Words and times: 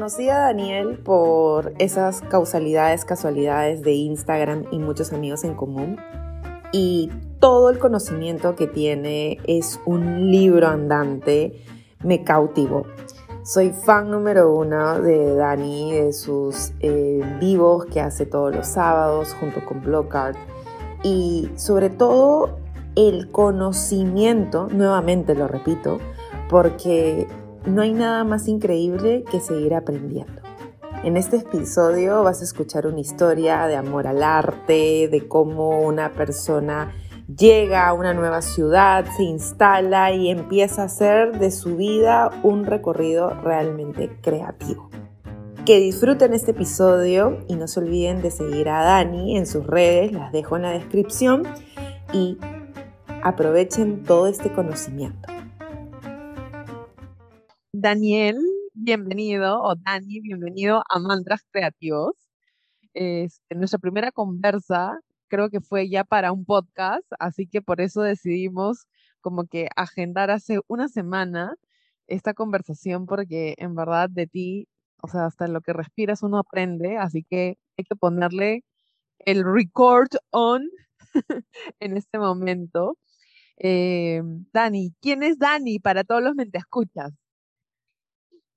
Conocí 0.00 0.30
a 0.30 0.38
Daniel 0.38 0.98
por 1.04 1.74
esas 1.78 2.22
causalidades, 2.22 3.04
casualidades 3.04 3.82
de 3.82 3.92
Instagram 3.92 4.64
y 4.70 4.78
muchos 4.78 5.12
amigos 5.12 5.44
en 5.44 5.52
común. 5.54 5.98
Y 6.72 7.10
todo 7.38 7.68
el 7.68 7.78
conocimiento 7.78 8.56
que 8.56 8.66
tiene 8.66 9.36
es 9.44 9.78
un 9.84 10.30
libro 10.30 10.68
andante, 10.68 11.62
me 12.02 12.24
cautivó. 12.24 12.86
Soy 13.42 13.72
fan 13.72 14.10
número 14.10 14.54
uno 14.56 15.02
de 15.02 15.34
Dani, 15.34 15.92
de 15.92 16.14
sus 16.14 16.72
eh, 16.80 17.20
vivos 17.38 17.84
que 17.84 18.00
hace 18.00 18.24
todos 18.24 18.56
los 18.56 18.68
sábados 18.68 19.36
junto 19.38 19.62
con 19.66 19.82
Blockart. 19.82 20.38
Y 21.02 21.50
sobre 21.56 21.90
todo 21.90 22.58
el 22.96 23.30
conocimiento, 23.30 24.66
nuevamente 24.72 25.34
lo 25.34 25.46
repito, 25.46 25.98
porque 26.48 27.28
no 27.66 27.82
hay 27.82 27.92
nada 27.92 28.24
más 28.24 28.48
increíble 28.48 29.24
que 29.30 29.40
seguir 29.40 29.74
aprendiendo. 29.74 30.40
En 31.02 31.16
este 31.16 31.38
episodio 31.38 32.22
vas 32.22 32.40
a 32.42 32.44
escuchar 32.44 32.86
una 32.86 33.00
historia 33.00 33.66
de 33.66 33.76
amor 33.76 34.06
al 34.06 34.22
arte, 34.22 35.08
de 35.10 35.26
cómo 35.28 35.80
una 35.80 36.12
persona 36.12 36.92
llega 37.26 37.88
a 37.88 37.94
una 37.94 38.12
nueva 38.12 38.42
ciudad, 38.42 39.06
se 39.16 39.22
instala 39.22 40.12
y 40.12 40.28
empieza 40.28 40.82
a 40.82 40.86
hacer 40.86 41.38
de 41.38 41.50
su 41.50 41.76
vida 41.76 42.30
un 42.42 42.66
recorrido 42.66 43.30
realmente 43.30 44.10
creativo. 44.20 44.90
Que 45.64 45.78
disfruten 45.78 46.34
este 46.34 46.50
episodio 46.50 47.38
y 47.48 47.54
no 47.54 47.66
se 47.68 47.80
olviden 47.80 48.20
de 48.20 48.30
seguir 48.30 48.68
a 48.68 48.82
Dani 48.82 49.36
en 49.36 49.46
sus 49.46 49.66
redes, 49.66 50.12
las 50.12 50.32
dejo 50.32 50.56
en 50.56 50.62
la 50.62 50.70
descripción 50.70 51.44
y 52.12 52.38
aprovechen 53.22 54.02
todo 54.02 54.26
este 54.26 54.52
conocimiento. 54.52 55.39
Daniel, 57.80 58.36
bienvenido, 58.74 59.62
o 59.62 59.74
Dani, 59.74 60.20
bienvenido 60.20 60.82
a 60.90 60.98
Mantras 60.98 61.40
Creativos. 61.50 62.14
Este, 62.94 63.54
nuestra 63.54 63.78
primera 63.78 64.12
conversa 64.12 65.00
creo 65.28 65.48
que 65.50 65.60
fue 65.62 65.88
ya 65.88 66.04
para 66.04 66.32
un 66.32 66.44
podcast, 66.44 67.06
así 67.18 67.46
que 67.46 67.62
por 67.62 67.80
eso 67.80 68.02
decidimos 68.02 68.86
como 69.22 69.46
que 69.46 69.68
agendar 69.76 70.30
hace 70.30 70.60
una 70.68 70.88
semana 70.88 71.54
esta 72.06 72.34
conversación 72.34 73.06
porque 73.06 73.54
en 73.58 73.74
verdad 73.74 74.10
de 74.10 74.26
ti, 74.26 74.68
o 75.02 75.08
sea, 75.08 75.26
hasta 75.26 75.48
lo 75.48 75.62
que 75.62 75.72
respiras 75.72 76.22
uno 76.22 76.38
aprende, 76.38 76.98
así 76.98 77.24
que 77.24 77.58
hay 77.78 77.84
que 77.84 77.96
ponerle 77.96 78.64
el 79.20 79.44
record 79.44 80.10
on 80.30 80.62
en 81.80 81.96
este 81.96 82.18
momento. 82.18 82.98
Eh, 83.58 84.22
Dani, 84.52 84.94
¿quién 85.00 85.22
es 85.22 85.38
Dani 85.38 85.78
para 85.80 86.04
todos 86.04 86.22
los 86.22 86.34
mente 86.34 86.58
escuchas? 86.58 87.19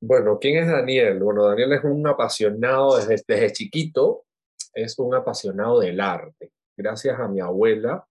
Bueno, 0.05 0.37
¿quién 0.37 0.57
es 0.57 0.67
Daniel? 0.67 1.17
Bueno, 1.19 1.45
Daniel 1.45 1.71
es 1.71 1.83
un 1.85 2.05
apasionado 2.05 2.97
desde, 2.97 3.23
desde 3.25 3.53
chiquito, 3.53 4.25
es 4.73 4.99
un 4.99 5.15
apasionado 5.15 5.79
del 5.79 6.01
arte. 6.01 6.51
Gracias 6.75 7.17
a 7.17 7.29
mi 7.29 7.39
abuela 7.39 8.05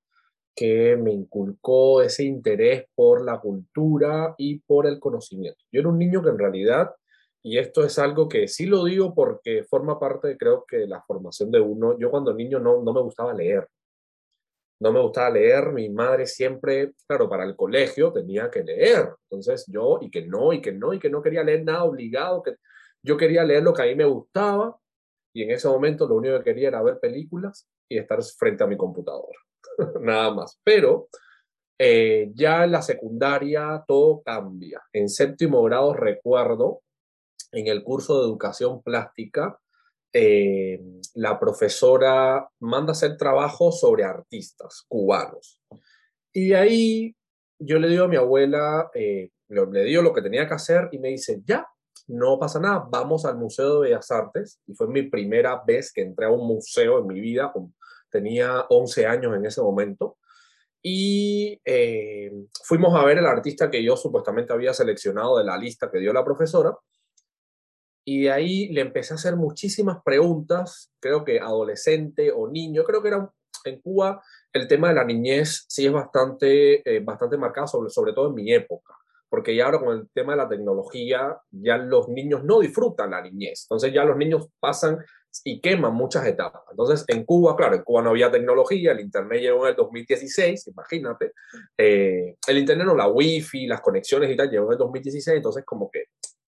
que 0.57 0.97
me 0.97 1.13
inculcó 1.13 2.01
ese 2.01 2.25
interés 2.25 2.87
por 2.95 3.23
la 3.23 3.39
cultura 3.41 4.35
y 4.39 4.61
por 4.61 4.87
el 4.87 4.99
conocimiento. 4.99 5.63
Yo 5.71 5.81
era 5.81 5.91
un 5.91 5.99
niño 5.99 6.23
que 6.23 6.31
en 6.31 6.39
realidad, 6.39 6.95
y 7.43 7.59
esto 7.59 7.85
es 7.85 7.99
algo 7.99 8.27
que 8.27 8.49
sí 8.49 8.65
lo 8.65 8.85
digo 8.85 9.15
porque 9.15 9.63
forma 9.63 10.01
parte, 10.01 10.39
creo 10.39 10.65
que, 10.67 10.79
de 10.79 10.87
la 10.87 11.03
formación 11.03 11.51
de 11.51 11.61
uno, 11.61 11.99
yo 11.99 12.11
cuando 12.11 12.33
niño 12.33 12.59
no, 12.59 12.83
no 12.83 12.95
me 12.95 13.03
gustaba 13.03 13.35
leer 13.35 13.69
no 14.83 14.93
me 14.93 15.01
gustaba 15.01 15.31
leer, 15.31 15.73
mi 15.73 15.89
madre 15.89 16.27
siempre, 16.27 16.93
claro, 17.07 17.29
para 17.29 17.45
el 17.45 17.55
colegio 17.55 18.13
tenía 18.13 18.51
que 18.51 18.65
leer, 18.65 19.11
entonces 19.31 19.65
yo, 19.69 19.99
y 20.01 20.11
que 20.11 20.27
no, 20.27 20.53
y 20.53 20.61
que 20.61 20.73
no, 20.73 20.93
y 20.93 20.99
que 20.99 21.09
no 21.09 21.23
quería 21.23 21.45
leer 21.45 21.65
nada 21.65 21.85
obligado, 21.85 22.43
que 22.43 22.57
yo 23.01 23.17
quería 23.17 23.45
leer 23.45 23.63
lo 23.63 23.73
que 23.73 23.83
a 23.83 23.87
mí 23.87 23.95
me 23.95 24.05
gustaba, 24.05 24.77
y 25.33 25.45
en 25.45 25.53
ese 25.53 25.69
momento 25.69 26.09
lo 26.09 26.17
único 26.17 26.37
que 26.39 26.45
quería 26.45 26.69
era 26.69 26.83
ver 26.83 26.99
películas 26.99 27.69
y 27.89 27.97
estar 27.97 28.21
frente 28.25 28.65
a 28.65 28.67
mi 28.67 28.77
computadora, 28.77 29.39
nada 30.01 30.35
más. 30.35 30.59
Pero 30.65 31.09
eh, 31.79 32.33
ya 32.35 32.65
en 32.65 32.73
la 32.73 32.83
secundaria 32.83 33.85
todo 33.87 34.21
cambia. 34.23 34.83
En 34.93 35.09
séptimo 35.09 35.63
grado 35.63 35.95
recuerdo, 35.95 36.83
en 37.53 37.69
el 37.69 37.85
curso 37.85 38.19
de 38.19 38.27
educación 38.27 38.83
plástica, 38.83 39.61
eh, 40.13 40.81
la 41.15 41.39
profesora 41.39 42.49
manda 42.61 42.91
a 42.91 42.93
hacer 42.93 43.17
trabajo 43.17 43.73
sobre 43.73 44.05
artistas 44.05 44.85
cubanos. 44.89 45.61
Y 46.33 46.53
ahí 46.53 47.15
yo 47.59 47.79
le 47.79 47.89
digo 47.89 48.05
a 48.05 48.09
mi 48.09 48.17
abuela, 48.17 48.91
eh, 48.95 49.31
le, 49.49 49.85
digo 49.85 50.03
lo 50.03 50.13
que 50.13 50.23
tenía 50.23 50.47
que 50.47 50.55
hacer 50.55 50.89
y 50.93 50.99
me 50.99 51.09
dice, 51.09 51.43
ya, 51.45 51.67
no 52.09 52.39
pasa 52.39 52.59
nada, 52.59 52.87
vamos 52.91 53.25
al 53.25 53.37
Museo 53.37 53.81
de 53.81 53.91
Bellas 53.91 54.11
Artes. 54.11 54.61
Y 54.67 54.75
fue 54.75 54.89
mi 54.89 55.03
primera 55.03 55.63
vez 55.67 55.93
que 55.93 56.03
entré 56.03 56.27
a 56.27 56.31
un 56.31 56.47
museo 56.47 56.99
en 56.99 57.07
mi 57.07 57.21
vida, 57.21 57.53
tenía 58.11 58.67
11 58.69 59.07
años 59.07 59.37
en 59.37 59.47
ese 59.47 59.63
momento. 59.63 60.19
Y 60.83 61.61
eh, 61.65 62.33
fuimos 62.65 62.95
a 62.95 63.05
ver 63.05 63.19
el 63.19 63.27
artista 63.27 63.71
que 63.71 63.83
yo 63.85 63.97
supuestamente 63.97 64.53
había 64.53 64.75
seleccionado 64.75 65.39
de 65.39 65.45
la 65.45 65.57
lista 65.57 65.91
que 65.91 66.01
dio 66.01 66.13
la 66.13 66.25
profesora. 66.25 66.77
Y 68.05 68.23
de 68.23 68.33
ahí 68.33 68.69
le 68.69 68.81
empecé 68.81 69.15
a 69.15 69.17
hacer 69.17 69.37
muchísimas 69.37 69.99
preguntas, 70.05 70.93
creo 71.01 71.25
que 71.25 71.41
adolescente 71.41 72.33
o 72.33 72.49
niño, 72.49 72.85
creo 72.85 73.03
que 73.03 73.09
era 73.09 73.31
en 73.65 73.81
Cuba 73.81 74.23
el 74.53 74.69
tema 74.69 74.89
de 74.89 74.95
la 74.95 75.05
niñez 75.05 75.65
sí 75.69 75.87
es 75.87 75.93
bastante, 75.93 76.97
eh, 76.97 77.01
bastante 77.01 77.37
marcado, 77.37 77.67
sobre, 77.67 77.91
sobre 77.91 78.13
todo 78.13 78.29
en 78.29 78.35
mi 78.35 78.53
época, 78.53 78.95
porque 79.29 79.57
ya 79.57 79.65
ahora 79.65 79.81
con 79.81 79.97
el 79.97 80.09
tema 80.13 80.33
de 80.33 80.39
la 80.39 80.49
tecnología, 80.49 81.39
ya 81.51 81.79
los 81.79 82.09
niños 82.09 82.45
no 82.45 82.61
disfrutan 82.61 83.13
la 83.13 83.23
niñez, 83.23 83.65
entonces 83.65 83.93
ya 83.93 84.05
los 84.05 84.17
niños 84.17 84.49
pasan 84.61 84.99
y 85.45 85.63
queman 85.63 85.95
muchas 85.95 86.27
etapas. 86.27 86.61
Entonces, 86.71 87.07
en 87.09 87.25
Cuba, 87.25 87.57
claro, 87.57 87.77
en 87.77 87.83
Cuba 87.83 88.03
no 88.03 88.11
había 88.11 88.31
tecnología, 88.31 88.93
el 88.93 89.01
Internet 89.01 89.41
llegó 89.41 89.65
en 89.65 89.71
el 89.71 89.77
2016, 89.77 90.69
imagínate, 90.69 91.33
eh, 91.79 92.37
el 92.47 92.59
Internet 92.59 92.87
no, 92.87 92.95
la 92.95 93.09
Wi-Fi, 93.09 93.67
las 93.67 93.81
conexiones 93.81 94.31
y 94.31 94.37
tal, 94.37 94.51
llegó 94.51 94.67
en 94.67 94.73
el 94.73 94.79
2016, 94.79 95.37
entonces 95.37 95.65
como 95.65 95.91
que 95.91 96.05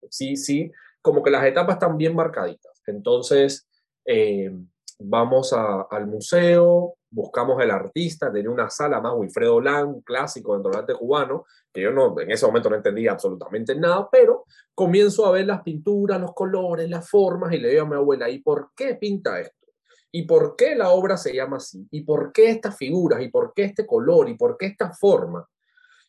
sí, 0.08 0.36
sí, 0.36 0.70
como 1.08 1.22
que 1.22 1.30
las 1.30 1.44
etapas 1.46 1.76
están 1.76 1.96
bien 1.96 2.14
marcaditas. 2.14 2.82
Entonces, 2.86 3.66
eh, 4.04 4.50
vamos 4.98 5.54
al 5.54 6.06
museo, 6.06 6.96
buscamos 7.10 7.62
el 7.62 7.70
artista, 7.70 8.30
tenía 8.30 8.50
una 8.50 8.68
sala 8.68 9.00
más, 9.00 9.14
Wilfredo 9.16 9.58
Lang, 9.58 10.02
clásico 10.02 10.52
dentro 10.52 10.70
del 10.70 10.80
arte 10.80 10.94
cubano, 10.94 11.46
que 11.72 11.80
yo 11.80 11.92
no, 11.92 12.20
en 12.20 12.30
ese 12.30 12.44
momento 12.44 12.68
no 12.68 12.76
entendía 12.76 13.12
absolutamente 13.12 13.74
nada, 13.74 14.06
pero 14.12 14.44
comienzo 14.74 15.24
a 15.24 15.30
ver 15.30 15.46
las 15.46 15.62
pinturas, 15.62 16.20
los 16.20 16.34
colores, 16.34 16.90
las 16.90 17.08
formas, 17.08 17.54
y 17.54 17.58
le 17.58 17.70
digo 17.70 17.82
a 17.82 17.88
mi 17.88 17.94
abuela, 17.94 18.28
¿y 18.28 18.40
por 18.40 18.72
qué 18.76 18.96
pinta 18.96 19.40
esto? 19.40 19.66
¿Y 20.12 20.24
por 20.24 20.56
qué 20.56 20.74
la 20.74 20.90
obra 20.90 21.16
se 21.16 21.34
llama 21.34 21.56
así? 21.56 21.86
¿Y 21.90 22.02
por 22.02 22.32
qué 22.32 22.50
estas 22.50 22.76
figuras? 22.76 23.22
¿Y 23.22 23.28
por 23.28 23.54
qué 23.54 23.64
este 23.64 23.86
color? 23.86 24.28
¿Y 24.28 24.36
por 24.36 24.58
qué 24.58 24.66
esta 24.66 24.92
forma? 24.92 25.48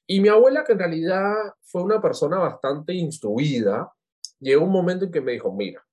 Y 0.07 0.19
mi 0.19 0.27
abuela, 0.27 0.63
que 0.63 0.73
en 0.73 0.79
realidad 0.79 1.33
fue 1.61 1.83
una 1.83 2.01
persona 2.01 2.37
bastante 2.39 2.93
instruida, 2.93 3.91
llegó 4.39 4.66
un 4.66 4.72
momento 4.72 5.05
en 5.05 5.11
que 5.11 5.22
me 5.22 5.33
dijo, 5.33 5.51
mira, 5.51 5.85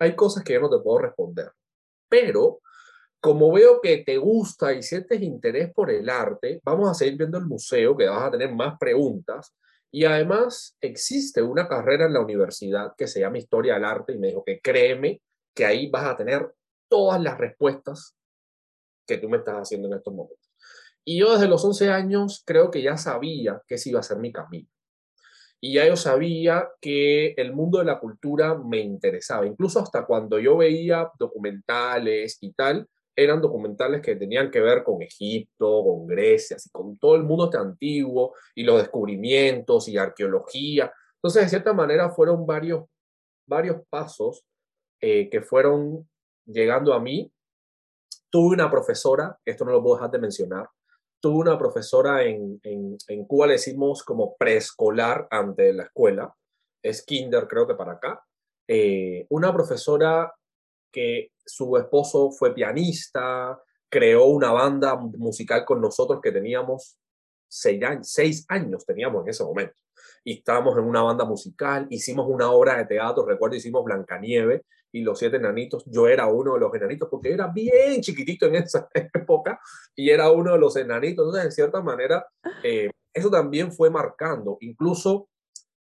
hay 0.00 0.14
cosas 0.14 0.44
que 0.44 0.54
yo 0.54 0.60
no 0.60 0.70
te 0.70 0.82
puedo 0.82 0.98
responder, 0.98 1.50
pero 2.08 2.60
como 3.20 3.50
veo 3.52 3.80
que 3.80 4.04
te 4.04 4.18
gusta 4.18 4.74
y 4.74 4.82
sientes 4.82 5.22
interés 5.22 5.72
por 5.72 5.90
el 5.90 6.10
arte, 6.10 6.60
vamos 6.62 6.90
a 6.90 6.94
seguir 6.94 7.16
viendo 7.16 7.38
el 7.38 7.46
museo, 7.46 7.96
que 7.96 8.06
vas 8.06 8.24
a 8.24 8.30
tener 8.32 8.54
más 8.54 8.76
preguntas. 8.78 9.54
Y 9.90 10.04
además 10.04 10.76
existe 10.78 11.40
una 11.40 11.66
carrera 11.66 12.04
en 12.04 12.12
la 12.12 12.20
universidad 12.20 12.92
que 12.98 13.06
se 13.06 13.20
llama 13.20 13.38
Historia 13.38 13.74
del 13.74 13.86
Arte 13.86 14.12
y 14.12 14.18
me 14.18 14.26
dijo 14.26 14.44
que 14.44 14.60
créeme 14.60 15.22
que 15.54 15.64
ahí 15.64 15.88
vas 15.88 16.04
a 16.04 16.16
tener 16.16 16.52
todas 16.86 17.18
las 17.22 17.38
respuestas 17.38 18.14
que 19.06 19.16
tú 19.16 19.30
me 19.30 19.38
estás 19.38 19.54
haciendo 19.54 19.88
en 19.88 19.94
estos 19.94 20.12
momentos. 20.12 20.52
Y 21.02 21.20
yo 21.20 21.32
desde 21.32 21.48
los 21.48 21.64
11 21.64 21.88
años 21.88 22.42
creo 22.44 22.70
que 22.70 22.82
ya 22.82 22.98
sabía 22.98 23.62
que 23.66 23.76
ese 23.76 23.88
iba 23.88 24.00
a 24.00 24.02
ser 24.02 24.18
mi 24.18 24.32
camino 24.32 24.68
y 25.64 25.72
ya 25.72 25.86
yo 25.88 25.96
sabía 25.96 26.68
que 26.78 27.28
el 27.38 27.54
mundo 27.54 27.78
de 27.78 27.86
la 27.86 27.98
cultura 27.98 28.54
me 28.54 28.80
interesaba. 28.80 29.46
Incluso 29.46 29.80
hasta 29.80 30.04
cuando 30.04 30.38
yo 30.38 30.58
veía 30.58 31.10
documentales 31.18 32.36
y 32.42 32.52
tal, 32.52 32.86
eran 33.16 33.40
documentales 33.40 34.02
que 34.02 34.14
tenían 34.14 34.50
que 34.50 34.60
ver 34.60 34.84
con 34.84 35.00
Egipto, 35.00 35.82
con 35.82 36.06
Grecia, 36.06 36.56
así, 36.56 36.68
con 36.68 36.98
todo 36.98 37.16
el 37.16 37.22
mundo 37.22 37.46
este 37.46 37.56
antiguo 37.56 38.34
y 38.54 38.62
los 38.62 38.76
descubrimientos 38.76 39.88
y 39.88 39.96
arqueología. 39.96 40.92
Entonces, 41.14 41.44
de 41.44 41.48
cierta 41.48 41.72
manera, 41.72 42.10
fueron 42.10 42.44
varios, 42.44 42.84
varios 43.48 43.78
pasos 43.88 44.44
eh, 45.00 45.30
que 45.30 45.40
fueron 45.40 46.06
llegando 46.44 46.92
a 46.92 47.00
mí. 47.00 47.32
Tuve 48.28 48.52
una 48.54 48.70
profesora, 48.70 49.38
esto 49.46 49.64
no 49.64 49.72
lo 49.72 49.82
puedo 49.82 49.96
dejar 49.96 50.10
de 50.10 50.18
mencionar, 50.18 50.68
tuve 51.24 51.40
una 51.40 51.56
profesora 51.56 52.22
en, 52.22 52.60
en, 52.64 53.24
Cuba, 53.24 53.46
le 53.46 53.54
decimos 53.54 54.02
como 54.02 54.36
preescolar 54.36 55.26
ante 55.30 55.72
la 55.72 55.84
escuela, 55.84 56.36
es 56.82 57.02
kinder 57.02 57.48
creo 57.48 57.66
que 57.66 57.74
para 57.74 57.92
acá, 57.92 58.22
eh, 58.68 59.24
una 59.30 59.50
profesora 59.50 60.30
que 60.92 61.30
su 61.42 61.78
esposo 61.78 62.30
fue 62.30 62.52
pianista, 62.52 63.58
creó 63.88 64.26
una 64.26 64.52
banda 64.52 64.96
musical 64.96 65.64
con 65.64 65.80
nosotros 65.80 66.20
que 66.22 66.30
teníamos 66.30 66.98
seis 67.48 67.82
años, 67.82 68.10
seis 68.10 68.44
años 68.50 68.84
teníamos 68.84 69.22
en 69.22 69.30
ese 69.30 69.44
momento. 69.44 69.80
Y 70.24 70.38
estábamos 70.38 70.76
en 70.78 70.84
una 70.84 71.02
banda 71.02 71.24
musical, 71.24 71.86
hicimos 71.90 72.26
una 72.28 72.50
obra 72.50 72.78
de 72.78 72.86
teatro, 72.86 73.26
recuerdo, 73.26 73.56
hicimos 73.56 73.84
Blancanieve 73.84 74.64
y 74.90 75.02
los 75.02 75.18
siete 75.18 75.36
enanitos, 75.36 75.84
yo 75.86 76.08
era 76.08 76.26
uno 76.26 76.54
de 76.54 76.60
los 76.60 76.74
enanitos 76.74 77.08
porque 77.10 77.32
era 77.32 77.48
bien 77.48 78.00
chiquitito 78.00 78.46
en 78.46 78.56
esa 78.56 78.88
época 78.94 79.60
y 79.94 80.08
era 80.08 80.30
uno 80.30 80.52
de 80.52 80.58
los 80.58 80.76
enanitos, 80.76 81.26
entonces 81.26 81.44
en 81.44 81.52
cierta 81.52 81.82
manera 81.82 82.26
eh, 82.62 82.90
eso 83.12 83.30
también 83.30 83.70
fue 83.70 83.90
marcando, 83.90 84.56
incluso 84.60 85.28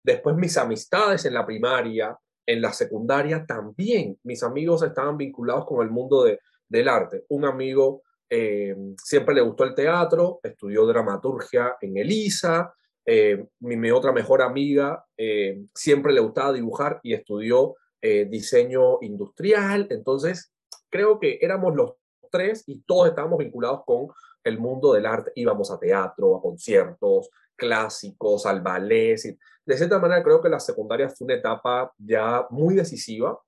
después 0.03 0.35
mis 0.37 0.57
amistades 0.57 1.27
en 1.27 1.35
la 1.35 1.45
primaria, 1.45 2.17
en 2.47 2.63
la 2.63 2.73
secundaria 2.73 3.45
también, 3.45 4.19
mis 4.23 4.43
amigos 4.43 4.83
estaban 4.83 5.19
vinculados 5.19 5.67
con 5.67 5.85
el 5.85 5.91
mundo 5.91 6.25
de, 6.25 6.41
del 6.67 6.89
arte, 6.89 7.25
un 7.29 7.45
amigo 7.45 8.03
eh, 8.33 8.77
siempre 8.97 9.35
le 9.35 9.41
gustó 9.41 9.65
el 9.65 9.75
teatro, 9.75 10.39
estudió 10.43 10.87
dramaturgia 10.87 11.77
en 11.81 11.97
Elisa, 11.99 12.73
eh, 13.13 13.45
mi, 13.59 13.91
otra 13.91 14.13
mejor 14.13 14.41
amiga 14.41 15.05
eh, 15.17 15.65
siempre 15.75 16.13
le 16.13 16.21
gustaba 16.21 16.53
dibujar 16.53 17.01
y 17.03 17.15
estudió 17.15 17.77
diseño 18.03 18.97
industrial, 19.03 19.87
entonces 19.91 20.55
creo 20.89 21.21
que 21.21 21.39
éramos 21.43 21.77
los 21.77 21.97
tres 22.31 22.65
y 22.67 22.81
todos 22.87 23.09
estábamos 23.09 23.37
vinculados 23.39 23.83
con 23.85 24.09
el 24.43 24.59
mundo 24.59 24.95
del 24.95 25.05
arte, 25.05 25.33
íbamos 25.35 25.71
a 25.71 25.79
teatro, 25.79 26.35
a 26.35 26.41
conciertos 26.41 27.29
clásicos, 27.55 28.47
al 28.47 28.63
ballet, 28.63 29.19
de 29.67 29.77
cierta 29.77 29.99
manera 29.99 30.23
creo 30.23 30.41
que 30.41 30.49
la 30.49 30.61
secundaria 30.61 31.11
fue 31.11 31.27
una 31.27 31.35
etapa 31.35 31.93
ya 31.99 32.47
muy 32.49 32.75
decisiva 32.75 33.39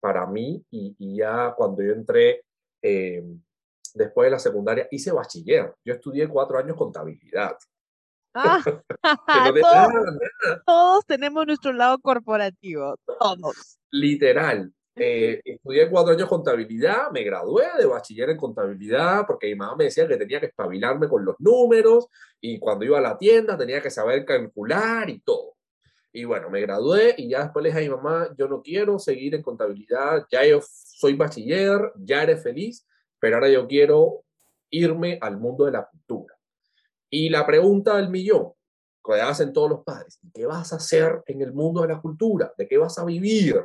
para 0.00 0.26
mí 0.26 0.64
y, 0.70 0.96
y 0.98 1.18
ya 1.18 1.52
cuando 1.54 1.82
yo 1.82 1.92
entré 1.92 2.42
después 3.94 4.26
de 4.26 4.30
la 4.30 4.38
secundaria, 4.38 4.88
hice 4.90 5.12
bachiller. 5.12 5.74
Yo 5.84 5.92
estudié 5.92 6.28
cuatro 6.28 6.58
años 6.58 6.76
contabilidad. 6.76 7.56
Ah, 8.34 8.62
todos, 10.66 11.06
tenemos 11.06 11.46
nuestro 11.46 11.72
lado 11.72 11.98
corporativo, 11.98 12.96
todos. 13.06 13.78
Literal. 13.90 14.72
Eh, 15.02 15.40
estudié 15.44 15.88
cuatro 15.88 16.12
años 16.12 16.28
contabilidad, 16.28 17.10
me 17.10 17.22
gradué 17.22 17.64
de 17.78 17.86
bachiller 17.86 18.28
en 18.28 18.36
contabilidad 18.36 19.24
porque 19.26 19.46
mi 19.46 19.54
mamá 19.54 19.74
me 19.76 19.84
decía 19.84 20.06
que 20.06 20.18
tenía 20.18 20.40
que 20.40 20.46
espabilarme 20.46 21.08
con 21.08 21.24
los 21.24 21.36
números 21.38 22.08
y 22.38 22.58
cuando 22.58 22.84
iba 22.84 22.98
a 22.98 23.00
la 23.00 23.16
tienda 23.16 23.56
tenía 23.56 23.80
que 23.80 23.88
saber 23.88 24.26
calcular 24.26 25.08
y 25.08 25.20
todo. 25.20 25.54
Y 26.12 26.24
bueno, 26.24 26.50
me 26.50 26.60
gradué 26.60 27.14
y 27.16 27.30
ya 27.30 27.44
después 27.44 27.62
le 27.62 27.70
dije 27.70 27.78
a 27.78 27.82
mi 27.82 27.88
mamá, 27.88 28.28
yo 28.36 28.46
no 28.46 28.60
quiero 28.60 28.98
seguir 28.98 29.34
en 29.36 29.42
contabilidad, 29.42 30.26
ya 30.30 30.44
yo 30.44 30.60
soy 30.60 31.14
bachiller, 31.14 31.92
ya 31.96 32.24
eres 32.24 32.42
feliz, 32.42 32.86
pero 33.18 33.36
ahora 33.36 33.48
yo 33.48 33.66
quiero 33.66 34.24
irme 34.68 35.18
al 35.22 35.38
mundo 35.38 35.64
de 35.64 35.72
la 35.72 35.88
cultura. 35.88 36.39
Y 37.10 37.28
la 37.28 37.44
pregunta 37.44 37.96
del 37.96 38.08
millón 38.08 38.52
que 39.04 39.20
hacen 39.20 39.52
todos 39.52 39.70
los 39.70 39.84
padres, 39.84 40.20
¿qué 40.32 40.46
vas 40.46 40.72
a 40.72 40.76
hacer 40.76 41.22
en 41.26 41.42
el 41.42 41.52
mundo 41.52 41.82
de 41.82 41.88
la 41.88 42.00
cultura? 42.00 42.52
¿De 42.56 42.68
qué 42.68 42.78
vas 42.78 42.98
a 42.98 43.04
vivir? 43.04 43.60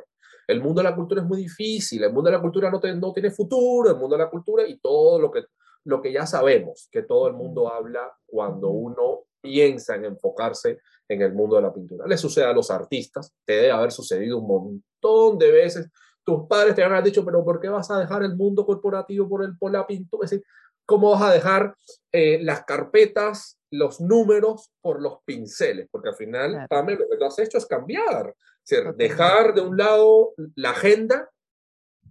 El 0.47 0.61
mundo 0.61 0.81
de 0.81 0.89
la 0.89 0.95
cultura 0.95 1.21
es 1.21 1.27
muy 1.27 1.39
difícil, 1.39 2.03
el 2.03 2.13
mundo 2.13 2.29
de 2.29 2.37
la 2.37 2.41
cultura 2.41 2.71
no, 2.71 2.79
no 2.79 3.13
tiene 3.13 3.31
futuro, 3.31 3.89
el 3.89 3.97
mundo 3.97 4.17
de 4.17 4.23
la 4.23 4.29
cultura 4.29 4.67
y 4.67 4.77
todo 4.79 5.19
lo 5.19 5.31
que, 5.31 5.43
lo 5.85 6.01
que 6.01 6.11
ya 6.11 6.25
sabemos 6.25 6.87
que 6.91 7.03
todo 7.03 7.27
el 7.27 7.33
mundo 7.33 7.71
habla 7.71 8.11
cuando 8.25 8.69
uno 8.69 9.25
piensa 9.41 9.95
en 9.95 10.05
enfocarse 10.05 10.79
en 11.07 11.21
el 11.21 11.33
mundo 11.33 11.57
de 11.57 11.61
la 11.63 11.73
pintura. 11.73 12.07
Le 12.07 12.17
sucede 12.17 12.45
a 12.45 12.53
los 12.53 12.71
artistas, 12.71 13.33
te 13.45 13.53
debe 13.53 13.71
haber 13.71 13.91
sucedido 13.91 14.39
un 14.39 14.47
montón 14.47 15.37
de 15.37 15.51
veces 15.51 15.89
tus 16.25 16.47
padres 16.47 16.73
te 16.73 16.81
van 16.81 16.91
a 16.91 16.95
haber 16.95 17.05
dicho, 17.05 17.23
pero 17.23 17.45
¿por 17.45 17.59
qué 17.59 17.69
vas 17.69 17.89
a 17.91 17.99
dejar 17.99 18.23
el 18.23 18.35
mundo 18.35 18.65
corporativo 18.65 19.29
por, 19.29 19.43
el, 19.43 19.55
por 19.57 19.71
la 19.71 19.85
pintura? 19.85 20.25
Es 20.25 20.31
decir, 20.31 20.45
¿cómo 20.85 21.11
vas 21.11 21.21
a 21.23 21.33
dejar 21.33 21.75
eh, 22.11 22.39
las 22.41 22.63
carpetas, 22.65 23.59
los 23.71 23.99
números 23.99 24.71
por 24.81 25.01
los 25.01 25.19
pinceles? 25.25 25.87
Porque 25.91 26.09
al 26.09 26.15
final, 26.15 26.65
también 26.69 26.99
lo 26.99 27.09
que 27.09 27.17
tú 27.17 27.25
has 27.25 27.39
hecho 27.39 27.57
es 27.57 27.65
cambiar. 27.65 28.35
Es 28.67 28.97
dejar 28.97 29.53
de 29.53 29.61
un 29.61 29.77
lado 29.77 30.33
la 30.55 30.71
agenda 30.71 31.29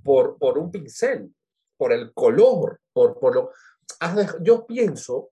por, 0.03 0.39
por 0.39 0.59
un 0.59 0.71
pincel, 0.71 1.35
por 1.77 1.93
el 1.93 2.13
color, 2.13 2.81
por, 2.93 3.19
por 3.19 3.35
lo... 3.35 3.51
Yo 4.41 4.67
pienso 4.67 5.31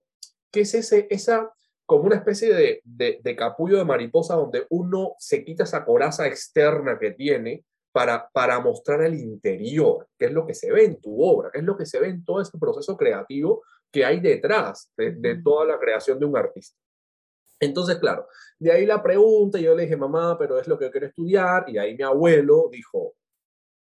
que 0.50 0.62
es 0.62 0.74
ese, 0.74 1.06
esa 1.10 1.52
como 1.86 2.04
una 2.04 2.16
especie 2.16 2.54
de, 2.54 2.80
de, 2.84 3.20
de 3.22 3.36
capullo 3.36 3.76
de 3.76 3.84
mariposa 3.84 4.34
donde 4.34 4.66
uno 4.70 5.14
se 5.18 5.44
quita 5.44 5.64
esa 5.64 5.84
coraza 5.84 6.26
externa 6.26 6.98
que 6.98 7.10
tiene 7.10 7.64
para, 7.92 8.60
mostrar 8.60 9.02
el 9.02 9.14
interior, 9.14 10.08
qué 10.18 10.26
es 10.26 10.32
lo 10.32 10.46
que 10.46 10.54
se 10.54 10.72
ve 10.72 10.84
en 10.84 11.00
tu 11.00 11.22
obra, 11.22 11.50
qué 11.52 11.58
es 11.58 11.64
lo 11.64 11.76
que 11.76 11.86
se 11.86 12.00
ve 12.00 12.08
en 12.08 12.24
todo 12.24 12.40
ese 12.40 12.58
proceso 12.58 12.96
creativo 12.96 13.62
que 13.90 14.04
hay 14.04 14.20
detrás 14.20 14.90
de, 14.96 15.40
toda 15.44 15.66
la 15.66 15.78
creación 15.78 16.18
de 16.18 16.24
un 16.24 16.36
artista. 16.36 16.78
Entonces, 17.60 17.98
claro, 17.98 18.26
de 18.58 18.72
ahí 18.72 18.86
la 18.86 19.02
pregunta, 19.02 19.58
yo 19.58 19.74
le 19.74 19.82
dije, 19.82 19.96
mamá, 19.96 20.36
pero 20.38 20.58
es 20.58 20.66
lo 20.66 20.78
que 20.78 20.90
quiero 20.90 21.06
estudiar, 21.06 21.68
y 21.68 21.78
ahí 21.78 21.94
mi 21.94 22.02
abuelo 22.02 22.68
dijo, 22.72 23.14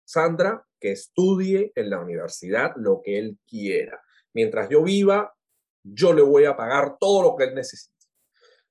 Sandra, 0.05 0.65
que 0.81 0.93
estudie 0.93 1.73
en 1.75 1.91
la 1.91 2.00
universidad 2.00 2.73
lo 2.77 3.03
que 3.03 3.19
él 3.19 3.37
quiera. 3.47 4.00
Mientras 4.33 4.69
yo 4.71 4.85
viva, 4.85 5.35
yo 5.83 6.12
le 6.12 6.23
voy 6.23 6.45
a 6.45 6.56
pagar 6.56 6.97
todo 6.99 7.23
lo 7.23 7.37
que 7.37 7.45
él 7.45 7.55
necesite. 7.55 7.93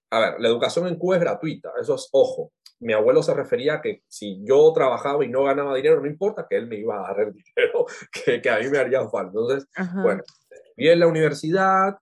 A 0.09 0.19
ver, 0.19 0.39
la 0.39 0.47
educación 0.47 0.87
en 0.87 0.97
Cuba 0.97 1.17
es 1.17 1.21
gratuita, 1.21 1.73
eso 1.79 1.95
es 1.95 2.07
ojo 2.13 2.53
mi 2.79 2.93
abuelo 2.93 3.23
se 3.23 3.33
refería 3.33 3.75
a 3.75 3.81
que 3.81 4.03
si 4.07 4.43
yo 4.43 4.71
trabajaba 4.73 5.23
y 5.25 5.29
no 5.29 5.43
ganaba 5.43 5.75
dinero, 5.75 5.99
no 5.99 6.07
importa, 6.07 6.45
que 6.49 6.57
él 6.57 6.67
me 6.67 6.77
iba 6.77 6.97
a 6.97 7.13
dar 7.13 7.27
el 7.27 7.33
dinero 7.55 7.85
que, 8.11 8.41
que 8.41 8.49
a 8.49 8.59
mí 8.59 8.69
me 8.69 8.77
haría 8.77 9.07
falta. 9.09 9.31
Entonces, 9.39 9.67
bueno, 10.01 10.23
vi 10.75 10.89
en 10.89 10.99
la 10.99 11.07
universidad, 11.07 11.97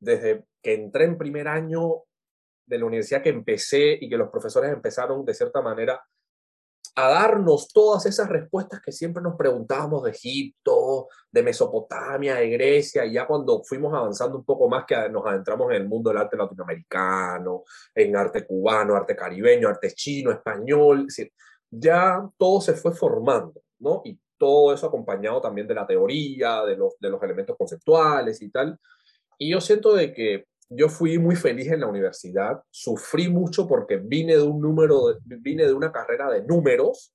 desde 0.00 0.44
que 0.62 0.74
entré 0.74 1.04
en 1.04 1.18
primer 1.18 1.48
año 1.48 2.02
de 2.66 2.78
la 2.78 2.84
universidad 2.84 3.22
que 3.22 3.30
empecé 3.30 3.98
y 4.00 4.08
que 4.08 4.18
los 4.18 4.30
profesores 4.30 4.70
empezaron 4.70 5.24
de 5.24 5.34
cierta 5.34 5.62
manera 5.62 6.02
a 7.00 7.08
darnos 7.10 7.68
todas 7.68 8.06
esas 8.06 8.28
respuestas 8.28 8.80
que 8.80 8.90
siempre 8.90 9.22
nos 9.22 9.36
preguntábamos 9.36 10.02
de 10.02 10.10
Egipto, 10.10 11.06
de 11.30 11.44
Mesopotamia, 11.44 12.34
de 12.34 12.48
Grecia, 12.48 13.06
y 13.06 13.12
ya 13.12 13.24
cuando 13.24 13.62
fuimos 13.62 13.94
avanzando 13.94 14.36
un 14.36 14.44
poco 14.44 14.68
más, 14.68 14.84
que 14.84 15.08
nos 15.08 15.24
adentramos 15.24 15.70
en 15.70 15.82
el 15.82 15.88
mundo 15.88 16.10
del 16.10 16.18
arte 16.18 16.36
latinoamericano, 16.36 17.62
en 17.94 18.16
arte 18.16 18.44
cubano, 18.44 18.96
arte 18.96 19.14
caribeño, 19.14 19.68
arte 19.68 19.92
chino, 19.92 20.32
español, 20.32 21.06
ya 21.70 22.28
todo 22.36 22.60
se 22.60 22.74
fue 22.74 22.92
formando, 22.92 23.62
¿no? 23.78 24.02
Y 24.04 24.18
todo 24.36 24.74
eso 24.74 24.88
acompañado 24.88 25.40
también 25.40 25.68
de 25.68 25.74
la 25.74 25.86
teoría, 25.86 26.64
de 26.64 26.76
los, 26.76 26.98
de 26.98 27.10
los 27.10 27.22
elementos 27.22 27.56
conceptuales 27.56 28.42
y 28.42 28.50
tal. 28.50 28.76
Y 29.38 29.52
yo 29.52 29.60
siento 29.60 29.94
de 29.94 30.12
que 30.12 30.47
yo 30.70 30.88
fui 30.88 31.18
muy 31.18 31.36
feliz 31.36 31.70
en 31.70 31.80
la 31.80 31.86
universidad, 31.86 32.62
sufrí 32.70 33.28
mucho 33.28 33.66
porque 33.66 33.96
vine 33.96 34.36
de 34.36 34.42
un 34.42 34.60
número, 34.60 35.16
vine 35.24 35.64
de 35.64 35.72
una 35.72 35.90
carrera 35.90 36.30
de 36.30 36.44
números 36.44 37.14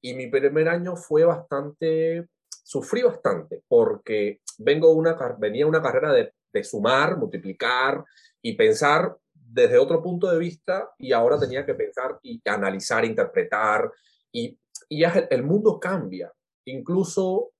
y 0.00 0.14
mi 0.14 0.28
primer 0.28 0.68
año 0.68 0.96
fue 0.96 1.24
bastante, 1.24 2.28
sufrí 2.64 3.02
bastante 3.02 3.62
porque 3.68 4.40
vengo 4.58 4.92
una, 4.92 5.16
venía 5.38 5.66
una 5.66 5.82
carrera 5.82 6.12
de, 6.12 6.32
de 6.52 6.64
sumar, 6.64 7.16
multiplicar 7.16 8.04
y 8.42 8.54
pensar 8.54 9.16
desde 9.32 9.78
otro 9.78 10.02
punto 10.02 10.30
de 10.30 10.38
vista 10.38 10.90
y 10.98 11.12
ahora 11.12 11.38
tenía 11.38 11.64
que 11.64 11.74
pensar 11.74 12.18
y 12.22 12.40
analizar, 12.46 13.04
interpretar 13.04 13.90
y, 14.32 14.58
y 14.88 15.00
ya 15.00 15.10
el, 15.10 15.28
el 15.30 15.42
mundo 15.44 15.78
cambia. 15.78 16.32
Incluso 16.64 17.52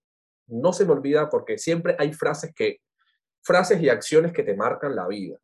no 0.48 0.72
se 0.72 0.84
me 0.84 0.92
olvida 0.92 1.28
porque 1.30 1.58
siempre 1.58 1.94
hay 1.98 2.12
frases 2.12 2.52
que 2.54 2.80
frases 3.42 3.80
y 3.80 3.88
acciones 3.88 4.32
que 4.32 4.42
te 4.42 4.54
marcan 4.54 4.94
la 4.94 5.06
vida. 5.06 5.38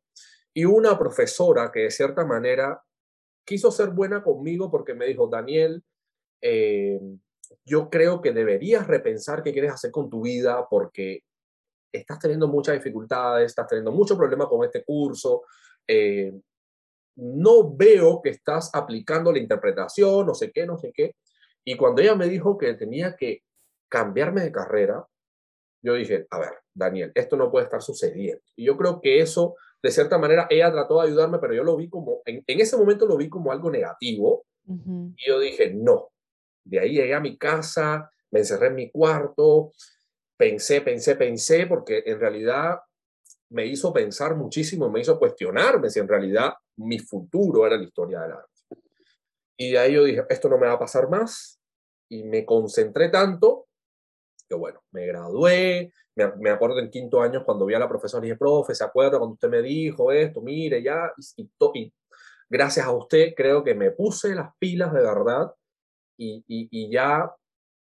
Y 0.53 0.65
una 0.65 0.99
profesora 0.99 1.71
que 1.73 1.81
de 1.81 1.91
cierta 1.91 2.25
manera 2.25 2.83
quiso 3.45 3.71
ser 3.71 3.91
buena 3.91 4.23
conmigo 4.23 4.71
porque 4.71 4.95
me 4.95 5.07
dijo, 5.07 5.27
Daniel, 5.27 5.83
eh, 6.41 7.01
yo 7.65 7.91
creo 7.91 8.21
que 8.21 8.33
deberías 8.33 8.87
repensar 8.87 9.43
qué 9.43 9.53
quieres 9.53 9.73
hacer 9.73 9.91
con 9.91 10.09
tu 10.09 10.23
vida 10.23 10.67
porque 10.69 11.25
estás 11.93 12.19
teniendo 12.19 12.49
muchas 12.49 12.75
dificultades, 12.75 13.47
estás 13.47 13.69
teniendo 13.69 13.93
mucho 13.93 14.17
problema 14.17 14.49
con 14.49 14.65
este 14.65 14.85
curso. 14.85 15.43
Eh, 15.87 16.33
no 17.17 17.75
veo 17.75 18.21
que 18.23 18.31
estás 18.31 18.71
aplicando 18.75 19.31
la 19.33 19.39
interpretación, 19.39 20.27
no 20.27 20.35
sé 20.35 20.51
qué, 20.51 20.67
no 20.67 20.79
sé 20.79 20.93
qué. 20.93 21.15
Y 21.65 21.77
cuando 21.77 22.03
ella 22.03 22.15
me 22.15 22.29
dijo 22.29 22.59
que 22.59 22.75
tenía 22.75 23.17
que 23.17 23.43
cambiarme 23.89 24.43
de 24.43 24.53
carrera, 24.53 25.07
yo 25.85 25.95
dije, 25.95 26.27
a 26.31 26.39
ver, 26.39 26.53
Daniel, 26.73 27.13
esto 27.15 27.37
no 27.37 27.51
puede 27.51 27.67
estar 27.67 27.83
sucediendo. 27.83 28.43
Y 28.57 28.65
yo 28.65 28.77
creo 28.77 29.03
que 29.03 29.21
eso, 29.21 29.55
de 29.83 29.91
cierta 29.91 30.17
manera, 30.17 30.47
ella 30.49 30.73
trató 30.73 31.01
de 31.01 31.09
ayudarme, 31.09 31.39
pero 31.39 31.53
yo 31.53 31.63
lo 31.63 31.77
vi 31.77 31.91
como, 31.91 32.23
en, 32.25 32.43
ese 32.47 32.79
momento 32.79 33.05
lo 33.05 33.19
vi 33.19 33.29
como 33.29 33.53
algo 33.53 33.71
negativo. 33.71 34.47
Y 34.67 35.29
yo 35.29 35.39
dije, 35.39 35.75
no. 35.75 36.11
De 36.65 36.81
ahí 36.81 36.95
llegué 36.95 37.13
a 37.13 37.21
mi 37.21 37.37
casa, 37.37 38.11
me 38.31 38.39
encerré 38.41 38.69
en 38.69 38.77
mi 38.77 38.91
cuarto, 38.91 39.73
pensé, 40.39 40.81
pensé, 40.81 41.17
pensé, 41.17 41.67
porque 41.67 42.03
en 42.07 42.19
realidad 42.19 42.79
me 43.51 43.67
hizo 43.67 43.93
pensar 43.93 44.37
muchísimo, 44.37 44.91
me 44.91 45.01
hizo 45.01 45.19
cuestionarme 45.19 45.91
si 45.91 46.01
en 46.01 46.09
realidad 46.09 46.55
mi 46.77 46.99
futuro 46.99 47.67
era 47.67 47.77
la 47.77 47.85
historia 47.85 48.21
del 48.23 48.33
arte. 48.33 48.51
Y 49.59 49.73
de 49.73 49.79
ahí 49.79 49.93
yo 49.93 50.05
dije, 50.05 50.25
esto 50.31 50.49
no 50.49 50.57
me 50.57 50.67
va 50.67 50.73
a 50.73 50.79
pasar 50.79 51.11
más. 51.11 51.61
Y 52.09 52.25
me 52.25 52.47
concentré 52.47 53.11
tanto 53.11 53.67
que 54.55 54.59
bueno, 54.61 54.81
me 54.93 55.07
gradué, 55.07 55.93
me, 56.15 56.51
acuerdo 56.51 56.79
en 56.79 56.91
quinto 56.91 57.21
año 57.21 57.45
cuando 57.45 57.67
vi 57.67 57.75
a 57.75 57.79
la 57.79 57.89
profesora 57.89 58.25
y 58.25 58.29
dije, 58.29 58.39
profe, 58.39 58.75
¿se 58.75 58.85
acuerda 58.85 59.19
cuando 59.19 59.35
usted 59.35 59.49
me 59.49 59.63
dijo 59.63 60.13
esto? 60.13 60.41
Mire, 60.41 60.83
ya, 60.83 61.13
y, 61.37 61.51
y, 61.75 61.93
gracias 62.49 62.87
a 62.87 62.93
usted 62.93 63.35
creo 63.37 63.65
que 63.65 63.75
me 63.75 63.91
puse 63.91 64.35
las 64.35 64.51
pilas 64.59 64.93
de 64.93 65.01
verdad 65.01 65.53
y, 66.17 66.45
y, 66.47 66.91
ya, 66.91 67.35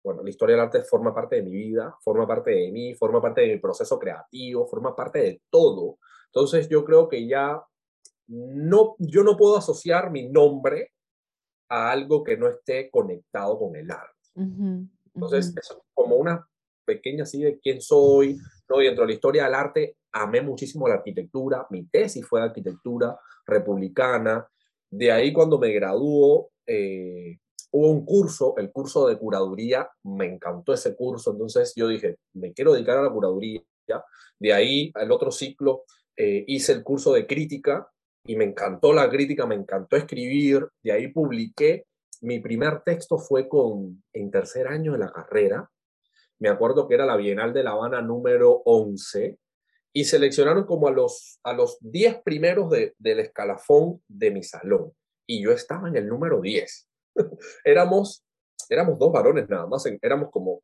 bueno, 0.03 0.23
la 0.23 0.31
historia 0.31 0.57
del 0.57 0.65
arte 0.65 0.83
forma 0.83 1.15
parte 1.15 1.37
de 1.37 1.43
mi 1.43 1.53
vida, 1.53 1.97
forma 2.03 2.27
parte 2.27 2.51
de 2.51 2.73
mí, 2.73 2.95
forma 2.95 3.21
parte 3.23 3.43
de 3.43 3.55
mi 3.55 3.59
proceso 3.59 3.99
creativo, 3.99 4.67
forma 4.67 4.97
parte 4.97 5.21
de 5.21 5.43
todo. 5.51 5.99
Entonces 6.27 6.69
yo 6.69 6.85
creo 6.85 7.09
que 7.09 7.27
ya 7.27 7.63
no, 8.27 8.97
yo 8.99 9.23
no 9.23 9.37
puedo 9.37 9.57
asociar 9.57 10.11
mi 10.11 10.29
nombre 10.29 10.93
a 11.69 11.91
algo 11.91 12.25
que 12.25 12.37
no 12.37 12.49
esté 12.49 12.91
conectado 12.91 13.59
con 13.59 13.77
el 13.77 13.91
arte. 13.91 14.15
Entonces, 15.19 15.53
es 15.57 15.77
como 15.95 16.15
una 16.15 16.47
pequeña 16.85 17.25
así 17.25 17.43
de 17.43 17.59
quién 17.59 17.81
soy, 17.81 18.39
¿no? 18.69 18.81
Y 18.81 18.87
dentro 18.87 19.03
de 19.03 19.09
la 19.09 19.15
historia 19.15 19.45
del 19.45 19.55
arte, 19.55 19.97
amé 20.13 20.41
muchísimo 20.41 20.87
la 20.87 20.95
arquitectura, 20.95 21.67
mi 21.71 21.87
tesis 21.87 22.25
fue 22.25 22.41
de 22.41 22.47
arquitectura 22.47 23.19
republicana, 23.45 24.47
de 24.91 25.13
ahí 25.13 25.33
cuando 25.33 25.59
me 25.59 25.73
graduó, 25.73 26.51
eh, 26.67 27.39
hubo 27.73 27.91
un 27.91 28.05
curso, 28.05 28.55
el 28.59 28.71
curso 28.71 29.09
de 29.09 29.19
curaduría, 29.19 29.91
me 30.05 30.27
encantó 30.27 30.73
ese 30.73 30.95
curso, 30.95 31.33
entonces 31.33 31.73
yo 31.77 31.89
dije, 31.89 32.17
me 32.35 32.53
quiero 32.53 32.73
dedicar 32.73 32.99
a 32.99 33.03
la 33.03 33.11
curaduría, 33.11 33.63
de 34.39 34.53
ahí 34.53 34.93
al 34.95 35.11
otro 35.11 35.31
ciclo 35.31 35.85
eh, 36.17 36.45
hice 36.47 36.73
el 36.73 36.83
curso 36.83 37.13
de 37.13 37.27
crítica 37.27 37.89
y 38.25 38.37
me 38.37 38.45
encantó 38.45 38.93
la 38.93 39.11
crítica, 39.11 39.47
me 39.47 39.57
encantó 39.57 39.97
escribir, 39.97 40.69
de 40.83 40.93
ahí 40.93 41.09
publiqué, 41.09 41.87
mi 42.23 42.41
primer 42.41 42.83
texto 42.83 43.19
fue 43.19 43.49
con, 43.49 44.03
en 44.13 44.31
tercer 44.31 44.69
año 44.69 44.93
de 44.93 44.99
la 44.99 45.13
carrera, 45.13 45.71
me 46.39 46.49
acuerdo 46.49 46.87
que 46.87 46.95
era 46.95 47.07
la 47.07 47.17
Bienal 47.17 47.53
de 47.53 47.65
La 47.65 47.73
Habana 47.73 48.01
número 48.01 48.63
11, 48.65 49.39
y 49.93 50.05
seleccionaron 50.05 50.65
como 50.65 50.89
a 50.89 50.93
los, 50.93 51.41
a 51.43 51.53
los 51.53 51.79
10 51.81 52.23
primeros 52.23 52.71
de, 52.71 52.95
del 52.99 53.21
escalafón 53.21 54.03
de 54.07 54.31
mi 54.31 54.43
salón, 54.43 54.93
y 55.27 55.43
yo 55.43 55.53
estaba 55.53 55.89
en 55.89 55.97
el 55.97 56.07
número 56.07 56.41
10. 56.41 56.89
éramos, 57.65 58.25
éramos 58.69 58.99
dos 58.99 59.13
varones 59.13 59.49
nada 59.49 59.67
más, 59.67 59.85
éramos 60.03 60.31
como, 60.31 60.63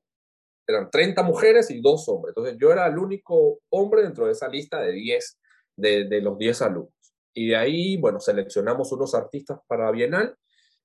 eran 0.67 0.91
30 0.91 1.23
mujeres 1.23 1.71
y 1.71 1.81
dos 1.81 2.09
hombres, 2.09 2.35
entonces 2.37 2.57
yo 2.61 2.73
era 2.73 2.87
el 2.87 2.99
único 2.99 3.61
hombre 3.71 4.03
dentro 4.03 4.27
de 4.27 4.33
esa 4.33 4.49
lista 4.49 4.81
de 4.81 4.93
10, 4.93 5.39
de, 5.77 6.05
de 6.09 6.21
los 6.21 6.39
10 6.39 6.63
alumnos. 6.63 6.95
Y 7.37 7.49
de 7.49 7.57
ahí, 7.57 7.97
bueno, 7.97 8.21
seleccionamos 8.21 8.93
unos 8.93 9.13
artistas 9.15 9.59
para 9.67 9.91
Bienal 9.91 10.37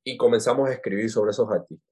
y 0.03 0.17
comenzamos 0.17 0.69
a 0.69 0.73
escribir 0.73 1.09
sobre 1.09 1.31
esos 1.31 1.49
artistas. 1.51 1.87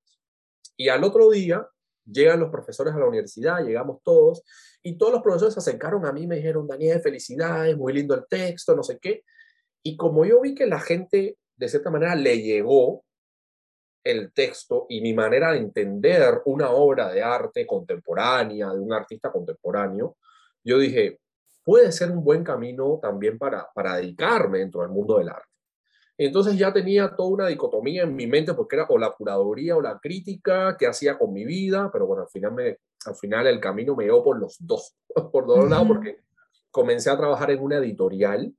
Y 0.76 0.90
al 0.90 1.04
otro 1.04 1.30
día 1.30 1.68
llegan 2.06 2.40
los 2.40 2.50
profesores 2.50 2.94
a 2.94 3.00
la 3.00 3.08
universidad, 3.08 3.64
llegamos 3.64 4.02
todos, 4.04 4.44
y 4.82 4.98
todos 4.98 5.14
los 5.14 5.22
profesores 5.22 5.54
se 5.54 5.60
acercaron 5.60 6.06
a 6.06 6.14
mí 6.14 6.28
me 6.28 6.38
dijeron, 6.38 6.68
Daniel, 6.68 7.02
felicidades, 7.02 7.76
muy 7.76 7.94
lindo 7.94 8.16
el 8.16 8.26
texto, 8.30 8.76
no 8.76 8.84
sé 8.84 8.98
qué. 9.00 9.24
Y 9.84 9.98
como 9.98 10.26
yo 10.26 10.42
vi 10.42 10.56
que 10.56 10.66
la 10.66 10.80
gente, 10.80 11.38
de 11.56 11.70
cierta 11.70 11.90
manera, 11.90 12.16
le 12.16 12.42
llegó 12.42 13.04
el 14.04 14.32
texto 14.32 14.86
y 14.88 15.02
mi 15.02 15.14
manera 15.14 15.52
de 15.52 15.58
entender 15.58 16.42
una 16.46 16.72
obra 16.72 17.10
de 17.10 17.22
arte 17.22 17.68
contemporánea, 17.68 18.72
de 18.72 18.80
un 18.80 18.94
artista 18.94 19.32
contemporáneo, 19.32 20.16
yo 20.64 20.80
dije, 20.80 21.20
puede 21.64 21.92
ser 21.92 22.12
un 22.12 22.24
buen 22.24 22.44
camino 22.44 23.00
también 23.02 23.38
para, 23.38 23.68
para 23.74 23.98
dedicarme 23.98 24.60
dentro 24.60 24.82
del 24.82 24.92
mundo 24.92 25.18
del 25.18 25.30
arte. 25.30 25.57
Entonces 26.18 26.58
ya 26.58 26.74
tenía 26.74 27.16
toda 27.16 27.30
una 27.30 27.48
dicotomía 27.48 28.04
en 28.04 28.16
mi 28.16 28.26
mente 28.26 28.54
porque 28.54 28.76
era 28.76 28.86
o 28.90 28.98
la 28.98 29.12
curaduría 29.12 29.76
o 29.76 29.82
la 29.82 30.00
crítica, 30.00 30.76
que 30.78 30.88
hacía 30.88 31.18
con 31.18 31.32
mi 31.32 31.46
vida, 31.46 31.90
pero 31.92 32.08
bueno, 32.08 32.24
al 32.24 32.30
final, 32.30 32.54
me, 32.54 32.78
al 33.06 33.16
final 33.16 33.46
el 33.46 33.60
camino 33.60 33.96
me 33.96 34.06
dio 34.06 34.24
por 34.24 34.40
los 34.40 34.58
dos, 34.60 34.96
por 35.32 35.46
dos 35.46 35.70
lados, 35.70 35.88
porque 35.88 36.18
comencé 36.72 37.10
a 37.10 37.18
trabajar 37.18 37.52
en 37.52 37.62
una 37.62 37.78
editorial 37.78 38.54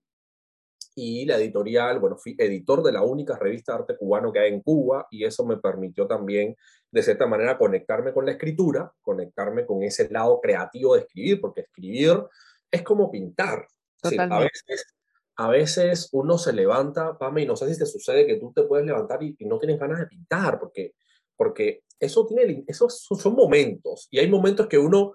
y 0.95 1.25
la 1.27 1.37
editorial, 1.37 2.01
bueno, 2.01 2.17
fui 2.17 2.35
editor 2.39 2.83
de 2.83 2.93
la 2.93 3.03
única 3.03 3.37
revista 3.39 3.73
de 3.73 3.79
arte 3.79 3.97
cubano 3.97 4.33
que 4.33 4.41
hay 4.41 4.53
en 4.53 4.61
Cuba 4.61 5.07
y 5.11 5.25
eso 5.25 5.47
me 5.47 5.57
permitió 5.57 6.09
también, 6.09 6.57
de 6.91 7.03
cierta 7.03 7.27
manera, 7.27 7.57
conectarme 7.57 8.13
con 8.13 8.27
la 8.27 8.33
escritura, 8.33 8.93
conectarme 9.01 9.65
con 9.65 9.83
ese 9.85 10.09
lado 10.11 10.41
creativo 10.41 10.95
de 10.95 11.03
escribir, 11.03 11.41
porque 11.41 11.61
escribir 11.61 12.25
es 12.71 12.83
como 12.83 13.11
pintar. 13.13 13.67
a, 14.03 14.39
veces, 14.41 14.98
a 15.39 15.49
veces 15.49 16.09
uno 16.13 16.37
se 16.37 16.53
levanta, 16.53 17.17
Pame, 17.17 17.43
y 17.43 17.47
no 17.47 17.57
sé 17.57 17.73
si 17.73 17.79
te 17.79 17.87
sucede 17.87 18.27
que 18.27 18.37
tú 18.37 18.53
te 18.53 18.65
puedes 18.65 18.85
levantar 18.85 19.23
y, 19.23 19.37
no 19.47 19.59
tienes 19.59 19.79
ganas 19.79 20.01
de 20.01 20.09
pintar, 20.09 20.59
porque, 20.59 20.95
porque 21.37 21.85
eso 22.01 22.27
tiene, 22.27 22.65
esos 22.67 23.07
son 23.09 23.35
momentos. 23.35 24.09
Y 24.11 24.19
hay 24.19 24.29
momentos 24.29 24.67
que 24.67 24.79
uno, 24.79 25.15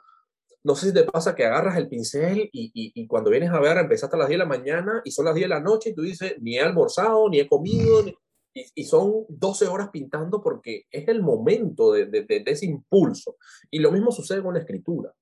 no 0.63 0.75
sé 0.75 0.87
si 0.87 0.93
te 0.93 1.03
pasa 1.03 1.35
que 1.35 1.45
agarras 1.45 1.75
el 1.75 1.89
pincel 1.89 2.49
y, 2.53 2.71
y, 2.73 3.05
cuando 3.05 3.31
vienes 3.31 3.49
a 3.49 3.59
ver, 3.59 3.77
empezaste 3.77 4.15
a 4.15 4.19
las 4.19 4.29
10 4.29 4.39
de 4.39 4.45
la 4.45 4.49
mañana 4.49 5.01
y 5.03 5.11
son 5.11 5.25
las 5.25 5.35
10 5.35 5.43
de 5.43 5.55
la 5.55 5.59
noche 5.59 5.89
y 5.89 5.93
tú 5.93 6.03
dices, 6.03 6.35
ni 6.39 6.55
he 6.55 6.61
almorzado, 6.61 7.27
ni 7.27 7.41
he 7.41 7.47
comido, 7.49 8.07
y, 8.53 8.65
y, 8.75 8.85
son 8.85 9.25
12 9.27 9.67
horas 9.67 9.89
pintando 9.89 10.41
porque 10.41 10.85
es 10.89 11.05
el 11.09 11.21
momento 11.21 11.91
de, 11.91 12.05
de, 12.05 12.23
de, 12.23 12.43
ese 12.45 12.65
impulso. 12.65 13.35
Y 13.69 13.79
lo 13.79 13.91
mismo 13.91 14.09
sucede 14.13 14.41
con 14.41 14.53
la 14.53 14.61
escritura 14.61 15.13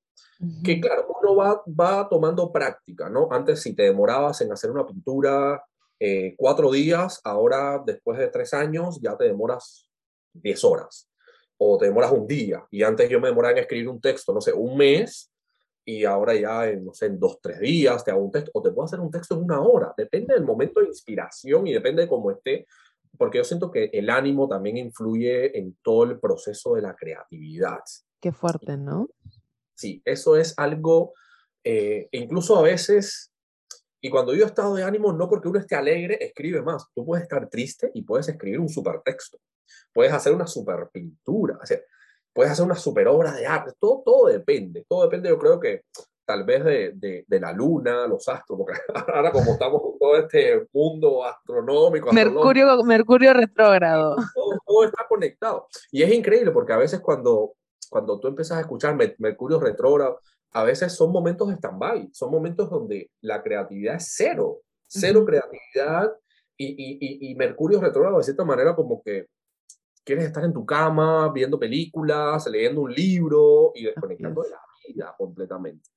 que 0.63 0.79
claro, 0.79 1.07
uno 1.21 1.35
va, 1.35 1.61
va 1.67 2.09
tomando 2.09 2.51
práctica, 2.51 3.09
¿no? 3.09 3.27
Antes 3.31 3.61
si 3.61 3.75
te 3.75 3.83
demorabas 3.83 4.41
en 4.41 4.51
hacer 4.51 4.71
una 4.71 4.85
pintura 4.85 5.63
eh, 5.99 6.33
cuatro 6.35 6.71
días, 6.71 7.21
ahora 7.23 7.81
después 7.85 8.17
de 8.17 8.27
tres 8.27 8.53
años 8.53 8.99
ya 9.01 9.15
te 9.15 9.25
demoras 9.25 9.87
diez 10.33 10.63
horas 10.63 11.07
o 11.57 11.77
te 11.77 11.85
demoras 11.85 12.11
un 12.11 12.25
día. 12.25 12.65
Y 12.71 12.81
antes 12.81 13.07
yo 13.09 13.19
me 13.19 13.27
demoraba 13.27 13.51
en 13.51 13.59
escribir 13.59 13.87
un 13.87 14.01
texto, 14.01 14.33
no 14.33 14.41
sé, 14.41 14.51
un 14.51 14.75
mes 14.75 15.31
y 15.85 16.05
ahora 16.05 16.33
ya 16.33 16.67
en, 16.69 16.85
no 16.85 16.93
sé, 16.93 17.07
en 17.07 17.19
dos, 17.19 17.39
tres 17.39 17.59
días 17.59 18.03
te 18.03 18.09
hago 18.09 18.23
un 18.23 18.31
texto 18.31 18.51
o 18.53 18.61
te 18.61 18.71
puedo 18.71 18.85
hacer 18.85 18.99
un 18.99 19.11
texto 19.11 19.35
en 19.35 19.43
una 19.43 19.61
hora. 19.61 19.93
Depende 19.95 20.33
del 20.33 20.43
momento 20.43 20.79
de 20.79 20.87
inspiración 20.87 21.67
y 21.67 21.73
depende 21.73 22.03
de 22.03 22.07
cómo 22.07 22.31
esté, 22.31 22.65
porque 23.17 23.37
yo 23.37 23.43
siento 23.43 23.69
que 23.69 23.91
el 23.93 24.09
ánimo 24.09 24.47
también 24.47 24.77
influye 24.77 25.55
en 25.57 25.77
todo 25.83 26.05
el 26.05 26.19
proceso 26.19 26.73
de 26.73 26.81
la 26.81 26.95
creatividad. 26.95 27.81
Qué 28.19 28.31
fuerte, 28.31 28.77
¿no? 28.77 29.09
Sí, 29.81 29.99
eso 30.05 30.35
es 30.37 30.53
algo, 30.57 31.13
eh, 31.63 32.07
incluso 32.11 32.55
a 32.55 32.61
veces, 32.61 33.31
y 33.99 34.11
cuando 34.11 34.31
he 34.31 34.43
estado 34.43 34.75
de 34.75 34.83
ánimo, 34.83 35.11
no 35.11 35.27
porque 35.27 35.47
uno 35.47 35.57
esté 35.57 35.75
alegre, 35.75 36.23
escribe 36.23 36.61
más. 36.61 36.85
Tú 36.93 37.03
puedes 37.03 37.23
estar 37.23 37.49
triste 37.49 37.89
y 37.95 38.03
puedes 38.03 38.29
escribir 38.29 38.59
un 38.59 38.69
super 38.69 39.01
texto. 39.03 39.39
Puedes 39.91 40.13
hacer 40.13 40.33
una 40.33 40.45
super 40.45 40.89
pintura, 40.93 41.57
o 41.59 41.65
sea, 41.65 41.79
puedes 42.31 42.51
hacer 42.51 42.63
una 42.63 42.75
super 42.75 43.07
obra 43.07 43.31
de 43.33 43.47
arte. 43.47 43.71
Todo, 43.79 44.03
todo 44.05 44.27
depende. 44.27 44.85
Todo 44.87 45.03
depende, 45.03 45.29
yo 45.29 45.39
creo 45.39 45.59
que 45.59 45.85
tal 46.25 46.43
vez 46.43 46.63
de, 46.63 47.25
de, 47.27 47.39
la 47.39 47.51
luna, 47.51 48.05
los 48.05 48.27
astros, 48.27 48.59
porque 48.59 48.79
ahora 49.13 49.31
como 49.31 49.53
estamos 49.53 49.81
en 49.83 49.99
todo 49.99 50.15
este 50.15 50.67
mundo 50.71 51.25
astronómico. 51.25 52.13
Mercurio, 52.13 52.83
Mercurio 52.83 53.33
retrógrado. 53.33 54.15
Todo, 54.35 54.59
todo, 54.63 54.83
está 54.85 55.07
conectado. 55.09 55.67
Y 55.91 56.03
es 56.03 56.13
increíble 56.13 56.51
porque 56.51 56.73
a 56.73 56.77
veces 56.77 56.99
cuando, 56.99 57.55
cuando 57.91 58.21
tú 58.21 58.29
empiezas 58.29 58.57
a 58.57 58.61
escuchar 58.61 58.97
Mercurio 59.17 59.59
retrógrado, 59.59 60.21
a 60.53 60.63
veces 60.63 60.93
son 60.93 61.11
momentos 61.11 61.49
de 61.49 61.55
stand-by, 61.55 62.09
son 62.13 62.31
momentos 62.31 62.69
donde 62.69 63.11
la 63.19 63.43
creatividad 63.43 63.95
es 63.95 64.13
cero, 64.15 64.61
cero 64.87 65.25
creatividad 65.25 66.13
y, 66.55 66.67
y, 66.67 67.31
y, 67.31 67.35
Mercurio 67.35 67.81
retrógrado 67.81 68.17
de 68.17 68.23
cierta 68.23 68.45
manera 68.45 68.75
como 68.75 69.01
que 69.03 69.27
quieres 70.05 70.23
estar 70.23 70.45
en 70.45 70.53
tu 70.53 70.65
cama 70.65 71.33
viendo 71.33 71.59
películas, 71.59 72.47
leyendo 72.47 72.81
un 72.81 72.93
libro 72.93 73.73
y 73.75 73.83
desconectando 73.83 74.41
de 74.41 74.49
la 74.51 74.61
vida 74.87 75.13
completamente. 75.17 75.89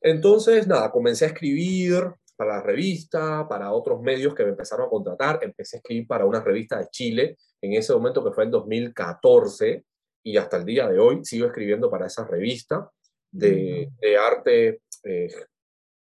Entonces, 0.00 0.66
nada, 0.66 0.90
comencé 0.90 1.26
a 1.26 1.28
escribir 1.28 2.14
para 2.34 2.56
la 2.56 2.62
revista, 2.62 3.46
para 3.46 3.72
otros 3.72 4.00
medios 4.00 4.34
que 4.34 4.44
me 4.44 4.50
empezaron 4.50 4.86
a 4.86 4.90
contratar. 4.90 5.40
Empecé 5.42 5.76
a 5.76 5.80
escribir 5.80 6.06
para 6.06 6.24
una 6.24 6.40
revista 6.40 6.78
de 6.78 6.88
Chile, 6.88 7.36
en 7.60 7.74
ese 7.74 7.92
momento 7.92 8.24
que 8.24 8.32
fue 8.32 8.44
en 8.44 8.50
2014, 8.50 9.84
y 10.24 10.36
hasta 10.38 10.56
el 10.56 10.64
día 10.64 10.88
de 10.88 10.98
hoy 10.98 11.24
sigo 11.24 11.46
escribiendo 11.46 11.90
para 11.90 12.06
esa 12.06 12.26
revista 12.26 12.90
de, 13.30 13.90
de 14.00 14.16
arte 14.16 14.80
eh, 15.04 15.28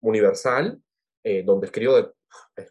universal, 0.01 0.79
eh, 1.23 1.43
donde 1.43 1.67
escribo 1.67 1.95
de... 1.95 2.11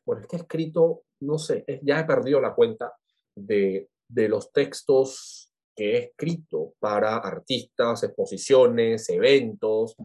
Bueno, 0.06 0.22
es 0.22 0.28
que 0.28 0.36
he 0.36 0.38
escrito, 0.38 1.02
no 1.20 1.38
sé, 1.38 1.64
ya 1.82 2.00
he 2.00 2.04
perdido 2.04 2.40
la 2.40 2.54
cuenta 2.54 2.94
de, 3.34 3.88
de 4.08 4.28
los 4.28 4.52
textos 4.52 5.52
que 5.74 5.92
he 5.92 5.98
escrito 6.04 6.74
para 6.78 7.16
artistas, 7.16 8.02
exposiciones, 8.04 9.08
eventos. 9.08 9.96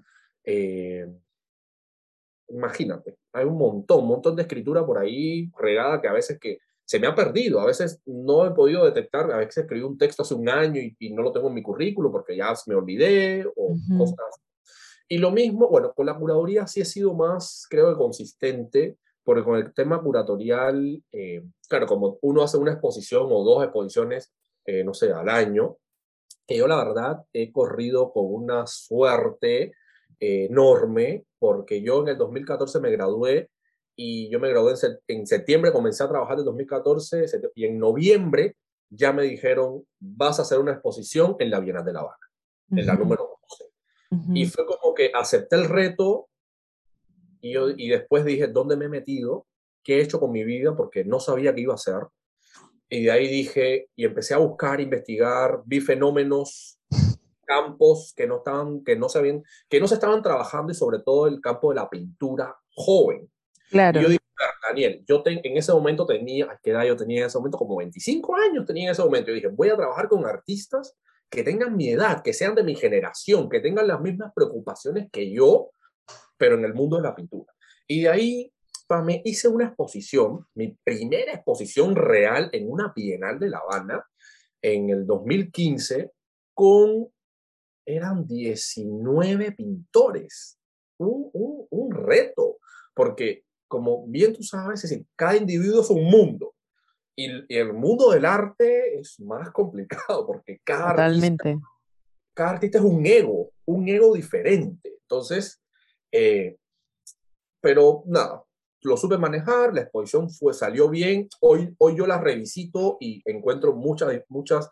Eh, 0.44 1.08
imagínate, 2.50 3.18
hay 3.34 3.46
un 3.46 3.58
montón, 3.58 4.02
un 4.02 4.08
montón 4.08 4.36
de 4.36 4.44
escritura 4.44 4.86
por 4.86 4.98
ahí 4.98 5.50
regada 5.58 6.02
que 6.02 6.08
a 6.08 6.14
veces 6.14 6.40
que 6.40 6.60
se 6.86 7.00
me 7.00 7.08
ha 7.08 7.16
perdido. 7.16 7.60
A 7.60 7.66
veces 7.66 8.02
no 8.06 8.46
he 8.46 8.52
podido 8.52 8.86
detectar, 8.86 9.32
a 9.32 9.38
veces 9.38 9.58
escribí 9.58 9.84
un 9.84 9.98
texto 9.98 10.22
hace 10.22 10.36
un 10.36 10.48
año 10.48 10.80
y, 10.80 11.14
no 11.14 11.24
lo 11.24 11.32
tengo 11.32 11.48
en 11.48 11.56
mi 11.56 11.64
currículo 11.64 12.12
porque 12.12 12.38
ya 12.38 12.54
me 12.68 12.76
olvidé 12.76 13.46
o 13.56 13.76
cosas. 13.98 14.42
Y 15.08 15.18
lo 15.18 15.32
mismo, 15.32 15.68
bueno, 15.68 15.94
con 15.94 16.06
la 16.06 16.18
curaduría 16.18 16.66
sí 16.68 16.82
he 16.82 16.86
sido 16.86 17.14
más, 17.14 17.68
creo 17.70 17.90
que 17.90 17.98
consistente, 17.98 18.98
porque 19.24 19.44
con 19.44 19.58
el 19.58 19.74
tema 19.74 20.02
curatorial, 20.02 21.04
eh, 21.12 21.44
claro, 21.68 21.88
como 21.88 22.18
uno 22.22 22.44
hace 22.44 22.58
una 22.58 22.72
exposición 22.72 23.28
o 23.30 23.44
dos 23.44 23.64
exposiciones, 23.64 24.32
eh, 24.66 24.84
no 24.84 24.94
sé, 24.94 25.12
al 25.12 25.30
año, 25.30 25.78
que 26.48 26.58
yo 26.58 26.68
la 26.68 26.78
verdad 26.78 27.24
he 27.34 27.52
corrido 27.52 28.12
con 28.12 28.26
una 28.28 28.68
suerte 28.68 29.74
eh, 30.20 30.46
enorme, 30.50 31.26
porque 31.40 31.82
yo 31.82 32.02
en 32.02 32.10
el 32.10 32.18
2014 32.18 32.80
me 32.80 32.92
gradué 32.92 33.50
y 33.96 34.30
yo 34.30 34.40
me 34.40 34.50
gradué 34.50 34.74
en, 35.08 35.26
septiembre, 35.26 35.72
comencé 35.72 36.04
a 36.04 36.10
trabajar 36.10 36.38
en 36.40 36.46
2014 36.46 37.26
y 37.56 37.66
en 37.66 37.80
noviembre 37.80 38.58
ya 38.90 39.14
me 39.14 39.24
dijeron, 39.24 39.86
vas 40.00 40.40
a 40.40 40.44
hacer 40.44 40.60
una 40.60 40.74
exposición 40.74 41.36
en 41.40 41.50
la 41.50 41.60
Bienal 41.60 41.86
de 41.86 41.94
La 41.94 42.02
Habana, 42.02 42.30
en 42.72 42.86
la 42.86 42.96
número 42.96 43.40
11. 44.10 44.34
Y 44.34 44.46
fue 44.46 44.66
como 44.66 44.94
que 44.94 45.12
acepté 45.14 45.56
el 45.56 45.66
reto 45.66 46.30
y, 47.42 47.54
yo, 47.54 47.70
y 47.70 47.90
después 47.90 48.26
dije, 48.26 48.48
¿dónde 48.48 48.76
me 48.76 48.86
he 48.86 48.90
metido? 48.90 49.48
¿Qué 49.84 49.98
he 49.98 50.02
hecho 50.02 50.20
con 50.20 50.32
mi 50.32 50.44
vida? 50.44 50.76
Porque 50.76 51.04
no 51.04 51.20
sabía 51.20 51.54
qué 51.54 51.62
iba 51.62 51.74
a 51.74 51.76
hacer. 51.76 52.08
Y 52.90 53.04
de 53.04 53.12
ahí 53.12 53.28
dije, 53.28 53.90
y 53.96 54.06
empecé 54.06 54.34
a 54.34 54.38
buscar, 54.38 54.80
investigar, 54.80 55.62
vi 55.66 55.82
fenómenos, 55.82 56.80
campos 57.46 58.14
que 58.16 58.28
no 58.28 58.38
estaban, 58.38 58.84
que 58.84 58.96
no 58.96 59.10
se 59.10 59.44
que 59.70 59.80
no 59.80 59.88
se 59.88 59.96
estaban 59.96 60.22
trabajando 60.22 60.72
y 60.72 60.76
sobre 60.76 61.00
todo 61.00 61.28
el 61.28 61.42
campo 61.42 61.70
de 61.70 61.76
la 61.76 61.90
pintura 61.90 62.56
joven. 62.74 63.30
Claro. 63.76 64.00
Y 64.00 64.04
yo 64.04 64.10
dije, 64.10 64.24
Daniel, 64.70 65.04
yo 65.06 65.22
en 65.26 65.58
ese 65.58 65.74
momento 65.74 66.06
tenía, 66.06 66.58
¿qué 66.64 66.72
edad 66.72 66.86
yo 66.86 66.96
tenía 66.96 67.20
en 67.20 67.26
ese 67.26 67.38
momento? 67.38 67.58
Como 67.58 67.76
25 67.76 68.34
años 68.38 68.66
tenía 68.66 68.86
en 68.86 68.92
ese 68.92 69.04
momento. 69.04 69.28
Yo 69.28 69.36
dije, 69.36 69.48
voy 69.48 69.68
a 69.68 69.76
trabajar 69.76 70.08
con 70.08 70.26
artistas 70.26 70.96
que 71.30 71.44
tengan 71.44 71.76
mi 71.76 71.90
edad, 71.90 72.24
que 72.24 72.32
sean 72.32 72.56
de 72.56 72.64
mi 72.64 72.76
generación, 72.76 73.50
que 73.50 73.60
tengan 73.60 73.86
las 73.86 74.00
mismas 74.00 74.32
preocupaciones 74.34 75.10
que 75.12 75.30
yo, 75.30 75.72
pero 76.38 76.56
en 76.56 76.64
el 76.64 76.74
mundo 76.74 76.96
de 76.96 77.04
la 77.04 77.14
pintura. 77.14 77.54
Y 77.86 78.04
de 78.04 78.10
ahí 78.10 78.54
me 79.04 79.22
hice 79.26 79.50
una 79.50 79.66
exposición, 79.66 80.48
mi 80.54 80.78
primera 80.82 81.34
exposición 81.34 81.98
real 81.98 82.50
en 82.54 82.72
una 82.72 82.94
Bienal 82.96 83.38
de 83.40 83.50
La 83.50 83.58
Habana 83.58 84.06
en 84.62 84.90
el 84.90 85.06
2015 85.06 86.12
con, 86.54 87.10
eran 87.86 88.26
19 88.26 89.52
pintores. 89.52 90.62
Un, 90.98 91.30
un, 91.34 91.68
un 91.72 91.92
reto, 91.92 92.60
porque 92.94 93.45
como 93.68 94.06
bien 94.08 94.34
tú 94.34 94.44
sabes, 94.44 94.84
es 94.84 94.90
decir, 94.90 95.06
cada 95.16 95.36
individuo 95.36 95.82
es 95.82 95.90
un 95.90 96.06
mundo. 96.06 96.54
Y, 97.16 97.30
el 97.56 97.74
mundo 97.74 98.12
del 98.12 98.26
arte 98.26 99.00
es 99.00 99.20
más 99.20 99.52
complicado 99.52 100.26
porque 100.28 100.60
cada 100.64 100.92
Totalmente. 100.92 101.58
cada 102.34 102.52
artista 102.52 102.80
es 102.80 102.84
un 102.84 103.06
ego, 103.06 103.52
un 103.66 103.88
ego 103.88 104.14
diferente. 104.14 104.98
Entonces, 105.02 105.62
eh, 106.12 106.58
pero 107.62 108.04
nada, 108.06 108.44
lo 108.86 108.98
supe 108.98 109.18
manejar, 109.18 109.74
la 109.74 109.82
exposición 109.82 110.30
fue, 110.30 110.54
salió 110.54 110.90
bien, 110.90 111.28
hoy, 111.42 111.74
hoy 111.80 111.98
yo 111.98 112.06
la 112.06 112.20
revisito 112.20 112.98
y 113.00 113.22
encuentro 113.26 113.74
muchas, 113.74 114.22
muchas, 114.30 114.70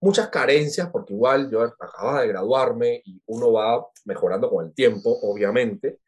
muchas 0.00 0.28
carencias, 0.28 0.88
porque 0.90 1.12
igual 1.12 1.50
yo 1.50 1.62
acababa 1.62 2.22
de 2.22 2.28
graduarme 2.28 3.02
y 3.04 3.20
uno 3.26 3.52
va 3.52 3.86
mejorando 4.06 4.48
con 4.48 4.66
el 4.66 4.74
tiempo, 4.74 5.10
obviamente, 5.22 6.00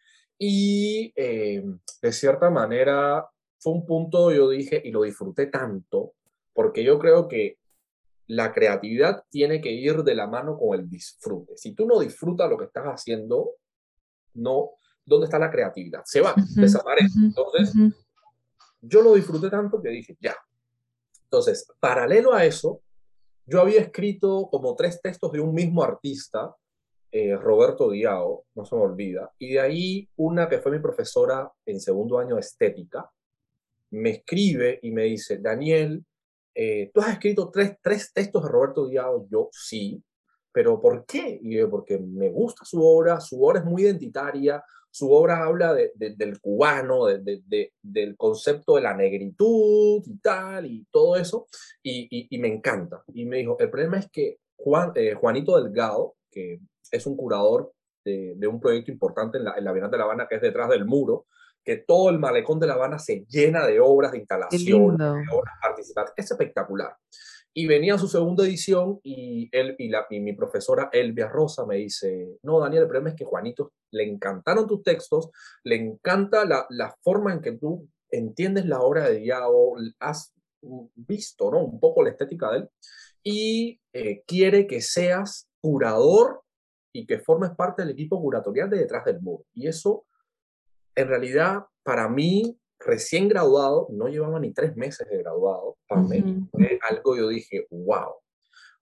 y 0.44 1.12
eh, 1.14 1.62
de 2.02 2.12
cierta 2.12 2.50
manera 2.50 3.30
fue 3.60 3.74
un 3.74 3.86
punto, 3.86 4.32
yo 4.32 4.50
dije, 4.50 4.82
y 4.84 4.90
lo 4.90 5.02
disfruté 5.02 5.46
tanto, 5.46 6.14
porque 6.52 6.82
yo 6.82 6.98
creo 6.98 7.28
que 7.28 7.58
la 8.26 8.52
creatividad 8.52 9.22
tiene 9.30 9.60
que 9.60 9.70
ir 9.70 10.02
de 10.02 10.16
la 10.16 10.26
mano 10.26 10.58
con 10.58 10.76
el 10.76 10.90
disfrute. 10.90 11.56
Si 11.56 11.76
tú 11.76 11.86
no 11.86 12.00
disfrutas 12.00 12.50
lo 12.50 12.58
que 12.58 12.64
estás 12.64 12.86
haciendo, 12.86 13.52
no, 14.34 14.72
¿dónde 15.04 15.26
está 15.26 15.38
la 15.38 15.48
creatividad? 15.48 16.02
Se 16.06 16.20
va, 16.20 16.34
desaparece. 16.56 17.20
Entonces, 17.20 17.72
yo 18.80 19.00
lo 19.00 19.14
disfruté 19.14 19.48
tanto 19.48 19.80
que 19.80 19.90
dije, 19.90 20.16
ya. 20.20 20.34
Entonces, 21.22 21.68
paralelo 21.78 22.34
a 22.34 22.44
eso, 22.44 22.82
yo 23.46 23.60
había 23.60 23.80
escrito 23.80 24.48
como 24.50 24.74
tres 24.74 25.00
textos 25.00 25.30
de 25.30 25.38
un 25.38 25.54
mismo 25.54 25.84
artista, 25.84 26.52
eh, 27.12 27.36
Roberto 27.36 27.90
Diao, 27.90 28.44
no 28.54 28.64
se 28.64 28.74
me 28.74 28.82
olvida, 28.82 29.30
y 29.38 29.52
de 29.52 29.60
ahí 29.60 30.08
una 30.16 30.48
que 30.48 30.58
fue 30.58 30.72
mi 30.72 30.78
profesora 30.78 31.50
en 31.66 31.78
segundo 31.78 32.18
año 32.18 32.36
de 32.36 32.40
estética, 32.40 33.08
me 33.90 34.10
escribe 34.10 34.78
y 34.82 34.90
me 34.90 35.04
dice, 35.04 35.38
Daniel, 35.38 36.02
eh, 36.54 36.90
tú 36.92 37.00
has 37.00 37.10
escrito 37.12 37.50
tres, 37.50 37.76
tres 37.82 38.12
textos 38.12 38.42
de 38.42 38.48
Roberto 38.48 38.88
Diao, 38.88 39.28
yo 39.30 39.50
sí, 39.52 40.02
pero 40.52 40.80
¿por 40.80 41.04
qué? 41.06 41.38
Y 41.42 41.56
yo, 41.56 41.70
porque 41.70 41.98
me 41.98 42.30
gusta 42.30 42.64
su 42.64 42.82
obra, 42.82 43.20
su 43.20 43.42
obra 43.42 43.60
es 43.60 43.64
muy 43.64 43.82
identitaria, 43.82 44.62
su 44.90 45.10
obra 45.10 45.44
habla 45.44 45.74
del 45.74 46.40
cubano, 46.40 47.06
del 47.06 48.16
concepto 48.16 48.76
de 48.76 48.82
la 48.82 48.94
negritud 48.94 50.02
y 50.04 50.18
tal, 50.18 50.66
y 50.66 50.86
todo 50.90 51.16
eso, 51.16 51.46
y, 51.82 52.28
me 52.38 52.48
encanta. 52.48 53.02
Y 53.14 53.24
me 53.24 53.38
dijo, 53.38 53.56
el 53.58 53.70
problema 53.70 53.98
es 53.98 54.10
que 54.10 54.38
Juan, 54.56 54.92
eh, 54.94 55.14
Juanito 55.14 55.60
Delgado, 55.60 56.14
que 56.30 56.60
es 56.92 57.06
un 57.06 57.16
curador 57.16 57.72
de, 58.04 58.46
un 58.46 58.60
proyecto 58.60 58.92
importante 58.92 59.38
en 59.38 59.44
la, 59.44 59.54
en 59.56 59.64
la 59.64 59.72
Bienal 59.72 59.90
de 59.90 59.98
La 59.98 60.04
Habana, 60.04 60.26
que 60.28 60.36
es 60.36 60.42
detrás 60.42 60.68
del 60.68 60.84
muro, 60.84 61.26
que 61.64 61.76
todo 61.76 62.10
el 62.10 62.18
malecón 62.18 62.60
de 62.60 62.66
La 62.66 62.74
Habana 62.74 62.98
se 62.98 63.24
llena 63.28 63.66
de 63.66 63.80
obras 63.80 64.12
de 64.12 64.18
instalación, 64.18 64.96
de 64.96 65.04
obras 65.32 65.54
participativas. 65.60 66.14
Es 66.16 66.30
espectacular. 66.30 66.96
Y 67.54 67.66
venía 67.66 67.98
su 67.98 68.08
segunda 68.08 68.44
edición 68.44 68.98
y, 69.02 69.48
él, 69.52 69.74
y, 69.78 69.88
la, 69.88 70.06
mi 70.10 70.32
profesora 70.32 70.88
Elvia 70.92 71.28
Rosa 71.28 71.66
me 71.66 71.76
dice, 71.76 72.38
no, 72.42 72.58
Daniel, 72.60 72.82
el 72.82 72.88
problema 72.88 73.10
es 73.10 73.14
que 73.14 73.26
Juanito 73.26 73.72
le 73.90 74.04
encantaron 74.04 74.66
tus 74.66 74.82
textos, 74.82 75.30
le 75.62 75.76
encanta 75.76 76.44
la, 76.46 76.66
la 76.70 76.96
forma 77.02 77.32
en 77.32 77.42
que 77.42 77.52
tú 77.52 77.88
entiendes 78.10 78.64
la 78.66 78.80
obra 78.80 79.08
de 79.08 79.18
Diao, 79.18 79.74
has 80.00 80.34
visto 80.94 81.50
¿no? 81.50 81.64
un 81.64 81.80
poco 81.80 82.02
la 82.02 82.10
estética 82.10 82.50
de 82.50 82.58
él 82.58 82.68
y 83.22 83.80
eh, 83.92 84.22
quiere 84.26 84.66
que 84.66 84.80
seas 84.80 85.48
curador 85.60 86.41
y 86.92 87.06
que 87.06 87.18
formes 87.18 87.50
parte 87.56 87.82
del 87.82 87.92
equipo 87.92 88.20
curatorial 88.20 88.70
de 88.70 88.78
detrás 88.78 89.04
del 89.04 89.20
muro. 89.20 89.44
Y 89.54 89.66
eso, 89.66 90.04
en 90.94 91.08
realidad, 91.08 91.66
para 91.82 92.08
mí, 92.08 92.58
recién 92.78 93.28
graduado, 93.28 93.88
no 93.90 94.08
llevaba 94.08 94.38
ni 94.40 94.52
tres 94.52 94.76
meses 94.76 95.08
de 95.08 95.18
graduado, 95.18 95.76
para 95.86 96.02
mí 96.02 96.48
fue 96.50 96.78
algo, 96.88 97.16
yo 97.16 97.28
dije, 97.28 97.66
wow. 97.70 98.14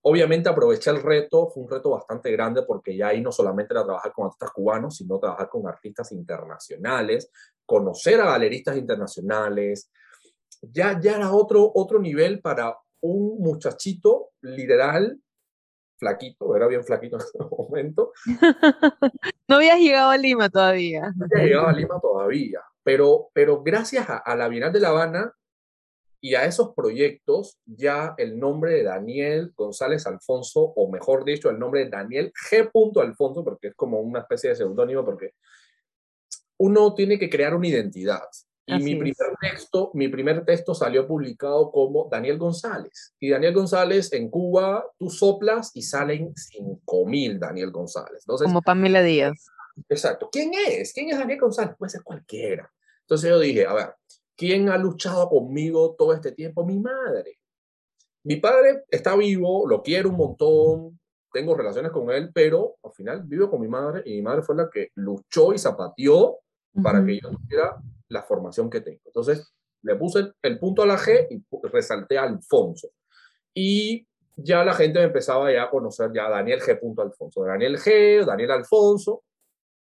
Obviamente 0.02 0.48
aproveché 0.48 0.90
el 0.90 1.02
reto, 1.02 1.50
fue 1.50 1.62
un 1.64 1.70
reto 1.70 1.90
bastante 1.90 2.32
grande 2.32 2.62
porque 2.62 2.96
ya 2.96 3.08
ahí 3.08 3.20
no 3.20 3.30
solamente 3.30 3.74
era 3.74 3.84
trabajar 3.84 4.12
con 4.12 4.24
artistas 4.24 4.50
cubanos, 4.50 4.96
sino 4.96 5.18
trabajar 5.18 5.50
con 5.50 5.68
artistas 5.68 6.10
internacionales, 6.12 7.30
conocer 7.66 8.18
a 8.20 8.24
galeristas 8.24 8.78
internacionales. 8.78 9.90
Ya, 10.62 10.98
ya 10.98 11.16
era 11.16 11.30
otro, 11.30 11.70
otro 11.74 11.98
nivel 11.98 12.40
para 12.40 12.78
un 13.02 13.38
muchachito 13.40 14.30
literal, 14.40 15.20
flaquito, 16.00 16.56
era 16.56 16.66
bien 16.66 16.82
flaquito 16.82 17.16
en 17.16 17.22
ese 17.22 17.38
momento. 17.56 18.12
no 19.48 19.56
habías 19.56 19.78
llegado 19.78 20.10
a 20.10 20.16
Lima 20.16 20.48
todavía. 20.48 21.12
No 21.14 21.26
había 21.30 21.44
llegado 21.44 21.68
a 21.68 21.72
Lima 21.72 22.00
todavía. 22.00 22.60
Pero, 22.82 23.28
pero 23.32 23.62
gracias 23.62 24.06
a, 24.08 24.34
la 24.34 24.48
Bienal 24.48 24.72
de 24.72 24.80
La 24.80 24.88
Habana 24.88 25.32
y 26.22 26.34
a 26.34 26.44
esos 26.44 26.74
proyectos, 26.74 27.58
ya 27.64 28.14
el 28.18 28.38
nombre 28.38 28.72
de 28.72 28.82
Daniel 28.84 29.52
González 29.54 30.06
Alfonso, 30.06 30.60
o 30.60 30.90
mejor 30.90 31.24
dicho, 31.24 31.50
el 31.50 31.58
nombre 31.58 31.84
de 31.84 31.90
Daniel 31.90 32.32
G. 32.32 32.70
Alfonso, 33.00 33.44
porque 33.44 33.68
es 33.68 33.74
como 33.74 34.00
una 34.00 34.20
especie 34.20 34.50
de 34.50 34.56
seudónimo, 34.56 35.04
porque 35.04 35.34
uno 36.58 36.94
tiene 36.94 37.18
que 37.18 37.30
crear 37.30 37.54
una 37.54 37.68
identidad. 37.68 38.22
Y 38.78 38.82
mi 38.82 38.94
primer, 38.94 39.36
texto, 39.40 39.90
mi 39.94 40.08
primer 40.08 40.44
texto 40.44 40.74
salió 40.74 41.06
publicado 41.06 41.70
como 41.70 42.08
Daniel 42.10 42.38
González. 42.38 43.14
Y 43.18 43.30
Daniel 43.30 43.54
González 43.54 44.12
en 44.12 44.30
Cuba, 44.30 44.86
tú 44.98 45.10
soplas 45.10 45.70
y 45.74 45.82
salen 45.82 46.32
5.000 46.34 47.38
Daniel 47.38 47.70
González. 47.70 48.22
Entonces, 48.22 48.46
como 48.46 48.62
Pamela 48.62 49.02
Díaz. 49.02 49.46
Exacto. 49.88 50.28
¿Quién 50.30 50.52
es? 50.54 50.92
¿Quién 50.92 51.10
es 51.10 51.18
Daniel 51.18 51.40
González? 51.40 51.74
Puede 51.78 51.90
ser 51.90 52.02
cualquiera. 52.02 52.70
Entonces 53.02 53.30
yo 53.30 53.38
dije, 53.40 53.66
a 53.66 53.74
ver, 53.74 53.94
¿quién 54.36 54.68
ha 54.68 54.78
luchado 54.78 55.28
conmigo 55.28 55.94
todo 55.98 56.12
este 56.12 56.32
tiempo? 56.32 56.64
Mi 56.64 56.78
madre. 56.78 57.38
Mi 58.22 58.36
padre 58.36 58.84
está 58.88 59.16
vivo, 59.16 59.66
lo 59.66 59.82
quiero 59.82 60.10
un 60.10 60.16
montón, 60.16 61.00
tengo 61.32 61.56
relaciones 61.56 61.90
con 61.90 62.10
él, 62.10 62.30
pero 62.32 62.76
al 62.82 62.92
final 62.92 63.22
vivo 63.24 63.50
con 63.50 63.60
mi 63.60 63.68
madre 63.68 64.02
y 64.04 64.16
mi 64.16 64.22
madre 64.22 64.42
fue 64.42 64.56
la 64.56 64.68
que 64.68 64.90
luchó 64.94 65.52
y 65.54 65.58
zapateó 65.58 66.38
para 66.82 67.04
que 67.04 67.18
yo 67.20 67.30
tuviera 67.30 67.76
la 68.10 68.22
formación 68.22 68.68
que 68.68 68.80
tengo. 68.80 69.00
Entonces 69.06 69.52
le 69.82 69.96
puse 69.96 70.32
el, 70.42 70.58
punto 70.58 70.82
a 70.82 70.86
la 70.86 70.98
G 70.98 71.26
y 71.30 71.42
resalté 71.68 72.18
a 72.18 72.24
Alfonso. 72.24 72.90
Y 73.54 74.06
ya 74.36 74.64
la 74.64 74.74
gente 74.74 74.98
me 74.98 75.06
empezaba 75.06 75.52
ya 75.52 75.64
a 75.64 75.70
conocer 75.70 76.10
ya 76.14 76.28
Daniel 76.28 76.60
G. 76.60 76.78
Alfonso, 76.98 77.44
Daniel 77.44 77.78
G, 77.78 78.24
Daniel 78.24 78.50
Alfonso, 78.52 79.24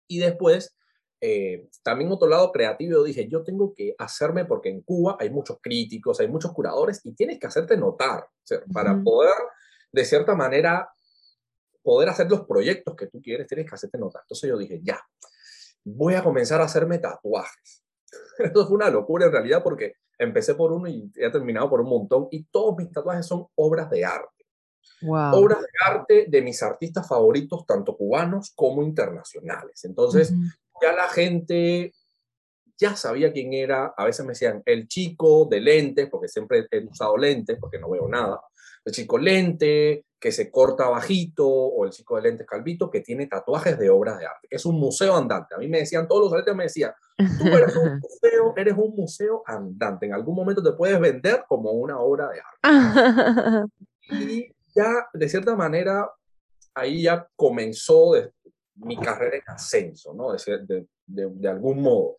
y 0.08 0.20
después, 0.20 0.76
eh, 1.22 1.68
también 1.84 2.12
otro 2.12 2.28
lado 2.28 2.52
creativo, 2.52 3.04
dije, 3.04 3.28
yo 3.28 3.44
tengo 3.44 3.74
que 3.74 3.96
hacerme, 3.98 4.46
porque 4.46 4.70
en 4.70 4.82
Cuba 4.82 5.18
hay 5.20 5.30
muchos 5.30 5.58
críticos, 5.62 6.20
hay 6.20 6.28
muchos 6.28 6.54
curadores, 6.54 7.02
y 7.06 7.14
tienes 7.14 7.40
que 7.40 7.48
hacerte 7.48 7.78
notar, 7.78 8.28
para 8.74 9.02
poder, 9.04 9.36
de 9.92 10.06
cierta 10.06 10.36
manera, 10.36 10.90
poder 11.82 12.10
hacer 12.10 12.30
los 12.30 12.46
proyectos 12.46 12.96
que 12.96 13.08
tú 13.08 13.22
quieres, 13.22 13.48
tienes 13.48 13.68
que 13.68 13.76
hacerte 13.76 13.98
notar. 13.98 14.22
Entonces 14.24 14.50
yo 14.50 14.58
dije, 14.58 14.80
ya, 14.84 15.00
voy 15.84 16.16
a 16.16 16.24
comenzar 16.24 16.62
a 16.62 16.66
hacerme 16.66 17.00
tatuajes. 17.00 17.87
Esto 18.38 18.68
fue 18.68 18.76
una 18.76 18.90
locura 18.90 19.26
en 19.26 19.32
realidad 19.32 19.64
porque 19.64 19.94
empecé 20.18 20.56
por 20.56 20.72
uno 20.72 20.88
y 20.88 21.12
he 21.16 21.30
terminado 21.30 21.70
por 21.70 21.82
un 21.82 21.90
montón 21.90 22.28
y 22.32 22.44
todos 22.46 22.76
mis 22.78 22.92
tatuajes 22.92 23.26
son 23.26 23.48
obras 23.56 23.90
de 23.90 24.06
arte. 24.06 24.46
Obras 25.02 25.60
de 25.62 25.68
arte 25.86 26.26
de 26.28 26.42
mis 26.42 26.64
artistas 26.64 27.08
favoritos, 27.08 27.66
tanto 27.66 27.96
cubanos 27.96 28.52
como 28.56 28.82
internacionales. 28.82 29.84
Entonces, 29.86 30.34
ya 30.82 30.92
la 30.94 31.08
gente 31.08 31.94
ya 32.78 32.96
sabía 32.96 33.32
quién 33.32 33.54
era. 33.54 33.94
A 33.96 34.06
veces 34.06 34.26
me 34.26 34.32
decían 34.32 34.64
el 34.66 34.88
chico 34.88 35.46
de 35.46 35.60
lentes, 35.60 36.10
porque 36.10 36.28
siempre 36.28 36.68
he 36.72 36.86
usado 36.86 37.16
lentes, 37.18 37.58
porque 37.60 37.80
no 37.80 37.90
veo 37.90 38.08
nada. 38.08 38.42
El 38.86 38.94
chico 38.94 39.18
lente, 39.18 40.06
que 40.20 40.32
se 40.32 40.50
corta 40.50 40.90
bajito, 40.90 41.48
o 41.48 41.86
el 41.86 41.92
chico 41.92 42.16
de 42.16 42.24
lentes 42.24 42.48
calvito, 42.48 42.90
que 42.90 43.02
tiene 43.02 43.28
tatuajes 43.28 43.78
de 43.78 43.90
obras 43.90 44.20
de 44.20 44.26
arte, 44.26 44.48
que 44.50 44.56
es 44.56 44.66
un 44.66 44.80
museo 44.80 45.16
andante. 45.16 45.56
A 45.56 45.60
mí 45.60 45.68
me 45.68 45.80
decían, 45.80 46.08
todos 46.08 46.26
los 46.26 46.34
aletes 46.34 46.56
me 46.56 46.64
decían, 46.64 46.94
tú 47.18 47.48
eres 47.48 47.76
un 47.76 48.00
museo, 48.02 48.54
eres 48.58 48.74
un 48.76 48.96
museo 48.96 49.44
andante. 49.46 50.08
En 50.08 50.14
algún 50.14 50.36
momento 50.36 50.64
te 50.64 50.72
puedes 50.72 51.00
vender 51.00 51.46
como 51.48 51.72
una 51.72 52.00
obra 52.00 52.30
de 52.30 52.42
arte. 52.42 53.72
y 54.10 54.52
ya, 54.76 55.08
de 55.14 55.30
cierta 55.30 55.56
manera, 55.56 56.10
ahí 56.74 57.04
ya 57.04 57.28
comenzó 57.36 58.14
mi 58.76 58.98
carrera 58.98 59.38
en 59.38 59.44
ascenso, 59.48 60.14
¿no? 60.14 60.32
De, 60.32 60.88
de, 61.06 61.30
de 61.30 61.48
algún 61.48 61.82
modo. 61.82 62.18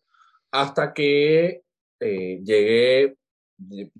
Hasta 0.51 0.93
que 0.93 1.63
eh, 1.99 2.39
llegué, 2.43 3.17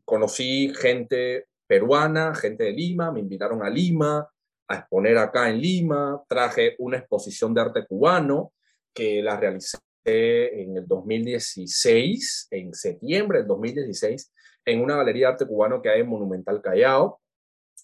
conocí 0.05 0.73
gente 0.73 1.48
peruana, 1.69 2.33
gente 2.33 2.63
de 2.63 2.71
Lima, 2.71 3.11
me 3.11 3.19
invitaron 3.19 3.61
a 3.61 3.69
Lima 3.69 4.27
a 4.67 4.75
exponer 4.75 5.19
acá 5.19 5.49
en 5.49 5.61
Lima, 5.61 6.23
traje 6.27 6.75
una 6.79 6.97
exposición 6.97 7.53
de 7.53 7.61
arte 7.61 7.85
cubano 7.85 8.53
que 8.91 9.21
la 9.21 9.37
realicé 9.37 9.77
en 10.03 10.77
el 10.77 10.87
2016, 10.87 12.47
en 12.49 12.73
septiembre 12.73 13.39
del 13.39 13.47
2016, 13.47 14.33
en 14.65 14.81
una 14.81 14.95
galería 14.95 15.27
de 15.27 15.33
arte 15.33 15.45
cubano 15.45 15.79
que 15.79 15.89
hay 15.89 16.01
en 16.01 16.09
Monumental 16.09 16.59
Callao, 16.59 17.21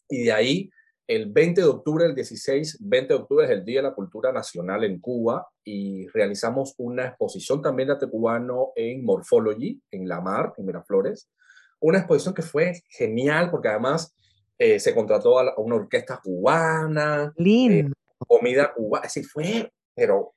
y 0.10 0.24
de 0.24 0.32
ahí 0.32 0.69
el 1.08 1.32
20 1.32 1.62
de 1.62 1.67
octubre 1.67 2.06
del 2.06 2.15
16, 2.15 2.80
20 2.82 3.13
de 3.13 3.19
octubre 3.19 3.45
es 3.45 3.52
el 3.52 3.63
Día 3.63 3.82
de 3.82 3.89
la 3.89 3.93
Cultura 3.93 4.32
Nacional 4.32 4.84
en 4.84 5.00
Cuba 5.00 5.48
y 5.63 6.08
realizamos 6.08 6.74
una 6.80 7.06
exposición 7.06 7.62
también 7.62 7.88
de 7.88 7.93
arte 7.93 8.10
cubano 8.10 8.71
en 8.76 9.06
Morphology, 9.06 9.80
en 9.91 10.08
La 10.08 10.21
Mar, 10.21 10.54
en 10.58 10.65
Miraflores. 10.65 11.30
Una 11.79 11.99
exposición 11.99 12.33
que 12.33 12.41
fue 12.41 12.81
genial 12.89 13.51
porque 13.51 13.69
además 13.69 14.13
eh, 14.57 14.79
se 14.79 14.95
contrató 14.95 15.39
a, 15.39 15.53
una 15.57 15.75
orquesta 15.75 16.19
cubana. 16.23 17.33
Lindo. 17.38 17.89
Eh, 17.89 18.25
comida 18.27 18.73
cubana, 18.73 19.05
así 19.05 19.23
fue, 19.23 19.71
pero 19.93 20.33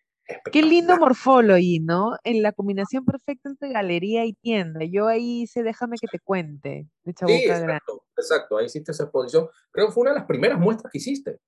Qué 0.52 0.62
lindo 0.62 0.96
Morphology, 0.98 1.80
¿no? 1.80 2.16
En 2.22 2.42
la 2.42 2.52
combinación 2.52 3.04
perfecta 3.04 3.48
entre 3.48 3.72
galería 3.72 4.26
y 4.26 4.34
tienda. 4.34 4.80
Yo 4.84 5.06
ahí 5.06 5.42
hice 5.42 5.62
Déjame 5.62 5.96
que 5.98 6.06
te 6.06 6.18
cuente, 6.18 6.86
de 7.04 7.14
sí, 7.26 7.44
exacto, 7.44 8.04
exacto, 8.16 8.58
ahí 8.58 8.66
hiciste 8.66 8.92
esa 8.92 9.04
exposición. 9.04 9.48
Creo 9.70 9.86
que 9.86 9.92
fue 9.92 10.02
una 10.02 10.10
de 10.10 10.18
las 10.18 10.26
primeras 10.26 10.58
muestras 10.58 10.92
que 10.92 10.98
hiciste. 10.98 11.38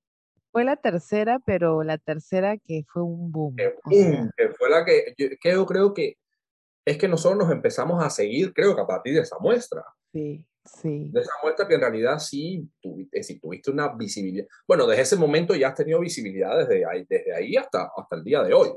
Fue 0.51 0.63
la 0.63 0.75
tercera, 0.75 1.39
pero 1.45 1.83
la 1.83 1.97
tercera 1.97 2.57
que 2.57 2.83
fue 2.87 3.03
un 3.03 3.31
boom. 3.31 3.55
Que, 3.55 3.73
fue 4.57 4.69
la 4.69 4.83
que 4.83 5.13
yo 5.43 5.65
creo 5.65 5.93
que 5.93 6.17
es 6.85 6.97
que 6.97 7.07
nosotros 7.07 7.39
nos 7.39 7.51
empezamos 7.51 8.03
a 8.03 8.09
seguir, 8.09 8.53
creo 8.53 8.75
que 8.75 8.81
a 8.81 8.87
partir 8.87 9.13
de 9.13 9.21
esa 9.21 9.37
muestra. 9.39 9.83
Sí. 10.11 10.45
Sí. 10.63 11.09
De 11.11 11.21
esa 11.21 11.31
muestra 11.41 11.67
que 11.67 11.73
en 11.73 11.81
realidad 11.81 12.19
sí 12.19 12.69
tuviste, 12.81 13.23
sí 13.23 13.39
tuviste 13.39 13.71
una 13.71 13.95
visibilidad. 13.95 14.45
Bueno, 14.67 14.85
desde 14.85 15.01
ese 15.03 15.15
momento 15.15 15.55
ya 15.55 15.69
has 15.69 15.75
tenido 15.75 15.99
visibilidad 15.99 16.57
desde 16.57 16.85
ahí, 16.85 17.05
desde 17.09 17.35
ahí 17.35 17.55
hasta, 17.55 17.89
hasta 17.95 18.15
el 18.15 18.23
día 18.23 18.43
de 18.43 18.53
hoy. 18.53 18.69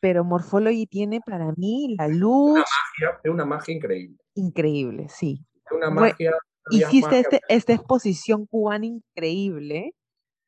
Pero 0.00 0.24
Morphology 0.24 0.86
tiene 0.86 1.20
para 1.20 1.52
mí 1.56 1.94
la 1.98 2.08
luz. 2.08 2.52
Una 2.52 2.60
magia, 2.60 3.20
es 3.22 3.30
una 3.30 3.44
magia 3.44 3.74
increíble. 3.74 4.16
Increíble, 4.34 5.08
sí. 5.10 5.44
Es 5.66 5.72
una 5.72 5.90
magia. 5.90 6.32
hiciste 6.70 7.20
este, 7.20 7.40
esta 7.48 7.74
exposición 7.74 8.46
cubana 8.46 8.86
increíble. 8.86 9.94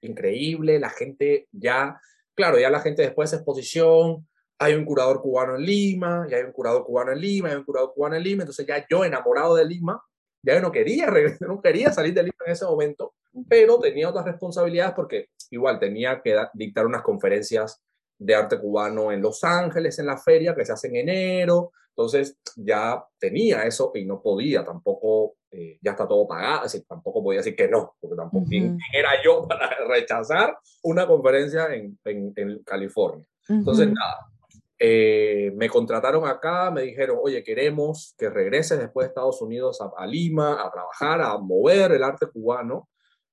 Increíble, 0.00 0.81
la 0.81 0.90
gente 0.90 1.48
ya, 1.52 2.00
claro, 2.35 2.59
ya 2.59 2.70
la 2.70 2.81
gente 2.81 3.02
después 3.02 3.31
de 3.31 3.37
esa 3.37 3.42
exposición, 3.42 4.26
hay 4.62 4.75
un 4.75 4.85
curador 4.85 5.20
cubano 5.20 5.57
en 5.57 5.62
Lima, 5.62 6.27
ya 6.31 6.37
hay 6.37 6.44
un 6.44 6.53
curador 6.53 6.85
cubano 6.85 7.12
en 7.12 7.20
Lima, 7.20 7.48
hay 7.48 7.57
un 7.57 7.64
curador 7.64 7.92
cubano 7.94 8.16
en 8.16 8.22
Lima, 8.22 8.42
entonces 8.42 8.64
ya 8.66 8.87
yo 8.88 9.05
enamorado 9.05 9.57
de 9.57 9.64
Lima, 9.64 10.01
ya 10.42 10.61
no 10.61 10.70
quería 10.70 11.07
regresar, 11.07 11.48
no 11.48 11.61
quería 11.61 11.92
salir 11.92 12.14
de 12.14 12.22
Lima 12.22 12.37
en 12.46 12.53
ese 12.53 12.64
momento, 12.64 13.14
pero 13.48 13.79
tenía 13.81 14.09
otras 14.09 14.25
responsabilidades 14.25 14.94
porque 14.94 15.31
igual 15.51 15.81
tenía 15.81 16.20
que 16.22 16.37
dictar 16.55 16.87
unas 16.87 17.03
conferencias 17.03 17.83
de 18.18 18.35
arte 18.35 18.61
cubano 18.61 19.11
en 19.11 19.20
Los 19.20 19.42
Ángeles, 19.42 19.98
en 19.98 20.07
la 20.07 20.16
feria 20.16 20.55
que 20.55 20.64
se 20.64 20.72
hace 20.72 20.88
en 20.88 20.96
enero, 20.96 21.72
entonces 21.88 22.38
ya 22.57 23.05
tenía 23.18 23.64
eso 23.64 23.90
y 23.94 24.05
no 24.05 24.22
podía 24.22 24.64
tampoco, 24.64 25.35
eh, 25.51 25.79
ya 25.83 25.90
está 25.90 26.07
todo 26.07 26.27
pagado, 26.27 26.62
así, 26.64 26.83
tampoco 26.83 27.22
podía 27.22 27.40
decir 27.40 27.57
que 27.57 27.68
no, 27.68 27.96
porque 28.01 28.16
tampoco 28.16 28.46
era 28.92 29.11
yo 29.25 29.44
para 29.48 29.77
rechazar 29.88 30.57
una 30.85 31.07
conferencia 31.07 31.75
en, 31.75 31.98
en, 32.05 32.62
California. 32.62 33.27
Entonces, 33.48 33.88
nada, 33.88 34.31
eh, 34.84 35.52
me 35.54 35.68
contrataron 35.68 36.26
acá, 36.26 36.72
me 36.72 36.82
dijeron, 36.82 37.16
oye, 37.22 37.44
queremos 37.44 38.16
que 38.18 38.28
regreses 38.28 38.80
después 38.80 39.04
de 39.04 39.08
Estados 39.10 39.40
Unidos 39.40 39.78
a, 39.80 40.06
Lima 40.08 40.54
a 40.60 40.72
trabajar, 40.72 41.20
a 41.20 41.38
mover 41.38 41.92
el 41.92 42.02
arte 42.02 42.26
cubano. 42.26 42.88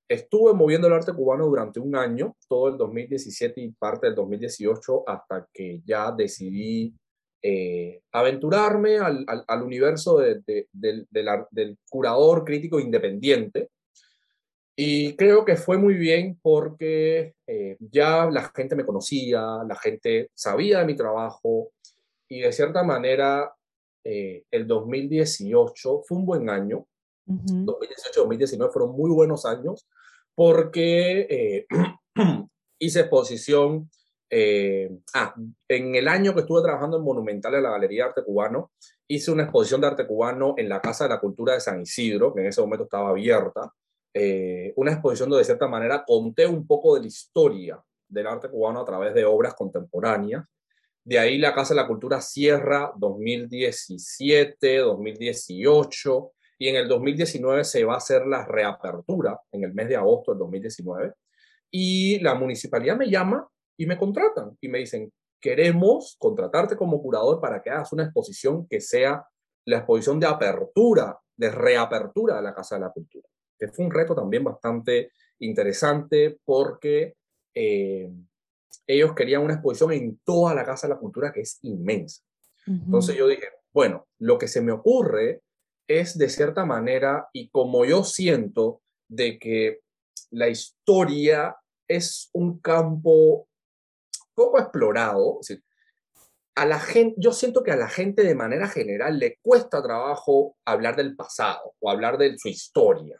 Estuve 0.07 0.53
moviendo 0.53 0.85
el 0.85 0.93
arte 0.93 1.12
cubano 1.12 1.47
durante 1.47 1.79
un 1.79 1.95
año, 1.95 2.35
todo 2.47 2.67
el 2.67 2.77
2017 2.77 3.62
y 3.62 3.71
parte 3.71 4.05
del 4.05 4.15
2018, 4.15 5.05
hasta 5.07 5.47
que 5.51 5.81
ya 5.83 6.12
decidí 6.12 6.93
eh, 7.41 8.01
aventurarme 8.12 8.99
al, 8.99 9.25
al, 9.47 9.63
universo 9.63 10.19
del, 10.19 10.43
del 10.71 11.77
curador 11.89 12.45
crítico 12.45 12.79
independiente 12.79 13.69
y 14.82 15.13
creo 15.18 15.44
que 15.44 15.58
fue 15.58 15.78
muy 15.78 15.96
bien 15.96 16.39
porque 16.42 17.36
eh, 17.46 17.76
ya 17.82 18.30
la 18.32 18.50
gente 18.56 18.78
me 18.78 18.86
conocía, 18.86 19.62
la 19.68 19.76
gente 19.76 20.32
sabía 20.34 20.80
de 20.80 20.86
mi 20.86 20.96
trabajo 20.96 21.74
y 22.30 22.39
de 22.39 22.54
cierta 22.54 22.82
manera 22.82 23.54
eh, 24.06 24.46
el 24.50 24.65
2018 24.68 26.04
fue 26.08 26.18
un 26.18 26.26
buen 26.26 26.50
año. 26.50 26.88
2018-2019 27.28 28.72
fueron 28.72 28.96
muy 28.96 29.12
buenos 29.12 29.46
años 29.46 29.86
porque 30.34 31.28
eh, 31.30 31.68
hice 32.80 33.02
exposición. 33.02 33.89
ah, 35.13 35.36
en 35.68 35.96
el 35.96 36.08
año 36.08 36.34
que 36.34 36.39
estuve 36.39 36.62
trabajando 36.62 36.96
en 36.96 37.04
Monumental 37.04 37.54
en 37.54 37.63
la 37.63 37.72
Galería 37.72 38.04
de 38.04 38.10
Arte 38.12 38.24
Cubano, 38.24 38.72
hice 39.10 39.30
una 39.30 39.44
exposición 39.44 39.82
de 39.82 39.88
arte 39.88 40.08
cubano 40.08 40.54
en 40.56 40.70
la 40.70 40.80
Casa 40.80 41.04
de 41.04 41.10
la 41.10 41.20
Cultura 41.20 41.56
de 41.56 41.60
San 41.60 41.82
Isidro, 41.82 42.34
que 42.34 42.39
en 42.39 42.48
ese 42.48 42.62
momento 42.62 42.86
estaba 42.86 43.10
abierta. 43.10 43.74
Eh, 44.21 44.73
una 44.75 44.91
exposición 44.91 45.29
donde 45.29 45.43
de 45.43 45.45
cierta 45.45 45.69
manera 45.69 46.03
conté 46.05 46.45
un 46.45 46.67
poco 46.67 46.95
de 46.95 47.01
la 47.01 47.08
historia 47.08 47.82
del 48.05 48.27
arte 48.27 48.49
cubano 48.49 48.82
a 48.82 48.86
través 48.86 49.13
de 49.13 49.23
obras 49.23 49.53
contemporáneas. 49.53 50.43
De 51.05 51.17
ahí 51.17 51.38
la 51.38 51.55
Casa 51.55 51.73
de 51.73 51.79
la 51.79 51.88
Cultura 51.88 52.19
cierra 52.19 52.91
2017, 52.97 54.79
2018 54.79 56.32
y 56.58 56.67
en 56.67 56.75
el 56.75 56.89
2019 56.89 57.63
se 57.63 57.86
va 57.86 57.93
a 57.93 57.97
hacer 57.97 58.27
la 58.27 58.45
reapertura 58.45 59.39
en 59.53 59.63
el 59.63 59.73
mes 59.73 59.88
de 59.88 59.95
agosto 59.95 60.34
del 60.34 60.39
2019 60.39 61.13
y 61.71 62.19
la 62.19 62.36
municipalidad 62.36 62.97
me 62.97 63.10
llama 63.10 63.47
y 63.77 63.86
me 63.86 63.97
contratan 63.97 64.58
y 64.60 64.67
me 64.67 64.79
dicen, 64.79 65.13
queremos 65.39 66.17
contratarte 66.19 66.75
como 66.75 67.01
curador 67.01 67.39
para 67.39 67.62
que 67.62 67.69
hagas 67.69 67.93
una 67.93 68.03
exposición 68.03 68.67
que 68.67 68.82
sea 68.82 69.25
la 69.63 69.77
exposición 69.77 70.19
de 70.19 70.27
apertura, 70.27 71.17
de 71.38 71.49
reapertura 71.49 72.36
de 72.36 72.41
la 72.41 72.53
Casa 72.53 72.75
de 72.75 72.82
la 72.82 72.91
Cultura 72.91 73.29
que 73.60 73.67
fue 73.67 73.86
un 73.86 73.91
reto 73.91 74.15
también 74.15 74.43
bastante 74.43 75.12
interesante 75.39 76.39
porque 76.45 77.15
eh, 77.54 78.12
ellos 78.88 79.13
querían 79.13 79.43
una 79.43 79.54
exposición 79.54 79.91
en 79.91 80.19
toda 80.24 80.56
la 80.56 80.65
Casa 80.65 80.88
de 80.88 80.93
la 80.93 81.00
Cultura 81.00 81.32
que 81.32 81.41
es 81.41 81.60
inmensa. 81.62 82.24
Entonces 82.65 83.15
yo 83.15 83.28
dije, 83.28 83.48
bueno, 83.74 84.08
lo 84.19 84.38
que 84.38 84.48
se 84.48 84.62
me 84.62 84.72
ocurre 84.72 85.41
es 85.88 86.17
de 86.17 86.30
cierta 86.30 86.65
manera, 86.65 87.28
y 87.34 87.50
como 87.50 87.84
yo 87.84 88.04
siento 88.04 88.82
de 89.08 89.39
que 89.39 89.80
la 90.30 90.50
historia 90.50 91.56
es 91.88 92.30
un 92.34 92.60
campo 92.60 93.48
poco 94.36 94.60
explorado, 94.60 95.39
a 96.56 96.65
la 96.65 96.80
gente, 96.80 97.15
yo 97.17 97.32
siento 97.32 97.63
que 97.63 97.72
a 97.72 97.76
la 97.76 97.89
gente 97.89 98.24
de 98.24 98.36
manera 98.36 98.67
general 98.67 99.17
le 99.17 99.39
cuesta 99.41 99.82
trabajo 99.82 100.58
hablar 100.65 100.95
del 100.95 101.15
pasado 101.15 101.74
o 101.80 101.89
hablar 101.89 102.17
de 102.17 102.38
su 102.38 102.50
historia. 102.50 103.19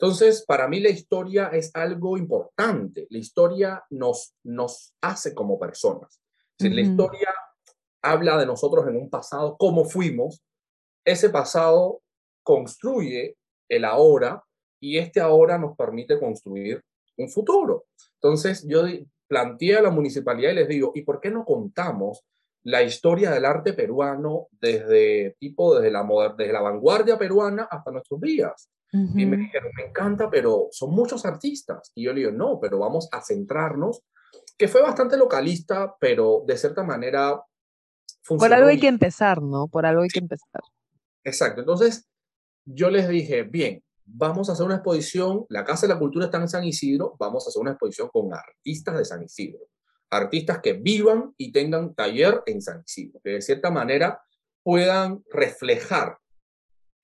Entonces, 0.00 0.46
para 0.46 0.66
mí 0.66 0.80
la 0.80 0.88
historia 0.88 1.48
es 1.48 1.70
algo 1.74 2.16
importante. 2.16 3.06
La 3.10 3.18
historia 3.18 3.84
nos, 3.90 4.34
nos 4.42 4.94
hace 5.02 5.34
como 5.34 5.58
personas. 5.58 6.22
Si 6.58 6.70
la 6.70 6.80
historia 6.80 7.28
habla 8.02 8.38
de 8.38 8.46
nosotros 8.46 8.88
en 8.88 8.96
un 8.96 9.10
pasado, 9.10 9.58
cómo 9.58 9.84
fuimos, 9.84 10.42
ese 11.04 11.28
pasado 11.28 12.00
construye 12.42 13.36
el 13.68 13.84
ahora 13.84 14.42
y 14.80 14.96
este 14.96 15.20
ahora 15.20 15.58
nos 15.58 15.76
permite 15.76 16.18
construir 16.18 16.82
un 17.18 17.28
futuro. 17.28 17.84
Entonces, 18.14 18.66
yo 18.66 18.84
planteé 19.28 19.76
a 19.76 19.82
la 19.82 19.90
municipalidad 19.90 20.52
y 20.52 20.54
les 20.54 20.68
digo, 20.68 20.92
¿y 20.94 21.02
por 21.02 21.20
qué 21.20 21.30
no 21.30 21.44
contamos 21.44 22.24
la 22.62 22.82
historia 22.82 23.32
del 23.32 23.44
arte 23.44 23.74
peruano 23.74 24.48
desde 24.52 25.36
tipo 25.38 25.74
desde 25.74 25.90
la 25.90 26.08
desde 26.38 26.52
la 26.54 26.62
vanguardia 26.62 27.18
peruana 27.18 27.68
hasta 27.70 27.90
nuestros 27.90 28.18
días? 28.18 28.70
Y 28.92 29.24
me 29.24 29.36
dijeron, 29.36 29.70
me 29.76 29.84
encanta, 29.84 30.28
pero 30.28 30.66
son 30.72 30.90
muchos 30.90 31.24
artistas. 31.24 31.92
Y 31.94 32.04
yo 32.04 32.12
le 32.12 32.20
digo, 32.20 32.32
no, 32.32 32.58
pero 32.60 32.78
vamos 32.78 33.08
a 33.12 33.22
centrarnos, 33.22 34.02
que 34.58 34.68
fue 34.68 34.82
bastante 34.82 35.16
localista, 35.16 35.94
pero 36.00 36.42
de 36.46 36.56
cierta 36.56 36.82
manera 36.82 37.40
Por 38.26 38.52
algo 38.52 38.68
hay 38.68 38.80
que 38.80 38.88
empezar, 38.88 39.40
¿no? 39.40 39.68
Por 39.68 39.86
algo 39.86 40.02
hay 40.02 40.08
que 40.08 40.18
empezar. 40.18 40.60
Exacto. 41.24 41.60
Entonces, 41.60 42.08
yo 42.64 42.90
les 42.90 43.08
dije, 43.08 43.42
bien, 43.44 43.82
vamos 44.04 44.48
a 44.48 44.52
hacer 44.52 44.66
una 44.66 44.76
exposición, 44.76 45.46
la 45.48 45.64
Casa 45.64 45.86
de 45.86 45.94
la 45.94 45.98
Cultura 45.98 46.26
está 46.26 46.38
en 46.38 46.48
San 46.48 46.64
Isidro, 46.64 47.16
vamos 47.18 47.46
a 47.46 47.48
hacer 47.48 47.60
una 47.60 47.72
exposición 47.72 48.08
con 48.08 48.32
artistas 48.34 48.98
de 48.98 49.04
San 49.04 49.22
Isidro, 49.22 49.60
artistas 50.10 50.60
que 50.60 50.74
vivan 50.74 51.32
y 51.36 51.52
tengan 51.52 51.94
taller 51.94 52.42
en 52.46 52.60
San 52.60 52.82
Isidro, 52.86 53.20
que 53.22 53.30
de 53.30 53.42
cierta 53.42 53.70
manera 53.70 54.20
puedan 54.62 55.22
reflejar 55.32 56.18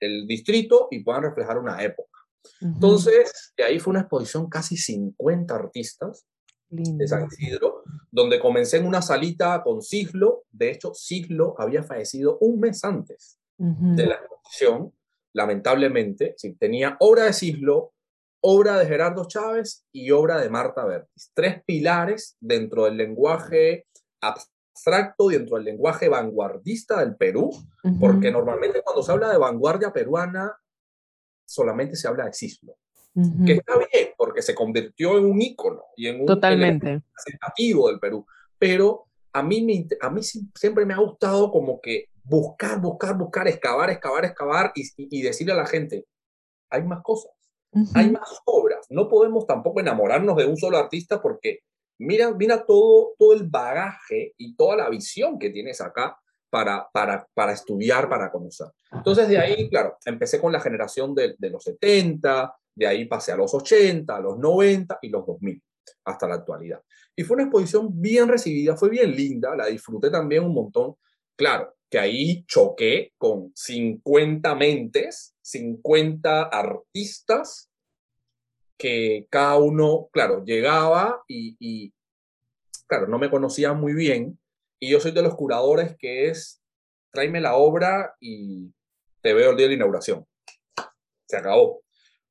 el 0.00 0.26
distrito 0.26 0.88
y 0.90 1.02
puedan 1.02 1.22
reflejar 1.22 1.58
una 1.58 1.82
época. 1.82 2.20
Entonces, 2.60 3.52
de 3.56 3.64
ahí 3.64 3.78
fue 3.78 3.92
una 3.92 4.00
exposición 4.00 4.48
casi 4.48 4.76
50 4.76 5.54
artistas 5.54 6.26
de 6.68 7.06
San 7.06 7.26
Isidro, 7.26 7.84
donde 8.10 8.40
comencé 8.40 8.78
en 8.78 8.86
una 8.86 9.02
salita 9.02 9.62
con 9.62 9.82
Cislo. 9.82 10.44
De 10.50 10.70
hecho, 10.70 10.92
Cislo 10.94 11.54
había 11.58 11.82
fallecido 11.82 12.38
un 12.40 12.60
mes 12.60 12.82
antes 12.84 13.38
de 13.58 14.06
la 14.06 14.14
exposición, 14.14 14.92
lamentablemente. 15.32 16.34
Sí, 16.36 16.54
tenía 16.54 16.96
obra 17.00 17.24
de 17.24 17.32
Cislo, 17.32 17.92
obra 18.40 18.78
de 18.78 18.86
Gerardo 18.86 19.26
Chávez 19.26 19.86
y 19.92 20.10
obra 20.10 20.40
de 20.40 20.50
Marta 20.50 20.84
Bertis. 20.84 21.30
Tres 21.34 21.62
pilares 21.64 22.36
dentro 22.40 22.84
del 22.84 22.96
lenguaje 22.96 23.86
abstracto, 24.76 25.28
dentro 25.28 25.56
del 25.56 25.64
lenguaje 25.64 26.08
vanguardista 26.08 27.00
del 27.00 27.16
Perú, 27.16 27.50
porque 27.98 28.30
normalmente 28.30 28.82
cuando 28.82 29.02
se 29.02 29.10
habla 29.10 29.30
de 29.30 29.38
vanguardia 29.38 29.92
peruana, 29.92 30.54
solamente 31.46 31.96
se 31.96 32.06
habla 32.06 32.26
de 32.26 32.34
Cislo. 32.34 32.76
Que 33.46 33.54
está 33.54 33.78
bien, 33.78 34.10
porque 34.18 34.42
se 34.42 34.54
convirtió 34.54 35.16
en 35.16 35.24
un 35.24 35.40
ícono 35.40 35.84
y 35.96 36.08
en 36.08 36.20
un 36.20 36.26
Totalmente. 36.26 37.02
representativo 37.02 37.88
del 37.88 37.98
Perú. 37.98 38.26
Pero 38.58 39.06
a 39.32 39.42
mí, 39.42 39.62
me, 39.62 39.86
a 40.02 40.10
mí 40.10 40.20
siempre 40.22 40.84
me 40.84 40.92
ha 40.92 40.98
gustado 40.98 41.50
como 41.50 41.80
que 41.80 42.10
buscar, 42.22 42.78
buscar, 42.78 43.16
buscar, 43.16 43.48
excavar, 43.48 43.88
excavar, 43.88 44.26
excavar 44.26 44.72
y, 44.74 44.82
y, 44.96 45.22
decirle 45.22 45.54
a 45.54 45.56
la 45.56 45.66
gente, 45.66 46.04
hay 46.68 46.82
más 46.82 47.02
cosas, 47.02 47.32
hay 47.94 48.10
más 48.10 48.42
obras. 48.44 48.86
No 48.90 49.08
podemos 49.08 49.46
tampoco 49.46 49.80
enamorarnos 49.80 50.36
de 50.36 50.44
un 50.44 50.58
solo 50.58 50.76
artista 50.76 51.22
porque 51.22 51.60
mira, 51.98 52.32
mira 52.32 52.64
todo, 52.64 53.14
todo 53.18 53.32
el 53.32 53.44
bagaje 53.44 54.34
y 54.36 54.54
toda 54.56 54.76
la 54.76 54.88
visión 54.88 55.38
que 55.38 55.50
tienes 55.50 55.80
acá 55.80 56.18
para, 56.50 56.88
para, 56.92 57.26
para 57.34 57.52
estudiar, 57.52 58.08
para 58.08 58.30
conocer. 58.30 58.68
Entonces 58.92 59.28
de 59.28 59.38
ahí, 59.38 59.68
claro, 59.68 59.96
empecé 60.04 60.40
con 60.40 60.52
la 60.52 60.60
generación 60.60 61.14
de, 61.14 61.34
de 61.38 61.50
los 61.50 61.64
70, 61.64 62.54
de 62.74 62.86
ahí 62.86 63.06
pasé 63.06 63.32
a 63.32 63.36
los 63.36 63.52
80, 63.54 64.14
a 64.14 64.20
los 64.20 64.38
90 64.38 64.98
y 65.02 65.08
los 65.08 65.26
2000, 65.26 65.62
hasta 66.04 66.28
la 66.28 66.34
actualidad. 66.36 66.80
Y 67.16 67.24
fue 67.24 67.34
una 67.36 67.44
exposición 67.44 68.00
bien 68.00 68.28
recibida, 68.28 68.76
fue 68.76 68.90
bien 68.90 69.10
linda, 69.12 69.56
la 69.56 69.66
disfruté 69.66 70.10
también 70.10 70.44
un 70.44 70.54
montón. 70.54 70.96
Claro, 71.34 71.74
que 71.90 71.98
ahí 71.98 72.44
choqué 72.46 73.12
con 73.16 73.52
50 73.54 74.54
mentes, 74.54 75.34
50 75.42 76.42
artistas, 76.42 77.70
que 78.78 79.26
cada 79.30 79.56
uno, 79.56 80.08
claro, 80.12 80.44
llegaba 80.44 81.22
y, 81.28 81.92
claro, 82.86 83.06
no 83.06 83.18
me 83.18 83.30
conocía 83.30 83.72
muy 83.72 83.94
bien. 83.94 84.38
Y 84.78 84.90
yo 84.90 85.00
soy 85.00 85.12
de 85.12 85.22
los 85.22 85.34
curadores 85.34 85.96
que 85.98 86.28
es, 86.28 86.62
tráeme 87.10 87.40
la 87.40 87.56
obra 87.56 88.14
y 88.20 88.72
te 89.22 89.34
veo 89.34 89.50
el 89.50 89.56
día 89.56 89.64
de 89.66 89.70
la 89.70 89.76
inauguración. 89.76 90.26
Se 91.26 91.36
acabó. 91.36 91.82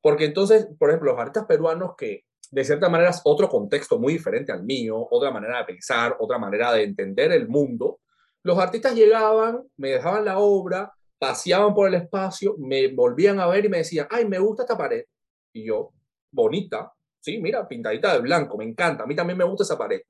Porque 0.01 0.25
entonces, 0.25 0.67
por 0.77 0.89
ejemplo, 0.89 1.11
los 1.11 1.19
artistas 1.19 1.45
peruanos 1.47 1.95
que 1.97 2.23
de 2.51 2.63
cierta 2.63 2.89
manera 2.89 3.09
es 3.09 3.21
otro 3.23 3.49
contexto 3.49 3.97
muy 3.99 4.13
diferente 4.13 4.51
al 4.51 4.63
mío, 4.63 5.07
otra 5.09 5.31
manera 5.31 5.57
de 5.57 5.65
pensar, 5.65 6.15
otra 6.19 6.37
manera 6.37 6.71
de 6.73 6.83
entender 6.83 7.31
el 7.31 7.47
mundo, 7.47 7.99
los 8.45 8.59
artistas 8.59 8.93
llegaban, 8.93 9.63
me 9.75 9.89
dejaban 9.89 10.23
la 10.23 10.37
obra, 10.37 10.93
paseaban 11.17 11.73
por 11.73 11.87
el 11.87 11.95
espacio, 11.95 12.55
me 12.59 12.93
volvían 12.93 13.39
a 13.39 13.47
ver 13.47 13.65
y 13.65 13.69
me 13.69 13.77
decían, 13.77 14.07
ay, 14.11 14.27
me 14.27 14.37
gusta 14.37 14.61
esta 14.61 14.77
pared. 14.77 15.03
Y 15.51 15.65
yo, 15.65 15.94
bonita, 16.35 16.93
sí, 17.19 17.39
mira, 17.39 17.67
pintadita 17.67 18.13
de 18.13 18.19
blanco, 18.19 18.57
me 18.57 18.65
encanta, 18.65 19.03
a 19.03 19.07
mí 19.07 19.15
también 19.15 19.37
me 19.37 19.45
gusta 19.45 19.63
esa 19.63 19.77
pared. 19.77 20.01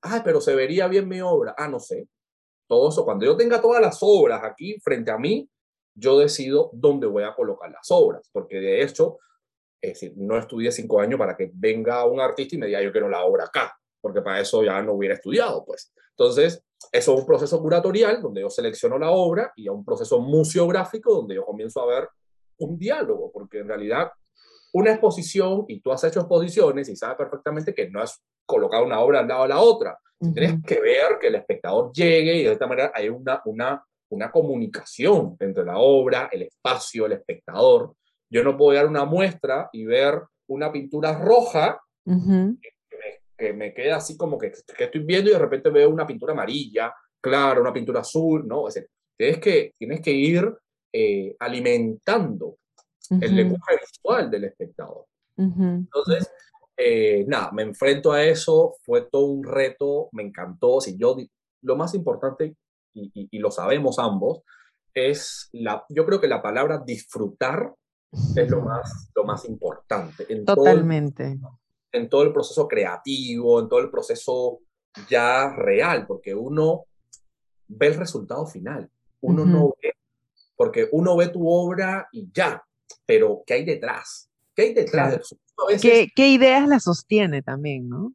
Ay, 0.00 0.20
pero 0.24 0.40
se 0.40 0.54
vería 0.54 0.88
bien 0.88 1.08
mi 1.08 1.20
obra. 1.20 1.54
Ah, 1.58 1.68
no 1.68 1.80
sé. 1.80 2.08
Todo 2.68 2.90
eso, 2.90 3.04
cuando 3.04 3.24
yo 3.24 3.36
tenga 3.36 3.60
todas 3.60 3.82
las 3.82 3.98
obras 4.00 4.42
aquí 4.44 4.78
frente 4.80 5.10
a 5.10 5.18
mí, 5.18 5.48
yo 5.94 6.18
decido 6.18 6.70
dónde 6.72 7.06
voy 7.06 7.24
a 7.24 7.34
colocar 7.34 7.70
las 7.70 7.90
obras, 7.90 8.28
porque 8.32 8.58
de 8.60 8.82
hecho, 8.82 9.18
es 9.80 9.94
decir, 9.94 10.12
no 10.16 10.38
estudié 10.38 10.70
cinco 10.70 11.00
años 11.00 11.18
para 11.18 11.36
que 11.36 11.50
venga 11.52 12.04
un 12.04 12.20
artista 12.20 12.54
y 12.54 12.58
me 12.58 12.66
diga 12.66 12.80
yo 12.82 12.92
quiero 12.92 13.08
la 13.08 13.24
obra 13.24 13.44
acá, 13.44 13.76
porque 14.00 14.22
para 14.22 14.40
eso 14.40 14.62
ya 14.62 14.80
no 14.82 14.92
hubiera 14.92 15.14
estudiado, 15.14 15.64
pues. 15.64 15.92
Entonces, 16.10 16.62
eso 16.92 17.14
es 17.14 17.20
un 17.20 17.26
proceso 17.26 17.60
curatorial 17.60 18.22
donde 18.22 18.42
yo 18.42 18.50
selecciono 18.50 18.98
la 18.98 19.10
obra 19.10 19.52
y 19.56 19.66
a 19.66 19.72
un 19.72 19.84
proceso 19.84 20.20
museográfico 20.20 21.12
donde 21.12 21.34
yo 21.34 21.44
comienzo 21.44 21.80
a 21.82 21.86
ver 21.86 22.08
un 22.58 22.78
diálogo, 22.78 23.32
porque 23.32 23.58
en 23.58 23.68
realidad 23.68 24.10
una 24.72 24.92
exposición, 24.92 25.64
y 25.68 25.80
tú 25.80 25.92
has 25.92 26.04
hecho 26.04 26.20
exposiciones 26.20 26.88
y 26.88 26.96
sabes 26.96 27.16
perfectamente 27.16 27.74
que 27.74 27.88
no 27.90 28.00
has 28.00 28.22
colocado 28.46 28.84
una 28.84 29.00
obra 29.00 29.20
al 29.20 29.28
lado 29.28 29.42
de 29.42 29.48
la 29.48 29.60
otra. 29.60 29.98
Tienes 30.18 30.62
que 30.66 30.80
ver 30.80 31.18
que 31.20 31.28
el 31.28 31.36
espectador 31.36 31.92
llegue 31.92 32.36
y 32.36 32.44
de 32.44 32.52
esta 32.52 32.66
manera 32.66 32.92
hay 32.94 33.08
una, 33.08 33.40
una 33.44 33.82
una 34.10 34.30
comunicación 34.30 35.36
entre 35.40 35.64
la 35.64 35.78
obra, 35.78 36.28
el 36.32 36.42
espacio, 36.42 37.06
el 37.06 37.12
espectador. 37.12 37.94
Yo 38.30 38.42
no 38.42 38.56
puedo 38.56 38.76
dar 38.76 38.86
una 38.86 39.04
muestra 39.04 39.68
y 39.72 39.84
ver 39.84 40.22
una 40.48 40.72
pintura 40.72 41.18
roja 41.18 41.80
que, 43.36 43.52
me, 43.52 43.72
queda 43.74 43.96
así 43.96 44.16
como 44.16 44.38
que, 44.38 44.52
que, 44.76 44.84
estoy 44.84 45.02
viendo 45.02 45.30
y 45.30 45.34
de 45.34 45.38
repente 45.38 45.70
veo 45.70 45.90
una 45.90 46.06
pintura 46.06 46.32
amarilla, 46.32 46.92
claro, 47.20 47.60
una 47.60 47.72
pintura 47.72 48.00
azul, 48.00 48.46
¿no? 48.46 48.66
Es 48.68 48.86
tienes, 49.16 49.38
que, 49.38 49.74
tienes 49.78 50.00
que 50.00 50.10
ir 50.10 50.52
eh, 50.92 51.36
alimentando 51.38 52.56
el 53.10 53.36
lenguaje 53.36 53.76
visual 53.80 54.30
del 54.30 54.44
espectador. 54.44 55.06
Entonces, 55.36 56.30
eh, 56.76 57.24
nada, 57.26 57.50
me 57.52 57.62
enfrento 57.62 58.12
a 58.12 58.22
eso, 58.22 58.76
fue 58.82 59.02
todo 59.02 59.26
un 59.26 59.44
reto, 59.44 60.08
me 60.12 60.22
encantó. 60.22 60.80
Si 60.80 60.96
yo, 60.96 61.16
lo 61.62 61.76
más 61.76 61.94
importante 61.94 62.56
y, 62.94 63.38
lo 63.38 63.50
sabemos 63.50 63.98
ambos, 63.98 64.42
es 64.94 65.48
la, 65.52 65.84
yo 65.88 66.04
creo 66.06 66.20
que 66.20 66.28
la 66.28 66.42
palabra 66.42 66.82
disfrutar 66.84 67.74
es 68.34 68.50
lo 68.50 68.62
más, 68.62 69.10
lo 69.14 69.24
más 69.24 69.44
importante. 69.44 70.26
En 70.28 70.44
Totalmente. 70.44 71.36
Todo 71.40 71.58
el, 71.92 72.02
en 72.02 72.08
todo 72.08 72.22
el 72.22 72.32
proceso 72.32 72.66
creativo, 72.66 73.60
en 73.60 73.68
todo 73.68 73.80
el 73.80 73.90
proceso 73.90 74.60
ya 75.08 75.54
real, 75.54 76.06
porque 76.06 76.34
uno 76.34 76.84
ve 77.68 77.88
el 77.88 77.94
resultado 77.94 78.46
final. 78.46 78.90
Uno 79.20 79.44
no 79.44 79.74
ve, 79.82 79.94
porque 80.56 80.88
uno 80.92 81.16
ve 81.16 81.28
tu 81.28 81.48
obra 81.48 82.08
y 82.12 82.30
ya, 82.32 82.62
pero 83.06 83.42
¿qué 83.46 83.54
hay 83.54 83.64
detrás? 83.64 84.30
¿Qué 84.54 84.62
hay 84.62 84.74
detrás? 84.74 85.34
¿Qué, 85.80 86.08
¿Qué, 86.14 86.28
ideas 86.28 86.68
la 86.68 86.80
sostiene 86.80 87.42
también, 87.42 87.88
no? 87.88 88.12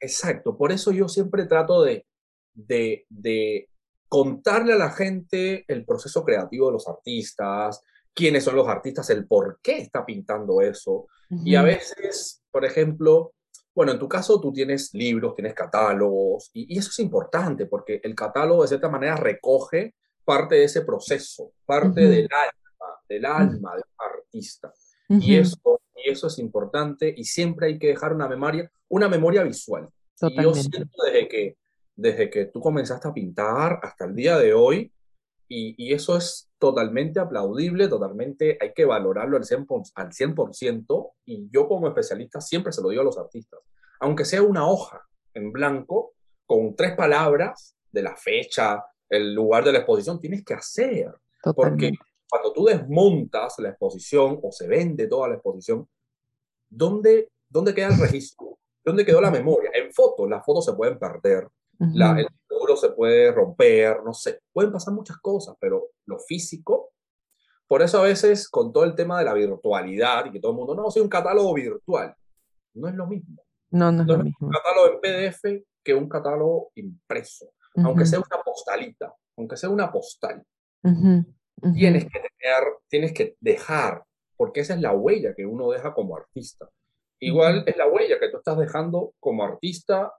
Exacto, 0.00 0.56
por 0.56 0.72
eso 0.72 0.92
yo 0.92 1.08
siempre 1.08 1.46
trato 1.46 1.82
de, 1.82 2.06
de, 2.52 3.06
de 3.08 3.68
contarle 4.08 4.74
a 4.74 4.78
la 4.78 4.90
gente 4.90 5.64
el 5.66 5.84
proceso 5.84 6.24
creativo 6.24 6.66
de 6.66 6.72
los 6.74 6.88
artistas, 6.88 7.82
quiénes 8.14 8.44
son 8.44 8.56
los 8.56 8.68
artistas, 8.68 9.10
el 9.10 9.26
por 9.26 9.58
qué 9.62 9.78
está 9.78 10.06
pintando 10.06 10.60
eso. 10.60 11.08
Y 11.44 11.56
a 11.56 11.62
veces, 11.62 12.42
por 12.50 12.64
ejemplo, 12.64 13.32
bueno, 13.74 13.92
en 13.92 13.98
tu 13.98 14.08
caso 14.08 14.40
tú 14.40 14.52
tienes 14.52 14.94
libros, 14.94 15.34
tienes 15.34 15.54
catálogos, 15.54 16.50
y, 16.52 16.78
eso 16.78 16.90
es 16.90 16.98
importante 17.00 17.66
porque 17.66 18.00
el 18.04 18.14
catálogo 18.14 18.62
de 18.62 18.68
cierta 18.68 18.88
manera 18.88 19.16
recoge 19.16 19.94
parte 20.24 20.54
de 20.54 20.64
ese 20.64 20.82
proceso, 20.82 21.52
parte 21.66 22.02
del 22.02 22.28
alma, 22.30 22.63
del 23.08 23.24
alma 23.24 23.74
del 23.74 23.84
artista. 23.98 24.72
y, 25.08 25.36
eso, 25.36 25.80
y 25.96 26.10
eso 26.10 26.26
es 26.26 26.38
importante 26.38 27.12
y 27.16 27.24
siempre 27.24 27.66
hay 27.68 27.78
que 27.78 27.88
dejar 27.88 28.12
una 28.12 28.28
memoria, 28.28 28.70
una 28.88 29.08
memoria 29.08 29.42
visual. 29.42 29.88
Y 30.20 30.42
yo 30.42 30.54
siento 30.54 31.02
desde 31.04 31.28
que 31.28 31.56
desde 31.96 32.30
que 32.30 32.46
tú 32.46 32.60
comenzaste 32.60 33.08
a 33.08 33.14
pintar 33.14 33.78
hasta 33.82 34.04
el 34.04 34.14
día 34.14 34.38
de 34.38 34.54
hoy, 34.54 34.90
y, 35.46 35.92
eso 35.92 36.16
es 36.16 36.50
totalmente 36.58 37.20
aplaudible, 37.20 37.86
totalmente 37.86 38.58
hay 38.60 38.72
que 38.72 38.84
valorarlo 38.84 39.36
al 39.36 39.44
100%, 39.44 39.92
al 39.94 40.10
100%, 40.10 41.12
y 41.26 41.48
yo 41.50 41.68
como 41.68 41.86
especialista 41.86 42.40
siempre 42.40 42.72
se 42.72 42.82
lo 42.82 42.88
digo 42.88 43.02
a 43.02 43.04
los 43.04 43.18
artistas, 43.18 43.60
aunque 44.00 44.24
sea 44.24 44.42
una 44.42 44.66
hoja 44.66 45.02
en 45.34 45.52
blanco 45.52 46.14
con 46.46 46.74
tres 46.74 46.96
palabras 46.96 47.76
de 47.92 48.02
la 48.02 48.16
fecha, 48.16 48.84
el 49.08 49.34
lugar 49.34 49.64
de 49.64 49.72
la 49.72 49.78
exposición, 49.78 50.20
tienes 50.20 50.44
que 50.44 50.54
hacer, 50.54 51.14
porque 51.54 51.92
cuando 52.28 52.52
tú 52.52 52.64
desmontas 52.64 53.54
la 53.58 53.70
exposición 53.70 54.38
o 54.42 54.50
se 54.50 54.66
vende 54.66 55.06
toda 55.06 55.28
la 55.28 55.34
exposición, 55.34 55.88
¿dónde, 56.68 57.30
dónde 57.48 57.74
queda 57.74 57.88
el 57.88 58.00
registro? 58.00 58.58
¿Dónde 58.84 59.04
quedó 59.04 59.20
la 59.20 59.30
memoria? 59.30 59.70
En 59.74 59.92
fotos, 59.92 60.28
las 60.28 60.44
fotos 60.44 60.64
se 60.64 60.74
pueden 60.74 60.98
perder, 60.98 61.48
el 61.80 62.28
seguro 62.48 62.76
se 62.76 62.90
puede 62.90 63.32
romper, 63.32 64.02
no 64.04 64.12
sé, 64.12 64.40
pueden 64.52 64.72
pasar 64.72 64.94
muchas 64.94 65.16
cosas, 65.18 65.56
pero 65.58 65.90
lo 66.06 66.18
físico, 66.18 66.92
por 67.66 67.82
eso 67.82 67.98
a 67.98 68.04
veces 68.04 68.48
con 68.48 68.72
todo 68.72 68.84
el 68.84 68.94
tema 68.94 69.18
de 69.18 69.24
la 69.24 69.34
virtualidad 69.34 70.26
y 70.26 70.32
que 70.32 70.40
todo 70.40 70.52
el 70.52 70.58
mundo, 70.58 70.74
no, 70.74 70.90
soy 70.90 71.02
un 71.02 71.08
catálogo 71.08 71.54
virtual, 71.54 72.14
no 72.74 72.88
es 72.88 72.94
lo 72.94 73.06
mismo. 73.06 73.42
No, 73.70 73.90
no 73.90 74.02
es 74.02 74.08
lo 74.08 74.18
mismo. 74.18 74.46
Un 74.46 74.50
catálogo 74.50 74.86
en 74.92 75.00
PDF 75.00 75.64
que 75.82 75.94
un 75.94 76.08
catálogo 76.08 76.70
impreso, 76.74 77.52
aunque 77.76 78.06
sea 78.06 78.18
una 78.18 78.42
postalita. 78.44 79.14
aunque 79.36 79.56
sea 79.56 79.70
una 79.70 79.90
postal. 79.90 80.44
Tienes 81.74 82.04
que 82.04 82.20
tener, 82.20 82.64
tienes 82.88 83.12
que 83.12 83.36
dejar, 83.40 84.04
porque 84.36 84.60
esa 84.60 84.74
es 84.74 84.80
la 84.80 84.92
huella 84.92 85.34
que 85.34 85.46
uno 85.46 85.70
deja 85.70 85.94
como 85.94 86.16
artista. 86.16 86.68
Igual 87.20 87.64
es 87.66 87.76
la 87.76 87.88
huella 87.88 88.18
que 88.18 88.28
tú 88.28 88.38
estás 88.38 88.58
dejando 88.58 89.14
como 89.18 89.44
artista, 89.44 90.12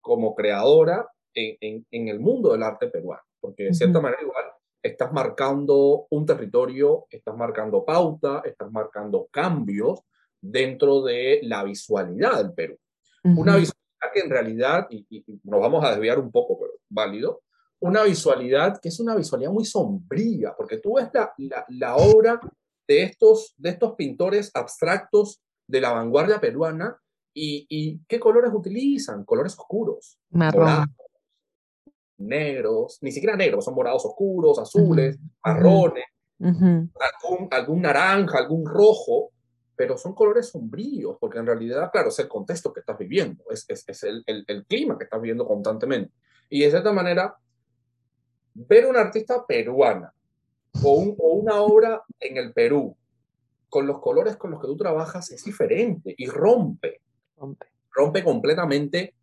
como 0.00 0.34
creadora 0.34 1.08
en, 1.34 1.84
en, 1.90 2.08
el 2.08 2.20
mundo 2.20 2.52
del 2.52 2.62
arte 2.62 2.88
peruano, 2.88 3.22
porque 3.40 3.64
de 3.64 3.74
cierta 3.74 4.00
manera 4.00 4.22
igual 4.22 4.44
estás 4.82 5.12
marcando 5.12 6.06
un 6.10 6.26
territorio, 6.26 7.06
estás 7.10 7.36
marcando 7.36 7.84
pauta, 7.84 8.42
estás 8.44 8.70
marcando 8.70 9.26
cambios 9.30 10.00
dentro 10.40 11.02
de 11.02 11.40
la 11.42 11.64
visualidad 11.64 12.36
del 12.36 12.52
Perú. 12.52 12.78
Una 13.24 13.56
visualidad 13.56 14.12
que 14.12 14.20
en 14.20 14.30
realidad, 14.30 14.86
y, 14.90 15.24
nos 15.44 15.60
vamos 15.60 15.82
a 15.82 15.92
desviar 15.92 16.18
un 16.18 16.30
poco, 16.30 16.58
pero 16.60 16.72
válido, 16.90 17.40
una 17.84 18.02
visualidad 18.02 18.80
que 18.80 18.88
es 18.88 18.98
una 18.98 19.14
visualidad 19.14 19.50
muy 19.50 19.66
sombría, 19.66 20.54
porque 20.56 20.78
tú 20.78 20.94
ves 20.94 21.10
la, 21.12 21.66
la, 21.68 21.96
obra 21.96 22.40
de 22.88 23.02
estos, 23.02 23.54
de 23.58 23.70
estos 23.70 23.94
pintores 23.94 24.50
abstractos 24.54 25.42
de 25.68 25.82
la 25.82 25.92
vanguardia 25.92 26.40
peruana 26.40 26.96
y, 27.34 27.66
y 27.68 28.00
¿qué 28.08 28.18
colores 28.18 28.52
utilizan? 28.54 29.24
Colores 29.24 29.52
oscuros. 29.58 30.18
Morados, 30.30 30.86
negros, 32.16 32.98
ni 33.02 33.12
siquiera 33.12 33.36
negros, 33.36 33.66
son 33.66 33.74
morados 33.74 34.06
oscuros, 34.06 34.58
azules, 34.58 35.18
marrones, 35.44 36.04
algún, 36.40 37.48
algún 37.50 37.82
naranja, 37.82 38.38
algún 38.38 38.64
rojo, 38.64 39.32
pero 39.76 39.98
son 39.98 40.14
colores 40.14 40.48
sombríos, 40.48 41.18
porque 41.20 41.38
en 41.38 41.46
realidad, 41.46 41.90
claro, 41.92 42.08
es 42.08 42.18
el 42.18 42.28
contexto 42.28 42.72
que 42.72 42.80
estás 42.80 42.96
viviendo, 42.96 43.44
es, 43.50 43.66
es, 43.68 43.84
es 43.86 44.04
el, 44.04 44.22
el, 44.26 44.44
el, 44.46 44.64
clima 44.64 44.96
que 44.96 45.04
estás 45.04 45.20
viviendo 45.20 45.46
constantemente. 45.46 46.14
Y 46.48 46.60
de 46.60 46.70
cierta 46.70 46.92
manera, 46.92 47.36
ver 48.54 48.86
una 48.86 49.00
artista 49.00 49.44
peruana 49.46 50.12
o, 50.82 50.92
un, 50.94 51.16
o, 51.18 51.34
una 51.34 51.60
obra 51.62 52.02
en 52.20 52.36
el 52.36 52.52
Perú 52.52 52.96
con 53.68 53.86
los 53.86 54.00
colores 54.00 54.36
con 54.36 54.52
los 54.52 54.60
que 54.60 54.68
tú 54.68 54.76
trabajas 54.76 55.30
es 55.30 55.44
diferente 55.44 56.14
y 56.16 56.26
rompe. 56.26 57.00
Rompe, 57.36 57.66
rompe 57.90 58.22
completamente. 58.22 59.14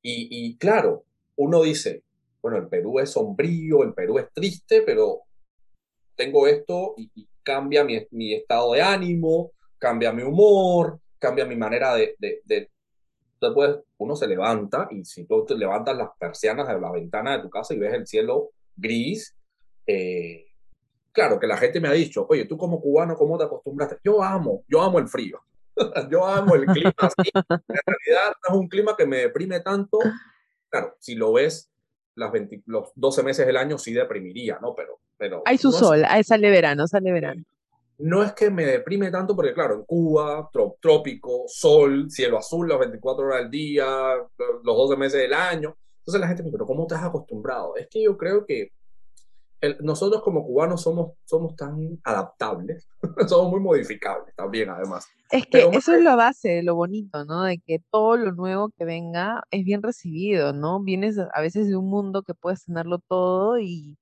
Y, 0.00 0.28
y 0.30 0.56
claro, 0.56 1.04
uno 1.36 1.62
dice, 1.62 2.02
bueno, 2.40 2.56
el 2.56 2.68
Perú 2.68 2.98
es 3.00 3.10
sombrío, 3.10 3.82
el 3.82 3.92
Perú 3.92 4.18
es 4.18 4.32
triste, 4.32 4.82
pero 4.82 5.20
tengo 6.16 6.46
esto 6.46 6.94
y, 6.96 7.10
y 7.14 7.28
cambia 7.42 7.84
mi, 7.84 8.06
mi 8.10 8.34
estado 8.34 8.72
de 8.72 8.82
ánimo, 8.82 9.52
cambia 9.78 10.12
mi 10.12 10.22
humor, 10.22 11.00
cambia 11.18 11.44
mi 11.44 11.56
manera 11.56 11.94
de, 11.94 12.16
de, 12.18 12.70
Después 13.40 13.78
uno 13.98 14.16
se 14.16 14.26
levanta 14.26 14.88
y 14.90 15.04
si 15.04 15.24
tú 15.24 15.44
te 15.44 15.54
levantas 15.54 15.96
las 15.96 16.10
persianas 16.18 16.66
de 16.66 16.80
la 16.80 16.90
ventana 16.90 17.36
de 17.36 17.42
tu 17.42 17.50
casa 17.50 17.72
y 17.72 17.78
ves 17.78 17.94
el 17.94 18.06
cielo 18.06 18.50
gris, 18.78 19.34
eh, 19.86 20.46
claro 21.12 21.38
que 21.38 21.46
la 21.46 21.56
gente 21.56 21.80
me 21.80 21.88
ha 21.88 21.92
dicho, 21.92 22.26
oye, 22.28 22.44
tú 22.46 22.56
como 22.56 22.80
cubano, 22.80 23.16
¿cómo 23.16 23.36
te 23.36 23.44
acostumbraste? 23.44 23.98
Yo 24.04 24.22
amo, 24.22 24.64
yo 24.68 24.80
amo 24.82 24.98
el 24.98 25.08
frío, 25.08 25.40
yo 26.10 26.26
amo 26.26 26.54
el 26.54 26.66
clima 26.66 26.94
así. 26.98 27.30
En 27.34 27.44
realidad 27.68 28.36
no 28.48 28.54
es 28.54 28.60
un 28.60 28.68
clima 28.68 28.96
que 28.96 29.06
me 29.06 29.18
deprime 29.18 29.60
tanto. 29.60 29.98
Claro, 30.70 30.96
si 30.98 31.14
lo 31.14 31.32
ves 31.32 31.70
las 32.14 32.32
los 32.66 32.90
12 32.94 33.22
meses 33.22 33.46
del 33.46 33.56
año 33.56 33.78
sí 33.78 33.92
deprimiría, 33.92 34.58
¿no? 34.60 34.74
Pero... 34.74 35.00
pero 35.16 35.42
Hay 35.44 35.58
su 35.58 35.70
sol, 35.70 36.04
ahí 36.08 36.24
sale 36.24 36.50
verano, 36.50 36.86
sale 36.86 37.12
verano 37.12 37.44
no 37.98 38.22
es 38.22 38.32
que 38.32 38.48
me 38.50 38.64
deprime 38.64 39.10
tanto 39.10 39.34
porque, 39.34 39.52
claro, 39.52 39.74
en 39.74 39.84
Cuba, 39.84 40.48
trópico, 40.80 41.44
sol, 41.48 42.08
cielo 42.10 42.38
azul 42.38 42.68
las 42.68 42.78
24 42.78 43.26
horas 43.26 43.40
del 43.40 43.50
día, 43.50 43.86
los 44.62 44.76
12 44.76 44.96
meses 44.96 45.20
del 45.20 45.34
año. 45.34 45.76
Entonces 46.08 46.22
la 46.22 46.28
gente 46.28 46.42
me 46.42 46.46
dice, 46.46 46.56
pero 46.56 46.66
¿cómo 46.66 46.86
has 46.90 47.04
acostumbrado? 47.04 47.76
Es 47.76 47.86
que 47.90 48.02
yo 48.02 48.16
creo 48.16 48.46
que 48.46 48.72
nosotros 49.80 50.22
como 50.22 50.42
cubanos 50.42 50.80
somos, 50.80 51.12
somos 51.26 51.54
tan 51.54 52.00
adaptables, 52.02 52.88
somos 53.28 53.50
muy 53.50 53.60
modificables 53.60 54.34
también, 54.34 54.70
además. 54.70 55.06
Es 55.30 55.46
que 55.46 55.68
eso 55.70 55.92
es 55.92 56.02
la 56.02 56.16
base, 56.16 56.62
lo 56.62 56.76
bonito, 56.76 57.26
¿no? 57.26 57.42
De 57.42 57.58
que 57.58 57.82
todo 57.90 58.16
lo 58.16 58.32
nuevo 58.32 58.70
que 58.70 58.86
venga 58.86 59.42
es 59.50 59.66
bien 59.66 59.82
recibido, 59.82 60.54
¿no? 60.54 60.82
Vienes 60.82 61.18
a 61.18 61.40
veces 61.42 61.68
de 61.68 61.76
un 61.76 61.90
mundo 61.90 62.22
que 62.22 62.32
puedes 62.32 62.64
tenerlo 62.64 63.00
todo 63.06 63.58
y 63.58 63.98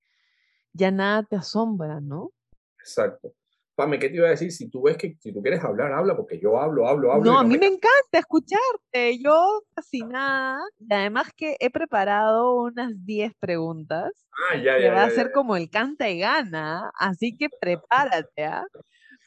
ya 0.75 0.93
nada 0.93 1.25
te 1.25 1.35
asombra, 1.35 2.01
¿no? 2.01 2.31
Exacto. 2.79 3.33
Pame, 3.77 3.99
¿qué 3.99 4.09
te 4.09 4.17
iba 4.17 4.27
a 4.27 4.31
decir? 4.31 4.51
Si 4.51 4.71
tú 4.71 4.81
ves 4.83 4.97
que 4.97 5.19
si 5.21 5.35
tú 5.35 5.43
quieres 5.43 5.63
hablar, 5.63 5.93
habla, 5.93 6.17
porque 6.17 6.41
yo 6.41 6.59
hablo, 6.59 6.89
hablo, 6.89 7.13
hablo. 7.13 7.31
No, 7.31 7.39
a 7.39 7.45
mí 7.45 7.59
me... 7.59 7.67
encanta 7.67 8.19
escucharte. 8.19 9.19
Yo 9.23 9.65
fascinada. 9.75 10.59
Y 10.79 10.95
además 10.95 11.29
que 11.37 11.57
he 11.61 11.69
preparado 11.69 12.55
unas 12.63 12.93
10 13.05 13.35
preguntas. 13.39 14.11
Ah, 14.51 14.57
ya, 14.57 14.79
ya. 14.79 14.79
Que 14.79 14.91
va 14.91 15.05
a 15.05 15.11
ser 15.11 15.31
como 15.31 15.57
el 15.57 15.69
canta 15.69 16.09
y 16.09 16.21
gana. 16.21 16.91
Así 16.99 17.37
que 17.37 17.49
prepárate, 17.61 18.45
¿ah? 18.45 18.65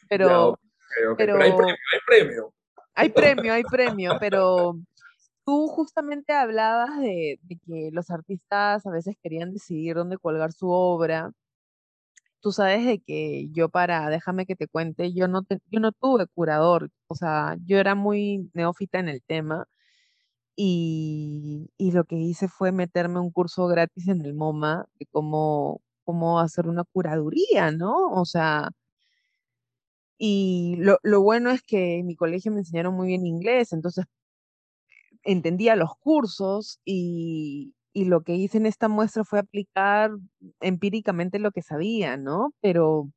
Pero, 0.10 0.60
pero, 1.16 1.36
hay 1.40 1.52
premio, 1.52 1.76
hay 1.94 2.00
premio. 2.08 2.54
Hay 2.96 3.10
premio, 3.10 3.54
hay 3.54 3.64
premio, 3.64 4.18
pero 4.20 4.80
tú 5.46 5.68
justamente 5.68 6.34
hablabas 6.34 7.00
de, 7.00 7.40
de 7.44 7.56
que 7.68 7.90
los 7.94 8.10
artistas 8.10 8.84
a 8.84 8.90
veces 8.90 9.16
querían 9.22 9.54
decidir 9.54 9.96
dónde 9.96 10.18
colgar 10.18 10.52
su 10.52 10.70
obra 10.70 11.32
tú 12.42 12.52
sabes 12.52 12.86
de 12.86 13.00
que 13.00 13.50
yo 13.52 13.70
para, 13.70 14.10
déjame 14.10 14.46
que 14.46 14.56
te 14.56 14.68
cuente, 14.68 15.14
yo 15.14 15.28
no, 15.28 15.42
yo 15.72 15.80
no 15.80 15.92
tuve 15.92 16.28
curador, 16.28 16.90
o 17.08 17.16
sea, 17.16 17.58
yo 17.66 17.78
era 17.80 17.96
muy 17.96 18.50
neófita 18.54 19.00
en 19.00 19.10
el 19.10 19.22
tema 19.24 19.68
y, 20.56 21.72
y 21.78 21.92
lo 21.92 22.06
que 22.06 22.18
hice 22.18 22.48
fue 22.50 22.72
meterme 22.72 23.20
un 23.20 23.32
curso 23.32 23.68
gratis 23.68 24.08
en 24.10 24.22
el 24.26 24.34
MoMA 24.36 24.86
de 25.00 25.06
cómo, 25.12 25.82
cómo 26.04 26.40
hacer 26.40 26.68
una 26.68 26.84
curaduría, 26.86 27.72
¿no? 27.72 28.10
O 28.12 28.26
sea, 28.26 28.70
y 30.18 30.76
lo, 30.78 31.00
lo 31.04 31.22
bueno 31.22 31.50
es 31.52 31.62
que 31.64 32.00
en 32.00 32.08
mi 32.08 32.16
colegio 32.16 32.52
me 32.52 32.60
enseñaron 32.60 32.94
muy 32.96 33.08
bien 33.08 33.26
inglés, 33.26 33.74
entonces 33.74 34.06
entendía 35.24 35.76
los 35.76 35.96
cursos 36.00 36.80
y, 36.86 37.74
y 37.94 38.06
lo 38.06 38.22
que 38.22 38.36
hice 38.36 38.58
en 38.58 38.66
esta 38.66 38.88
muestra 38.88 39.24
fue 39.24 39.40
aplicar 39.40 40.12
empíricamente 40.62 41.40
lo 41.40 41.52
que 41.52 41.62
sabía, 41.62 42.18
¿no? 42.18 42.54
Pero, 42.62 43.10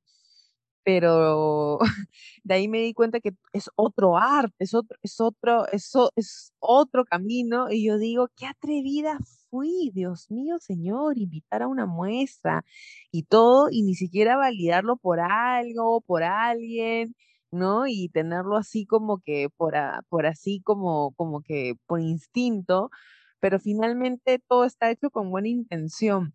pero 0.85 1.79
de 2.45 2.55
ahí 2.55 2.69
me 2.69 2.81
di 2.81 2.95
cuenta 2.95 3.21
que 3.21 3.33
es 3.53 3.71
otro 3.77 4.19
arte, 4.19 4.55
es 4.65 4.75
otro, 4.75 4.99
es 5.03 5.21
otro, 5.21 5.67
es, 5.73 5.93
es 6.17 6.53
otro 6.61 7.05
camino, 7.05 7.71
y 7.71 7.87
yo 7.87 7.99
digo, 7.99 8.29
qué 8.37 8.47
atrevida 8.47 9.19
fui, 9.51 9.91
Dios 9.95 10.31
mío, 10.31 10.59
Señor, 10.61 11.19
invitar 11.19 11.63
a 11.63 11.69
una 11.69 11.87
muestra 11.87 12.65
y 13.13 13.25
todo, 13.25 13.69
y 13.71 13.83
ni 13.83 13.95
siquiera 13.95 14.37
validarlo 14.37 14.97
por 14.97 15.21
algo, 15.21 16.01
por 16.03 16.23
alguien, 16.23 17.15
¿no? 17.53 17.87
Y 17.87 18.09
tenerlo 18.09 18.57
así 18.57 18.87
como 18.87 19.19
que 19.21 19.49
por, 19.57 19.75
por 20.09 20.27
así 20.27 20.61
como, 20.63 21.13
como 21.17 21.43
que 21.43 21.75
por 21.87 22.01
instinto, 22.01 22.91
pero 23.43 23.59
finalmente 23.61 24.41
todo 24.49 24.65
está 24.67 24.91
hecho 24.93 25.11
con 25.11 25.31
buena 25.33 25.49
intención. 25.49 26.33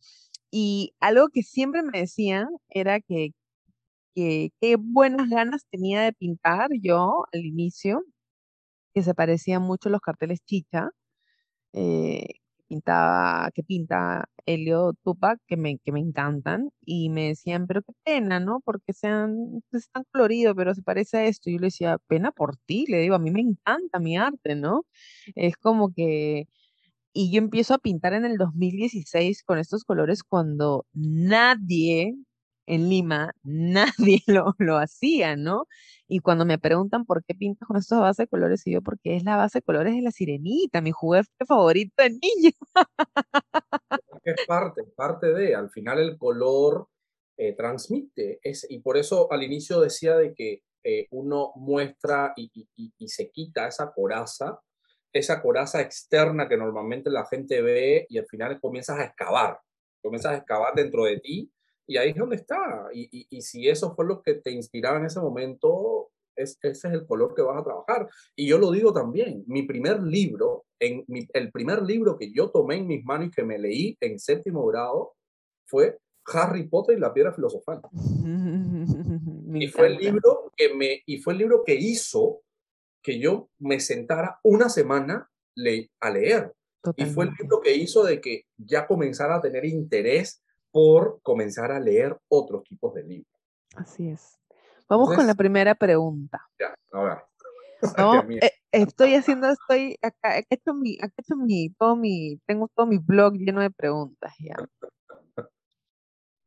Y 0.51 0.93
algo 1.01 1.29
que 1.29 1.43
siempre 1.43 1.83
me 1.83 1.99
decían 2.01 2.49
era 2.69 2.99
que, 3.01 3.31
qué 4.15 4.75
buenas 4.79 5.29
ganas 5.29 5.65
tenía 5.71 6.01
de 6.01 6.13
pintar 6.13 6.69
yo 6.81 7.25
al 7.33 7.45
inicio, 7.45 8.03
que 8.93 9.03
se 9.03 9.13
parecían 9.15 9.63
mucho 9.63 9.89
los 9.89 10.01
carteles 10.01 10.41
chicha, 10.45 10.89
eh, 11.73 12.27
pintaba, 12.67 13.51
que 13.53 13.63
pinta 13.63 14.25
Helio 14.45 14.93
Tupac, 15.03 15.39
que 15.47 15.57
me, 15.57 15.79
que 15.79 15.91
me 15.93 15.99
encantan, 16.01 16.69
y 16.85 17.09
me 17.09 17.29
decían, 17.29 17.67
pero 17.67 17.81
qué 17.83 17.93
pena, 18.05 18.39
¿no? 18.39 18.61
Porque 18.65 18.93
sean, 18.93 19.63
es 19.73 19.89
tan 19.91 20.03
colorido, 20.13 20.55
pero 20.55 20.73
se 20.75 20.83
parece 20.83 21.17
a 21.19 21.25
esto. 21.27 21.49
Y 21.49 21.53
yo 21.55 21.59
le 21.61 21.67
decía, 21.67 21.97
pena 22.07 22.31
por 22.31 22.57
ti, 22.57 22.85
le 22.89 22.99
digo, 22.99 23.15
a 23.15 23.19
mí 23.19 23.31
me 23.31 23.41
encanta 23.41 23.99
mi 23.99 24.17
arte, 24.17 24.55
¿no? 24.55 24.85
Es 25.35 25.57
como 25.57 25.93
que 25.93 26.47
y 27.17 27.31
yo 27.31 27.39
empiezo 27.39 27.73
a 27.73 27.79
pintar 27.79 28.13
en 28.13 28.25
el 28.25 28.37
2016 28.37 29.41
con 29.43 29.57
estos 29.57 29.83
colores 29.83 30.21
cuando 30.21 30.85
nadie 30.93 32.15
en 32.67 32.89
Lima, 32.89 33.33
nadie 33.43 34.21
lo, 34.27 34.53
lo 34.59 34.77
hacía, 34.77 35.35
¿no? 35.35 35.65
Y 36.07 36.19
cuando 36.19 36.45
me 36.45 36.59
preguntan 36.59 37.05
por 37.05 37.23
qué 37.25 37.33
pintas 37.33 37.67
con 37.67 37.77
estos 37.77 37.99
base 37.99 38.23
de 38.23 38.27
colores, 38.27 38.67
y 38.67 38.73
yo, 38.73 38.83
porque 38.83 39.15
es 39.15 39.23
la 39.23 39.35
base 39.35 39.57
de 39.59 39.63
colores 39.63 39.95
de 39.95 40.03
la 40.03 40.11
sirenita, 40.11 40.79
mi 40.79 40.91
juguete 40.91 41.27
favorito 41.47 42.03
de 42.03 42.11
niño. 42.11 42.51
Es 44.23 44.45
parte, 44.45 44.83
parte 44.95 45.33
de, 45.33 45.55
al 45.55 45.71
final 45.71 45.97
el 45.97 46.19
color 46.19 46.87
eh, 47.35 47.53
transmite, 47.53 48.39
es, 48.43 48.67
y 48.69 48.77
por 48.79 48.95
eso 48.95 49.31
al 49.31 49.41
inicio 49.41 49.81
decía 49.81 50.15
de 50.17 50.35
que 50.35 50.61
eh, 50.83 51.07
uno 51.09 51.51
muestra 51.55 52.33
y, 52.35 52.51
y, 52.53 52.93
y, 52.95 53.07
se 53.07 53.31
quita 53.31 53.67
esa 53.67 53.91
coraza 53.91 54.59
esa 55.17 55.41
coraza 55.41 55.81
externa 55.81 56.47
que 56.47 56.57
normalmente 56.57 57.09
la 57.09 57.25
gente 57.25 57.61
ve 57.61 58.05
y 58.09 58.17
al 58.17 58.25
final 58.25 58.59
comienzas 58.59 58.99
a 58.99 59.05
excavar, 59.05 59.59
comienzas 60.01 60.33
a 60.33 60.37
excavar 60.37 60.73
dentro 60.75 61.03
de 61.05 61.19
ti 61.19 61.51
y 61.87 61.97
ahí 61.97 62.09
es 62.09 62.15
donde 62.15 62.35
está. 62.35 62.89
Y, 62.93 63.27
y, 63.29 63.41
si 63.41 63.67
eso 63.67 63.95
fue 63.95 64.05
lo 64.05 64.21
que 64.21 64.35
te 64.35 64.51
inspiraba 64.51 64.99
en 64.99 65.05
ese 65.05 65.21
momento, 65.21 66.09
es, 66.35 66.57
ese 66.61 66.89
es 66.89 66.93
el 66.93 67.07
color 67.07 67.33
que 67.33 67.41
vas 67.41 67.59
a 67.59 67.63
trabajar. 67.63 68.07
Y 68.35 68.47
yo 68.47 68.57
lo 68.57 68.71
digo 68.71 68.93
también, 68.93 69.43
mi 69.47 69.63
primer 69.63 70.03
libro, 70.03 70.65
en 70.79 71.05
el 71.07 71.51
primer 71.51 71.81
libro 71.83 72.17
que 72.17 72.31
yo 72.31 72.49
tomé 72.51 72.75
en 72.75 72.87
mis 72.87 73.05
manos 73.05 73.27
y 73.27 73.31
que 73.31 73.43
me 73.43 73.57
leí 73.57 73.97
en 74.01 74.19
séptimo 74.19 74.65
grado 74.67 75.13
fue 75.65 75.97
Harry 76.25 76.67
Potter 76.67 76.97
y 76.97 77.01
la 77.01 77.13
piedra 77.13 77.33
filosofal. 77.33 77.81
y 79.53 79.67
fue 79.67 79.87
el 79.87 79.97
libro 79.97 80.51
que 80.55 80.73
me 80.73 81.01
y 81.05 81.19
fue 81.19 81.33
el 81.33 81.39
libro 81.39 81.63
que 81.65 81.75
hizo 81.75 82.41
que 83.07 83.19
yo 83.21 83.49
me 83.57 83.79
sentara 83.79 84.37
una 84.43 84.67
semana 84.67 85.31
a 86.01 86.09
leer. 86.09 86.53
Y 86.97 87.05
fue 87.05 87.23
el 87.23 87.31
libro 87.39 87.61
que 87.61 87.73
hizo 87.73 88.03
de 88.03 88.19
que 88.19 88.43
ya 88.57 88.85
comenzara 88.85 89.37
a 89.37 89.41
tener 89.41 89.63
interés 89.63 90.43
por 90.71 91.21
comenzar 91.21 91.71
a 91.71 91.79
leer 91.79 92.17
otros 92.27 92.63
tipos 92.63 92.93
de 92.93 93.03
libros. 93.03 93.33
Así 93.77 94.09
es. 94.09 94.37
Vamos 94.89 95.15
con 95.15 95.25
la 95.25 95.35
primera 95.35 95.73
pregunta. 95.73 96.45
Ya, 96.59 96.75
a 96.91 97.03
ver. 97.03 97.17
Eh, 98.41 98.51
estoy 98.71 99.13
haciendo, 99.13 99.49
estoy 99.49 99.97
acá, 100.01 100.39
he 100.39 100.45
hecho 100.49 100.73
mi, 100.73 100.97
he 100.99 101.05
hecho 101.15 101.35
mi, 101.35 101.69
todo 101.77 101.95
mi, 101.95 102.41
tengo 102.47 102.67
todo 102.75 102.87
mi 102.87 102.97
blog 102.97 103.35
lleno 103.35 103.61
de 103.61 103.69
preguntas 103.69 104.33
ya. 104.39 104.55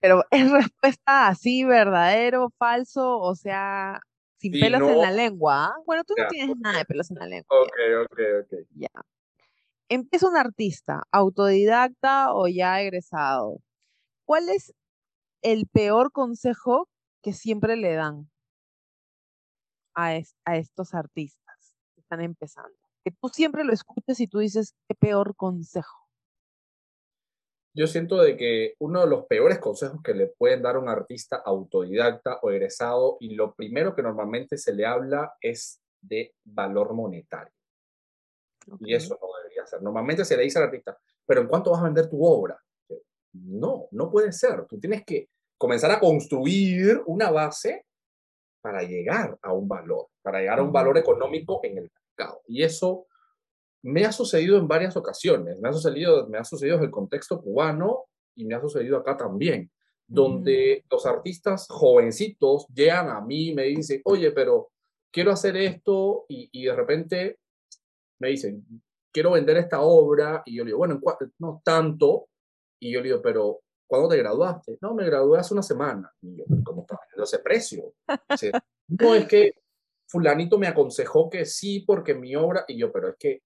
Pero 0.01 0.25
es 0.31 0.51
respuesta 0.51 1.29
así, 1.29 1.63
verdadero, 1.63 2.51
falso, 2.59 3.19
o 3.19 3.37
sea, 3.37 4.01
sin 4.41 4.53
pelos 4.53 4.81
en 4.81 5.01
la 5.01 5.11
lengua. 5.11 5.75
Bueno, 5.85 6.03
tú 6.05 6.15
no 6.17 6.27
tienes 6.29 6.57
nada 6.57 6.79
de 6.79 6.85
pelos 6.87 7.11
en 7.11 7.19
la 7.19 7.27
lengua. 7.27 7.61
Ok, 7.61 7.77
ok, 8.05 8.19
ok. 8.43 8.59
Ya. 8.75 8.89
Empieza 9.89 10.29
un 10.29 10.37
artista, 10.37 11.03
autodidacta 11.11 12.33
o 12.33 12.49
ya 12.49 12.81
egresado. 12.81 13.61
¿Cuál 14.25 14.49
es 14.49 14.73
el 15.43 15.67
peor 15.67 16.11
consejo 16.13 16.89
que 17.23 17.33
siempre 17.33 17.77
le 17.77 17.95
dan 17.95 18.31
a, 19.95 20.19
a 20.45 20.57
estos 20.57 20.95
artistas 20.95 21.77
que 21.95 22.01
están 22.01 22.23
empezando? 22.23 22.79
Que 23.05 23.11
tú 23.11 23.29
siempre 23.29 23.65
lo 23.65 23.73
escuches 23.73 24.21
y 24.21 24.27
tú 24.27 24.39
dices, 24.39 24.75
qué 24.89 24.95
peor 24.95 25.37
consejo 25.37 26.00
yo 27.73 27.87
siento 27.87 28.21
de 28.21 28.37
que 28.37 28.75
uno 28.79 29.01
de 29.03 29.07
los 29.07 29.27
peores 29.27 29.59
consejos 29.59 30.01
que 30.03 30.15
le 30.15 30.27
pueden 30.27 30.63
dar 30.63 30.77
a 30.77 30.81
un 30.81 30.89
artista 30.89 31.37
autodidacta 31.37 32.39
o 32.43 32.51
egresado, 32.51 33.17
y 33.21 33.35
lo 33.35 33.55
primero 33.55 33.95
que 33.95 34.03
normalmente 34.03 34.59
se 34.59 34.75
le 34.75 34.87
habla 34.87 35.35
es 35.41 35.81
de 36.01 36.35
valor 36.45 36.95
monetario. 36.95 37.53
Y 38.81 38.95
eso 38.95 39.19
no 39.21 39.29
debería 39.39 39.67
ser. 39.67 39.83
Normalmente 39.83 40.25
se 40.25 40.37
le 40.37 40.43
dice 40.43 40.59
al 40.59 40.67
artista, 40.67 40.99
pero 41.25 41.41
¿en 41.41 41.49
cuánto 41.49 41.71
vas 41.71 41.81
a 41.81 41.85
vender 41.85 42.09
tu 42.09 42.25
obra? 42.25 42.61
No, 43.33 43.87
no 43.93 44.11
puede 44.11 44.33
ser. 44.33 44.67
Tú 44.67 44.79
tienes 44.79 45.05
que 45.05 45.29
comenzar 45.57 45.91
a 45.91 46.01
construir 46.01 47.03
una 47.07 47.31
base 47.31 47.87
para 48.61 48.83
llegar 48.83 49.39
a 49.43 49.53
un 49.53 49.69
valor, 49.69 50.09
para 50.23 50.41
llegar 50.41 50.59
a 50.59 50.63
un 50.63 50.73
valor 50.73 50.99
económico 50.99 51.61
en 51.63 51.79
el 51.79 51.91
mercado. 51.91 52.43
Y 52.47 52.63
eso 52.63 53.07
me 53.83 54.05
ha 54.05 54.13
sucedido 54.13 54.59
en 54.59 54.69
varias 54.69 54.97
ocasiones, 54.97 55.59
me 55.61 55.69
ha 55.69 55.73
sucedido, 55.73 56.29
me 56.29 56.39
ha 56.39 56.45
sucedido 56.45 56.77
en 56.77 56.85
el 56.85 56.91
contexto 56.91 57.41
cubano 57.41 58.05
y 58.35 58.45
me 58.45 58.55
ha 58.55 58.61
sucedido 58.61 58.99
acá 58.99 59.17
también, 59.17 59.71
donde 60.07 60.85
los 60.91 61.07
artistas 61.07 61.67
jovencitos 61.69 62.67
llegan 62.75 63.09
a 63.09 63.21
mí 63.21 63.49
y 63.49 63.55
me 63.55 63.65
dicen, 63.65 64.01
oye, 64.05 64.33
pero 64.33 64.71
quiero 65.11 65.31
hacer 65.31 65.57
esto 65.57 66.27
y, 66.29 66.65
de 66.65 66.75
repente 66.75 67.39
me 68.19 68.29
dicen, 68.29 68.67
quiero 69.13 69.33
vender 69.33 69.57
esta 69.57 69.81
obra 69.81 70.43
y 70.45 70.57
yo 70.57 70.65
le 70.65 70.69
digo, 70.69 70.79
bueno, 70.79 71.01
no 71.39 71.63
tanto, 71.65 72.29
y 72.79 72.93
yo 72.93 73.01
le 73.01 73.09
digo, 73.09 73.23
pero 73.23 73.61
¿cuándo 73.87 74.09
te 74.09 74.17
graduaste? 74.17 74.79
No, 74.81 74.95
me 74.95 75.05
gradué 75.05 75.39
hace 75.39 75.55
una 75.55 75.63
semana. 75.63 76.13
Y 76.23 76.37
yo, 76.37 76.45
¿cómo 76.65 76.83
está 76.83 76.99
vendiendo 77.01 77.25
ese 77.25 77.39
precio? 77.39 77.95
no, 78.89 79.15
es 79.15 79.27
que 79.27 79.55
fulanito 80.07 80.59
me 80.59 80.67
aconsejó 80.67 81.31
que 81.31 81.45
sí 81.45 81.81
porque 81.81 82.15
mi 82.15 82.35
obra, 82.35 82.65
y 82.69 82.79
yo, 82.79 82.93
pero 82.93 83.11
es 83.11 83.17
que 83.19 83.43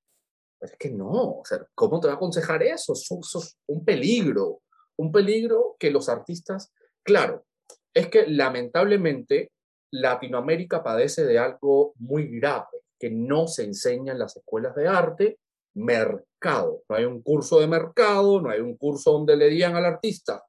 es 0.61 0.77
que 0.79 0.91
no, 0.91 1.11
o 1.11 1.43
sea, 1.45 1.67
¿cómo 1.75 2.01
te 2.01 2.07
va 2.07 2.15
a 2.15 2.17
aconsejar 2.17 2.63
eso? 2.63 2.93
Eso, 2.93 3.21
es 3.21 3.59
un 3.67 3.85
peligro, 3.85 4.63
un 4.97 5.13
peligro 5.13 5.77
que 5.79 5.91
los 5.91 6.09
artistas, 6.09 6.73
claro, 7.03 7.45
es 7.93 8.09
que 8.09 8.27
lamentablemente 8.27 9.53
Latinoamérica 9.93 10.83
padece 10.83 11.25
de 11.25 11.39
algo 11.39 11.95
muy 11.99 12.39
grave, 12.39 12.67
que 12.99 13.11
no 13.11 13.47
se 13.47 13.65
enseña 13.65 14.13
en 14.13 14.19
las 14.19 14.37
escuelas 14.37 14.75
de 14.75 14.89
arte, 14.89 15.39
mercado. 15.75 16.83
No 16.89 16.97
hay 16.97 17.05
un 17.05 17.23
curso 17.23 17.61
de 17.61 17.67
mercado, 17.67 18.41
no 18.41 18.51
hay 18.51 18.61
un 18.61 18.77
curso 18.77 19.13
donde 19.13 19.37
le 19.37 19.49
digan 19.49 19.77
al 19.77 19.85
artista, 19.85 20.43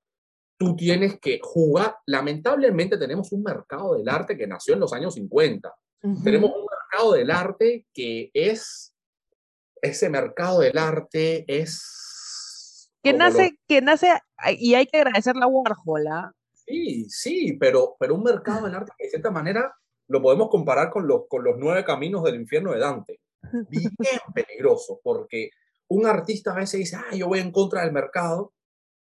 tú 0.57 0.75
tienes 0.75 1.19
que 1.19 1.39
jugar. 1.41 1.97
Lamentablemente 2.05 2.97
tenemos 2.97 3.31
un 3.31 3.43
mercado 3.43 3.95
del 3.95 4.07
arte 4.09 4.37
que 4.37 4.47
nació 4.47 4.73
en 4.73 4.79
los 4.79 4.93
años 4.93 5.13
50. 5.15 5.73
Tenemos 6.23 6.51
un 6.51 6.65
mercado 6.65 7.13
del 7.13 7.31
arte 7.31 7.87
que 7.93 8.29
es 8.33 8.94
ese 9.81 10.09
mercado 10.09 10.59
del 10.59 10.77
arte 10.77 11.45
es... 11.47 12.91
Que 13.03 13.13
nace, 13.13 13.59
que 13.67 13.81
nace, 13.81 14.19
y 14.57 14.73
hay 14.73 14.87
que 14.87 14.97
agradecer 14.97 15.35
la 15.35 15.45
Warhol, 15.45 16.07
¿ah? 16.07 16.31
Sí, 16.53 17.07
sí, 17.07 17.53
pero, 17.59 17.95
pero 17.99 18.15
un 18.15 18.23
mercado 18.23 18.65
del 18.65 18.75
arte 18.75 18.93
que 18.97 19.05
de 19.05 19.09
cierta 19.11 19.29
manera 19.29 19.75
lo 20.07 20.21
podemos 20.21 20.49
comparar 20.49 20.89
con 20.89 21.07
los, 21.07 21.27
con 21.27 21.43
los 21.43 21.55
nueve 21.57 21.83
caminos 21.83 22.23
del 22.23 22.35
infierno 22.35 22.71
de 22.71 22.79
Dante. 22.79 23.19
Bien 23.69 23.91
peligroso, 24.33 24.99
porque 25.03 25.51
un 25.87 26.07
artista 26.07 26.51
a 26.51 26.55
veces 26.55 26.79
dice, 26.79 26.95
ah, 26.95 27.15
yo 27.15 27.27
voy 27.27 27.39
en 27.39 27.51
contra 27.51 27.83
del 27.83 27.91
mercado, 27.91 28.53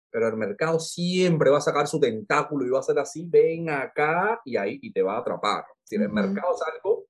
pero 0.10 0.28
el 0.28 0.36
mercado 0.36 0.80
siempre 0.80 1.50
va 1.50 1.60
a 1.60 1.62
sacar 1.62 1.88
su 1.88 2.00
tentáculo 2.00 2.66
y 2.66 2.70
va 2.70 2.80
a 2.80 2.84
ser 2.84 3.00
así, 3.00 3.26
ven 3.26 3.70
acá 3.70 4.42
y 4.44 4.58
ahí 4.58 4.80
y 4.82 4.92
te 4.92 5.02
va 5.02 5.16
a 5.16 5.20
atrapar. 5.20 5.64
Si 5.84 5.96
el 5.96 6.10
mercado 6.10 6.56
es 6.56 6.62
algo 6.74 7.06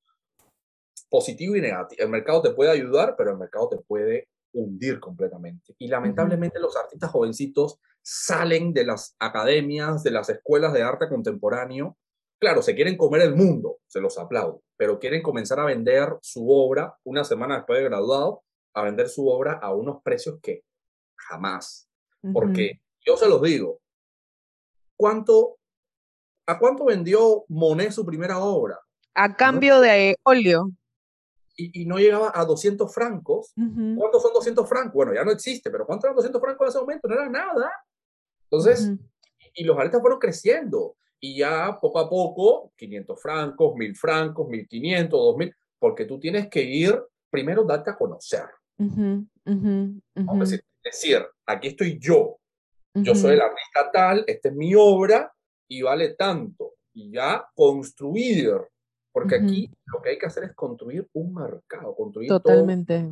positivo 1.11 1.57
y 1.57 1.61
negativo. 1.61 2.01
El 2.01 2.09
mercado 2.09 2.41
te 2.41 2.51
puede 2.51 2.71
ayudar, 2.71 3.15
pero 3.17 3.31
el 3.31 3.37
mercado 3.37 3.67
te 3.67 3.77
puede 3.77 4.29
hundir 4.53 4.99
completamente. 5.01 5.75
Y 5.77 5.89
lamentablemente 5.89 6.59
los 6.59 6.75
artistas 6.77 7.11
jovencitos 7.11 7.79
salen 8.01 8.73
de 8.73 8.85
las 8.85 9.15
academias, 9.19 10.03
de 10.03 10.11
las 10.11 10.29
escuelas 10.29 10.71
de 10.71 10.83
arte 10.83 11.09
contemporáneo. 11.09 11.97
Claro, 12.39 12.61
se 12.61 12.73
quieren 12.75 12.97
comer 12.97 13.21
el 13.23 13.35
mundo, 13.35 13.79
se 13.87 13.99
los 13.99 14.17
aplaudo, 14.17 14.63
pero 14.77 14.99
quieren 14.99 15.21
comenzar 15.21 15.59
a 15.59 15.65
vender 15.65 16.17
su 16.21 16.49
obra 16.49 16.97
una 17.03 17.25
semana 17.25 17.57
después 17.57 17.79
de 17.79 17.85
graduado, 17.85 18.43
a 18.73 18.83
vender 18.83 19.09
su 19.09 19.27
obra 19.27 19.59
a 19.61 19.75
unos 19.75 20.01
precios 20.01 20.39
que 20.41 20.63
jamás. 21.17 21.89
Porque 22.33 22.79
yo 23.05 23.17
se 23.17 23.27
los 23.27 23.41
digo, 23.41 23.81
¿cuánto, 24.95 25.57
¿a 26.47 26.57
cuánto 26.57 26.85
vendió 26.85 27.43
Monet 27.49 27.91
su 27.91 28.05
primera 28.05 28.39
obra? 28.39 28.79
A 29.13 29.35
cambio 29.35 29.81
de 29.81 30.15
óleo 30.23 30.71
y, 31.73 31.85
no 31.85 31.97
llegaba 31.97 32.31
a 32.33 32.45
200 32.45 32.93
francos. 32.93 33.53
¿Cuántos 33.55 34.21
son 34.21 34.33
200 34.33 34.67
francos? 34.67 34.93
Bueno, 34.93 35.13
ya 35.13 35.23
no 35.23 35.31
existe, 35.31 35.69
pero 35.69 35.85
¿cuántos 35.85 36.05
eran 36.05 36.15
200 36.15 36.41
francos 36.41 36.65
en 36.65 36.69
ese 36.69 36.79
momento? 36.79 37.07
No 37.07 37.13
era 37.15 37.29
nada. 37.29 37.71
Entonces, 38.43 38.91
y 39.53 39.63
los 39.63 39.77
artistas 39.77 40.01
fueron 40.01 40.19
creciendo. 40.19 40.95
Y 41.19 41.37
ya 41.37 41.77
poco 41.79 41.99
a 41.99 42.09
poco, 42.09 42.73
500 42.75 43.21
francos, 43.21 43.75
1000 43.75 43.95
francos, 43.95 44.47
1500, 44.47 45.19
2000, 45.19 45.55
porque 45.77 46.05
tú 46.05 46.19
tienes 46.19 46.49
que 46.49 46.63
ir, 46.63 46.99
primero 47.29 47.63
darte 47.63 47.91
a 47.91 47.95
conocer. 47.95 48.45
decir, 50.39 50.63
decir, 50.83 51.25
aquí 51.45 51.69
estoy 51.69 51.99
yo. 51.99 52.37
Yo 52.93 53.15
soy 53.15 53.33
el 53.33 53.41
artista 53.41 53.89
tal, 53.91 54.23
esta 54.27 54.49
es 54.49 54.55
mi 54.55 54.73
obra 54.75 55.31
y 55.67 55.81
vale 55.81 56.15
tanto. 56.15 56.73
Y 56.93 57.11
ya 57.11 57.45
construir 57.55 58.57
porque 59.11 59.35
aquí 59.35 59.71
lo 59.85 60.01
que 60.01 60.11
hay 60.11 60.17
que 60.17 60.25
hacer 60.25 60.45
es 60.45 60.53
construir 60.53 61.07
un 61.13 61.33
mercado, 61.33 61.95
construir 61.95 62.29
Totalmente. 62.29 63.09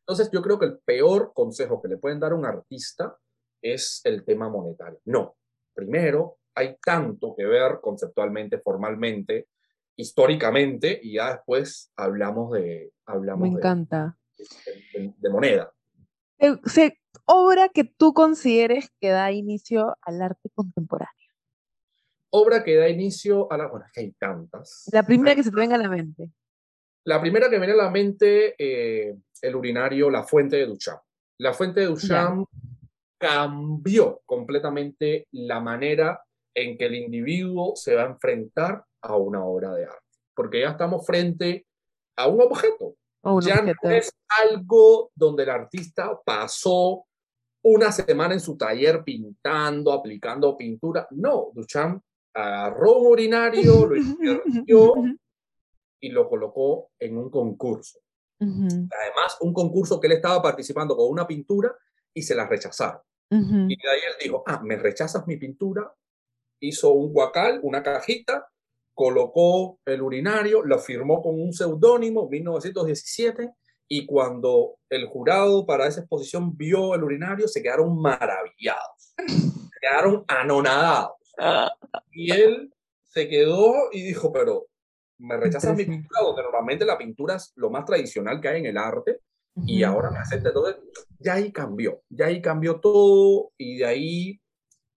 Entonces 0.00 0.30
yo 0.32 0.42
creo 0.42 0.58
que 0.58 0.66
el 0.66 0.78
peor 0.78 1.32
consejo 1.34 1.80
que 1.80 1.88
le 1.88 1.96
pueden 1.96 2.20
dar 2.20 2.32
a 2.32 2.34
un 2.34 2.44
artista 2.44 3.16
es 3.62 4.00
el 4.04 4.24
tema 4.24 4.48
monetario. 4.48 5.00
No, 5.04 5.36
primero 5.74 6.38
hay 6.54 6.76
tanto 6.82 7.34
que 7.36 7.44
ver 7.44 7.80
conceptualmente, 7.80 8.58
formalmente, 8.58 9.48
históricamente, 9.96 11.00
y 11.02 11.14
ya 11.14 11.32
después 11.32 11.90
hablamos 11.96 12.52
de... 12.52 12.92
Hablamos 13.06 13.48
Me 13.48 13.56
encanta. 13.56 14.18
De, 15.18 15.30
moneda. 15.30 15.72
obra 17.26 17.68
que 17.68 17.84
tú 17.84 18.12
consideres 18.12 18.90
que 19.00 19.08
da 19.08 19.32
inicio 19.32 19.96
al 20.02 20.22
arte 20.22 20.50
contemporáneo 20.54 21.23
obra 22.36 22.64
que 22.64 22.74
da 22.76 22.88
inicio 22.88 23.50
a 23.50 23.56
la... 23.56 23.68
Bueno, 23.68 23.86
es 23.86 23.92
que 23.92 24.00
hay 24.00 24.12
tantas. 24.12 24.88
La 24.92 25.04
primera 25.04 25.36
que 25.36 25.44
se 25.44 25.50
te 25.50 25.56
venga 25.56 25.76
a 25.76 25.78
la 25.78 25.88
mente. 25.88 26.30
La 27.04 27.20
primera 27.20 27.48
que 27.48 27.58
viene 27.58 27.74
a 27.74 27.76
la 27.76 27.90
mente, 27.90 28.54
eh, 28.58 29.14
el 29.40 29.56
urinario 29.56 30.10
La 30.10 30.24
Fuente 30.24 30.56
de 30.56 30.66
Duchamp. 30.66 31.00
La 31.38 31.52
Fuente 31.52 31.80
de 31.80 31.86
Duchamp 31.86 32.48
cambió 33.18 34.20
completamente 34.24 35.28
la 35.32 35.60
manera 35.60 36.20
en 36.54 36.76
que 36.76 36.86
el 36.86 36.96
individuo 36.96 37.76
se 37.76 37.94
va 37.94 38.02
a 38.02 38.06
enfrentar 38.06 38.84
a 39.02 39.16
una 39.16 39.44
obra 39.44 39.72
de 39.74 39.84
arte. 39.84 40.18
Porque 40.34 40.60
ya 40.60 40.70
estamos 40.70 41.06
frente 41.06 41.66
a 42.16 42.26
un 42.26 42.40
objeto. 42.40 42.96
ya 43.42 43.62
no 43.62 43.90
es 43.90 44.12
algo 44.50 45.10
donde 45.14 45.44
el 45.44 45.50
artista 45.50 46.18
pasó 46.24 47.06
una 47.62 47.92
semana 47.92 48.34
en 48.34 48.40
su 48.40 48.56
taller 48.56 49.04
pintando, 49.04 49.92
aplicando 49.92 50.56
pintura. 50.56 51.06
No, 51.10 51.50
Duchamp 51.54 52.02
agarró 52.34 52.98
un 52.98 53.06
urinario, 53.12 53.86
lo 53.86 53.96
invirtió 54.46 54.94
y 56.00 56.08
lo 56.10 56.28
colocó 56.28 56.90
en 56.98 57.16
un 57.16 57.30
concurso. 57.30 58.00
Además, 58.40 59.38
un 59.40 59.54
concurso 59.54 59.98
que 59.98 60.06
él 60.06 60.14
estaba 60.14 60.42
participando 60.42 60.94
con 60.96 61.10
una 61.10 61.26
pintura 61.26 61.74
y 62.12 62.22
se 62.22 62.34
la 62.34 62.46
rechazaron. 62.46 63.00
Y 63.30 63.76
de 63.76 63.90
ahí 63.90 64.00
él 64.06 64.14
dijo, 64.22 64.44
ah, 64.46 64.60
me 64.62 64.76
rechazas 64.76 65.26
mi 65.26 65.36
pintura, 65.36 65.92
hizo 66.60 66.92
un 66.92 67.12
guacal, 67.12 67.58
una 67.62 67.82
cajita, 67.82 68.48
colocó 68.92 69.80
el 69.84 70.02
urinario, 70.02 70.62
lo 70.62 70.78
firmó 70.78 71.20
con 71.20 71.40
un 71.40 71.52
seudónimo, 71.52 72.28
1917, 72.28 73.50
y 73.88 74.06
cuando 74.06 74.76
el 74.88 75.06
jurado 75.06 75.66
para 75.66 75.86
esa 75.86 76.00
exposición 76.00 76.56
vio 76.56 76.94
el 76.94 77.02
urinario, 77.02 77.48
se 77.48 77.62
quedaron 77.62 78.00
maravillados, 78.00 79.14
se 79.16 79.80
quedaron 79.80 80.24
anonadados. 80.28 81.23
Y 82.12 82.32
él 82.32 82.72
se 83.02 83.28
quedó 83.28 83.90
y 83.92 84.02
dijo, 84.02 84.32
pero 84.32 84.66
me 85.18 85.36
rechazan 85.36 85.76
mi 85.76 85.84
pintura, 85.84 86.20
donde 86.22 86.42
normalmente 86.42 86.84
la 86.84 86.98
pintura 86.98 87.36
es 87.36 87.52
lo 87.56 87.70
más 87.70 87.84
tradicional 87.84 88.40
que 88.40 88.48
hay 88.48 88.60
en 88.60 88.66
el 88.66 88.76
arte, 88.76 89.20
y 89.66 89.84
ahora 89.84 90.10
me 90.10 90.18
acepta 90.18 90.52
todo. 90.52 90.74
Ya 91.18 91.34
ahí 91.34 91.52
cambió, 91.52 92.02
ya 92.08 92.26
ahí 92.26 92.42
cambió 92.42 92.80
todo, 92.80 93.52
y 93.56 93.78
de 93.78 93.84
ahí 93.86 94.40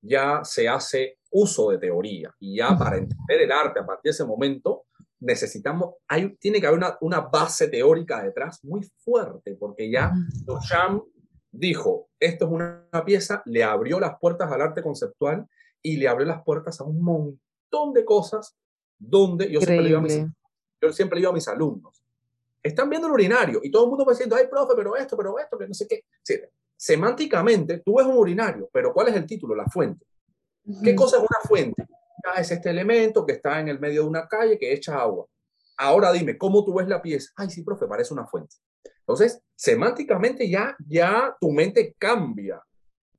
ya 0.02 0.42
se 0.44 0.68
hace 0.68 1.20
uso 1.32 1.70
de 1.72 1.78
teoría. 1.78 2.34
Y 2.40 2.58
ya 2.58 2.76
para 2.78 2.98
entender 2.98 3.42
el 3.42 3.52
arte 3.52 3.80
a 3.80 3.86
partir 3.86 4.10
de 4.10 4.12
ese 4.12 4.26
momento, 4.26 4.86
necesitamos, 5.20 5.96
hay, 6.08 6.36
tiene 6.38 6.60
que 6.60 6.68
haber 6.68 6.80
una, 6.80 6.98
una 7.02 7.20
base 7.22 7.68
teórica 7.68 8.24
detrás 8.24 8.64
muy 8.64 8.82
fuerte, 9.04 9.56
porque 9.60 9.90
ya 9.90 10.12
Duchamp 10.46 11.04
dijo, 11.52 12.10
esto 12.20 12.46
es 12.46 12.52
una, 12.52 12.88
pieza, 13.06 13.42
le 13.46 13.64
abrió 13.64 14.00
las 14.00 14.18
puertas 14.20 14.52
al 14.52 14.62
arte 14.62 14.82
conceptual 14.82 15.48
y 15.82 15.98
le 15.98 16.08
abrió 16.08 16.26
las 16.26 16.44
puertas 16.44 16.80
a 16.82 16.84
un 16.84 17.02
montón 17.02 17.94
de 17.94 18.06
cosas 18.06 18.56
donde 18.98 19.52
yo 19.52 19.62
siempre, 19.62 19.86
digo 19.86 20.00
a 20.00 20.02
mis, 20.02 20.26
yo 20.82 20.94
siempre 20.94 21.20
digo 21.20 21.32
a 21.32 21.34
mis 21.34 21.48
alumnos, 21.48 22.04
están 22.64 22.90
viendo 22.90 23.08
el 23.08 23.14
urinario 23.14 23.60
y 23.64 23.72
todo 23.72 23.84
el 23.84 23.90
mundo 23.90 24.06
va 24.06 24.14
diciendo, 24.14 24.36
ay, 24.36 24.48
profe, 24.48 24.74
pero 24.76 24.96
esto, 24.96 25.16
pero 25.16 25.38
esto, 25.40 25.58
que 25.58 25.68
no 25.68 25.74
sé 25.74 25.88
qué. 25.88 26.04
semánticamente, 26.76 27.80
tú 27.80 27.98
ves 27.98 28.08
un 28.08 28.18
urinario, 28.18 28.70
pero 28.72 28.94
¿cuál 28.94 29.10
es 29.10 29.16
el 29.16 29.26
título? 29.26 29.56
La 29.56 29.66
fuente. 29.66 30.06
¿Qué 30.84 30.96
cosa 30.96 31.18
es 31.18 31.22
una 31.22 31.40
fuente? 31.48 31.88
Ah, 32.26 32.42
es 32.42 32.52
este 32.52 32.70
elemento 32.70 33.26
que 33.26 33.34
está 33.34 33.60
en 33.60 33.70
el 33.70 33.80
medio 33.80 34.02
de 34.02 34.10
una 34.10 34.28
calle 34.28 34.58
que 34.58 34.74
echa 34.74 35.00
agua. 35.00 35.26
Ahora 35.78 36.12
dime, 36.12 36.38
¿cómo 36.38 36.66
tú 36.66 36.74
ves 36.74 36.88
la 36.88 37.02
pieza? 37.02 37.32
Ay, 37.36 37.50
sí, 37.50 37.64
profe, 37.64 37.88
parece 37.88 38.14
una 38.14 38.26
fuente. 38.26 38.56
Entonces, 39.00 39.42
semánticamente 39.56 40.50
ya, 40.50 40.76
ya 40.86 41.38
tu 41.40 41.52
mente 41.52 41.96
cambia 41.98 42.62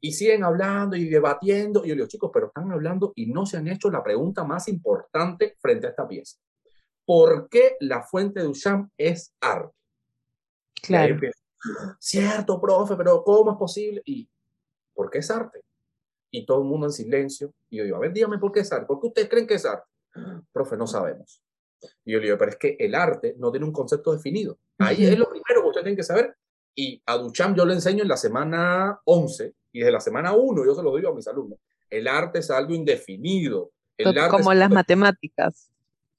y 0.00 0.12
siguen 0.12 0.44
hablando 0.44 0.96
y 0.96 1.08
debatiendo. 1.08 1.84
Y 1.84 1.88
yo 1.88 1.94
digo, 1.94 2.06
chicos, 2.06 2.30
pero 2.32 2.46
están 2.46 2.70
hablando 2.72 3.12
y 3.16 3.26
no 3.26 3.46
se 3.46 3.56
han 3.56 3.68
hecho 3.68 3.90
la 3.90 4.02
pregunta 4.02 4.44
más 4.44 4.68
importante 4.68 5.56
frente 5.60 5.86
a 5.86 5.90
esta 5.90 6.06
pieza. 6.06 6.38
¿Por 7.04 7.48
qué 7.48 7.76
la 7.80 8.02
fuente 8.02 8.40
de 8.40 8.46
Duchamp 8.46 8.90
es 8.96 9.34
arte? 9.40 9.74
Claro. 10.82 11.16
Cierto, 11.98 12.60
profe, 12.60 12.94
pero 12.96 13.24
¿cómo 13.24 13.52
es 13.52 13.56
posible? 13.56 14.02
¿Y 14.04 14.28
por 14.94 15.10
qué 15.10 15.18
es 15.18 15.30
arte? 15.30 15.64
y 16.30 16.44
todo 16.44 16.58
el 16.62 16.68
mundo 16.68 16.86
en 16.86 16.92
silencio. 16.92 17.52
Y 17.70 17.78
yo 17.78 17.84
digo, 17.84 17.96
a 17.96 18.00
ver, 18.00 18.12
dígame 18.12 18.38
por 18.38 18.52
qué 18.52 18.60
es 18.60 18.72
arte. 18.72 18.86
¿Por 18.86 19.00
qué 19.00 19.06
ustedes 19.08 19.28
creen 19.28 19.46
que 19.46 19.54
es 19.54 19.64
arte? 19.64 19.88
Profe, 20.52 20.76
no 20.76 20.86
sabemos. 20.86 21.42
Y 22.04 22.12
yo 22.12 22.18
le 22.18 22.26
digo, 22.26 22.38
pero 22.38 22.50
es 22.50 22.56
que 22.56 22.76
el 22.78 22.94
arte 22.94 23.34
no 23.38 23.50
tiene 23.50 23.66
un 23.66 23.72
concepto 23.72 24.12
definido. 24.12 24.58
Ahí 24.78 25.04
es 25.04 25.18
lo 25.18 25.28
primero 25.28 25.62
que 25.62 25.68
ustedes 25.68 25.84
tienen 25.84 25.96
que 25.96 26.02
saber. 26.02 26.36
Y 26.78 27.02
a 27.06 27.16
Duchamp 27.16 27.56
yo 27.56 27.66
le 27.66 27.74
enseño 27.74 28.02
en 28.02 28.08
la 28.08 28.16
semana 28.16 29.00
11 29.04 29.52
y 29.72 29.80
desde 29.80 29.90
la 29.90 30.00
semana 30.00 30.32
1 30.34 30.64
yo 30.64 30.74
se 30.74 30.82
lo 30.82 30.94
digo 30.94 31.08
a 31.10 31.14
mis 31.14 31.26
alumnos. 31.26 31.58
El 31.90 32.06
arte 32.06 32.38
es 32.38 32.50
algo 32.50 32.72
indefinido. 32.72 33.72
El 33.96 34.16
arte 34.16 34.36
como 34.36 34.54
las 34.54 34.70
matemáticas. 34.70 35.72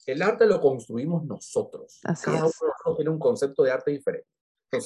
El 0.05 0.22
arte 0.22 0.45
lo 0.45 0.60
construimos 0.60 1.24
nosotros. 1.24 2.01
Cada 2.24 2.45
uno 2.45 2.95
tiene 2.95 3.12
un 3.12 3.20
concepto 3.20 3.64
de 3.64 3.72
arte 3.72 3.91
diferente 3.91 4.28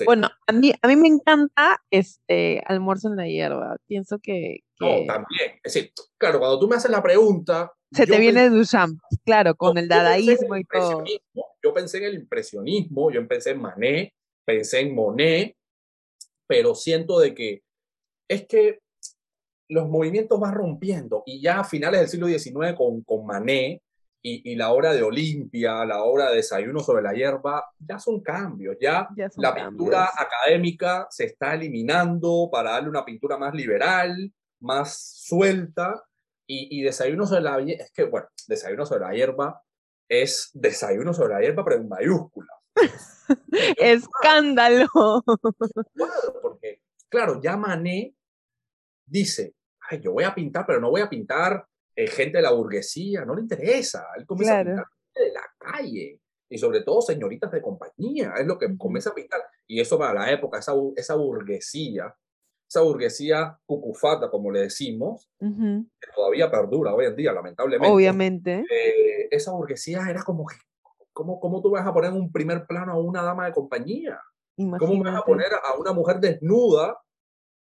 bueno, 0.05 0.29
a 0.47 0.51
mí, 0.51 0.73
a 0.81 0.87
mí 0.87 0.95
me 0.95 1.07
encanta 1.07 1.81
este 1.91 2.63
almuerzo 2.65 3.09
en 3.09 3.17
la 3.17 3.27
hierba. 3.27 3.77
Pienso 3.87 4.19
que, 4.19 4.59
No, 4.79 4.87
también. 5.05 5.59
Es 5.63 5.73
decir, 5.73 5.91
claro, 6.17 6.39
cuando 6.39 6.59
tú 6.59 6.67
me 6.67 6.75
haces 6.75 6.91
la 6.91 7.03
pregunta. 7.03 7.71
Se 7.91 8.07
te 8.07 8.17
viene 8.17 8.49
Duchamp, 8.49 8.99
claro, 9.23 9.55
con 9.55 9.77
el 9.77 9.87
dadaísmo 9.87 10.57
y 10.57 10.63
todo. 10.63 11.03
Yo 11.61 11.73
pensé 11.73 11.99
en 11.99 12.05
el 12.05 12.15
impresionismo, 12.15 13.11
yo 13.11 13.27
pensé 13.27 13.51
en 13.51 13.61
Manet, 13.61 14.13
pensé 14.45 14.79
en 14.79 14.95
Monet, 14.95 15.55
pero 16.47 16.75
siento 16.75 17.19
de 17.19 17.33
que 17.33 17.63
es 18.27 18.45
que 18.47 18.79
los 19.69 19.89
movimientos 19.89 20.39
van 20.39 20.53
rompiendo 20.53 21.23
y 21.25 21.41
ya 21.41 21.61
a 21.61 21.63
finales 21.63 22.01
del 22.01 22.09
siglo 22.09 22.27
XIX 22.27 22.75
con, 22.75 23.01
con 23.03 23.25
Manet 23.25 23.81
y, 24.25 24.55
la 24.55 24.71
obra 24.71 24.93
de 24.93 25.03
Olimpia, 25.03 25.83
la 25.83 26.03
obra 26.03 26.29
de 26.29 26.37
Desayuno 26.37 26.79
sobre 26.79 27.03
la 27.03 27.11
hierba, 27.11 27.65
ya 27.77 27.99
son 27.99 28.21
cambios, 28.21 28.77
ya, 28.79 29.09
la 29.35 29.53
pintura 29.53 30.09
académica 30.15 31.07
se 31.09 31.25
está 31.25 31.55
eliminando 31.55 32.47
para 32.49 32.71
darle 32.71 32.89
una 32.89 33.03
pintura 33.03 33.37
más 33.37 33.53
liberal, 33.53 34.31
más 34.61 34.97
suelta, 35.25 36.01
y, 36.47 36.81
Desayuno 36.83 37.25
sobre 37.25 37.41
la 37.41 37.59
es 37.59 37.91
que, 37.91 38.03
bueno, 38.03 38.27
Desayuno 38.47 38.85
sobre 38.85 39.01
la 39.01 39.13
hierba 39.13 39.61
es 40.07 40.51
Desayuno 40.53 41.13
sobre 41.13 41.33
la 41.33 41.41
hierba, 41.41 41.65
pero 41.65 41.81
en 41.81 41.89
mayúsculas. 41.89 42.57
¡Escándalo! 43.77 44.87
Claro, 45.93 46.39
porque, 46.41 46.81
claro, 47.09 47.41
ya 47.41 47.57
Mané 47.57 48.15
dice, 49.05 49.55
ay, 49.89 50.01
yo 50.01 50.13
voy 50.13 50.23
a 50.23 50.33
pintar, 50.33 50.65
pero 50.65 50.79
no 50.79 50.89
voy 50.89 51.01
a 51.01 51.09
pintar 51.09 51.65
eh, 51.95 52.07
gente 52.07 52.37
de 52.37 52.43
la 52.43 52.51
burguesía, 52.51 53.25
no 53.25 53.35
le 53.35 53.41
interesa. 53.41 54.07
Él 54.17 54.25
comienza 54.25 54.59
a 54.59 54.63
pintar 54.63 54.85
de 55.15 55.31
la 55.31 55.43
calle 55.57 56.19
y 56.49 56.57
sobre 56.57 56.81
todo 56.81 57.01
señoritas 57.01 57.51
de 57.51 57.61
compañía, 57.61 58.33
es 58.37 58.45
lo 58.45 58.57
que 58.57 58.77
comienza 58.77 59.09
a 59.09 59.15
pintar. 59.15 59.41
Y 59.67 59.79
eso 59.79 59.97
para 59.97 60.13
la 60.13 60.31
época, 60.31 60.59
esa, 60.59 60.73
esa 60.95 61.15
burguesía, 61.15 62.15
esa 62.69 62.81
burguesía 62.81 63.57
cucufata, 63.65 64.29
como 64.29 64.51
le 64.51 64.61
decimos, 64.61 65.29
que 65.39 66.11
todavía 66.15 66.51
perdura 66.51 66.93
hoy 66.93 67.05
en 67.05 67.15
día, 67.15 67.33
lamentablemente. 67.33 67.91
Obviamente. 67.91 68.65
Eh, 68.69 69.27
esa 69.31 69.51
burguesía 69.51 70.01
era 70.09 70.21
como 70.23 70.45
que, 70.45 70.55
¿cómo, 71.13 71.39
¿cómo 71.39 71.61
tú 71.61 71.71
vas 71.71 71.85
a 71.85 71.93
poner 71.93 72.11
en 72.11 72.17
un 72.17 72.31
primer 72.31 72.65
plano 72.65 72.93
a 72.93 72.99
una 72.99 73.21
dama 73.21 73.45
de 73.45 73.53
compañía? 73.53 74.19
¿Cómo 74.55 75.03
vas 75.03 75.15
a 75.15 75.23
poner 75.23 75.51
a 75.53 75.79
una 75.79 75.93
mujer 75.93 76.19
desnuda 76.19 76.99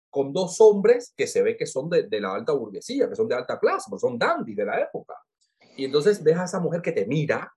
con 0.10 0.34
dos 0.34 0.60
hombres 0.62 1.14
que 1.16 1.28
se 1.28 1.41
ve 1.41 1.58
que 1.58 1.66
son 1.66 1.89
de, 1.89 2.08
la 2.20 2.34
alta 2.34 2.54
burguesía, 2.54 3.10
que 3.10 3.16
son 3.16 3.28
de 3.28 3.36
alta 3.36 3.60
clase, 3.60 3.88
pues 3.89 4.02
son 4.02 4.18
dandies 4.18 4.58
de 4.58 4.66
la 4.66 4.80
época. 4.82 5.16
Y 5.76 5.86
entonces 5.86 6.24
ves 6.24 6.38
a 6.38 6.45
esa 6.45 6.60
mujer 6.60 6.82
que 6.82 6.91
te 6.91 7.06
mira 7.06 7.54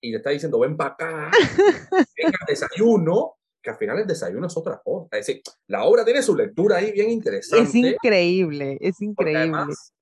y 0.00 0.10
le 0.10 0.18
está 0.18 0.30
diciendo, 0.30 0.58
ven 0.58 0.76
para 0.76 0.90
acá, 0.90 1.30
venga 2.16 2.38
desayuno, 2.46 3.36
que 3.60 3.70
al 3.70 3.76
final 3.76 3.98
el 3.98 4.06
desayuno 4.06 4.46
es 4.46 4.56
otra 4.56 4.80
cosa. 4.84 5.08
Es 5.16 5.26
decir, 5.26 5.42
la 5.66 5.84
obra 5.84 6.04
tiene 6.04 6.22
su 6.22 6.36
lectura 6.36 6.76
ahí 6.76 6.92
bien 6.92 7.10
interesante. 7.10 7.64
Es 7.64 7.74
increíble, 7.74 8.76
es 8.80 9.00
increíble. 9.00 9.40
Además, 9.40 9.94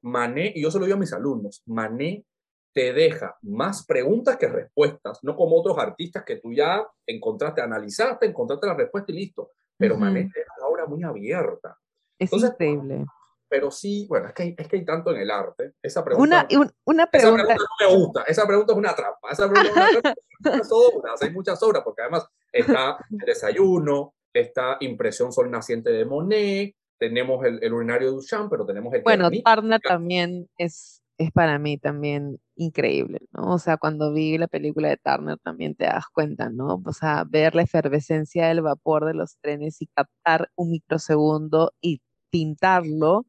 Mané, 0.00 0.52
y 0.54 0.62
yo 0.62 0.70
se 0.70 0.78
lo 0.78 0.86
digo 0.86 0.96
a 0.96 1.00
mis 1.00 1.12
alumnos, 1.12 1.62
Mané 1.66 2.24
te 2.72 2.92
deja 2.92 3.36
más 3.42 3.84
preguntas 3.86 4.36
que 4.36 4.48
respuestas, 4.48 5.18
no 5.22 5.36
como 5.36 5.58
otros 5.58 5.78
artistas 5.78 6.24
que 6.24 6.36
tú 6.36 6.52
ya 6.52 6.86
encontraste, 7.06 7.60
analizaste, 7.60 8.26
encontraste 8.26 8.66
la 8.66 8.74
respuesta 8.74 9.12
y 9.12 9.16
listo. 9.16 9.50
Pero 9.76 9.96
Mané 9.96 10.30
te 10.32 10.40
deja 10.40 10.86
muy 10.86 11.02
abierta. 11.02 11.76
Es 12.18 12.32
increíble. 12.32 13.04
Pero 13.48 13.70
sí, 13.70 14.06
bueno, 14.08 14.28
es 14.28 14.34
que, 14.34 14.42
hay, 14.44 14.54
es 14.56 14.66
que 14.66 14.76
hay 14.76 14.84
tanto 14.84 15.10
en 15.10 15.18
el 15.18 15.30
arte. 15.30 15.74
Esa 15.82 16.02
pregunta, 16.02 16.46
una, 16.50 16.72
una 16.84 17.06
pregunta, 17.06 17.42
esa 17.42 17.46
pregunta 17.46 17.54
no 17.54 17.86
me 17.86 17.96
gusta. 17.96 18.22
Esa 18.22 18.46
pregunta 18.46 18.72
es 18.72 18.78
una 18.78 18.94
trampa. 18.94 19.28
Esa 19.30 19.50
pregunta 19.50 19.70
es 19.70 19.76
una 19.76 20.00
trampa. 20.00 20.20
muchas 20.40 20.72
obras, 20.72 21.22
hay 21.22 21.30
muchas 21.30 21.62
obras, 21.62 21.82
porque 21.84 22.02
además 22.02 22.26
está 22.50 22.96
el 23.10 23.18
desayuno, 23.18 24.14
está 24.32 24.78
Impresión 24.80 25.32
Sol 25.32 25.50
Naciente 25.50 25.90
de 25.90 26.04
Monet, 26.06 26.74
tenemos 26.98 27.44
el, 27.44 27.62
el 27.62 27.72
urinario 27.72 28.08
de 28.08 28.14
Duchamp, 28.14 28.50
pero 28.50 28.64
tenemos 28.64 28.94
el... 28.94 29.02
Bueno, 29.02 29.28
Turner 29.30 29.80
también 29.80 30.48
es, 30.56 31.01
es 31.18 31.30
para 31.32 31.58
mí 31.58 31.78
también 31.78 32.38
increíble, 32.56 33.20
¿no? 33.32 33.54
O 33.54 33.58
sea, 33.58 33.76
cuando 33.76 34.12
vi 34.12 34.38
la 34.38 34.48
película 34.48 34.88
de 34.88 34.96
Turner 34.96 35.38
también 35.38 35.74
te 35.74 35.84
das 35.84 36.06
cuenta, 36.12 36.50
¿no? 36.50 36.82
O 36.84 36.92
sea, 36.92 37.24
ver 37.28 37.54
la 37.54 37.62
efervescencia 37.62 38.48
del 38.48 38.62
vapor 38.62 39.04
de 39.06 39.14
los 39.14 39.36
trenes 39.40 39.80
y 39.82 39.86
captar 39.88 40.50
un 40.56 40.70
microsegundo 40.70 41.72
y 41.80 42.02
pintarlo 42.30 43.26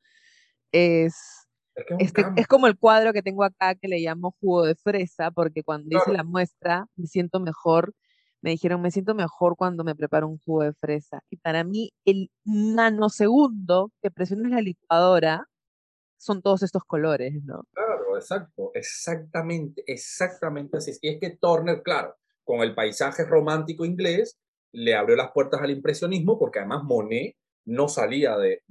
es, 0.71 1.15
es, 1.99 2.13
es, 2.37 2.47
como 2.47 2.67
el 2.67 2.77
cuadro 2.77 3.13
que 3.13 3.23
tengo 3.23 3.43
acá 3.43 3.75
que 3.75 3.87
le 3.87 3.99
llamo 3.99 4.35
jugo 4.39 4.65
de 4.65 4.75
fresa, 4.75 5.31
porque 5.31 5.63
cuando 5.63 5.97
hice 5.97 6.13
la 6.13 6.23
muestra 6.23 6.87
me 6.95 7.07
siento 7.07 7.39
mejor, 7.39 7.93
me 8.41 8.51
dijeron, 8.51 8.81
me 8.81 8.91
siento 8.91 9.15
mejor 9.15 9.55
cuando 9.57 9.83
me 9.83 9.95
preparo 9.95 10.27
un 10.27 10.39
jugo 10.39 10.63
de 10.63 10.73
fresa. 10.73 11.21
Y 11.29 11.37
para 11.37 11.63
mí, 11.63 11.91
el 12.05 12.29
nanosegundo 12.45 13.91
que 14.01 14.11
presionas 14.11 14.51
la 14.51 14.61
licuadora 14.61 15.47
son 16.23 16.41
todos 16.41 16.63
estos 16.63 16.83
colores, 16.85 17.33
¿no? 17.43 17.65
Claro, 17.73 18.15
exacto, 18.15 18.71
exactamente, 18.73 19.83
exactamente 19.85 20.77
así. 20.77 20.93
Y 21.01 21.09
es 21.09 21.19
que 21.19 21.31
Turner, 21.31 21.83
claro, 21.83 22.15
con 22.45 22.61
el 22.61 22.73
paisaje 22.73 23.25
romántico 23.25 23.83
inglés, 23.83 24.39
le 24.71 24.95
abrió 24.95 25.17
las 25.17 25.31
puertas 25.31 25.61
al 25.61 25.71
impresionismo 25.71 26.39
porque 26.39 26.59
además 26.59 26.83
Monet 26.83 27.35
no 27.65 27.87
salía 27.87 28.37
de, 28.37 28.63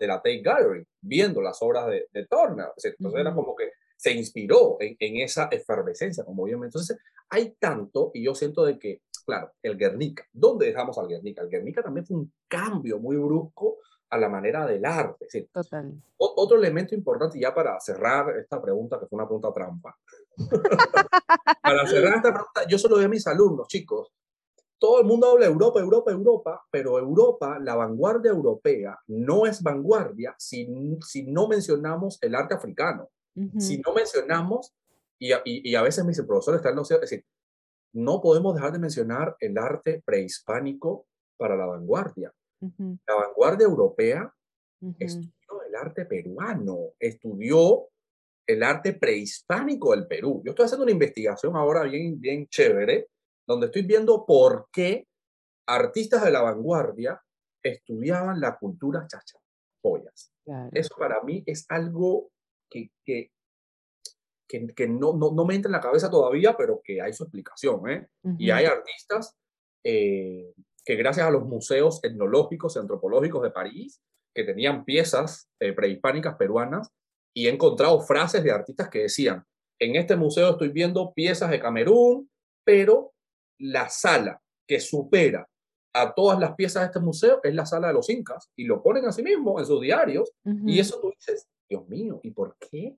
la 0.00 0.16
Tate 0.16 0.42
Gallery 0.42 0.86
viendo 1.00 1.42
las 1.42 1.60
obras 1.60 1.86
de, 1.88 2.26
Turner. 2.26 2.68
Entonces 2.82 3.20
era 3.20 3.34
como 3.34 3.54
que 3.54 3.70
se 3.96 4.12
inspiró 4.12 4.78
en, 4.80 5.16
esa 5.18 5.48
efervescencia, 5.50 6.24
como 6.24 6.44
bien. 6.44 6.62
Entonces 6.64 6.98
hay 7.28 7.54
tanto, 7.58 8.10
y 8.14 8.24
yo 8.24 8.34
siento 8.34 8.64
de 8.64 8.78
que, 8.78 9.02
claro, 9.26 9.52
el 9.62 9.76
Guernica, 9.76 10.26
¿dónde 10.32 10.66
dejamos 10.66 10.98
al 10.98 11.08
Guernica? 11.08 11.42
El 11.42 11.50
Guernica 11.50 11.82
también 11.82 12.06
fue 12.06 12.16
un 12.16 12.32
cambio 12.48 12.98
muy 12.98 13.16
brusco 13.16 13.78
a 14.10 14.18
la 14.18 14.28
manera 14.28 14.66
del 14.66 14.84
arte. 14.84 15.26
Total. 15.52 15.92
otro 16.16 16.56
elemento 16.56 16.94
importante, 16.94 17.38
ya 17.38 17.54
para 17.54 17.78
cerrar 17.80 18.36
esta 18.38 18.60
pregunta, 18.60 18.98
que 18.98 19.06
fue 19.06 19.16
una 19.16 19.26
pregunta 19.26 19.52
trampa. 19.52 19.96
para 21.62 21.86
cerrar 21.86 22.16
esta 22.16 22.32
pregunta, 22.32 22.66
yo 22.68 22.78
solo 22.78 22.96
doy 22.96 23.04
a 23.04 23.08
mis 23.08 23.26
alumnos, 23.26 23.66
chicos, 23.68 24.12
todo 24.78 25.00
el 25.00 25.06
mundo 25.06 25.30
habla 25.30 25.46
Europa, 25.46 25.80
Europa, 25.80 26.10
Europa, 26.10 26.66
pero 26.70 26.98
Europa, 26.98 27.58
la 27.58 27.74
vanguardia 27.74 28.30
europea, 28.30 28.98
no 29.06 29.46
es 29.46 29.62
vanguardia 29.62 30.34
si, 30.38 30.68
si 31.00 31.22
no 31.24 31.48
mencionamos 31.48 32.18
el 32.20 32.34
arte 32.34 32.54
africano. 32.54 33.08
Si 33.58 33.78
no 33.78 33.92
mencionamos, 33.92 34.72
y, 35.18 35.32
y, 35.44 35.74
a 35.74 35.82
veces 35.82 36.04
me 36.04 36.10
dice, 36.10 36.22
profesor, 36.22 36.54
está 36.54 36.70
en 36.70 36.78
es 36.78 37.00
decir, 37.00 37.24
no 37.94 38.20
podemos 38.20 38.54
dejar 38.54 38.72
de 38.72 38.78
mencionar 38.78 39.36
el 39.40 39.58
arte 39.58 40.02
prehispánico 40.04 41.06
para 41.36 41.56
la 41.56 41.66
vanguardia. 41.66 42.32
La 43.06 43.14
vanguardia 43.14 43.66
europea 43.66 44.32
estudió 44.98 45.62
el 45.66 45.74
arte 45.76 46.04
peruano, 46.04 46.92
estudió 46.98 47.88
el 48.46 48.62
arte 48.62 48.92
prehispánico 48.92 49.92
del 49.92 50.06
Perú. 50.06 50.42
Yo 50.44 50.50
estoy 50.50 50.66
haciendo 50.66 50.84
una 50.84 50.92
investigación 50.92 51.56
ahora 51.56 51.82
bien, 51.84 52.20
bien 52.20 52.46
chévere 52.48 53.08
donde 53.46 53.66
estoy 53.66 53.82
viendo 53.82 54.24
por 54.26 54.68
qué 54.72 55.06
artistas 55.66 56.24
de 56.24 56.30
la 56.30 56.42
vanguardia 56.42 57.20
estudiaban 57.62 58.40
la 58.40 58.58
cultura 58.58 59.06
chachapollas. 59.06 60.32
Eso 60.72 60.94
para 60.98 61.22
mí 61.22 61.42
es 61.46 61.64
algo 61.68 62.30
que, 62.70 62.90
que, 63.04 63.30
que, 64.46 64.88
no, 64.88 65.14
no, 65.14 65.32
no, 65.32 65.44
me 65.44 65.54
entra 65.54 65.68
en 65.68 65.72
la 65.72 65.80
cabeza 65.80 66.10
todavía, 66.10 66.56
pero 66.56 66.80
que 66.82 67.00
hay 67.00 67.12
su 67.12 67.24
explicación. 67.24 67.88
¿eh? 67.88 68.08
Y 68.38 68.50
hay 68.50 68.66
artistas 68.66 69.36
eh, 69.82 70.52
que 70.84 70.96
gracias 70.96 71.26
a 71.26 71.30
los 71.30 71.44
museos 71.44 72.00
etnológicos 72.02 72.76
y 72.76 72.78
antropológicos 72.78 73.42
de 73.42 73.50
París, 73.50 74.00
que 74.34 74.44
tenían 74.44 74.84
piezas 74.84 75.48
eh, 75.60 75.72
prehispánicas 75.72 76.36
peruanas, 76.36 76.90
y 77.34 77.46
he 77.46 77.50
encontrado 77.50 78.00
frases 78.00 78.44
de 78.44 78.52
artistas 78.52 78.88
que 78.88 79.00
decían, 79.00 79.44
en 79.78 79.96
este 79.96 80.16
museo 80.16 80.50
estoy 80.50 80.68
viendo 80.68 81.12
piezas 81.12 81.50
de 81.50 81.60
Camerún, 81.60 82.30
pero 82.64 83.12
la 83.58 83.88
sala 83.88 84.40
que 84.66 84.80
supera 84.80 85.48
a 85.94 86.12
todas 86.14 86.38
las 86.38 86.54
piezas 86.54 86.82
de 86.82 86.86
este 86.86 87.00
museo 87.00 87.40
es 87.42 87.54
la 87.54 87.66
sala 87.66 87.88
de 87.88 87.94
los 87.94 88.10
incas 88.10 88.50
y 88.56 88.64
lo 88.64 88.82
ponen 88.82 89.04
así 89.06 89.22
mismo 89.22 89.58
en 89.58 89.66
sus 89.66 89.80
diarios 89.80 90.32
y 90.66 90.80
eso 90.80 91.00
tú 91.00 91.12
dices, 91.16 91.48
Dios 91.68 91.88
mío, 91.88 92.20
¿y 92.22 92.32
por 92.32 92.56
qué 92.58 92.96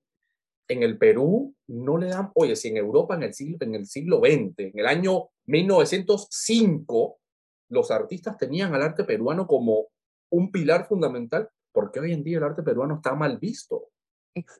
en 0.68 0.82
el 0.82 0.99
Perú 0.99 1.55
no 1.68 1.99
le 1.99 2.09
dan, 2.09 2.30
oye, 2.34 2.57
si 2.57 2.68
en 2.68 2.78
Europa 2.78 3.14
en 3.14 3.24
el 3.24 3.34
siglo, 3.34 3.59
en 3.61 3.74
el 3.74 3.87
siglo 3.87 4.18
XX, 4.18 4.59
en 4.59 4.78
el 4.78 4.87
año 4.87 5.28
1905, 5.47 7.18
los 7.68 7.90
artistas 7.90 8.36
tenían 8.36 8.74
al 8.74 8.82
arte 8.82 9.04
peruano 9.04 9.46
como 9.46 9.86
un 10.30 10.50
pilar 10.50 10.86
fundamental, 10.86 11.48
¿por 11.72 11.90
qué 11.90 12.00
hoy 12.00 12.12
en 12.12 12.24
día 12.24 12.38
el 12.38 12.44
arte 12.44 12.62
peruano 12.62 12.96
está 12.96 13.14
mal 13.14 13.38
visto? 13.38 13.88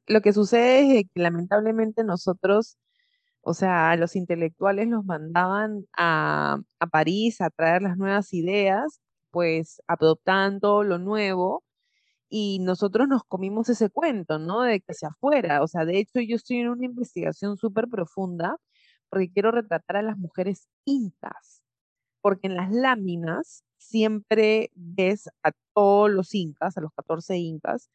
Lo 0.07 0.21
que 0.23 0.33
sucede 0.33 1.01
es 1.01 1.05
que 1.13 1.21
lamentablemente 1.21 2.03
nosotros 2.03 2.79
o 3.49 3.55
sea, 3.55 3.95
los 3.97 4.17
intelectuales 4.17 4.89
los 4.89 5.05
mandaban 5.05 5.87
a, 5.97 6.59
París 6.91 7.41
a 7.41 7.49
traer 7.51 7.83
las 7.83 7.97
nuevas 7.97 8.35
ideas, 8.35 9.01
pues 9.31 9.81
adoptando 9.87 10.83
lo 10.83 10.99
nuevo, 10.99 11.65
y 12.29 12.59
nosotros 12.61 13.09
nos 13.09 13.23
comimos 13.25 13.69
ese 13.69 13.91
cuento, 13.91 14.41
¿no? 14.41 14.63
De 14.63 14.81
que 14.81 14.93
hacia 14.93 15.11
afuera. 15.11 15.63
O 15.63 15.69
sea, 15.69 15.85
de 15.85 15.99
hecho, 16.01 16.21
yo 16.21 16.37
estoy 16.37 16.59
en 16.59 16.71
una 16.71 16.87
investigación 16.87 17.57
súper 17.57 17.89
profunda 17.89 18.57
porque 19.11 19.31
quiero 19.33 19.53
retratar 19.53 19.99
a 19.99 20.03
las 20.03 20.19
mujeres 20.19 20.69
incas, 20.85 21.63
porque 22.27 22.49
en 22.49 22.57
las 22.57 22.73
láminas 22.73 23.63
siempre 23.79 24.73
ves 24.75 25.31
a 25.45 25.53
todos 25.73 26.11
los 26.11 26.35
incas, 26.35 26.77
a 26.77 26.81
los 26.81 26.91
14 26.93 27.37
incas, 27.37 27.89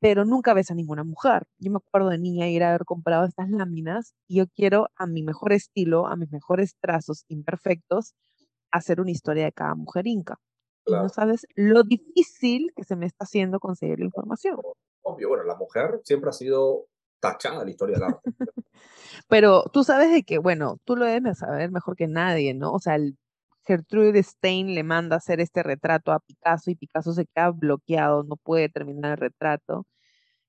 pero 0.00 0.24
nunca 0.24 0.52
ves 0.52 0.72
a 0.72 0.74
ninguna 0.74 1.04
mujer. 1.04 1.46
Yo 1.58 1.70
me 1.70 1.76
acuerdo 1.76 2.08
de 2.08 2.18
niña 2.18 2.48
ir 2.48 2.64
a 2.64 2.70
haber 2.70 2.84
comprado 2.84 3.24
estas 3.24 3.48
láminas 3.48 4.16
y 4.26 4.38
yo 4.38 4.48
quiero 4.48 4.88
a 4.96 5.06
mi 5.06 5.22
mejor 5.22 5.52
estilo, 5.52 6.08
a 6.08 6.16
mis 6.16 6.32
mejores 6.32 6.74
trazos 6.80 7.24
imperfectos, 7.28 8.16
hacer 8.72 9.00
una 9.00 9.12
historia 9.12 9.44
de 9.44 9.52
cada 9.52 9.76
mujer 9.76 10.08
inca. 10.08 10.40
Y 10.84 10.90
no 10.90 11.08
sabes 11.08 11.46
lo 11.54 11.84
difícil 11.84 12.72
que 12.74 12.82
se 12.82 12.96
me 12.96 13.06
está 13.06 13.26
haciendo 13.26 13.60
conseguir 13.60 14.00
la 14.00 14.06
información. 14.06 14.58
Obvio, 15.02 15.28
bueno, 15.28 15.44
la 15.44 15.54
mujer 15.54 16.00
siempre 16.02 16.30
ha 16.30 16.32
sido 16.32 16.88
tachada 17.20 17.62
la 17.62 17.70
historia 17.70 17.94
del 17.94 18.06
arte. 18.06 18.28
pero 19.28 19.62
tú 19.72 19.84
sabes 19.84 20.10
de 20.10 20.24
que, 20.24 20.38
bueno, 20.38 20.78
tú 20.84 20.96
lo 20.96 21.04
debes 21.04 21.38
saber 21.38 21.70
mejor 21.70 21.94
que 21.94 22.08
nadie, 22.08 22.52
¿no? 22.52 22.72
O 22.72 22.80
sea, 22.80 22.96
el 22.96 23.16
Gertrude 23.66 24.22
Stein 24.22 24.74
le 24.74 24.82
manda 24.84 25.16
hacer 25.16 25.40
este 25.40 25.62
retrato 25.62 26.12
a 26.12 26.20
Picasso 26.20 26.70
y 26.70 26.76
Picasso 26.76 27.12
se 27.12 27.26
queda 27.26 27.50
bloqueado, 27.50 28.24
no 28.24 28.36
puede 28.36 28.68
terminar 28.68 29.12
el 29.12 29.18
retrato. 29.18 29.86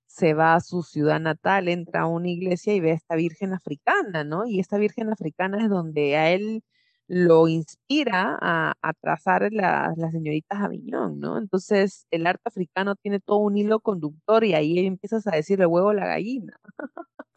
Se 0.08 0.34
va 0.34 0.56
a 0.56 0.62
su 0.62 0.84
ciudad 0.84 1.20
natal, 1.20 1.68
entra 1.70 2.02
a 2.04 2.08
una 2.08 2.30
iglesia 2.30 2.74
y 2.74 2.80
ve 2.82 2.92
a 2.92 2.96
esta 2.96 3.16
virgen 3.16 3.54
africana, 3.54 4.24
¿no? 4.24 4.46
Y 4.48 4.60
esta 4.60 4.78
virgen 4.78 5.12
africana 5.12 5.64
es 5.64 5.70
donde 5.70 6.18
a 6.18 6.32
él 6.32 6.64
lo 7.08 7.48
inspira 7.48 8.38
a, 8.42 8.94
trazar 9.02 9.50
las 9.52 9.96
señoritas 10.12 10.60
Aviñón, 10.62 11.20
¿no? 11.20 11.38
Entonces, 11.38 12.06
el 12.12 12.28
arte 12.28 12.44
africano 12.46 12.96
tiene 12.96 13.20
todo 13.20 13.38
un 13.40 13.58
hilo 13.58 13.80
conductor 13.80 14.44
y 14.44 14.54
ahí 14.54 14.86
empiezas 14.86 15.26
a 15.28 15.32
decir 15.32 15.62
el 15.62 15.68
huevo 15.68 15.90
a 15.90 15.94
la 15.94 16.08
gallina. 16.08 16.60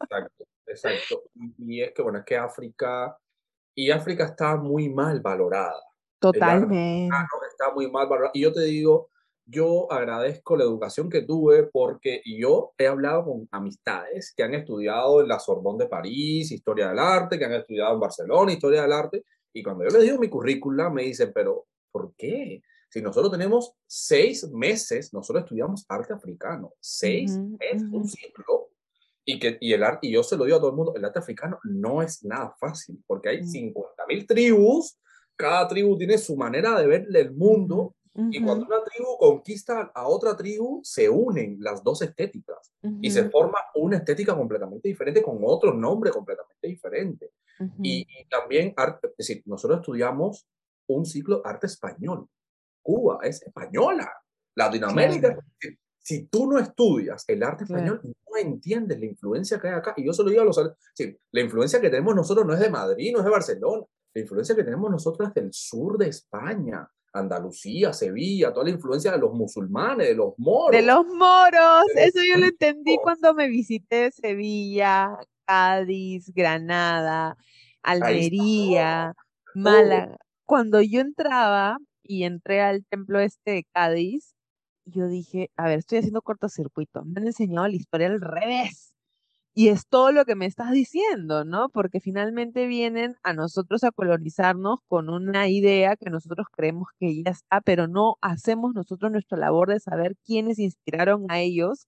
Exacto, 0.01 0.45
exacto. 0.67 1.23
Y 1.57 1.81
es 1.81 1.93
que, 1.93 2.01
bueno, 2.01 2.19
es 2.19 2.25
que 2.25 2.37
África 2.37 3.17
y 3.75 3.91
África 3.91 4.25
está 4.25 4.55
muy 4.57 4.89
mal 4.89 5.21
valorada. 5.21 5.81
Totalmente. 6.19 7.15
Está 7.49 7.73
muy 7.73 7.89
mal 7.89 8.07
valorada. 8.07 8.31
Y 8.33 8.41
yo 8.41 8.53
te 8.53 8.61
digo, 8.61 9.09
yo 9.45 9.91
agradezco 9.91 10.55
la 10.55 10.63
educación 10.63 11.09
que 11.09 11.23
tuve 11.23 11.63
porque 11.63 12.21
yo 12.25 12.73
he 12.77 12.87
hablado 12.87 13.25
con 13.25 13.47
amistades 13.51 14.33
que 14.35 14.43
han 14.43 14.53
estudiado 14.53 15.21
en 15.21 15.27
la 15.27 15.39
Sorbonne 15.39 15.83
de 15.83 15.89
París, 15.89 16.51
Historia 16.51 16.89
del 16.89 16.99
Arte, 16.99 17.37
que 17.37 17.45
han 17.45 17.53
estudiado 17.53 17.93
en 17.93 17.99
Barcelona, 17.99 18.53
Historia 18.53 18.83
del 18.83 18.93
Arte, 18.93 19.23
y 19.53 19.63
cuando 19.63 19.83
yo 19.83 19.89
les 19.89 20.03
digo 20.03 20.17
mi 20.17 20.29
currícula, 20.29 20.89
me 20.89 21.03
dicen, 21.03 21.31
pero 21.33 21.67
¿por 21.91 22.13
qué? 22.15 22.61
Si 22.89 23.01
nosotros 23.01 23.31
tenemos 23.31 23.73
seis 23.87 24.47
meses, 24.49 25.13
nosotros 25.13 25.43
estudiamos 25.43 25.85
arte 25.87 26.13
africano, 26.13 26.73
seis 26.79 27.37
meses, 27.37 27.83
un 27.91 28.07
ciclo, 28.07 28.69
y, 29.25 29.39
que, 29.39 29.57
y, 29.59 29.73
el 29.73 29.83
arte, 29.83 30.07
y 30.07 30.11
yo 30.11 30.23
se 30.23 30.37
lo 30.37 30.45
digo 30.45 30.57
a 30.57 30.59
todo 30.59 30.71
el 30.71 30.75
mundo, 30.75 30.93
el 30.95 31.05
arte 31.05 31.19
africano 31.19 31.59
no 31.63 32.01
es 32.01 32.23
nada 32.23 32.55
fácil, 32.59 33.01
porque 33.05 33.29
hay 33.29 33.41
50.000 33.41 34.27
tribus, 34.27 34.99
cada 35.35 35.67
tribu 35.67 35.97
tiene 35.97 36.17
su 36.17 36.35
manera 36.35 36.79
de 36.79 36.87
ver 36.87 37.07
el 37.13 37.31
mundo, 37.33 37.95
y 38.13 38.43
cuando 38.43 38.65
una 38.65 38.83
tribu 38.83 39.17
conquista 39.17 39.89
a 39.95 40.05
otra 40.05 40.35
tribu, 40.35 40.81
se 40.83 41.07
unen 41.07 41.57
las 41.61 41.81
dos 41.81 42.01
estéticas, 42.01 42.73
y 43.01 43.09
se 43.09 43.29
forma 43.29 43.59
una 43.75 43.97
estética 43.97 44.35
completamente 44.35 44.89
diferente, 44.89 45.21
con 45.21 45.39
otro 45.43 45.73
nombre 45.73 46.11
completamente 46.11 46.67
diferente. 46.67 47.31
y, 47.81 48.05
también, 48.29 48.73
arte, 48.75 49.07
es 49.07 49.17
decir, 49.17 49.43
nosotros 49.45 49.79
estudiamos 49.79 50.47
un 50.87 51.05
ciclo 51.05 51.41
arte 51.45 51.67
español. 51.67 52.27
Cuba 52.81 53.19
es 53.23 53.41
española. 53.43 54.11
Latinoamérica, 54.55 55.37
si 56.01 56.25
tú 56.25 56.49
no 56.49 56.57
estudias 56.57 57.23
el 57.27 57.43
arte 57.43 57.65
español, 57.65 58.01
no 58.03 58.37
entiendes 58.37 58.99
la 58.99 59.05
influencia 59.05 59.59
que 59.59 59.67
hay 59.67 59.75
acá. 59.75 59.93
Y 59.97 60.05
yo 60.05 60.13
se 60.13 60.23
lo 60.23 60.29
digo 60.29 60.41
a 60.41 60.45
los... 60.45 60.59
Sí, 60.93 61.15
la 61.31 61.41
influencia 61.41 61.79
que 61.79 61.89
tenemos 61.89 62.15
nosotros 62.15 62.45
no 62.45 62.53
es 62.53 62.59
de 62.59 62.69
Madrid, 62.69 63.11
no 63.13 63.19
es 63.19 63.25
de 63.25 63.31
Barcelona. 63.31 63.83
La 64.13 64.21
influencia 64.21 64.55
que 64.55 64.63
tenemos 64.63 64.89
nosotros 64.89 65.29
es 65.29 65.33
del 65.35 65.53
sur 65.53 65.97
de 65.97 66.07
España. 66.07 66.89
Andalucía, 67.13 67.91
Sevilla, 67.91 68.53
toda 68.53 68.65
la 68.65 68.71
influencia 68.71 69.11
de 69.11 69.17
los 69.17 69.33
musulmanes, 69.33 70.07
de 70.07 70.15
los 70.15 70.33
moros. 70.37 70.71
De 70.71 70.85
los 70.85 71.05
moros, 71.05 71.83
eso 71.95 72.19
yo 72.23 72.39
lo 72.39 72.45
entendí 72.45 72.97
cuando 73.03 73.33
me 73.33 73.49
visité 73.49 74.11
Sevilla, 74.11 75.17
Cádiz, 75.45 76.31
Granada, 76.33 77.35
Almería, 77.83 79.13
Málaga. 79.53 80.17
Cuando 80.45 80.81
yo 80.81 81.01
entraba 81.01 81.77
y 82.01 82.23
entré 82.23 82.61
al 82.61 82.85
templo 82.85 83.19
este 83.19 83.51
de 83.51 83.67
Cádiz, 83.73 84.33
yo 84.91 85.07
dije, 85.07 85.51
a 85.57 85.67
ver, 85.67 85.79
estoy 85.79 85.99
haciendo 85.99 86.21
cortocircuito, 86.21 87.03
me 87.05 87.21
han 87.21 87.27
enseñado 87.27 87.67
la 87.67 87.75
historia 87.75 88.07
al 88.07 88.21
revés. 88.21 88.93
Y 89.53 89.67
es 89.67 89.85
todo 89.87 90.13
lo 90.13 90.23
que 90.23 90.35
me 90.35 90.45
estás 90.45 90.71
diciendo, 90.71 91.43
¿no? 91.43 91.67
Porque 91.69 91.99
finalmente 91.99 92.67
vienen 92.67 93.17
a 93.21 93.33
nosotros 93.33 93.83
a 93.83 93.91
colonizarnos 93.91 94.79
con 94.87 95.09
una 95.09 95.49
idea 95.49 95.97
que 95.97 96.09
nosotros 96.09 96.47
creemos 96.55 96.87
que 96.97 97.21
ya 97.21 97.31
está, 97.31 97.59
pero 97.59 97.87
no 97.87 98.15
hacemos 98.21 98.73
nosotros 98.73 99.11
nuestra 99.11 99.37
labor 99.37 99.69
de 99.69 99.81
saber 99.81 100.15
quiénes 100.25 100.57
inspiraron 100.57 101.25
a 101.29 101.39
ellos. 101.39 101.87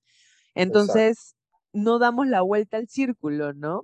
Entonces, 0.55 1.35
no 1.71 1.99
damos 1.99 2.27
la 2.27 2.41
vuelta 2.41 2.77
al 2.77 2.89
círculo, 2.89 3.53
¿no? 3.53 3.83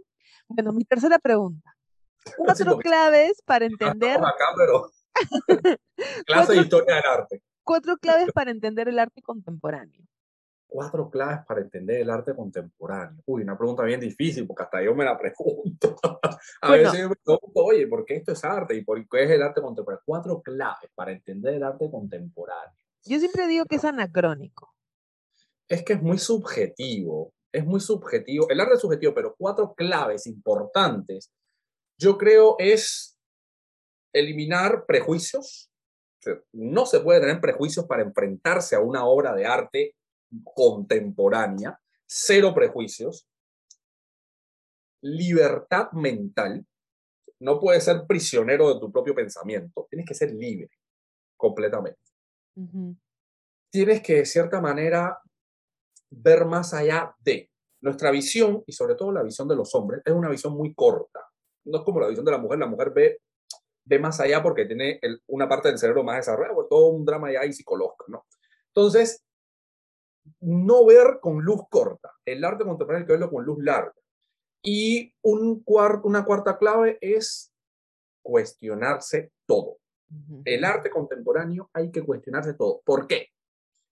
Bueno, 0.49 0.73
mi 0.73 0.83
tercera 0.83 1.17
pregunta. 1.17 1.77
Cuatro 2.37 2.77
claves 2.79 3.41
para 3.45 3.65
entender. 3.65 4.17
Acá, 4.17 4.45
pero... 4.57 4.91
Clase 6.25 6.53
de 6.53 6.61
historia 6.61 6.95
del 6.95 7.05
arte. 7.05 7.43
Cuatro 7.69 7.97
claves 7.97 8.31
para 8.33 8.49
entender 8.49 8.89
el 8.89 8.97
arte 8.97 9.21
contemporáneo. 9.21 10.01
Cuatro 10.65 11.07
claves 11.07 11.45
para 11.45 11.61
entender 11.61 12.01
el 12.01 12.09
arte 12.09 12.35
contemporáneo. 12.35 13.21
Uy, 13.27 13.43
una 13.43 13.55
pregunta 13.55 13.83
bien 13.83 13.99
difícil 13.99 14.47
porque 14.47 14.63
hasta 14.63 14.81
yo 14.81 14.95
me 14.95 15.05
la 15.05 15.15
pregunto. 15.15 15.95
A 16.61 16.71
veces 16.71 16.99
yo 16.99 17.09
me 17.09 17.15
pregunto, 17.15 17.63
oye, 17.63 17.85
¿por 17.85 18.05
qué 18.05 18.15
esto 18.15 18.31
es 18.31 18.43
arte 18.43 18.73
y 18.73 18.83
por 18.83 19.07
qué 19.07 19.23
es 19.23 19.29
el 19.29 19.43
arte 19.43 19.61
contemporáneo? 19.61 20.01
Cuatro 20.03 20.41
claves 20.41 20.89
para 20.95 21.11
entender 21.11 21.53
el 21.53 21.61
arte 21.61 21.91
contemporáneo. 21.91 22.73
Yo 23.05 23.19
siempre 23.19 23.45
digo 23.45 23.65
que 23.65 23.75
es 23.75 23.85
anacrónico. 23.85 24.73
Es 25.67 25.83
que 25.83 25.93
es 25.93 26.01
muy 26.01 26.17
subjetivo, 26.17 27.35
es 27.51 27.63
muy 27.67 27.81
subjetivo. 27.81 28.49
El 28.49 28.61
arte 28.61 28.73
es 28.73 28.81
subjetivo, 28.81 29.13
pero 29.13 29.35
cuatro 29.37 29.75
claves 29.75 30.25
importantes, 30.25 31.31
yo 31.99 32.17
creo, 32.17 32.55
es 32.57 33.15
eliminar 34.11 34.87
prejuicios. 34.87 35.69
No 36.53 36.85
se 36.85 36.99
puede 36.99 37.21
tener 37.21 37.39
prejuicios 37.39 37.85
para 37.85 38.03
enfrentarse 38.03 38.75
a 38.75 38.79
una 38.79 39.05
obra 39.05 39.33
de 39.33 39.45
arte 39.45 39.95
contemporánea. 40.43 41.79
Cero 42.05 42.53
prejuicios. 42.53 43.27
Libertad 45.01 45.91
mental. 45.93 46.65
No 47.39 47.59
puedes 47.59 47.85
ser 47.85 48.05
prisionero 48.07 48.73
de 48.73 48.79
tu 48.79 48.91
propio 48.91 49.15
pensamiento. 49.15 49.87
Tienes 49.89 50.05
que 50.07 50.13
ser 50.13 50.31
libre 50.33 50.69
completamente. 51.37 51.99
Tienes 53.71 54.01
que, 54.01 54.15
de 54.15 54.25
cierta 54.25 54.59
manera, 54.59 55.21
ver 56.09 56.45
más 56.45 56.73
allá 56.73 57.15
de 57.19 57.49
nuestra 57.81 58.11
visión 58.11 58.63
y 58.67 58.73
sobre 58.73 58.95
todo 58.95 59.11
la 59.11 59.23
visión 59.23 59.47
de 59.47 59.55
los 59.55 59.73
hombres. 59.73 60.01
Es 60.03 60.13
una 60.13 60.29
visión 60.29 60.53
muy 60.53 60.73
corta. 60.73 61.21
No 61.65 61.79
es 61.79 61.83
como 61.85 62.01
la 62.01 62.07
visión 62.07 62.25
de 62.25 62.31
la 62.31 62.37
mujer. 62.39 62.59
La 62.59 62.67
mujer 62.67 62.91
ve 62.93 63.21
ve 63.89 63.99
más 63.99 64.19
allá 64.19 64.41
porque 64.43 64.65
tiene 64.65 64.99
una 65.27 65.49
parte 65.49 65.69
del 65.69 65.79
cerebro 65.79 66.03
más 66.03 66.17
desarrollada, 66.17 66.55
todo 66.69 66.89
un 66.89 67.03
drama 67.03 67.31
ya 67.31 67.43
y 67.43 67.51
psicológico, 67.51 68.05
¿no? 68.07 68.25
Entonces, 68.67 69.25
no 70.41 70.85
ver 70.85 71.19
con 71.19 71.43
luz 71.43 71.61
corta. 71.69 72.13
El 72.23 72.45
arte 72.45 72.63
contemporáneo 72.63 73.01
hay 73.01 73.07
que 73.07 73.13
verlo 73.13 73.31
con 73.31 73.43
luz 73.43 73.63
larga. 73.63 73.95
Y 74.61 75.11
un 75.23 75.63
una 76.03 76.23
cuarta 76.23 76.57
clave 76.57 76.99
es 77.01 77.51
cuestionarse 78.21 79.31
todo. 79.47 79.77
El 80.45 80.65
arte 80.65 80.91
contemporáneo 80.91 81.69
hay 81.73 81.91
que 81.91 82.03
cuestionarse 82.03 82.53
todo. 82.53 82.81
¿Por 82.85 83.07
qué? 83.07 83.29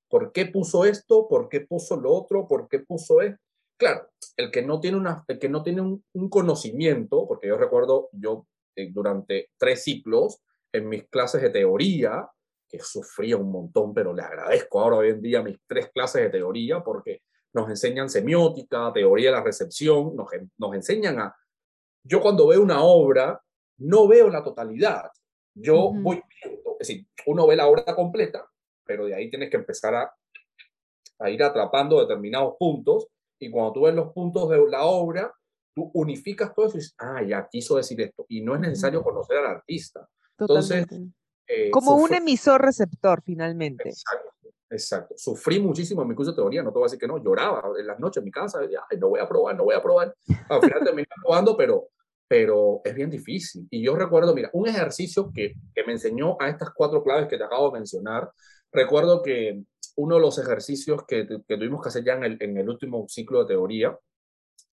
¿Por 0.09 0.31
qué 0.31 0.45
puso 0.45 0.85
esto? 0.85 1.27
¿Por 1.27 1.49
qué 1.49 1.61
puso 1.61 1.97
lo 1.97 2.11
otro? 2.11 2.47
¿Por 2.47 2.67
qué 2.67 2.79
puso 2.79 3.21
esto? 3.21 3.41
Claro, 3.77 4.09
el 4.35 4.51
que 4.51 4.61
no 4.61 4.79
tiene, 4.79 4.97
una, 4.97 5.23
el 5.27 5.39
que 5.39 5.49
no 5.49 5.63
tiene 5.63 5.81
un 5.81 6.29
conocimiento, 6.29 7.27
porque 7.27 7.47
yo 7.47 7.57
recuerdo, 7.57 8.09
yo 8.11 8.45
durante 8.91 9.49
tres 9.57 9.83
ciclos 9.83 10.41
en 10.71 10.87
mis 10.87 11.07
clases 11.07 11.41
de 11.41 11.49
teoría, 11.49 12.29
que 12.69 12.79
sufría 12.79 13.37
un 13.37 13.51
montón, 13.51 13.93
pero 13.93 14.13
le 14.13 14.21
agradezco 14.21 14.79
ahora 14.79 14.97
hoy 14.97 15.09
en 15.09 15.21
día 15.21 15.41
mis 15.41 15.57
tres 15.65 15.89
clases 15.91 16.23
de 16.23 16.29
teoría 16.29 16.81
porque 16.81 17.21
nos 17.53 17.69
enseñan 17.69 18.09
semiótica, 18.09 18.91
teoría 18.93 19.31
de 19.31 19.37
la 19.37 19.43
recepción, 19.43 20.15
nos, 20.15 20.27
nos 20.57 20.75
enseñan 20.75 21.19
a... 21.19 21.35
Yo 22.03 22.21
cuando 22.21 22.47
veo 22.47 22.61
una 22.61 22.83
obra, 22.83 23.41
no 23.77 24.07
veo 24.07 24.29
la 24.29 24.43
totalidad, 24.43 25.09
yo 25.55 25.91
voy 25.91 26.21
viendo, 26.43 26.77
es 26.79 26.87
decir, 26.87 27.07
uno 27.25 27.47
ve 27.47 27.55
la 27.55 27.67
obra 27.67 27.83
completa, 27.95 28.47
pero 28.85 29.05
de 29.05 29.15
ahí 29.15 29.29
tienes 29.29 29.49
que 29.49 29.57
empezar 29.57 29.95
a, 29.95 30.15
a 31.19 31.29
ir 31.29 31.41
atrapando 31.41 31.99
determinados 31.99 32.55
puntos 32.59 33.07
y 33.39 33.49
cuando 33.49 33.73
tú 33.73 33.81
ves 33.81 33.95
los 33.95 34.13
puntos 34.13 34.49
de 34.49 34.69
la 34.69 34.85
obra, 34.85 35.33
tú 35.77 35.91
unificas 35.93 36.55
todo 36.55 36.65
eso 36.65 36.77
y 36.77 36.79
dices, 36.79 36.95
ah, 36.97 37.21
ya 37.21 37.47
quiso 37.47 37.77
decir 37.77 38.01
esto. 38.01 38.25
Y 38.29 38.41
no 38.41 38.55
es 38.55 38.61
necesario 38.61 39.03
conocer 39.03 39.37
al 39.37 39.45
artista. 39.45 40.09
Entonces, 40.39 40.87
eh, 41.47 41.69
Como 41.69 41.95
un 41.95 42.11
emisor 42.15 42.59
receptor, 42.59 43.21
finalmente. 43.23 43.89
Exacto, 43.89 44.49
exacto. 44.71 45.13
Sufrí 45.15 45.59
muchísimo 45.59 46.01
en 46.01 46.07
mi 46.07 46.15
curso 46.15 46.31
de 46.31 46.37
teoría, 46.37 46.63
no 46.63 46.71
te 46.71 46.79
voy 46.79 46.85
a 46.85 46.87
decir 46.87 46.99
que 46.99 47.07
no, 47.07 47.23
lloraba 47.23 47.61
en 47.79 47.85
las 47.85 47.99
noches 47.99 48.21
en 48.21 48.25
mi 48.25 48.31
casa, 48.31 48.59
ay, 48.59 48.97
no 48.97 49.09
voy 49.09 49.19
a 49.19 49.29
probar, 49.29 49.55
no 49.55 49.65
voy 49.65 49.75
a 49.75 49.81
probar. 49.81 50.15
Al 50.49 50.61
final 50.61 50.83
terminé 50.83 51.07
probando, 51.23 51.55
pero, 51.55 51.89
pero 52.27 52.81
es 52.83 52.95
bien 52.95 53.11
difícil. 53.11 53.67
Y 53.69 53.83
yo 53.83 53.95
recuerdo, 53.95 54.33
mira, 54.33 54.49
un 54.53 54.67
ejercicio 54.67 55.31
que, 55.31 55.53
que 55.75 55.83
me 55.83 55.91
enseñó 55.93 56.37
a 56.39 56.49
estas 56.49 56.71
cuatro 56.73 57.03
claves 57.03 57.27
que 57.27 57.37
te 57.37 57.43
acabo 57.43 57.69
de 57.69 57.77
mencionar, 57.77 58.31
recuerdo 58.71 59.21
que 59.21 59.61
uno 59.95 60.15
de 60.15 60.21
los 60.21 60.39
ejercicios 60.39 61.05
que, 61.07 61.27
que 61.27 61.57
tuvimos 61.57 61.83
que 61.83 61.89
hacer 61.89 62.03
ya 62.03 62.15
en 62.15 62.23
el, 62.23 62.37
en 62.39 62.57
el 62.57 62.67
último 62.67 63.05
ciclo 63.07 63.41
de 63.41 63.53
teoría, 63.53 63.95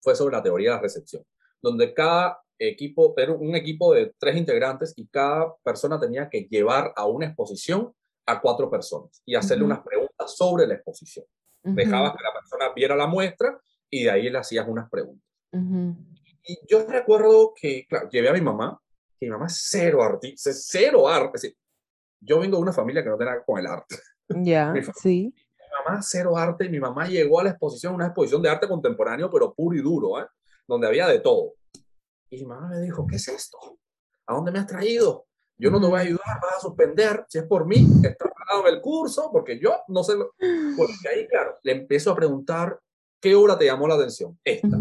fue 0.03 0.15
sobre 0.15 0.37
la 0.37 0.43
teoría 0.43 0.71
de 0.71 0.77
la 0.77 0.83
recepción, 0.83 1.25
donde 1.63 1.95
cada 1.95 2.43
equipo, 2.59 3.15
era 3.17 3.33
un 3.33 3.55
equipo 3.55 3.95
de 3.95 4.15
tres 4.19 4.37
integrantes 4.37 4.93
y 4.97 5.07
cada 5.07 5.55
persona 5.63 5.99
tenía 5.99 6.29
que 6.29 6.43
llevar 6.51 6.93
a 6.97 7.07
una 7.07 7.27
exposición 7.27 7.93
a 8.27 8.41
cuatro 8.41 8.71
personas 8.71 9.23
y 9.25 9.35
hacerle 9.35 9.65
unas 9.65 9.81
preguntas 9.81 10.37
sobre 10.37 10.67
la 10.67 10.75
exposición. 10.75 11.27
Dejabas 11.65 12.13
que 12.17 12.23
la 12.23 12.33
persona 12.33 12.73
viera 12.75 12.97
la 12.97 13.07
muestra 13.07 13.61
y 13.91 14.05
de 14.05 14.11
ahí 14.11 14.29
le 14.29 14.39
hacías 14.39 14.67
unas 14.69 14.89
preguntas. 14.91 15.27
Y 16.45 16.59
yo 16.69 16.85
recuerdo 16.87 17.53
que, 17.55 17.87
claro, 17.87 18.09
llevé 18.11 18.29
a 18.29 18.33
mi 18.33 18.41
mamá, 18.41 18.81
que 19.19 19.27
mi 19.27 19.31
mamá 19.31 19.47
es 19.47 19.67
cero 19.69 20.03
artista, 20.03 20.51
cero 20.53 21.09
arte. 21.09 21.57
yo 22.21 22.41
vengo 22.41 22.57
de 22.57 22.63
una 22.63 22.73
familia 22.73 23.03
que 23.03 23.09
no 23.09 23.17
tiene 23.17 23.33
nada 23.33 23.45
con 23.45 23.59
el 23.59 23.67
arte. 23.67 23.97
Ya, 24.29 24.73
sí 25.03 25.33
mamá 25.85 26.01
cero 26.03 26.37
arte. 26.37 26.69
Mi 26.69 26.81
mamá 26.81 27.07
llegó 27.07 27.41
a 27.41 27.45
la 27.45 27.51
exposición, 27.51 27.95
una 27.95 28.07
exposición 28.07 28.43
de 28.43 28.51
arte 28.51 28.69
contemporáneo, 28.69 29.31
pero 29.31 29.53
puro 29.55 29.77
y 29.77 29.83
duro, 29.83 30.21
¿eh? 30.21 30.27
donde 30.67 30.87
había 30.87 31.07
de 31.07 31.21
todo. 31.21 31.55
Y 32.31 32.39
mi 32.39 32.47
mamá 32.47 32.69
me 32.69 32.81
dijo, 32.81 33.07
¿qué 33.07 33.17
es 33.17 33.29
esto? 33.29 33.59
¿A 34.27 34.35
dónde 34.35 34.53
me 34.53 34.59
has 34.59 34.67
traído? 34.67 35.27
Yo 35.59 35.71
no 35.71 35.81
te 35.81 35.87
voy 35.87 35.99
a 35.99 36.03
ayudar, 36.03 36.41
vas 36.43 36.57
a 36.57 36.61
suspender. 36.61 37.25
Si 37.29 37.39
es 37.39 37.45
por 37.45 37.67
mí, 37.67 37.87
está 38.03 38.25
pagado 38.25 38.67
el 38.69 38.81
curso, 38.81 39.31
porque 39.31 39.61
yo 39.61 39.77
no 39.89 40.03
sé. 40.03 40.17
Lo... 40.17 40.33
Porque 40.77 41.09
ahí, 41.09 41.29
claro, 41.29 41.59
le 41.63 41.73
empiezo 41.73 42.11
a 42.11 42.17
preguntar, 42.17 42.81
¿qué 43.21 43.35
obra 43.35 43.59
te 43.59 43.67
llamó 43.67 43.87
la 43.87 43.95
atención? 43.95 44.39
Esta. 44.43 44.77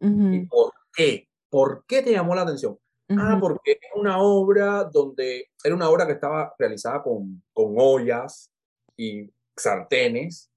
¿Y 0.00 0.46
por 0.46 0.72
qué? 0.92 1.28
¿Por 1.48 1.84
qué 1.86 2.02
te 2.02 2.12
llamó 2.12 2.34
la 2.34 2.42
atención? 2.42 2.78
Ah, 3.10 3.38
porque 3.40 3.72
es 3.72 3.90
una 3.94 4.20
obra 4.20 4.84
donde 4.84 5.46
era 5.64 5.74
una 5.74 5.88
obra 5.88 6.06
que 6.06 6.12
estaba 6.12 6.54
realizada 6.58 7.02
con, 7.02 7.42
con 7.54 7.74
ollas 7.78 8.50
y 8.96 9.30
sartenes, 9.58 10.50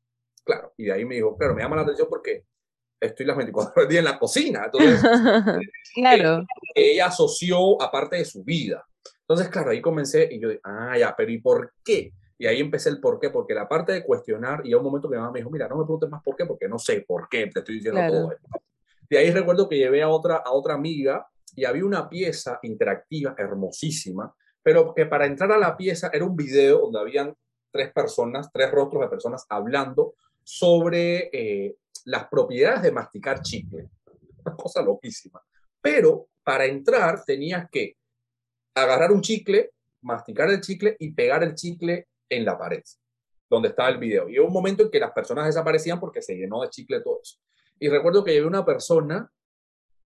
claro, 0.43 0.73
y 0.77 0.85
de 0.85 0.93
ahí 0.93 1.05
me 1.05 1.15
dijo, 1.15 1.37
claro, 1.37 1.55
me 1.55 1.61
llama 1.61 1.75
la 1.77 1.81
atención 1.83 2.07
porque 2.09 2.45
estoy 2.99 3.25
las 3.25 3.37
24 3.37 3.71
horas 3.71 3.83
del 3.83 3.89
día 3.89 3.99
en 3.99 4.05
la 4.05 4.19
cocina, 4.19 4.65
entonces, 4.65 5.01
claro. 5.95 6.45
Ella, 6.75 7.07
asoció 7.07 7.81
aparte 7.81 8.17
de 8.17 8.25
su 8.25 8.43
vida. 8.43 8.85
Entonces, 9.21 9.49
claro, 9.49 9.71
ahí 9.71 9.81
comencé 9.81 10.27
y 10.31 10.39
yo, 10.39 10.49
ah, 10.63 10.97
ya, 10.97 11.15
pero 11.15 11.31
¿y 11.31 11.39
por 11.39 11.73
qué? 11.83 12.13
Y 12.37 12.47
ahí 12.47 12.59
empecé 12.59 12.89
el 12.89 12.99
por 12.99 13.19
qué, 13.19 13.29
porque 13.29 13.53
la 13.53 13.67
parte 13.67 13.91
de 13.91 14.03
cuestionar, 14.03 14.61
y 14.65 14.73
a 14.73 14.77
un 14.77 14.83
momento 14.83 15.07
que 15.07 15.15
mi 15.15 15.19
mamá 15.19 15.31
me 15.31 15.39
dijo, 15.39 15.49
mira, 15.49 15.67
no 15.67 15.77
me 15.77 15.83
preguntes 15.83 16.09
más 16.09 16.23
por 16.23 16.35
qué, 16.35 16.45
porque 16.45 16.67
no 16.67 16.79
sé 16.79 17.01
por 17.07 17.29
qué, 17.29 17.47
te 17.47 17.59
estoy 17.59 17.75
diciendo 17.75 18.01
todo 18.07 18.31
esto. 18.31 18.47
De 19.09 19.17
ahí 19.17 19.31
recuerdo 19.31 19.67
que 19.67 19.77
llevé 19.77 20.01
a 20.01 20.09
otra, 20.09 20.37
a 20.37 20.51
otra 20.51 20.73
amiga 20.73 21.27
y 21.55 21.65
había 21.65 21.85
una 21.85 22.09
pieza 22.09 22.59
interactiva 22.63 23.35
hermosísima, 23.37 24.33
pero 24.63 24.93
que 24.93 25.05
para 25.05 25.25
entrar 25.25 25.51
a 25.51 25.57
la 25.57 25.75
pieza 25.75 26.09
era 26.13 26.25
un 26.25 26.35
video 26.35 26.79
donde 26.79 26.99
habían 26.99 27.35
tres 27.71 27.91
personas, 27.91 28.51
tres 28.51 28.71
rostros 28.71 29.01
de 29.01 29.09
personas 29.09 29.45
hablando 29.49 30.15
sobre 30.43 31.29
eh, 31.31 31.75
las 32.05 32.27
propiedades 32.27 32.83
de 32.83 32.91
masticar 32.91 33.41
chicle. 33.41 33.89
Una 34.45 34.55
cosa 34.55 34.81
loquísima. 34.81 35.41
Pero 35.81 36.27
para 36.43 36.65
entrar 36.65 37.23
tenías 37.23 37.69
que 37.69 37.97
agarrar 38.75 39.11
un 39.11 39.21
chicle, 39.21 39.71
masticar 40.01 40.49
el 40.49 40.61
chicle 40.61 40.95
y 40.99 41.11
pegar 41.11 41.43
el 41.43 41.55
chicle 41.55 42.07
en 42.29 42.45
la 42.45 42.57
pared, 42.57 42.83
donde 43.49 43.69
estaba 43.69 43.89
el 43.89 43.97
video. 43.97 44.29
Y 44.29 44.39
hubo 44.39 44.47
un 44.47 44.53
momento 44.53 44.83
en 44.83 44.91
que 44.91 44.99
las 44.99 45.11
personas 45.11 45.45
desaparecían 45.45 45.99
porque 45.99 46.21
se 46.21 46.35
llenó 46.35 46.61
de 46.61 46.69
chicle 46.69 47.01
todo 47.01 47.19
eso. 47.21 47.37
Y 47.79 47.89
recuerdo 47.89 48.23
que 48.23 48.31
llevé 48.31 48.47
una 48.47 48.65
persona 48.65 49.31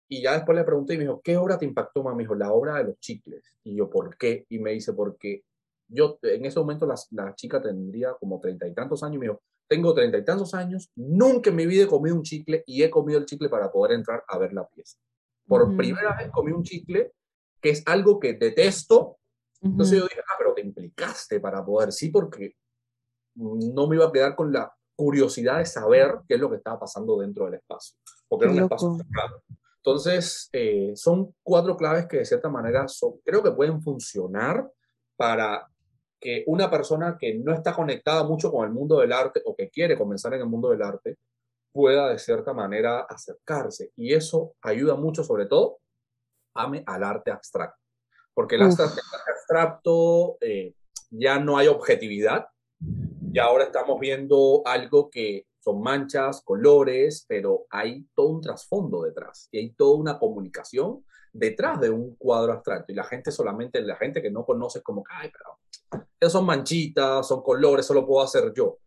y 0.07 0.21
ya 0.21 0.33
después 0.33 0.55
le 0.55 0.63
pregunté 0.63 0.93
y 0.93 0.97
me 0.97 1.03
dijo, 1.03 1.21
¿qué 1.23 1.35
obra 1.35 1.57
te 1.57 1.65
impactó, 1.65 2.03
más? 2.03 2.15
Me 2.15 2.23
dijo, 2.23 2.35
la 2.35 2.51
obra 2.51 2.77
de 2.77 2.85
los 2.85 2.99
chicles. 2.99 3.57
Y 3.63 3.75
yo, 3.75 3.89
¿por 3.89 4.17
qué? 4.17 4.45
Y 4.49 4.59
me 4.59 4.71
dice, 4.71 4.93
porque 4.93 5.43
yo 5.87 6.17
en 6.21 6.45
ese 6.45 6.59
momento 6.59 6.85
la, 6.85 6.95
la 7.11 7.35
chica 7.35 7.61
tendría 7.61 8.13
como 8.13 8.39
treinta 8.39 8.67
y 8.67 8.73
tantos 8.73 9.03
años 9.03 9.15
y 9.15 9.19
me 9.19 9.25
dijo, 9.27 9.41
tengo 9.67 9.93
treinta 9.93 10.17
y 10.17 10.25
tantos 10.25 10.53
años, 10.53 10.91
nunca 10.95 11.49
en 11.49 11.55
mi 11.55 11.65
vida 11.65 11.83
he 11.83 11.87
comido 11.87 12.15
un 12.15 12.23
chicle 12.23 12.63
y 12.67 12.83
he 12.83 12.89
comido 12.89 13.19
el 13.19 13.25
chicle 13.25 13.49
para 13.49 13.71
poder 13.71 13.93
entrar 13.93 14.23
a 14.27 14.37
ver 14.37 14.53
la 14.53 14.67
pieza. 14.67 14.97
Por 15.47 15.75
primera 15.75 16.15
vez 16.15 16.29
comí 16.31 16.51
un 16.51 16.63
chicle, 16.63 17.13
que 17.61 17.69
es 17.69 17.83
algo 17.85 18.19
que 18.19 18.33
detesto. 18.33 19.17
Entonces 19.61 19.99
yo 19.99 20.05
dije, 20.05 20.21
ah, 20.21 20.35
pero 20.37 20.53
te 20.53 20.61
implicaste 20.61 21.39
para 21.39 21.65
poder, 21.65 21.91
sí, 21.91 22.09
porque 22.09 22.55
no 23.35 23.87
me 23.87 23.95
iba 23.95 24.05
a 24.05 24.11
quedar 24.11 24.35
con 24.35 24.51
la 24.51 24.71
curiosidad 24.95 25.57
de 25.57 25.65
saber 25.65 26.19
qué 26.27 26.35
es 26.35 26.39
lo 26.39 26.49
que 26.49 26.57
estaba 26.57 26.79
pasando 26.79 27.17
dentro 27.19 27.45
del 27.45 27.55
espacio, 27.55 27.97
porque 28.27 28.45
era 28.45 28.53
un 28.53 28.63
espacio 28.63 28.95
cerrado. 28.95 29.43
Entonces, 29.77 30.49
eh, 30.53 30.93
son 30.95 31.35
cuatro 31.43 31.75
claves 31.75 32.07
que 32.07 32.17
de 32.17 32.25
cierta 32.25 32.49
manera 32.49 32.87
son, 32.87 33.19
creo 33.23 33.43
que 33.43 33.51
pueden 33.51 33.81
funcionar 33.81 34.67
para 35.15 35.67
que 36.25 36.43
una 36.47 36.71
persona 36.71 37.17
que 37.19 37.35
no 37.35 37.53
está 37.53 37.71
conectada 37.75 38.23
mucho 38.23 38.51
con 38.51 38.65
el 38.65 38.73
mundo 38.73 38.99
del 38.99 39.13
arte 39.13 39.43
o 39.45 39.55
que 39.55 39.69
quiere 39.69 39.95
comenzar 39.95 40.33
en 40.33 40.39
el 40.39 40.47
mundo 40.47 40.71
del 40.71 40.81
arte 40.81 41.19
pueda 41.71 42.09
de 42.09 42.17
cierta 42.17 42.51
manera 42.51 43.01
acercarse. 43.01 43.91
Y 43.95 44.11
eso 44.15 44.55
ayuda 44.63 44.95
mucho, 44.95 45.23
sobre 45.23 45.45
todo, 45.45 45.77
ame 46.55 46.83
al 46.87 47.03
arte 47.03 47.29
abstracto. 47.29 47.79
Porque 48.33 48.55
el 48.55 48.63
arte 48.63 48.81
abstracto 48.81 50.39
eh, 50.41 50.73
ya 51.11 51.37
no 51.37 51.59
hay 51.59 51.67
objetividad, 51.67 52.47
y 53.31 53.37
ahora 53.37 53.65
estamos 53.65 53.99
viendo 53.99 54.63
algo 54.65 55.11
que 55.11 55.45
son 55.59 55.79
manchas, 55.83 56.41
colores, 56.41 57.23
pero 57.27 57.67
hay 57.69 58.07
todo 58.15 58.29
un 58.29 58.41
trasfondo 58.41 59.03
detrás 59.03 59.47
y 59.51 59.59
hay 59.59 59.69
toda 59.73 59.95
una 59.97 60.17
comunicación 60.17 61.04
detrás 61.35 61.81
de 61.81 61.89
un 61.89 62.15
cuadro 62.15 62.53
abstracto 62.53 62.93
y 62.93 62.95
la 62.95 63.03
gente 63.03 63.29
solamente, 63.29 63.81
la 63.81 63.97
gente 63.97 64.21
que 64.21 64.31
no 64.31 64.45
conoce 64.45 64.81
como, 64.81 65.03
ay, 65.09 65.29
pero 65.31 66.05
esas 66.19 66.31
son 66.31 66.45
manchitas, 66.45 67.27
son 67.27 67.43
colores, 67.43 67.85
solo 67.85 68.07
puedo 68.07 68.23
hacer 68.23 68.53
yo. 68.55 68.77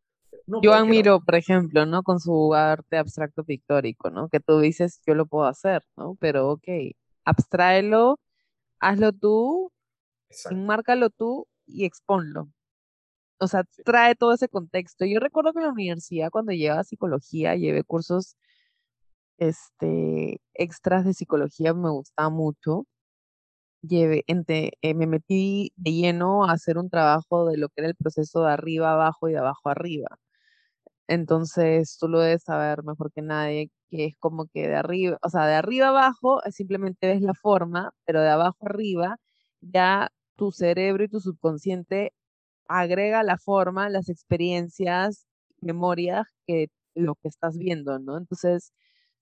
yo 0.63 0.73
admiro, 0.73 1.21
por 1.21 1.35
ejemplo, 1.35 1.85
¿no? 1.85 2.03
Con 2.03 2.21
su 2.21 2.55
arte 2.55 2.97
abstracto 2.97 3.45
pictórico, 3.45 4.11
¿no? 4.11 4.31
Que 4.31 4.41
tú 4.41 4.61
dices, 4.61 5.03
yo 5.07 5.15
lo 5.15 5.27
puedo 5.27 5.47
hacer, 5.47 5.83
¿no? 5.97 6.17
Pero, 6.21 6.49
ok, 6.53 6.69
abstráelo, 7.25 8.19
hazlo 8.81 9.13
tú, 9.13 9.71
enmárcalo 10.51 11.11
tú 11.11 11.47
y 11.67 11.85
expónlo. 11.85 12.49
O 13.41 13.47
sea, 13.47 13.65
trae 13.85 14.15
todo 14.15 14.33
ese 14.33 14.49
contexto. 14.49 15.05
Yo 15.05 15.21
recuerdo 15.21 15.53
que 15.53 15.59
en 15.59 15.67
la 15.67 15.73
universidad, 15.73 16.31
cuando 16.31 16.53
llevaba 16.53 16.83
psicología, 16.83 17.57
llevé 17.57 17.85
cursos 17.85 18.37
este, 19.39 20.41
extras 20.55 21.05
de 21.05 21.15
psicología, 21.15 21.75
me 21.75 21.91
gustaba 21.91 22.31
mucho. 22.31 22.87
Llevé, 23.83 24.25
eh, 24.29 24.95
me 24.95 25.07
metí 25.07 25.73
de 25.77 25.93
lleno 25.93 26.45
a 26.45 26.53
hacer 26.53 26.79
un 26.79 26.91
trabajo 26.91 27.47
de 27.49 27.57
lo 27.59 27.69
que 27.69 27.75
era 27.83 27.89
el 27.89 27.95
proceso 27.97 28.43
de 28.45 28.53
arriba 28.53 28.93
abajo 28.93 29.29
y 29.29 29.33
de 29.33 29.39
abajo 29.39 29.69
arriba. 29.69 30.09
Entonces, 31.09 31.97
tú 31.99 32.09
lo 32.09 32.21
debes 32.21 32.43
saber 32.45 32.83
mejor 32.85 33.13
que 33.13 33.23
nadie, 33.23 33.71
que 33.91 34.07
es 34.07 34.15
como 34.19 34.47
que 34.47 34.69
de 34.69 34.77
arriba, 34.77 35.19
o 35.23 35.31
sea, 35.31 35.47
de 35.47 35.55
arriba 35.55 35.89
abajo 35.89 36.45
eh, 36.45 36.53
simplemente 36.53 37.07
ves 37.09 37.23
la 37.23 37.35
forma, 37.35 37.93
pero 38.05 38.21
de 38.23 38.29
abajo 38.29 38.57
arriba 38.67 39.17
ya 39.63 40.11
tu 40.37 40.53
cerebro 40.53 41.05
y 41.05 41.09
tu 41.09 41.21
subconsciente 41.21 42.13
agrega 42.69 43.23
la 43.25 43.39
forma, 43.39 43.89
las 43.91 44.09
experiencias, 44.11 45.27
memorias 45.61 46.27
que 46.47 46.69
lo 46.95 47.15
que 47.17 47.29
estás 47.29 47.59
viendo, 47.59 47.99
¿no? 48.01 48.19
Entonces, 48.19 48.73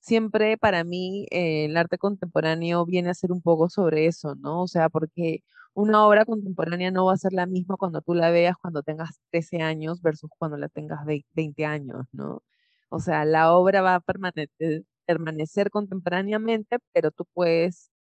siempre 0.00 0.56
para 0.58 0.84
mí 0.84 1.26
eh, 1.30 1.66
el 1.66 1.76
arte 1.76 1.98
contemporáneo 1.98 2.84
viene 2.86 3.10
a 3.10 3.14
ser 3.14 3.32
un 3.32 3.42
poco 3.42 3.68
sobre 3.70 4.06
eso, 4.06 4.34
¿no? 4.36 4.62
O 4.62 4.68
sea, 4.68 4.88
porque 4.88 5.42
una 5.74 6.06
obra 6.06 6.24
contemporánea 6.24 6.90
no 6.90 7.06
va 7.06 7.14
a 7.14 7.16
ser 7.18 7.32
la 7.32 7.46
misma 7.46 7.76
cuando 7.76 8.00
tú 8.02 8.14
la 8.14 8.30
veas 8.30 8.56
cuando 8.60 8.82
tengas 8.82 9.20
13 9.30 9.62
años 9.62 10.00
versus 10.02 10.30
cuando 10.38 10.56
la 10.56 10.68
tengas 10.68 11.00
20 11.04 11.66
años, 11.66 12.06
¿no? 12.12 12.42
O 12.88 13.00
sea, 13.00 13.24
la 13.24 13.52
obra 13.52 13.82
va 13.82 13.96
a 13.96 14.00
permanecer, 14.00 14.84
permanecer 15.06 15.70
contemporáneamente, 15.70 16.78
pero 16.92 17.10
tú 17.10 17.24
puedes 17.34 17.90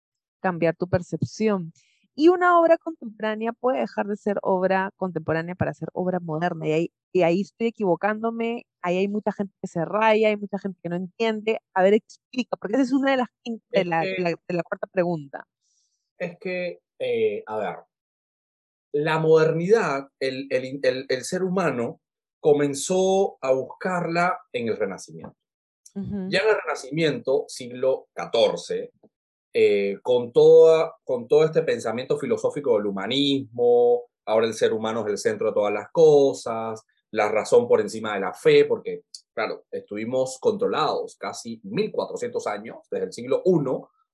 cambiar 0.40 0.76
tu 0.76 0.88
percepción. 0.88 1.72
Y 2.14 2.28
una 2.28 2.58
obra 2.60 2.78
contemporánea 2.78 3.52
puede 3.52 3.80
dejar 3.80 4.06
de 4.06 4.16
ser 4.16 4.38
obra 4.42 4.90
contemporánea 4.96 5.54
para 5.54 5.74
ser 5.74 5.88
obra 5.92 6.20
moderna. 6.20 6.66
Y 6.68 6.72
ahí, 6.72 6.92
y 7.16 7.22
ahí 7.22 7.40
estoy 7.40 7.68
equivocándome, 7.68 8.66
ahí 8.82 8.98
hay 8.98 9.08
mucha 9.08 9.32
gente 9.32 9.54
que 9.62 9.68
se 9.68 9.84
raya, 9.86 10.28
hay 10.28 10.36
mucha 10.36 10.58
gente 10.58 10.78
que 10.82 10.90
no 10.90 10.96
entiende. 10.96 11.60
A 11.72 11.82
ver, 11.82 11.94
explica, 11.94 12.56
porque 12.56 12.74
esa 12.74 12.82
es 12.82 12.92
una 12.92 13.12
de 13.12 13.16
las 13.16 13.28
de 13.70 13.84
la, 13.86 14.00
de 14.00 14.54
la, 14.54 14.62
cuarta 14.62 14.86
pregunta. 14.86 15.46
Es 16.18 16.38
que, 16.38 16.80
eh, 16.98 17.42
a 17.46 17.56
ver, 17.56 17.76
la 18.92 19.18
modernidad, 19.18 20.08
el, 20.20 20.46
el, 20.50 20.80
el, 20.82 21.06
el, 21.08 21.24
ser 21.24 21.42
humano 21.42 22.02
comenzó 22.38 23.38
a 23.40 23.52
buscarla 23.52 24.38
en 24.52 24.68
el 24.68 24.76
Renacimiento. 24.76 25.36
Ya 25.94 26.40
en 26.40 26.48
el 26.50 26.56
Renacimiento, 26.62 27.46
siglo 27.48 28.08
XIV, 28.14 28.90
eh, 29.54 29.98
con, 30.02 30.32
toda, 30.32 30.94
con 31.02 31.26
todo 31.26 31.44
este 31.44 31.62
pensamiento 31.62 32.18
filosófico 32.18 32.76
del 32.76 32.88
humanismo, 32.88 34.02
ahora 34.26 34.46
el 34.46 34.52
ser 34.52 34.74
humano 34.74 35.00
es 35.00 35.06
el 35.06 35.18
centro 35.18 35.46
de 35.46 35.54
todas 35.54 35.72
las 35.72 35.88
cosas, 35.90 36.84
la 37.12 37.28
razón 37.28 37.68
por 37.68 37.80
encima 37.80 38.14
de 38.14 38.20
la 38.20 38.32
fe, 38.34 38.64
porque, 38.64 39.04
claro, 39.34 39.64
estuvimos 39.70 40.38
controlados 40.40 41.16
casi 41.18 41.60
1400 41.64 42.46
años, 42.46 42.76
desde 42.90 43.06
el 43.06 43.12
siglo 43.12 43.42
I 43.44 43.60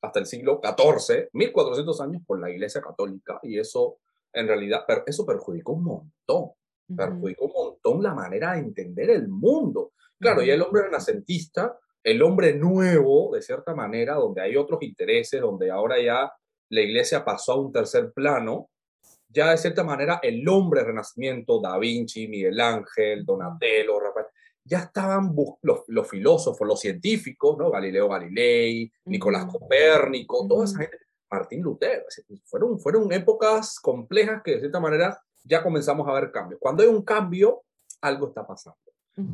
hasta 0.02 0.18
el 0.18 0.26
siglo 0.26 0.60
XIV, 0.62 1.28
1400 1.32 2.00
años 2.00 2.22
por 2.26 2.40
la 2.40 2.50
Iglesia 2.50 2.80
Católica, 2.80 3.38
y 3.42 3.58
eso 3.58 3.98
en 4.32 4.48
realidad, 4.48 4.84
eso 5.06 5.26
perjudicó 5.26 5.72
un 5.72 5.84
montón, 5.84 6.52
perjudicó 6.96 7.46
un 7.46 7.52
montón 7.52 8.02
la 8.02 8.14
manera 8.14 8.52
de 8.52 8.60
entender 8.60 9.10
el 9.10 9.28
mundo. 9.28 9.92
Claro, 10.18 10.42
y 10.42 10.50
el 10.50 10.62
hombre 10.62 10.84
renacentista 10.84 11.78
el 12.04 12.22
hombre 12.22 12.54
nuevo, 12.54 13.30
de 13.34 13.42
cierta 13.42 13.74
manera, 13.74 14.14
donde 14.14 14.42
hay 14.42 14.56
otros 14.56 14.82
intereses, 14.82 15.40
donde 15.40 15.70
ahora 15.70 16.02
ya 16.02 16.32
la 16.68 16.80
iglesia 16.80 17.24
pasó 17.24 17.52
a 17.52 17.60
un 17.60 17.72
tercer 17.72 18.12
plano, 18.12 18.70
ya 19.32 19.50
de 19.50 19.58
cierta 19.58 19.82
manera 19.82 20.20
el 20.22 20.46
hombre 20.48 20.84
renacimiento, 20.84 21.60
Da 21.60 21.78
Vinci, 21.78 22.28
Miguel 22.28 22.60
Ángel, 22.60 23.24
Donatello, 23.24 23.98
Rafael, 23.98 24.26
ya 24.64 24.78
estaban 24.78 25.34
los, 25.62 26.08
filósofos, 26.08 26.66
los 26.66 26.80
científicos, 26.80 27.58
¿no? 27.58 27.70
Galileo 27.70 28.08
Galilei, 28.08 28.92
Nicolás 29.06 29.46
Copérnico, 29.46 30.46
toda 30.46 30.64
esa 30.64 30.78
gente, 30.78 30.98
Martín 31.30 31.62
Lutero, 31.62 32.04
fueron, 32.44 32.78
fueron 32.78 33.12
épocas 33.12 33.80
complejas 33.80 34.42
que 34.44 34.52
de 34.52 34.60
cierta 34.60 34.80
manera 34.80 35.18
ya 35.44 35.62
comenzamos 35.62 36.06
a 36.06 36.12
ver 36.12 36.30
cambios. 36.30 36.60
Cuando 36.60 36.82
hay 36.82 36.88
un 36.88 37.02
cambio, 37.02 37.62
algo 38.00 38.28
está 38.28 38.46
pasando. 38.46 38.78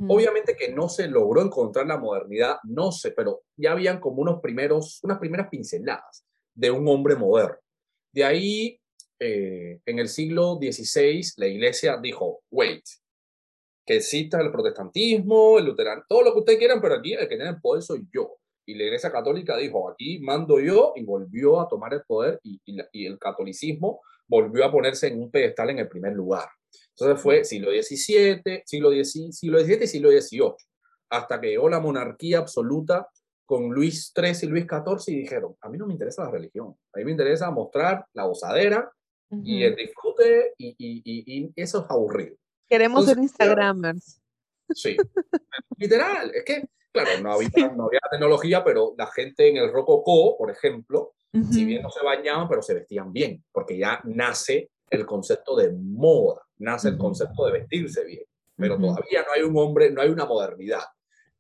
Obviamente 0.08 0.56
que 0.56 0.72
no 0.72 0.88
se 0.88 1.06
logró 1.06 1.40
encontrar 1.40 1.86
la 1.86 1.98
modernidad, 1.98 2.56
no 2.64 2.90
sé, 2.90 3.12
pero 3.12 3.42
ya 3.56 3.72
habían 3.72 4.00
como 4.00 4.22
unos 4.22 4.40
primeros, 4.40 4.98
unas 5.04 5.18
primeras 5.18 5.48
pinceladas 5.48 6.24
de 6.52 6.70
un 6.72 6.88
hombre 6.88 7.14
moderno. 7.14 7.58
De 8.12 8.24
ahí, 8.24 8.77
eh, 9.20 9.80
en 9.84 9.98
el 9.98 10.08
siglo 10.08 10.58
XVI, 10.60 11.22
la 11.36 11.46
iglesia 11.46 11.98
dijo, 12.00 12.42
wait, 12.50 12.84
que 13.84 13.96
exista 13.96 14.40
el 14.40 14.52
protestantismo, 14.52 15.58
el 15.58 15.66
luterano, 15.66 16.02
todo 16.08 16.22
lo 16.22 16.32
que 16.32 16.40
ustedes 16.40 16.58
quieran, 16.58 16.80
pero 16.80 16.96
aquí 16.96 17.14
el 17.14 17.20
que 17.20 17.36
tiene 17.36 17.48
el 17.50 17.60
poder 17.60 17.82
soy 17.82 18.06
yo. 18.12 18.36
Y 18.66 18.74
la 18.74 18.84
iglesia 18.84 19.10
católica 19.10 19.56
dijo, 19.56 19.90
aquí 19.90 20.18
mando 20.20 20.60
yo, 20.60 20.92
y 20.94 21.02
volvió 21.02 21.60
a 21.60 21.68
tomar 21.68 21.94
el 21.94 22.02
poder, 22.02 22.38
y, 22.42 22.60
y 22.92 23.06
el 23.06 23.18
catolicismo 23.18 24.02
volvió 24.26 24.64
a 24.64 24.70
ponerse 24.70 25.08
en 25.08 25.22
un 25.22 25.30
pedestal 25.30 25.70
en 25.70 25.78
el 25.78 25.88
primer 25.88 26.12
lugar. 26.12 26.48
Entonces 26.90 27.22
fue 27.22 27.44
siglo 27.44 27.70
XVII, 27.70 28.62
siglo, 28.66 28.90
XVII, 28.90 29.32
siglo 29.32 29.60
XVII 29.60 29.84
y 29.84 29.86
siglo 29.86 30.10
XVIII, 30.10 30.54
hasta 31.10 31.40
que 31.40 31.48
llegó 31.48 31.68
la 31.68 31.80
monarquía 31.80 32.38
absoluta 32.38 33.08
con 33.46 33.70
Luis 33.70 34.12
XIII 34.14 34.36
y 34.42 34.46
Luis 34.46 34.64
XIV 34.64 35.14
y 35.14 35.20
dijeron, 35.20 35.56
a 35.60 35.68
mí 35.70 35.78
no 35.78 35.86
me 35.86 35.94
interesa 35.94 36.24
la 36.24 36.30
religión, 36.30 36.74
a 36.92 36.98
mí 36.98 37.04
me 37.04 37.12
interesa 37.12 37.50
mostrar 37.50 38.04
la 38.12 38.26
gozadera 39.30 39.48
y 39.48 39.62
el 39.62 39.76
disfrute 39.76 40.54
y, 40.58 40.74
y, 40.78 41.02
y, 41.04 41.52
eso 41.56 41.84
es 41.84 41.90
aburrido. 41.90 42.36
Queremos 42.68 43.06
ser 43.06 43.18
Instagramers. 43.18 44.20
Sí, 44.70 44.96
literal, 45.76 46.30
es 46.34 46.44
que, 46.44 46.68
claro, 46.92 47.10
no 47.22 47.32
había, 47.32 47.48
no 47.74 47.86
había 47.86 48.00
tecnología, 48.10 48.62
pero 48.62 48.94
la 48.98 49.06
gente 49.06 49.48
en 49.48 49.56
el 49.56 49.72
rococó, 49.72 50.36
por 50.36 50.50
ejemplo, 50.50 51.14
si 51.50 51.64
bien 51.64 51.82
no 51.82 51.90
se 51.90 52.04
bañaban, 52.04 52.48
pero 52.48 52.62
se 52.62 52.74
vestían 52.74 53.12
bien, 53.12 53.44
porque 53.52 53.78
ya 53.78 54.00
nace 54.04 54.70
el 54.90 55.06
concepto 55.06 55.56
de 55.56 55.72
moda, 55.72 56.42
nace 56.58 56.88
el 56.88 56.98
concepto 56.98 57.46
de 57.46 57.52
vestirse 57.52 58.04
bien, 58.04 58.24
pero 58.56 58.76
todavía 58.76 59.22
no 59.22 59.32
hay 59.34 59.42
un 59.42 59.56
hombre, 59.56 59.90
no 59.90 60.02
hay 60.02 60.08
una 60.08 60.24
modernidad. 60.24 60.82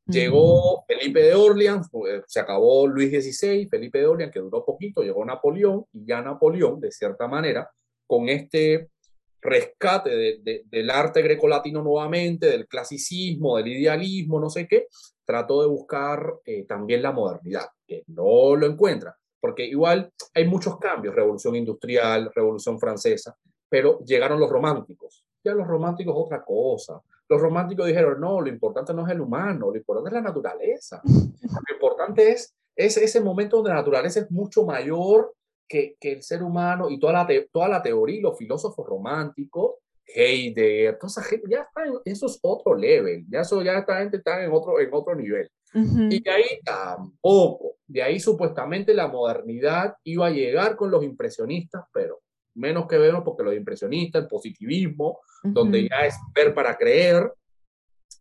Llegó 0.08 0.84
Felipe 0.86 1.22
de 1.22 1.34
Orleans, 1.34 1.88
se 2.26 2.40
acabó 2.40 2.86
Luis 2.86 3.10
XVI, 3.10 3.68
Felipe 3.68 3.98
de 3.98 4.06
Orleans, 4.06 4.32
que 4.32 4.40
duró 4.40 4.64
poquito, 4.64 5.02
llegó 5.02 5.24
Napoleón, 5.24 5.84
y 5.92 6.06
ya 6.06 6.22
Napoleón, 6.22 6.80
de 6.80 6.90
cierta 6.90 7.28
manera, 7.28 7.70
con 8.06 8.28
este 8.28 8.90
rescate 9.40 10.40
del 10.42 10.90
arte 10.90 11.22
grecolatino 11.22 11.82
nuevamente, 11.82 12.46
del 12.46 12.66
clasicismo, 12.66 13.58
del 13.58 13.68
idealismo, 13.68 14.40
no 14.40 14.50
sé 14.50 14.66
qué, 14.66 14.88
trató 15.24 15.62
de 15.62 15.68
buscar 15.68 16.34
eh, 16.44 16.64
también 16.64 17.02
la 17.02 17.12
modernidad, 17.12 17.68
que 17.86 18.02
no 18.06 18.56
lo 18.56 18.66
encuentra 18.66 19.16
porque 19.40 19.64
igual 19.64 20.12
hay 20.34 20.46
muchos 20.46 20.78
cambios, 20.78 21.14
revolución 21.14 21.54
industrial, 21.56 22.30
revolución 22.34 22.78
francesa, 22.78 23.36
pero 23.68 24.00
llegaron 24.04 24.40
los 24.40 24.50
románticos. 24.50 25.24
Ya 25.44 25.54
los 25.54 25.66
románticos 25.66 26.14
otra 26.16 26.44
cosa. 26.44 27.00
Los 27.28 27.40
románticos 27.40 27.86
dijeron, 27.86 28.20
no, 28.20 28.40
lo 28.40 28.48
importante 28.48 28.94
no 28.94 29.06
es 29.06 29.12
el 29.12 29.20
humano, 29.20 29.70
lo 29.70 29.76
importante 29.76 30.08
es 30.08 30.14
la 30.14 30.20
naturaleza. 30.22 31.02
Lo 31.04 31.74
importante 31.74 32.30
es, 32.30 32.54
es 32.74 32.96
ese 32.96 33.20
momento 33.20 33.56
donde 33.56 33.70
la 33.70 33.76
naturaleza 33.76 34.20
es 34.20 34.30
mucho 34.30 34.64
mayor 34.64 35.34
que, 35.68 35.96
que 36.00 36.12
el 36.12 36.22
ser 36.22 36.42
humano 36.42 36.88
y 36.88 36.98
toda 36.98 37.12
la, 37.12 37.28
toda 37.52 37.68
la 37.68 37.82
teoría 37.82 38.16
y 38.16 38.22
los 38.22 38.38
filósofos 38.38 38.86
románticos, 38.86 39.74
Heidegger, 40.06 40.98
toda 40.98 41.08
esa 41.08 41.22
gente, 41.22 41.48
ya 41.50 41.60
está 41.60 41.82
eso 42.04 42.26
es 42.26 42.38
otro 42.40 42.74
level, 42.74 43.26
ya 43.28 43.40
eso 43.40 43.62
ya 43.62 43.78
esta 43.78 43.98
gente 43.98 44.16
está 44.16 44.42
en 44.42 44.50
otro, 44.50 44.80
en 44.80 44.88
otro 44.92 45.14
nivel. 45.14 45.50
Y 45.74 46.22
de 46.22 46.30
ahí 46.30 46.60
tampoco. 46.64 47.76
De 47.86 48.02
ahí 48.02 48.18
supuestamente 48.18 48.94
la 48.94 49.08
modernidad 49.08 49.96
iba 50.04 50.26
a 50.26 50.30
llegar 50.30 50.76
con 50.76 50.90
los 50.90 51.04
impresionistas, 51.04 51.84
pero 51.92 52.20
menos 52.58 52.86
que 52.86 52.98
vemos 52.98 53.22
porque 53.24 53.42
los 53.42 53.54
impresionistas, 53.54 54.22
el 54.22 54.28
positivismo, 54.28 55.20
donde 55.42 55.88
ya 55.88 56.06
es 56.06 56.16
ver 56.34 56.54
para 56.54 56.76
creer, 56.76 57.32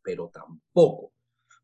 pero 0.04 0.30
tampoco. 0.30 1.12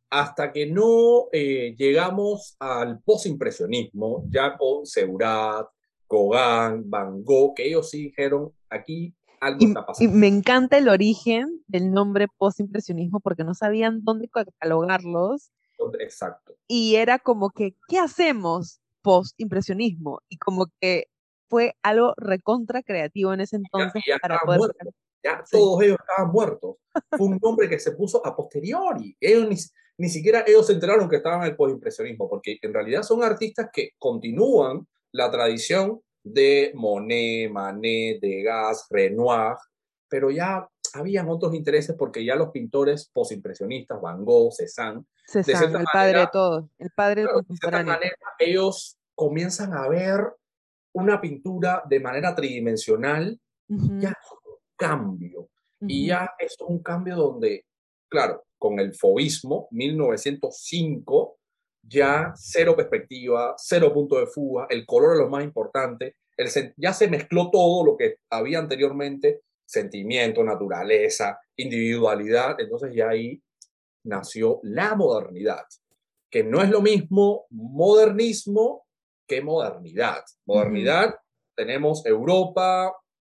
Hasta 0.10 0.52
que 0.52 0.68
no 0.68 1.28
eh, 1.32 1.76
llegamos 1.78 2.56
al 2.60 3.00
postimpresionismo, 3.02 4.26
ya 4.30 4.58
con 4.58 4.86
Seurat, 4.86 5.68
Gauguin, 6.10 6.90
Van 6.90 7.24
Gogh, 7.24 7.56
que 7.56 7.68
ellos 7.68 7.90
sí 7.90 8.04
dijeron, 8.04 8.52
aquí 8.70 9.14
algo 9.40 9.66
está 9.66 9.86
pasando. 9.86 10.14
Y 10.14 10.16
me 10.16 10.28
encanta 10.28 10.78
el 10.78 10.90
origen 10.90 11.64
del 11.68 11.92
nombre 11.92 12.28
postimpresionismo 12.38 13.20
porque 13.20 13.44
no 13.44 13.54
sabían 13.54 14.04
dónde 14.04 14.28
catalogarlos 14.30 15.52
Exacto. 16.00 16.56
Y 16.68 16.96
era 16.96 17.20
como 17.20 17.50
que, 17.50 17.76
¿qué 17.90 17.98
hacemos? 17.98 18.80
post-impresionismo 19.04 20.22
y 20.30 20.38
como 20.38 20.68
que 20.80 21.08
fue 21.54 21.76
algo 21.84 22.16
recontra 22.18 22.82
creativo 22.82 23.32
en 23.32 23.42
ese 23.42 23.58
entonces 23.58 24.02
para 24.20 24.40
poder... 24.40 24.72
Ya 25.24 25.44
todos 25.52 25.84
ellos 25.84 25.98
estaban 26.00 26.32
muertos. 26.32 26.78
Fue 27.12 27.28
un 27.28 27.38
nombre 27.40 27.70
que 27.70 27.78
se 27.78 27.92
puso 27.92 28.26
a 28.26 28.36
posteriori. 28.36 29.16
Ellos 29.20 29.48
ni, 29.48 29.56
ni 30.00 30.10
siquiera 30.10 30.44
ellos 30.48 30.66
se 30.66 30.74
enteraron 30.74 31.08
que 31.08 31.18
estaban 31.18 31.42
en 31.42 31.52
el 31.52 31.56
postimpresionismo, 31.56 32.28
porque 32.28 32.58
en 32.60 32.74
realidad 32.74 33.04
son 33.04 33.24
artistas 33.24 33.70
que 33.72 33.92
continúan 34.00 34.88
la 35.12 35.30
tradición 35.30 36.02
de 36.24 36.72
Monet, 36.74 37.52
Manet, 37.52 38.20
Degas, 38.20 38.88
Renoir, 38.90 39.56
pero 40.10 40.32
ya 40.32 40.68
habían 40.96 41.30
otros 41.30 41.54
intereses 41.54 41.96
porque 41.98 42.26
ya 42.26 42.36
los 42.36 42.50
pintores 42.50 43.12
postimpresionistas, 43.14 44.02
Van 44.02 44.26
Gogh, 44.26 44.52
Cézanne, 44.52 45.06
Cézanne 45.28 45.78
el 45.78 45.86
padre 45.94 46.20
de 46.20 46.28
todos, 46.34 46.66
el 46.80 46.90
padre 46.90 47.24
claro, 47.24 47.42
De 47.48 47.56
cierta 47.56 47.84
manera, 47.84 48.18
ellos 48.40 48.98
comienzan 49.14 49.74
a 49.74 49.88
ver 49.88 50.34
una 50.94 51.20
pintura 51.20 51.84
de 51.88 52.00
manera 52.00 52.34
tridimensional, 52.34 53.40
ya 53.68 54.10
es 54.10 54.32
un 54.46 54.58
cambio. 54.76 55.50
Y 55.86 56.08
ya 56.08 56.32
es 56.40 56.56
un 56.62 56.82
cambio 56.82 57.18
donde, 57.18 57.66
claro, 58.08 58.46
con 58.58 58.80
el 58.80 58.96
fobismo, 58.96 59.68
1905, 59.72 61.38
ya 61.82 62.32
cero 62.36 62.76
perspectiva, 62.76 63.56
cero 63.58 63.94
punto 63.94 64.18
de 64.18 64.28
fuga, 64.28 64.68
el 64.70 64.86
color 64.86 65.14
es 65.14 65.20
lo 65.20 65.30
más 65.30 65.44
importante, 65.44 66.16
el, 66.38 66.50
ya 66.78 66.94
se 66.94 67.10
mezcló 67.10 67.52
todo 67.52 67.86
lo 67.86 67.98
que 67.98 68.20
había 68.30 68.60
anteriormente, 68.60 69.42
sentimiento, 69.66 70.44
naturaleza, 70.44 71.40
individualidad, 71.58 72.56
entonces 72.60 72.96
ya 72.96 73.10
ahí 73.10 73.42
nació 74.06 74.60
la 74.64 74.96
modernidad, 74.96 75.66
que 76.30 76.44
no 76.44 76.62
es 76.62 76.70
lo 76.70 76.82
mismo 76.82 77.46
modernismo 77.50 78.83
que 79.28 79.42
modernidad. 79.42 80.24
Modernidad, 80.46 81.16
tenemos 81.56 82.06
Europa, 82.06 82.94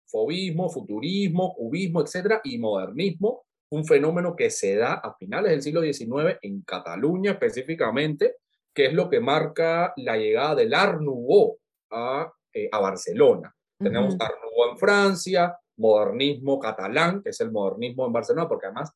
fobismo, 0.07 0.71
futurismo, 0.71 1.55
cubismo, 1.55 2.01
etcétera, 2.01 2.41
y 2.45 2.59
modernismo, 2.59 3.45
un 3.71 3.85
fenómeno 3.85 4.37
que 4.37 4.51
se 4.51 4.77
da 4.77 4.95
a 4.95 5.15
finales 5.17 5.51
del 5.51 5.63
siglo 5.63 5.83
XIX 5.83 6.39
en 6.43 6.63
Cataluña 6.63 7.33
específicamente, 7.33 8.37
que 8.73 8.87
es 8.87 8.93
lo 8.93 9.09
que 9.09 9.21
marca 9.21 9.93
la 9.97 10.17
llegada 10.17 10.55
del 10.55 10.75
Art 10.75 11.01
Nouveau 11.01 11.59
a, 11.91 12.31
eh, 12.53 12.69
a 12.71 12.79
Barcelona. 12.79 13.55
Tenemos 13.79 14.15
Art 14.21 14.37
Nouveau 14.43 14.71
en 14.71 14.79
Francia, 14.79 15.59
modernismo 15.77 16.61
catalán, 16.61 17.23
que 17.23 17.31
es 17.31 17.41
el 17.41 17.51
modernismo 17.51 18.07
en 18.07 18.13
Barcelona, 18.13 18.49
porque 18.49 18.67
además 18.67 18.93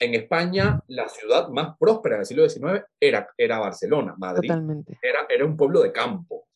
en 0.00 0.14
España 0.14 0.82
la 0.88 1.08
ciudad 1.08 1.48
más 1.50 1.76
próspera 1.78 2.16
del 2.16 2.26
siglo 2.26 2.48
XIX 2.48 2.82
era, 2.98 3.28
era 3.36 3.58
Barcelona, 3.58 4.14
Madrid. 4.18 4.50
Era, 5.02 5.26
era 5.28 5.44
un 5.44 5.56
pueblo 5.56 5.82
de 5.82 5.92
campo. 5.92 6.48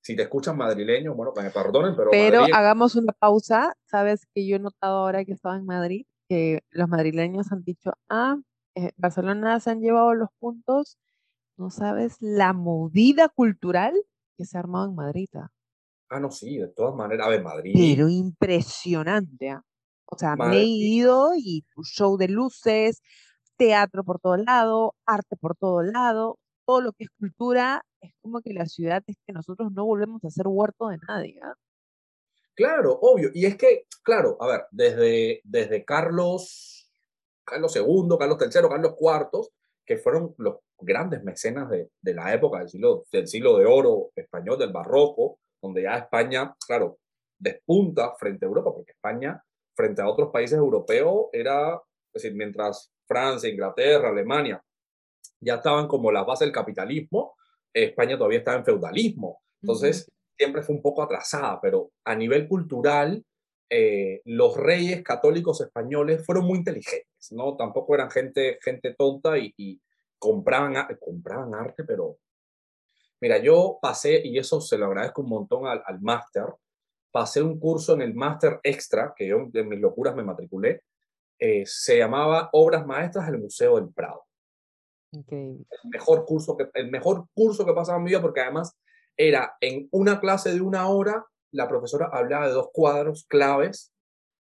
Si 0.00 0.16
te 0.16 0.22
escuchan 0.22 0.56
madrileños, 0.56 1.16
bueno, 1.16 1.32
me 1.34 1.50
perdonen, 1.50 1.94
pero... 1.96 2.10
Pero 2.10 2.44
hagamos 2.52 2.96
una 2.96 3.12
pausa. 3.12 3.74
Sabes 3.86 4.26
que 4.34 4.46
yo 4.46 4.56
he 4.56 4.58
notado 4.58 4.98
ahora 4.98 5.24
que 5.24 5.32
estaba 5.32 5.56
en 5.56 5.64
Madrid 5.64 6.04
que 6.28 6.62
los 6.70 6.88
madrileños 6.88 7.52
han 7.52 7.62
dicho, 7.62 7.92
ah, 8.08 8.38
eh, 8.74 8.92
Barcelona 8.96 9.60
se 9.60 9.70
han 9.70 9.80
llevado 9.80 10.14
los 10.14 10.30
puntos. 10.38 10.98
No 11.58 11.70
sabes 11.70 12.16
la 12.20 12.52
movida 12.52 13.28
cultural 13.28 13.94
que 14.36 14.44
se 14.44 14.56
ha 14.56 14.60
armado 14.60 14.86
en 14.86 14.94
Madrid. 14.94 15.28
¿ah? 15.34 15.50
ah, 16.08 16.20
no, 16.20 16.30
sí, 16.30 16.56
de 16.56 16.68
todas 16.68 16.94
maneras. 16.94 17.26
A 17.26 17.30
ver, 17.30 17.42
Madrid. 17.42 17.74
Pero 17.74 18.08
impresionante. 18.08 19.50
¿ah? 19.50 19.62
O 20.12 20.18
sea, 20.18 20.36
me 20.36 20.58
he 20.58 20.64
ido 20.64 21.34
y 21.34 21.64
show 21.82 22.18
de 22.18 22.28
luces, 22.28 23.00
teatro 23.56 24.04
por 24.04 24.20
todo 24.20 24.36
lado, 24.36 24.94
arte 25.06 25.36
por 25.36 25.56
todo 25.56 25.82
lado, 25.82 26.38
todo 26.66 26.82
lo 26.82 26.92
que 26.92 27.04
es 27.04 27.10
cultura 27.18 27.82
es 27.98 28.12
como 28.20 28.42
que 28.42 28.52
la 28.52 28.66
ciudad 28.66 29.02
es 29.06 29.16
que 29.26 29.32
nosotros 29.32 29.72
no 29.72 29.86
volvemos 29.86 30.22
a 30.22 30.28
ser 30.28 30.46
huerto 30.48 30.88
de 30.88 30.98
nadie. 31.08 31.40
¿ah? 31.42 31.54
Claro, 32.54 32.98
obvio. 33.00 33.30
Y 33.32 33.46
es 33.46 33.56
que, 33.56 33.86
claro, 34.02 34.36
a 34.38 34.46
ver, 34.48 34.66
desde, 34.70 35.40
desde 35.44 35.82
Carlos, 35.82 36.92
Carlos 37.42 37.74
II, 37.74 38.16
Carlos 38.18 38.38
III, 38.38 38.68
Carlos 38.68 38.94
IV, 39.00 39.48
que 39.86 39.96
fueron 39.96 40.34
los 40.36 40.56
grandes 40.78 41.24
mecenas 41.24 41.70
de, 41.70 41.88
de, 42.02 42.14
la 42.14 42.34
época 42.34 42.58
del 42.58 42.68
siglo, 42.68 43.04
del 43.10 43.26
siglo 43.26 43.56
de 43.56 43.64
oro 43.64 44.10
español, 44.14 44.58
del 44.58 44.72
barroco, 44.72 45.38
donde 45.62 45.84
ya 45.84 45.96
España, 45.96 46.54
claro, 46.66 46.98
despunta 47.38 48.14
frente 48.16 48.44
a 48.44 48.48
Europa, 48.48 48.74
porque 48.74 48.92
España, 48.92 49.42
frente 49.74 50.02
a 50.02 50.08
otros 50.08 50.30
países 50.30 50.58
europeos, 50.58 51.26
era, 51.32 51.74
es 52.12 52.22
decir, 52.22 52.34
mientras 52.34 52.92
Francia, 53.06 53.48
Inglaterra, 53.48 54.08
Alemania 54.08 54.62
ya 55.42 55.56
estaban 55.56 55.88
como 55.88 56.10
la 56.12 56.22
base 56.22 56.44
del 56.44 56.52
capitalismo, 56.52 57.34
España 57.72 58.16
todavía 58.16 58.38
estaba 58.38 58.58
en 58.58 58.64
feudalismo. 58.64 59.42
Entonces, 59.60 60.10
siempre 60.36 60.62
fue 60.62 60.76
un 60.76 60.82
poco 60.82 61.02
atrasada, 61.02 61.60
pero 61.60 61.90
a 62.04 62.14
nivel 62.14 62.46
cultural, 62.48 63.24
eh, 63.68 64.22
los 64.24 64.56
reyes 64.56 65.02
católicos 65.02 65.60
españoles 65.60 66.24
fueron 66.24 66.44
muy 66.44 66.58
inteligentes, 66.58 67.32
¿no? 67.32 67.56
Tampoco 67.56 67.94
eran 67.94 68.10
gente, 68.10 68.58
gente 68.62 68.94
tonta 68.96 69.36
y, 69.38 69.80
compraban, 70.18 70.74
compraban 71.00 71.54
arte, 71.54 71.84
pero... 71.84 72.16
Mira, 73.20 73.38
yo 73.38 73.78
pasé, 73.80 74.20
y 74.24 74.36
eso 74.36 74.60
se 74.60 74.76
lo 74.76 74.86
agradezco 74.86 75.22
un 75.22 75.28
montón 75.28 75.66
al, 75.66 75.80
al 75.86 76.00
máster, 76.00 76.44
pasé 77.12 77.42
un 77.42 77.60
curso 77.60 77.94
en 77.94 78.02
el 78.02 78.14
máster 78.14 78.58
extra, 78.62 79.14
que 79.16 79.28
yo 79.28 79.46
de 79.50 79.62
mis 79.62 79.78
locuras 79.78 80.16
me 80.16 80.24
matriculé, 80.24 80.82
eh, 81.38 81.64
se 81.66 81.98
llamaba 81.98 82.48
Obras 82.52 82.86
Maestras 82.86 83.26
del 83.26 83.38
Museo 83.38 83.76
del 83.76 83.92
Prado. 83.92 84.24
El 85.12 85.90
mejor 85.90 86.24
curso 86.24 86.56
que, 86.56 86.70
el 86.74 86.90
mejor 86.90 87.26
curso 87.34 87.66
que 87.66 87.74
pasaba 87.74 87.98
en 87.98 88.04
mi 88.04 88.10
vida, 88.10 88.22
porque 88.22 88.40
además 88.40 88.74
era 89.16 89.56
en 89.60 89.88
una 89.92 90.18
clase 90.18 90.54
de 90.54 90.60
una 90.62 90.88
hora, 90.88 91.26
la 91.52 91.68
profesora 91.68 92.08
hablaba 92.10 92.46
de 92.46 92.54
dos 92.54 92.70
cuadros 92.72 93.26
claves 93.28 93.92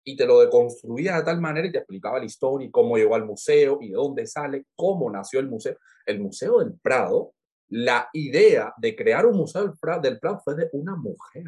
y 0.03 0.17
te 0.17 0.25
lo 0.25 0.39
deconstruía 0.39 1.17
de 1.17 1.23
tal 1.23 1.39
manera 1.39 1.67
y 1.67 1.71
te 1.71 1.77
explicaba 1.79 2.19
la 2.19 2.25
historia 2.25 2.67
y 2.67 2.71
cómo 2.71 2.97
llegó 2.97 3.15
al 3.15 3.25
museo 3.25 3.77
y 3.81 3.89
de 3.89 3.95
dónde 3.95 4.27
sale, 4.27 4.65
cómo 4.75 5.09
nació 5.09 5.39
el 5.39 5.47
museo. 5.47 5.77
El 6.05 6.19
Museo 6.19 6.59
del 6.59 6.73
Prado, 6.79 7.33
la 7.69 8.09
idea 8.13 8.73
de 8.77 8.95
crear 8.95 9.25
un 9.25 9.37
museo 9.37 9.63
del 9.63 9.77
Prado, 9.77 10.01
del 10.01 10.19
Prado 10.19 10.39
fue 10.43 10.55
de 10.55 10.69
una 10.73 10.95
mujer. 10.95 11.45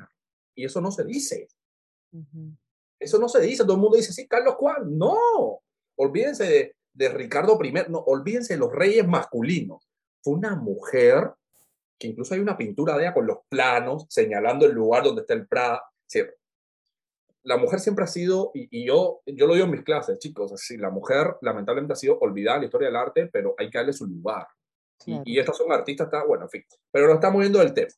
Y 0.59 0.65
eso 0.65 0.81
no 0.81 0.91
se 0.91 1.05
dice. 1.05 1.47
Eso 2.99 3.17
no 3.17 3.29
se 3.29 3.39
dice. 3.39 3.63
Todo 3.63 3.75
el 3.75 3.81
mundo 3.81 3.95
dice, 3.95 4.11
sí, 4.11 4.27
Carlos 4.27 4.55
Juan. 4.55 4.97
No. 4.97 5.61
Olvídense 5.95 6.43
de, 6.43 6.75
de 6.93 7.09
Ricardo 7.09 7.57
I, 7.63 7.71
no, 7.87 7.99
olvídense 7.99 8.55
de 8.55 8.59
los 8.59 8.73
reyes 8.73 9.07
masculinos. 9.07 9.89
Fue 10.21 10.33
una 10.33 10.57
mujer 10.57 11.31
que 11.97 12.07
incluso 12.07 12.33
hay 12.33 12.41
una 12.41 12.57
pintura 12.57 12.97
de 12.97 13.03
ella 13.03 13.13
con 13.13 13.25
los 13.25 13.37
planos 13.47 14.05
señalando 14.09 14.65
el 14.65 14.73
lugar 14.73 15.03
donde 15.03 15.21
está 15.21 15.33
el 15.33 15.47
Prada. 15.47 15.81
la 17.43 17.55
mujer 17.55 17.79
siempre 17.79 18.03
ha 18.03 18.07
sido, 18.07 18.51
y, 18.53 18.85
yo, 18.85 19.21
yo 19.25 19.47
lo 19.47 19.53
digo 19.53 19.65
en 19.65 19.71
mis 19.71 19.83
clases, 19.83 20.19
chicos, 20.19 20.51
así, 20.51 20.75
la 20.75 20.89
mujer 20.89 21.37
lamentablemente 21.41 21.93
ha 21.93 21.95
sido 21.95 22.19
olvidada 22.19 22.57
en 22.57 22.61
la 22.63 22.65
historia 22.65 22.87
del 22.89 22.97
arte, 22.97 23.29
pero 23.31 23.55
hay 23.57 23.69
que 23.69 23.77
darle 23.77 23.93
su 23.93 24.05
lugar. 24.05 24.45
Y, 25.05 25.39
estas 25.39 25.55
son 25.55 25.71
artistas, 25.71 26.07
está, 26.07 26.25
bueno, 26.25 26.43
en 26.43 26.49
fin, 26.49 26.63
pero 26.91 27.07
nos 27.07 27.15
estamos 27.15 27.39
viendo 27.39 27.59
del 27.59 27.73
tema. 27.73 27.93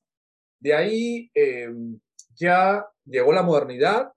De 0.60 0.76
ahí 0.76 1.32
em, 1.34 2.00
ya 2.42 2.86
llegó 3.06 3.32
la 3.32 3.44
modernidad 3.44 4.12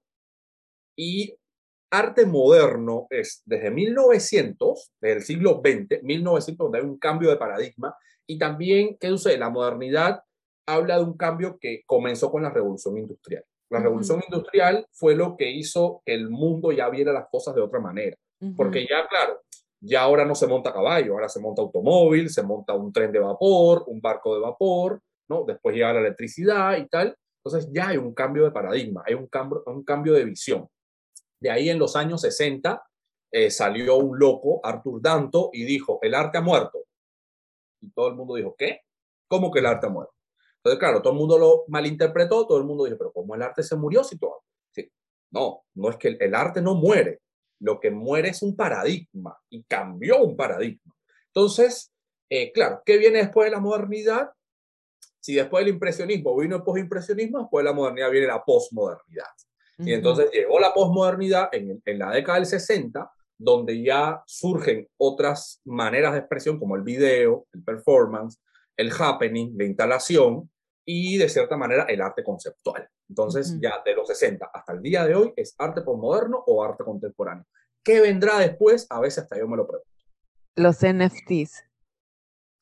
y 0.96 1.36
arte 1.90 2.26
moderno 2.26 3.06
es 3.10 3.42
desde 3.44 3.70
1900, 3.70 4.92
desde 5.00 5.16
el 5.16 5.22
siglo 5.22 5.62
XX, 5.64 6.02
1900, 6.02 6.64
donde 6.64 6.78
hay 6.78 6.84
un 6.84 6.98
cambio 6.98 7.30
de 7.30 7.36
paradigma, 7.36 7.96
y 8.26 8.38
también, 8.38 8.96
¿qué 8.98 9.08
sucede? 9.08 9.38
La 9.38 9.50
modernidad 9.50 10.22
habla 10.66 10.96
de 10.96 11.04
un 11.04 11.16
cambio 11.16 11.58
que 11.60 11.82
comenzó 11.86 12.30
con 12.30 12.42
la 12.42 12.50
revolución 12.50 12.96
industrial. 12.96 13.44
La 13.70 13.80
revolución 13.80 14.22
industrial 14.26 14.86
fue 14.92 15.14
lo 15.14 15.36
que 15.36 15.50
hizo 15.50 16.02
que 16.04 16.14
el 16.14 16.30
mundo 16.30 16.72
ya 16.72 16.88
viera 16.88 17.12
las 17.12 17.28
cosas 17.30 17.54
de 17.54 17.60
otra 17.60 17.80
manera, 17.80 18.16
porque 18.56 18.86
ya, 18.88 19.06
claro, 19.08 19.42
ya 19.80 20.02
ahora 20.02 20.24
no 20.24 20.34
se 20.34 20.46
monta 20.46 20.72
caballo, 20.72 21.12
ahora 21.12 21.28
se 21.28 21.40
monta 21.40 21.62
automóvil, 21.62 22.30
se 22.30 22.42
monta 22.42 22.72
un 22.72 22.92
tren 22.92 23.12
de 23.12 23.18
vapor, 23.18 23.84
un 23.86 24.00
barco 24.00 24.34
de 24.34 24.40
vapor, 24.40 25.00
¿no? 25.28 25.44
Después 25.44 25.74
llega 25.74 25.92
la 25.92 26.00
electricidad 26.00 26.76
y 26.78 26.88
tal. 26.88 27.16
Entonces 27.44 27.70
ya 27.72 27.88
hay 27.88 27.98
un 27.98 28.14
cambio 28.14 28.44
de 28.44 28.50
paradigma, 28.50 29.02
hay 29.06 29.14
un 29.14 29.26
cambio, 29.26 29.62
un 29.66 29.84
cambio 29.84 30.14
de 30.14 30.24
visión. 30.24 30.68
De 31.40 31.50
ahí 31.50 31.68
en 31.68 31.78
los 31.78 31.94
años 31.94 32.22
60 32.22 32.82
eh, 33.30 33.50
salió 33.50 33.96
un 33.96 34.18
loco, 34.18 34.60
Arthur 34.62 35.02
Danto, 35.02 35.50
y 35.52 35.64
dijo, 35.64 35.98
el 36.02 36.14
arte 36.14 36.38
ha 36.38 36.40
muerto. 36.40 36.84
Y 37.82 37.90
todo 37.90 38.08
el 38.08 38.14
mundo 38.14 38.36
dijo, 38.36 38.54
¿qué? 38.56 38.80
¿Cómo 39.28 39.50
que 39.50 39.58
el 39.58 39.66
arte 39.66 39.86
ha 39.86 39.90
muerto? 39.90 40.14
Entonces, 40.58 40.78
claro, 40.78 41.02
todo 41.02 41.12
el 41.12 41.18
mundo 41.18 41.38
lo 41.38 41.64
malinterpretó, 41.68 42.46
todo 42.46 42.56
el 42.56 42.64
mundo 42.64 42.84
dijo, 42.84 42.96
pero 42.96 43.12
¿cómo 43.12 43.34
el 43.34 43.42
arte 43.42 43.62
se 43.62 43.76
murió? 43.76 44.02
Sí. 44.04 44.18
No, 45.30 45.64
no 45.74 45.90
es 45.90 45.96
que 45.96 46.16
el, 46.18 46.34
arte 46.34 46.62
no 46.62 46.74
muere, 46.74 47.20
lo 47.60 47.78
que 47.78 47.90
muere 47.90 48.30
es 48.30 48.40
un 48.40 48.56
paradigma 48.56 49.38
y 49.50 49.64
cambió 49.64 50.22
un 50.22 50.34
paradigma. 50.34 50.94
Entonces, 51.26 51.92
eh, 52.30 52.52
claro, 52.52 52.82
¿qué 52.86 52.96
viene 52.96 53.18
después 53.18 53.46
de 53.46 53.50
la 53.50 53.60
modernidad? 53.60 54.30
Si 55.24 55.34
después 55.34 55.64
del 55.64 55.72
impresionismo 55.72 56.36
vino 56.36 56.56
el 56.56 56.62
postimpresionismo, 56.62 57.38
después 57.38 57.64
de 57.64 57.70
la 57.70 57.74
modernidad 57.74 58.10
viene 58.10 58.26
la 58.26 58.44
posmodernidad. 58.44 59.24
Y 59.78 59.94
entonces 59.94 60.28
llegó 60.30 60.60
la 60.60 60.74
posmodernidad 60.74 61.48
en, 61.50 61.80
en 61.82 61.98
la 61.98 62.10
década 62.10 62.36
del 62.36 62.46
60, 62.46 63.10
donde 63.38 63.82
ya 63.82 64.22
surgen 64.26 64.86
otras 64.98 65.62
maneras 65.64 66.12
de 66.12 66.18
expresión 66.18 66.58
como 66.58 66.76
el 66.76 66.82
video, 66.82 67.46
el 67.54 67.64
performance, 67.64 68.38
el 68.76 68.92
happening, 68.92 69.56
la 69.56 69.64
instalación 69.64 70.50
y 70.84 71.16
de 71.16 71.30
cierta 71.30 71.56
manera 71.56 71.84
el 71.84 72.02
arte 72.02 72.22
conceptual. 72.22 72.86
Entonces, 73.08 73.58
ya 73.62 73.80
de 73.82 73.94
los 73.94 74.06
60 74.08 74.50
hasta 74.52 74.74
el 74.74 74.82
día 74.82 75.06
de 75.06 75.14
hoy 75.14 75.32
es 75.36 75.54
arte 75.56 75.80
postmoderno 75.80 76.44
o 76.46 76.62
arte 76.62 76.84
contemporáneo. 76.84 77.46
¿Qué 77.82 78.02
vendrá 78.02 78.38
después? 78.40 78.86
A 78.90 79.00
veces 79.00 79.24
hasta 79.24 79.38
yo 79.38 79.48
me 79.48 79.56
lo 79.56 79.66
pregunto. 79.66 79.88
Los 80.56 80.80
NFTs. 80.84 81.64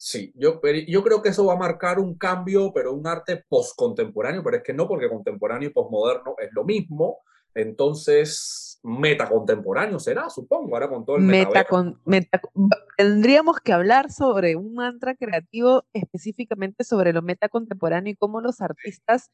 Sí, 0.05 0.33
yo, 0.35 0.61
yo 0.89 1.05
creo 1.05 1.23
que 1.23 1.29
eso 1.29 1.47
va 1.47 1.53
a 1.55 1.57
marcar 1.57 2.01
un 2.01 2.19
cambio, 2.19 2.73
pero 2.75 2.93
un 2.93 3.07
arte 3.07 3.45
postcontemporáneo, 3.49 4.43
pero 4.43 4.57
es 4.57 4.65
que 4.65 4.75
no, 4.75 4.89
porque 4.89 5.09
contemporáneo 5.09 5.69
y 5.69 5.73
postmoderno 5.73 6.35
es 6.39 6.49
lo 6.53 6.65
mismo. 6.65 7.19
Entonces, 7.55 8.81
metacontemporáneo 8.83 10.01
será, 10.01 10.29
supongo, 10.29 10.75
ahora 10.75 10.89
con 10.89 11.05
todo 11.05 11.19
el 11.19 11.23
meta, 11.23 11.63
con, 11.63 12.01
Tendríamos 12.97 13.61
que 13.61 13.73
hablar 13.73 14.11
sobre 14.11 14.57
un 14.57 14.75
mantra 14.75 15.15
creativo 15.15 15.85
específicamente 15.93 16.83
sobre 16.83 17.13
lo 17.13 17.23
metacontemporáneo 17.23 18.13
y 18.13 18.17
cómo 18.17 18.41
los 18.41 18.61
artistas 18.61 19.31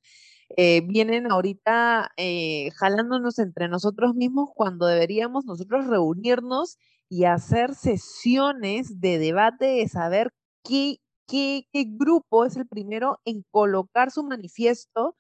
eh, 0.55 0.83
vienen 0.83 1.33
ahorita 1.33 2.11
eh, 2.19 2.73
jalándonos 2.77 3.39
entre 3.39 3.69
nosotros 3.69 4.14
mismos 4.14 4.51
cuando 4.55 4.85
deberíamos 4.85 5.47
nosotros 5.47 5.87
reunirnos 5.87 6.77
y 7.09 7.25
hacer 7.25 7.75
sesiones 7.75 9.01
de 9.01 9.19
debate 9.19 9.64
de 9.64 9.89
saber 9.89 10.31
qué, 10.69 10.99
qué, 11.27 11.66
qué 11.73 11.85
grupo 11.89 12.45
es 12.45 12.57
el 12.57 12.69
primero 12.69 13.21
en 13.25 13.45
colocar 13.51 14.11
su 14.11 14.23
manifiesto 14.23 15.16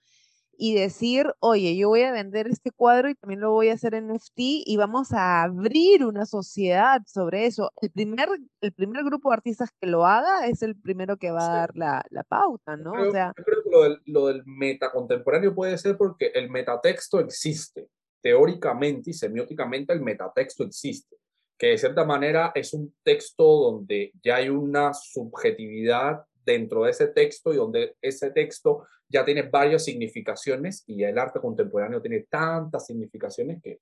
y 0.60 0.74
decir, 0.74 1.32
oye, 1.38 1.76
yo 1.76 1.88
voy 1.88 2.02
a 2.02 2.10
vender 2.10 2.48
este 2.48 2.72
cuadro 2.72 3.08
y 3.08 3.14
también 3.14 3.40
lo 3.40 3.52
voy 3.52 3.68
a 3.68 3.74
hacer 3.74 3.94
en 3.94 4.08
NFT 4.08 4.34
y 4.36 4.76
vamos 4.76 5.12
a 5.12 5.44
abrir 5.44 6.04
una 6.04 6.26
sociedad 6.26 7.00
sobre 7.06 7.46
eso. 7.46 7.70
El 7.80 7.92
primer, 7.92 8.28
el 8.60 8.72
primer 8.72 9.04
grupo 9.04 9.30
de 9.30 9.34
artistas 9.34 9.70
que 9.80 9.86
lo 9.86 10.04
haga 10.04 10.48
es 10.48 10.62
el 10.62 10.74
primero 10.74 11.16
que 11.16 11.30
va 11.30 11.46
a 11.46 11.56
dar 11.60 11.70
la, 11.76 12.04
la 12.10 12.24
pauta, 12.24 12.76
¿no? 12.76 12.92
Yo 12.92 12.98
creo, 12.98 13.08
o 13.08 13.12
sea, 13.12 13.32
yo 13.38 13.44
creo 13.44 13.62
que 13.62 13.70
lo 13.70 13.82
del, 13.84 14.02
lo 14.06 14.26
del 14.26 14.42
metacontemporáneo 14.46 15.54
puede 15.54 15.78
ser 15.78 15.96
porque 15.96 16.32
el 16.34 16.50
metatexto 16.50 17.20
existe. 17.20 17.88
Teóricamente 18.20 19.10
y 19.10 19.12
semióticamente 19.12 19.92
el 19.92 20.02
metatexto 20.02 20.64
existe, 20.64 21.16
que 21.58 21.68
de 21.68 21.78
cierta 21.78 22.04
manera 22.04 22.52
es 22.54 22.72
un 22.72 22.94
texto 23.02 23.44
donde 23.44 24.12
ya 24.22 24.36
hay 24.36 24.48
una 24.48 24.94
subjetividad 24.94 26.24
dentro 26.44 26.84
de 26.84 26.92
ese 26.92 27.08
texto 27.08 27.52
y 27.52 27.56
donde 27.56 27.96
ese 28.00 28.30
texto 28.30 28.86
ya 29.08 29.24
tiene 29.24 29.42
varias 29.42 29.84
significaciones 29.84 30.84
y 30.86 31.02
el 31.02 31.18
arte 31.18 31.40
contemporáneo 31.40 32.00
tiene 32.00 32.26
tantas 32.30 32.86
significaciones 32.86 33.60
que, 33.62 33.80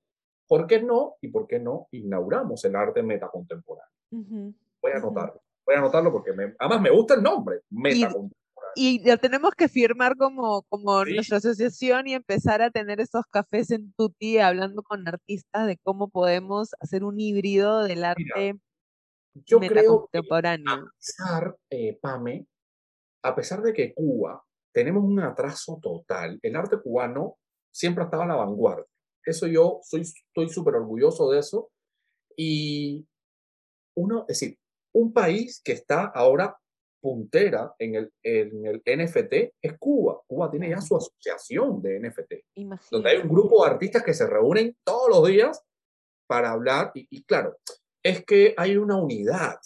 ¿por 0.49 0.67
qué 0.67 0.83
no? 0.83 1.17
Y 1.21 1.29
por 1.29 1.47
qué 1.47 1.59
no 1.59 1.89
inauguramos 1.93 2.65
el 2.65 2.75
arte 2.75 3.03
metacontemporáneo. 3.03 3.93
voy 4.11 4.93
a 4.93 4.97
anotarlo, 4.97 5.43
voy 5.65 5.75
a 5.75 5.79
anotarlo 5.79 6.13
porque 6.13 6.31
además 6.59 6.81
me 6.81 6.91
gusta 6.91 7.15
el 7.15 7.23
nombre, 7.23 7.61
metacontemporáneo. 7.71 8.46
Y, 8.77 9.03
ya 9.03 9.17
tenemos 9.17 9.53
que 9.57 9.69
firmar 9.69 10.17
como, 10.17 10.63
como 10.69 11.05
nuestra 11.05 11.39
asociación 11.39 12.07
y 12.07 12.15
empezar 12.15 12.63
a 12.63 12.71
tener 12.71 13.01
esos 13.01 13.25
cafés 13.31 13.71
en 13.71 13.93
Tuti 13.95 14.39
hablando 14.39 14.83
con 14.83 15.09
artistas 15.09 15.67
de 15.67 15.79
cómo 15.79 16.09
podemos 16.09 16.75
hacer 16.81 17.03
un 17.03 17.19
híbrido 17.19 17.83
del 17.83 18.05
arte 18.05 18.61
yo 19.45 19.61
creo 19.61 20.09
que 20.11 20.19
a 20.19 20.23
pesar, 20.23 21.57
eh, 21.71 21.99
Pame, 22.01 22.47
a 23.23 23.35
pesar 23.35 23.63
de 23.63 23.73
que 23.73 23.93
Cuba 23.95 24.43
tenemos 24.73 25.05
un 25.05 25.21
atraso 25.21 25.79
total, 25.83 26.39
el 26.43 26.57
arte 26.57 26.81
cubano 26.81 27.39
siempre 27.73 28.03
ha 28.03 28.07
estado 28.07 28.23
a 28.23 28.27
la 28.27 28.37
vanguardia. 28.37 28.87
Eso 29.25 29.47
yo 29.47 29.81
soy, 29.83 30.03
estoy 30.03 30.49
súper 30.49 30.75
orgulloso 30.77 31.31
de 31.31 31.41
eso. 31.41 31.71
Y 32.37 33.07
uno, 33.97 34.23
es 34.29 34.39
decir, 34.41 34.59
un 34.93 35.13
país 35.13 35.61
que 35.65 35.73
está 35.73 36.05
ahora 36.05 36.57
puntera 37.07 37.73
en 37.79 37.95
el, 37.95 38.13
en 38.21 38.67
el 38.67 38.83
NFT 38.85 39.55
es 39.63 39.79
Cuba. 39.79 40.21
Cuba 40.27 40.51
tiene 40.51 40.71
ya 40.71 40.81
su 40.81 40.97
asociación 40.97 41.81
de 41.81 42.01
NFT, 42.01 42.33
donde 42.91 43.11
hay 43.11 43.19
un 43.19 43.29
grupo 43.29 43.65
de 43.65 43.71
artistas 43.71 44.03
que 44.03 44.13
se 44.13 44.27
reúnen 44.27 44.77
todos 44.83 45.09
los 45.09 45.29
días 45.29 45.63
para 46.27 46.51
hablar. 46.51 46.91
Y, 46.95 47.07
y 47.11 47.23
claro, 47.23 47.59
es 48.03 48.25
que 48.25 48.55
hay 48.57 48.77
una 48.77 48.97
unidad 48.97 49.57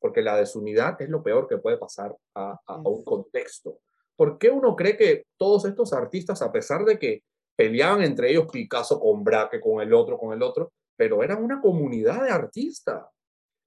porque 0.00 0.22
la 0.22 0.36
desunidad 0.36 1.00
es 1.00 1.08
lo 1.08 1.22
peor 1.22 1.46
que 1.48 1.58
puede 1.58 1.78
pasar 1.78 2.16
a, 2.34 2.60
un 2.84 3.04
contexto. 3.04 3.80
¿Por 4.16 4.38
qué 4.38 4.50
uno 4.50 4.74
cree 4.74 4.96
que 4.96 5.26
todos 5.36 5.64
estos 5.66 5.92
artistas, 5.92 6.42
a 6.42 6.50
pesar 6.50 6.84
de 6.84 6.98
que 6.98 7.22
peleaban 7.54 8.02
entre 8.02 8.30
ellos 8.30 8.48
Picasso 8.50 8.98
con 8.98 9.22
Braque, 9.22 9.60
con 9.60 9.80
el 9.80 9.94
otro, 9.94 10.18
con 10.18 10.32
el 10.32 10.42
otro, 10.42 10.72
pero 10.96 11.22
eran 11.22 11.44
una 11.44 11.60
comunidad 11.60 12.24
de 12.24 12.30
artistas? 12.30 13.04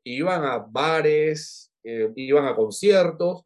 Iban 0.04 0.44
a 0.44 0.58
bares, 0.58 1.69
eh, 1.90 2.12
iban 2.16 2.46
a 2.46 2.56
conciertos, 2.56 3.46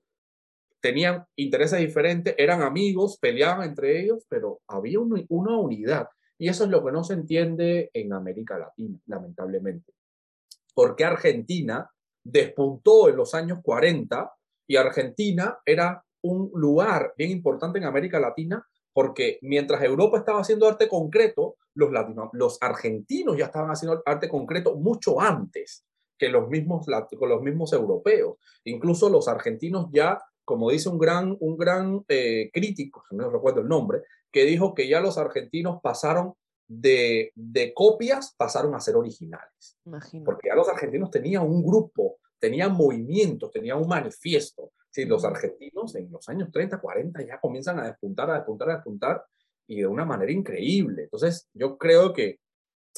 tenían 0.81 1.25
intereses 1.37 1.79
diferentes, 1.79 2.35
eran 2.37 2.61
amigos, 2.61 3.17
peleaban 3.17 3.69
entre 3.69 4.01
ellos, 4.01 4.25
pero 4.27 4.59
había 4.67 4.99
una 4.99 5.57
unidad. 5.57 6.09
Y 6.37 6.49
eso 6.49 6.65
es 6.65 6.69
lo 6.69 6.83
que 6.83 6.91
no 6.91 7.05
se 7.05 7.13
entiende 7.13 7.89
en 7.93 8.11
América 8.11 8.57
Latina, 8.57 8.99
lamentablemente. 9.05 9.93
Porque 10.73 11.05
Argentina 11.05 11.89
despuntó 12.21 13.07
en 13.07 13.15
los 13.15 13.33
años 13.33 13.59
40 13.63 14.33
y 14.67 14.75
Argentina 14.75 15.57
era 15.65 16.03
un 16.21 16.51
lugar 16.53 17.13
bien 17.17 17.31
importante 17.31 17.79
en 17.79 17.85
América 17.85 18.19
Latina 18.19 18.65
porque 18.91 19.39
mientras 19.41 19.81
Europa 19.83 20.17
estaba 20.17 20.41
haciendo 20.41 20.67
arte 20.67 20.87
concreto, 20.87 21.55
los, 21.75 21.89
los 22.33 22.57
argentinos 22.61 23.37
ya 23.37 23.45
estaban 23.45 23.71
haciendo 23.71 24.03
arte 24.05 24.27
concreto 24.27 24.75
mucho 24.75 25.19
antes 25.19 25.85
que 26.24 26.30
los 26.30 26.47
mismos, 26.47 26.86
los 26.88 27.41
mismos 27.41 27.74
europeos. 27.74 28.38
Incluso 28.63 29.09
los 29.09 29.28
argentinos 29.28 29.89
ya, 29.91 30.17
como 30.45 30.71
dice 30.71 30.88
un 30.88 30.97
gran, 30.97 31.36
un 31.41 31.57
gran 31.57 32.05
eh, 32.07 32.49
crítico, 32.53 33.03
no 33.11 33.30
recuerdo 33.30 33.59
el 33.59 33.67
nombre, 33.67 34.03
que 34.32 34.45
dijo 34.45 34.74
que 34.74 34.88
ya 34.88 35.01
los 35.01 35.17
argentinos 35.17 35.82
pasaron 35.84 36.34
de, 36.65 37.34
de 37.36 37.74
copias 37.74 38.34
pasaron 38.38 38.74
a 38.74 38.80
ser 38.80 38.95
originales. 38.95 39.78
Porque 40.24 40.47
ya 40.47 40.55
los 40.55 40.69
argentinos 40.69 41.11
tenían 41.11 41.43
un 41.43 41.61
grupo, 41.61 42.19
tenían 42.39 42.71
movimientos, 42.71 43.51
tenían 43.51 43.80
un 43.80 43.89
manifiesto. 43.89 44.71
Sí, 44.89 45.03
los 45.03 45.26
argentinos 45.26 45.93
en 45.95 46.09
los 46.09 46.30
años 46.30 46.49
30, 46.53 46.80
40 46.80 47.21
ya 47.28 47.38
comienzan 47.41 47.80
a 47.80 47.88
despuntar, 47.88 48.32
a 48.32 48.36
despuntar, 48.36 48.69
a 48.69 48.76
despuntar 48.76 49.26
y 49.67 49.82
de 49.82 49.88
una 49.88 50.05
manera 50.05 50.32
increíble. 50.32 51.03
Entonces, 51.03 51.49
yo 51.53 51.78
creo 51.78 52.13
que 52.13 52.39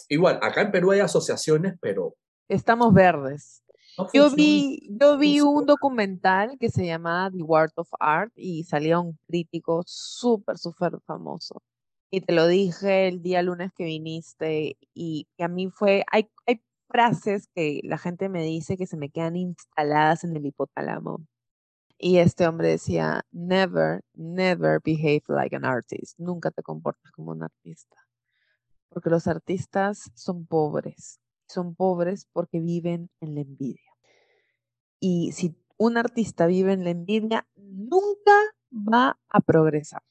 igual, 0.09 0.38
acá 0.43 0.61
en 0.61 0.71
Perú 0.71 0.91
hay 0.91 0.99
asociaciones, 0.99 1.73
pero... 1.82 2.15
Estamos 2.47 2.93
verdes. 2.93 3.63
yo 4.13 4.29
vi, 4.29 4.87
yo 4.89 5.17
vi 5.17 5.41
un 5.41 5.65
documental 5.65 6.57
que 6.59 6.69
se 6.69 6.85
llamaba 6.85 7.31
The 7.31 7.41
World 7.43 7.73
of 7.75 7.89
Art 7.99 8.31
y 8.35 8.63
salía 8.63 8.99
un 8.99 9.17
crítico 9.27 9.83
súper, 9.85 10.57
súper 10.57 10.99
famoso 11.05 11.61
y 12.15 12.21
te 12.21 12.33
lo 12.33 12.47
dije 12.47 13.09
el 13.09 13.21
día 13.21 13.41
lunes 13.41 13.71
que 13.75 13.83
viniste 13.83 14.77
y, 14.93 15.27
a 15.37 15.49
mí 15.49 15.70
fue, 15.70 16.05
hay, 16.09 16.29
hay 16.45 16.61
frases 16.87 17.47
que 17.53 17.82
la 17.83 17.97
gente 17.97 18.29
me 18.29 18.41
dice 18.43 18.78
que 18.78 18.87
se 18.87 18.95
me 18.95 19.09
quedan 19.09 19.36
instaladas 19.36 20.24
en 20.24 20.36
el 20.36 20.45
hipotálamo. 20.45 21.25
Y 21.97 22.20
este 22.20 22.47
hombre 22.47 22.70
decía, 22.70 23.25
never, 23.32 24.01
never 24.13 24.79
behave 24.83 25.24
like 25.28 25.55
an 25.55 25.65
artist. 25.65 26.17
Nunca 26.17 26.51
te 26.51 26.63
comportes 26.63 27.11
como 27.11 27.32
un 27.32 27.43
artista. 27.43 27.97
Porque 28.89 29.09
los 29.09 29.28
artistas 29.28 30.09
son 30.13 30.45
pobres. 30.45 31.20
Son 31.50 31.76
pobres 31.76 32.28
porque 32.34 32.59
viven 32.59 33.09
en 33.20 33.36
la 33.36 33.42
envidia. 33.42 33.92
Y 35.00 35.32
si 35.34 35.55
un 35.78 35.97
artista 35.97 36.46
vive 36.47 36.74
en 36.74 36.84
la 36.84 36.92
envidia, 36.92 37.47
nunca 37.55 38.32
va 38.72 39.20
a 39.30 39.39
progresar. 39.42 40.01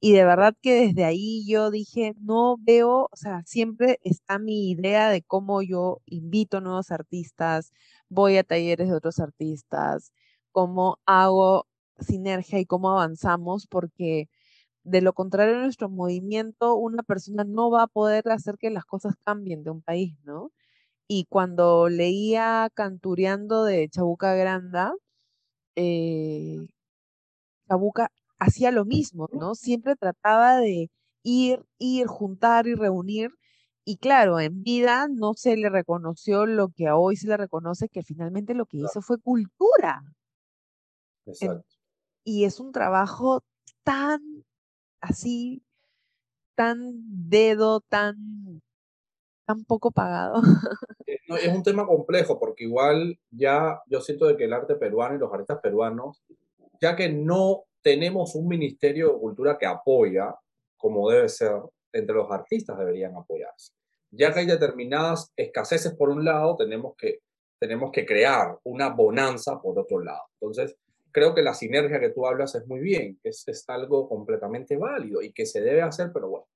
Y 0.00 0.12
de 0.14 0.24
verdad 0.24 0.54
que 0.62 0.74
desde 0.88 1.04
ahí 1.04 1.44
yo 1.48 1.70
dije, 1.70 2.14
no 2.20 2.56
veo, 2.60 3.08
o 3.12 3.16
sea, 3.16 3.42
siempre 3.46 4.00
está 4.04 4.38
mi 4.38 4.70
idea 4.72 5.10
de 5.10 5.22
cómo 5.22 5.62
yo 5.62 6.00
invito 6.06 6.60
nuevos 6.60 6.90
artistas, 6.92 7.72
voy 8.10 8.36
a 8.38 8.44
talleres 8.44 8.88
de 8.90 8.96
otros 8.96 9.20
artistas, 9.20 10.12
cómo 10.52 10.98
hago 11.06 11.66
sinergia 12.00 12.60
y 12.60 12.66
cómo 12.66 12.90
avanzamos, 12.92 13.66
porque 13.68 14.28
de 14.84 15.02
lo 15.02 15.14
contrario, 15.14 15.56
en 15.56 15.62
nuestro 15.62 15.90
movimiento, 15.90 16.76
una 16.76 17.02
persona 17.04 17.44
no 17.44 17.70
va 17.70 17.84
a 17.84 17.88
poder 17.88 18.28
hacer 18.30 18.56
que 18.58 18.70
las 18.70 18.84
cosas 18.86 19.14
cambien 19.24 19.64
de 19.64 19.70
un 19.70 19.82
país, 19.82 20.16
¿no? 20.24 20.52
Y 21.08 21.26
cuando 21.28 21.88
leía 21.88 22.68
Cantureando 22.74 23.64
de 23.64 23.88
Chabuca 23.88 24.34
Granda, 24.34 24.94
eh, 25.76 26.58
Chabuca 27.68 28.10
hacía 28.38 28.70
lo 28.70 28.84
mismo, 28.84 29.28
¿no? 29.32 29.54
Siempre 29.54 29.96
trataba 29.96 30.56
de 30.58 30.90
ir, 31.22 31.64
ir, 31.78 32.06
juntar 32.06 32.66
y 32.66 32.74
reunir. 32.74 33.30
Y 33.84 33.96
claro, 33.98 34.40
en 34.40 34.62
vida 34.62 35.08
no 35.08 35.34
se 35.34 35.56
le 35.56 35.68
reconoció 35.68 36.46
lo 36.46 36.68
que 36.68 36.86
a 36.88 36.96
hoy 36.96 37.16
se 37.16 37.28
le 37.28 37.36
reconoce, 37.36 37.88
que 37.88 38.02
finalmente 38.02 38.54
lo 38.54 38.66
que 38.66 38.78
hizo 38.78 39.02
fue 39.02 39.18
cultura. 39.18 40.02
Exacto. 41.26 41.64
y 42.24 42.44
es 42.44 42.58
un 42.60 42.72
trabajo 42.72 43.42
tan 43.84 44.20
así, 45.00 45.62
tan 46.54 47.02
dedo, 47.28 47.80
tan, 47.80 48.62
tan 49.52 49.64
poco 49.64 49.90
pagado. 49.90 50.40
Eh, 51.06 51.18
es 51.42 51.54
un 51.54 51.62
tema 51.62 51.86
complejo 51.86 52.38
porque 52.38 52.64
igual 52.64 53.18
ya 53.30 53.80
yo 53.86 54.00
siento 54.00 54.26
de 54.26 54.36
que 54.36 54.44
el 54.44 54.52
arte 54.52 54.76
peruano 54.76 55.14
y 55.14 55.18
los 55.18 55.32
artistas 55.32 55.60
peruanos 55.60 56.22
ya 56.80 56.96
que 56.96 57.08
no 57.08 57.64
tenemos 57.80 58.34
un 58.34 58.48
Ministerio 58.48 59.12
de 59.12 59.18
Cultura 59.20 59.56
que 59.58 59.66
apoya, 59.66 60.34
como 60.76 61.08
debe 61.10 61.28
ser, 61.28 61.52
entre 61.92 62.16
los 62.16 62.30
artistas 62.30 62.76
deberían 62.78 63.16
apoyarse. 63.16 63.72
Ya 64.10 64.32
que 64.32 64.40
hay 64.40 64.46
determinadas 64.46 65.32
escaseces 65.36 65.94
por 65.94 66.10
un 66.10 66.24
lado, 66.24 66.56
tenemos 66.56 66.94
que, 66.96 67.20
tenemos 67.58 67.92
que 67.92 68.04
crear 68.04 68.58
una 68.64 68.88
bonanza 68.88 69.60
por 69.60 69.78
otro 69.78 70.00
lado. 70.00 70.22
Entonces, 70.40 70.76
creo 71.12 71.34
que 71.34 71.42
la 71.42 71.54
sinergia 71.54 72.00
que 72.00 72.10
tú 72.10 72.26
hablas 72.26 72.54
es 72.56 72.66
muy 72.66 72.80
bien, 72.80 73.20
es, 73.22 73.46
es 73.46 73.68
algo 73.68 74.08
completamente 74.08 74.76
válido 74.76 75.22
y 75.22 75.32
que 75.32 75.46
se 75.46 75.60
debe 75.60 75.82
hacer, 75.82 76.10
pero 76.12 76.28
bueno, 76.28 76.46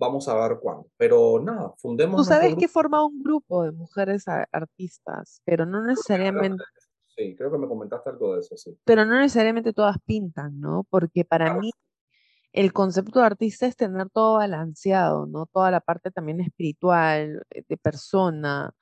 vamos 0.00 0.26
a 0.28 0.34
ver 0.34 0.58
cuándo. 0.58 0.88
Pero 0.96 1.38
nada, 1.40 1.74
fundemos. 1.76 2.16
Tú 2.16 2.24
sabes 2.24 2.56
que 2.56 2.66
forma 2.66 3.04
un 3.04 3.22
grupo 3.22 3.62
de 3.62 3.72
mujeres 3.72 4.24
artistas, 4.26 5.42
pero 5.44 5.66
no 5.66 5.84
necesariamente. 5.84 6.64
Sí, 7.06 7.36
creo 7.36 7.52
que 7.52 7.58
me 7.58 7.68
comentaste 7.68 8.08
algo 8.08 8.34
de 8.34 8.40
eso, 8.40 8.56
sí. 8.56 8.76
Pero 8.84 9.04
no 9.04 9.20
necesariamente 9.20 9.74
todas 9.74 9.98
pintan, 10.06 10.58
¿no? 10.58 10.86
Porque 10.88 11.24
para 11.24 11.54
mí 11.54 11.70
el 12.52 12.72
concepto 12.72 13.20
de 13.20 13.26
artista 13.26 13.66
es 13.66 13.76
tener 13.76 14.08
todo 14.08 14.38
balanceado, 14.38 15.26
¿no? 15.26 15.46
Toda 15.46 15.70
la 15.70 15.80
parte 15.80 16.10
también 16.10 16.40
espiritual, 16.40 17.44
eh, 17.50 17.62
de 17.68 17.76
persona. 17.76 18.72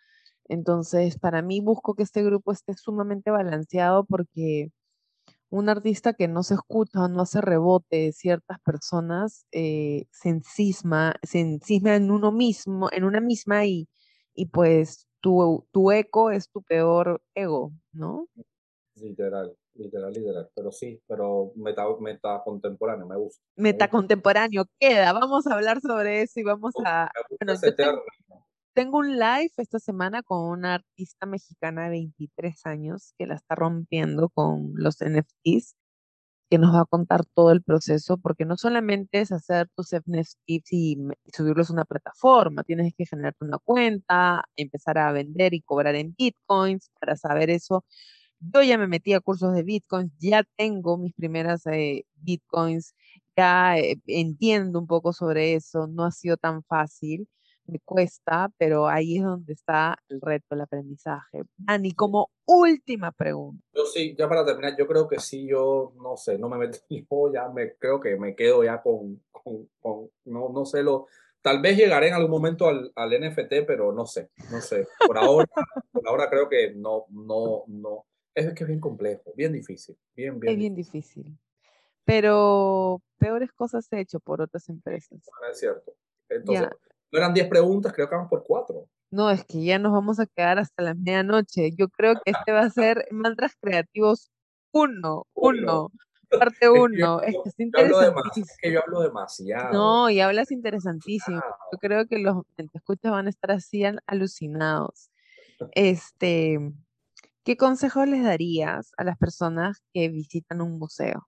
Entonces, 0.44 1.18
para 1.18 1.42
mí 1.42 1.60
busco 1.60 1.94
que 1.94 2.04
este 2.04 2.22
grupo 2.22 2.52
esté 2.52 2.74
sumamente 2.74 3.30
balanceado 3.30 4.04
porque 4.04 4.70
un 5.50 5.68
artista 5.68 6.12
que 6.12 6.28
no 6.28 6.42
se 6.42 6.54
escucha, 6.54 7.08
no 7.08 7.22
hace 7.22 7.40
rebote 7.40 7.96
de 7.96 8.12
ciertas 8.12 8.60
personas, 8.60 9.46
eh, 9.52 10.06
se 10.10 10.28
encisma, 10.28 11.14
se 11.22 11.40
encisma 11.40 11.96
en 11.96 12.10
uno 12.10 12.32
mismo, 12.32 12.88
en 12.92 13.04
una 13.04 13.20
misma 13.20 13.64
y, 13.64 13.88
y 14.34 14.46
pues 14.46 15.08
tu, 15.20 15.66
tu 15.72 15.90
eco 15.90 16.30
es 16.30 16.50
tu 16.50 16.62
peor 16.62 17.22
ego, 17.34 17.72
¿no? 17.92 18.28
Literal, 18.96 19.56
literal, 19.74 20.12
literal. 20.12 20.50
Pero 20.54 20.72
sí, 20.72 21.00
pero 21.06 21.52
meta, 21.56 21.84
meta 22.00 22.42
contemporáneo, 22.44 23.06
me 23.06 23.16
gusta. 23.16 23.42
Meta 23.56 23.88
contemporáneo, 23.88 24.66
queda. 24.78 25.12
Vamos 25.12 25.46
a 25.46 25.54
hablar 25.54 25.80
sobre 25.80 26.22
eso 26.22 26.40
y 26.40 26.42
vamos 26.42 26.74
a. 26.84 27.10
Bueno, 27.40 27.58
tengo 27.60 28.02
un 28.86 29.18
live 29.18 29.50
esta 29.56 29.78
semana 29.80 30.22
con 30.22 30.44
una 30.44 30.74
artista 30.74 31.26
mexicana 31.26 31.84
de 31.84 31.90
23 31.90 32.66
años 32.66 33.12
que 33.18 33.26
la 33.26 33.34
está 33.34 33.56
rompiendo 33.56 34.28
con 34.28 34.72
los 34.74 34.98
NFTs, 35.00 35.74
que 36.50 36.58
nos 36.58 36.74
va 36.74 36.82
a 36.82 36.84
contar 36.86 37.24
todo 37.34 37.52
el 37.52 37.62
proceso, 37.62 38.18
porque 38.18 38.44
no 38.44 38.56
solamente 38.56 39.20
es 39.20 39.32
hacer 39.32 39.68
tus 39.76 39.92
NFTs 39.92 40.72
y 40.72 40.98
subirlos 41.34 41.70
a 41.70 41.72
una 41.74 41.84
plataforma, 41.84 42.64
tienes 42.64 42.94
que 42.96 43.06
generarte 43.06 43.44
una 43.44 43.58
cuenta, 43.58 44.44
empezar 44.56 44.98
a 44.98 45.12
vender 45.12 45.54
y 45.54 45.62
cobrar 45.62 45.94
en 45.96 46.14
bitcoins 46.16 46.90
para 47.00 47.16
saber 47.16 47.50
eso. 47.50 47.84
Yo 48.40 48.62
ya 48.62 48.78
me 48.78 48.88
metí 48.88 49.14
a 49.14 49.20
cursos 49.20 49.54
de 49.54 49.64
bitcoins, 49.64 50.12
ya 50.18 50.44
tengo 50.56 50.98
mis 50.98 51.14
primeras 51.14 51.66
eh, 51.66 52.06
bitcoins, 52.16 52.94
ya 53.36 53.78
eh, 53.78 54.00
entiendo 54.06 54.78
un 54.80 54.86
poco 54.86 55.12
sobre 55.12 55.54
eso, 55.54 55.88
no 55.88 56.04
ha 56.04 56.12
sido 56.12 56.36
tan 56.36 56.62
fácil 56.64 57.28
me 57.68 57.80
cuesta, 57.80 58.50
pero 58.58 58.88
ahí 58.88 59.18
es 59.18 59.24
donde 59.24 59.52
está 59.52 59.96
el 60.08 60.20
reto, 60.20 60.54
el 60.54 60.62
aprendizaje. 60.62 61.42
Dani, 61.56 61.92
como 61.92 62.30
última 62.46 63.12
pregunta. 63.12 63.62
Yo 63.72 63.84
sí, 63.86 64.14
ya 64.18 64.28
para 64.28 64.44
terminar, 64.44 64.76
yo 64.76 64.86
creo 64.86 65.06
que 65.06 65.18
sí, 65.20 65.46
yo 65.46 65.92
no 66.02 66.16
sé, 66.16 66.38
no 66.38 66.48
me 66.48 66.58
meto, 66.58 66.78
yo 66.90 67.32
ya 67.32 67.48
me 67.48 67.74
creo 67.74 68.00
que 68.00 68.16
me 68.16 68.34
quedo 68.34 68.64
ya 68.64 68.82
con, 68.82 69.22
con, 69.32 70.10
no, 70.24 70.48
no 70.48 70.64
sé 70.64 70.82
lo, 70.82 71.06
tal 71.42 71.60
vez 71.60 71.76
llegaré 71.76 72.08
en 72.08 72.14
algún 72.14 72.30
momento 72.30 72.68
al, 72.68 72.92
al, 72.94 73.10
NFT, 73.10 73.66
pero 73.66 73.92
no 73.92 74.06
sé, 74.06 74.30
no 74.50 74.60
sé. 74.60 74.86
Por 75.06 75.18
ahora, 75.18 75.48
por 75.92 76.08
ahora 76.08 76.30
creo 76.30 76.48
que 76.48 76.74
no, 76.74 77.06
no, 77.10 77.64
no. 77.66 78.06
Es 78.34 78.52
que 78.54 78.64
es 78.64 78.68
bien 78.68 78.80
complejo, 78.80 79.32
bien 79.36 79.52
difícil, 79.52 79.96
bien, 80.14 80.38
bien. 80.38 80.52
Es 80.52 80.58
bien 80.58 80.74
difícil. 80.74 81.38
Pero 82.04 83.02
peores 83.18 83.52
cosas 83.52 83.86
he 83.92 84.00
hecho 84.00 84.20
por 84.20 84.40
otras 84.40 84.68
empresas. 84.68 85.20
es 85.50 85.58
cierto. 85.58 85.92
Entonces, 86.28 86.68
no 87.10 87.18
eran 87.18 87.34
10 87.34 87.48
preguntas, 87.48 87.92
creo 87.92 88.08
que 88.08 88.14
vamos 88.14 88.30
por 88.30 88.44
4. 88.44 88.86
No, 89.10 89.30
es 89.30 89.44
que 89.44 89.64
ya 89.64 89.78
nos 89.78 89.92
vamos 89.92 90.20
a 90.20 90.26
quedar 90.26 90.58
hasta 90.58 90.82
la 90.82 90.94
medianoche. 90.94 91.70
Yo 91.76 91.88
creo 91.88 92.14
que 92.16 92.32
este 92.32 92.52
va 92.52 92.60
a 92.60 92.70
ser 92.70 93.08
Mantras 93.10 93.54
Creativos 93.58 94.30
1, 94.72 95.26
1, 95.34 95.92
parte 96.38 96.68
1. 96.68 97.20
Es, 97.22 97.34
que 97.42 97.48
es 97.48 97.58
interesantísimo. 97.58 98.46
Es 98.46 98.56
que 98.60 98.72
yo 98.72 98.80
hablo 98.82 99.00
demasiado. 99.00 99.72
No, 99.72 100.10
y 100.10 100.20
hablas 100.20 100.50
interesantísimo. 100.50 101.40
Yo 101.72 101.78
creo 101.78 102.06
que 102.06 102.18
los 102.18 102.42
que 102.56 102.64
te 102.64 102.78
escuchan 102.78 103.12
van 103.12 103.26
a 103.26 103.30
estar 103.30 103.52
así 103.52 103.82
alucinados. 104.06 105.10
Este, 105.72 106.58
¿qué 107.44 107.56
consejos 107.56 108.06
les 108.08 108.22
darías 108.22 108.92
a 108.98 109.04
las 109.04 109.16
personas 109.16 109.82
que 109.92 110.08
visitan 110.08 110.60
un 110.60 110.78
museo? 110.78 111.27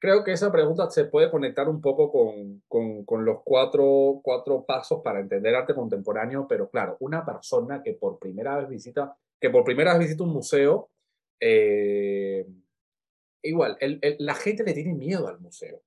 Creo 0.00 0.22
que 0.22 0.32
esa 0.32 0.52
pregunta 0.52 0.88
se 0.90 1.06
puede 1.06 1.30
conectar 1.30 1.68
un 1.68 1.80
poco 1.80 2.12
con, 2.12 2.62
con, 2.68 3.04
con, 3.04 3.24
los 3.24 3.38
cuatro, 3.42 4.20
cuatro 4.22 4.64
pasos 4.64 5.00
para 5.02 5.18
entender 5.18 5.56
arte 5.56 5.74
contemporáneo, 5.74 6.46
pero 6.48 6.70
claro, 6.70 6.96
una 7.00 7.24
persona 7.24 7.82
que 7.82 7.94
por 7.94 8.18
primera 8.20 8.56
vez 8.56 8.68
visita, 8.68 9.16
que 9.40 9.50
por 9.50 9.64
primera 9.64 9.92
vez 9.94 10.02
visita 10.06 10.22
un 10.22 10.32
museo, 10.32 10.90
eh, 11.40 12.46
igual, 13.42 13.76
el, 13.80 13.98
la 14.20 14.34
gente 14.34 14.62
le 14.62 14.72
tiene 14.72 14.94
miedo 14.94 15.26
al 15.26 15.40
museo. 15.40 15.82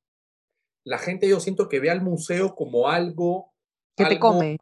La 0.83 0.97
gente 0.97 1.29
yo 1.29 1.39
siento 1.39 1.69
que 1.69 1.79
ve 1.79 1.89
al 1.89 2.01
museo 2.01 2.53
como 2.53 2.89
algo... 2.89 3.53
Que 3.95 4.05
te 4.05 4.19
come. 4.19 4.57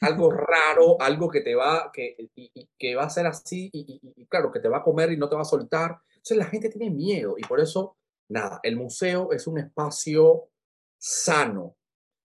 Algo 0.00 0.30
raro, 0.30 1.00
algo 1.00 1.28
que 1.28 1.42
te 1.42 1.54
va, 1.54 1.90
que, 1.92 2.30
y, 2.34 2.68
que 2.78 2.94
va 2.94 3.04
a 3.04 3.10
ser 3.10 3.26
así, 3.26 3.68
y, 3.72 4.00
y 4.02 4.26
claro, 4.26 4.52
que 4.52 4.60
te 4.60 4.68
va 4.68 4.78
a 4.78 4.84
comer 4.84 5.12
y 5.12 5.16
no 5.18 5.28
te 5.28 5.36
va 5.36 5.42
a 5.42 5.46
soltar. 5.46 5.98
Entonces 6.08 6.36
la 6.38 6.46
gente 6.46 6.70
tiene 6.70 6.90
miedo 6.90 7.34
y 7.36 7.42
por 7.42 7.60
eso 7.60 7.96
nada, 8.28 8.60
el 8.62 8.76
museo 8.76 9.32
es 9.32 9.46
un 9.46 9.58
espacio 9.58 10.48
sano, 10.98 11.76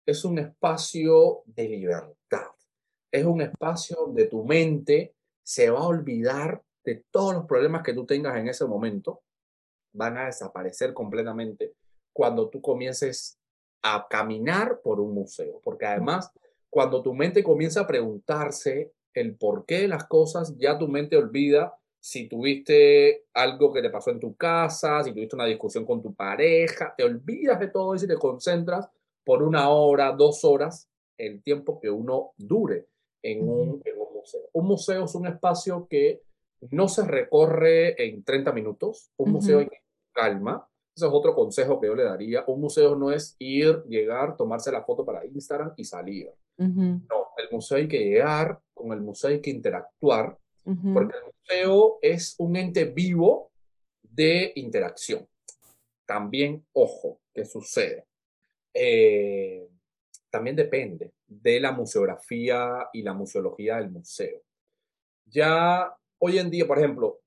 es 0.06 0.26
un 0.26 0.40
espacio 0.40 1.44
de 1.46 1.68
libertad, 1.68 2.52
es 3.12 3.26
un 3.26 3.42
espacio 3.42 3.98
donde 3.98 4.26
tu 4.28 4.44
mente 4.44 5.16
se 5.44 5.70
va 5.70 5.80
a 5.80 5.88
olvidar 5.88 6.62
de 6.84 7.06
todos 7.12 7.34
los 7.34 7.46
problemas 7.46 7.84
que 7.84 7.94
tú 7.94 8.06
tengas 8.06 8.38
en 8.38 8.48
ese 8.48 8.66
momento, 8.66 9.22
van 9.94 10.18
a 10.18 10.26
desaparecer 10.26 10.94
completamente 10.94 11.74
cuando 12.14 12.50
tú 12.50 12.62
comiences 12.62 13.38
a 13.84 14.08
caminar 14.10 14.80
por 14.82 15.00
un 15.00 15.14
museo, 15.14 15.60
porque 15.64 15.86
además 15.86 16.32
cuando 16.70 17.02
tu 17.02 17.14
mente 17.14 17.44
comienza 17.44 17.82
a 17.82 17.88
preguntarse 17.88 18.94
el 19.14 19.36
porqué 19.36 19.82
de 19.82 19.88
las 19.90 20.06
cosas, 20.06 20.56
ya 20.58 20.78
tu 20.78 20.88
mente 20.88 21.18
olvida 21.18 21.76
si 22.02 22.28
tuviste 22.28 23.26
algo 23.36 23.72
que 23.72 23.82
te 23.82 23.92
pasó 23.92 24.10
en 24.10 24.20
tu 24.20 24.36
casa, 24.36 25.04
si 25.04 25.14
tuviste 25.14 25.36
una 25.36 25.46
discusión 25.46 25.86
con 25.86 26.02
tu 26.02 26.16
pareja, 26.16 26.96
te 26.98 27.04
olvidas 27.04 27.60
de 27.60 27.68
todo 27.68 27.94
eso 27.94 28.06
y 28.06 28.08
te 28.08 28.16
concentras 28.16 28.90
por 29.24 29.44
una 29.44 29.70
hora, 29.70 30.12
dos 30.12 30.44
horas, 30.44 30.90
el 31.16 31.44
tiempo 31.44 31.80
que 31.80 31.92
uno 31.92 32.32
dure 32.38 32.88
en 33.22 33.48
un, 33.48 33.84
museo. 34.12 34.50
Un 34.54 34.66
museo 34.66 35.06
es 35.06 35.14
un 35.14 35.28
espacio 35.28 35.88
que 35.88 36.24
no 36.72 36.88
se 36.88 37.06
recorre 37.06 38.04
en 38.04 38.24
30 38.24 38.52
minutos, 38.52 39.12
un 39.18 39.34
museo 39.34 39.60
hay 39.60 39.70
calma. 40.12 40.68
Ese 40.96 41.06
es 41.06 41.12
otro 41.14 41.36
consejo 41.36 41.80
que 41.80 41.88
yo 41.88 41.96
le 41.96 42.04
daría. 42.04 42.44
Un 42.48 42.62
museo 42.62 42.96
no 42.96 43.12
es 43.12 43.36
ir, 43.38 43.84
llegar, 43.88 44.36
tomarse 44.36 44.72
la 44.72 44.84
foto 44.84 45.06
para 45.06 45.24
Instagram 45.24 45.74
y 45.78 45.86
salir. 45.86 46.32
No, 46.58 47.28
el 47.38 47.48
museo 47.52 47.78
hay 47.78 47.88
que 47.88 48.00
llegar, 48.00 48.60
con 48.74 48.92
el 48.92 49.02
museo 49.02 49.30
hay 49.30 49.40
que 49.40 49.52
interactuar, 49.52 50.38
porque 50.64 51.16
el 51.18 51.24
museo 51.26 52.00
es 52.02 52.36
un 52.38 52.56
ente 52.56 52.86
vivo 52.86 53.52
de 54.02 54.52
interacción. 54.56 55.28
También, 56.06 56.66
ojo, 56.74 57.20
¿qué 57.34 57.46
sucede? 57.46 58.06
Eh, 58.74 59.68
también 60.30 60.56
depende 60.56 61.14
de 61.28 61.60
la 61.60 61.72
museografía 61.72 62.90
y 62.94 63.02
la 63.02 63.14
museología 63.14 63.78
del 63.78 63.90
museo. 63.90 64.42
Ya 65.26 65.96
hoy 66.20 66.38
en 66.38 66.50
día, 66.50 66.68
por 66.68 66.78
ejemplo, 66.78 67.22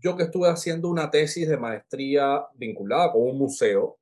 yo 0.00 0.16
que 0.16 0.24
estuve 0.24 0.48
haciendo 0.48 0.88
una 0.88 1.10
tesis 1.10 1.48
de 1.48 1.56
maestría 1.56 2.46
vinculada 2.54 3.12
con 3.12 3.22
un 3.22 3.38
museo, 3.38 3.98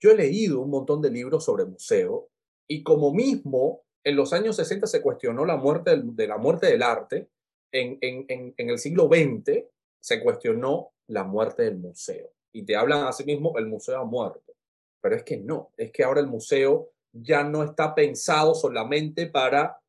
yo 0.00 0.10
he 0.10 0.16
leído 0.16 0.60
un 0.60 0.70
montón 0.70 1.00
de 1.00 1.10
libros 1.10 1.44
sobre 1.44 1.64
museo 1.64 2.28
y 2.66 2.82
como 2.82 3.12
mismo 3.12 3.82
en 4.04 4.16
los 4.16 4.32
años 4.32 4.56
60 4.56 4.86
se 4.86 5.02
cuestionó 5.02 5.44
la 5.44 5.56
muerte 5.56 6.00
de 6.02 6.26
la 6.26 6.38
muerte 6.38 6.68
del 6.68 6.82
arte, 6.82 7.28
en, 7.72 7.98
en, 8.00 8.54
en, 8.56 8.70
el 8.70 8.78
siglo 8.78 9.08
XX 9.08 9.64
se 10.00 10.22
cuestionó 10.22 10.92
la 11.08 11.24
muerte 11.24 11.64
del 11.64 11.78
museo. 11.78 12.30
Y 12.52 12.64
te 12.64 12.76
hablan 12.76 13.06
así 13.06 13.24
mismo, 13.24 13.56
el 13.58 13.66
museo 13.66 14.00
ha 14.00 14.04
muerto. 14.04 14.54
Pero 15.00 15.16
es 15.16 15.22
que 15.22 15.36
no, 15.36 15.72
es 15.76 15.90
que 15.92 16.02
ahora 16.02 16.20
el 16.20 16.26
museo 16.26 16.90
ya 17.12 17.44
no 17.44 17.62
está 17.62 17.94
pensado 17.94 18.54
solamente 18.54 19.26
para 19.26 19.80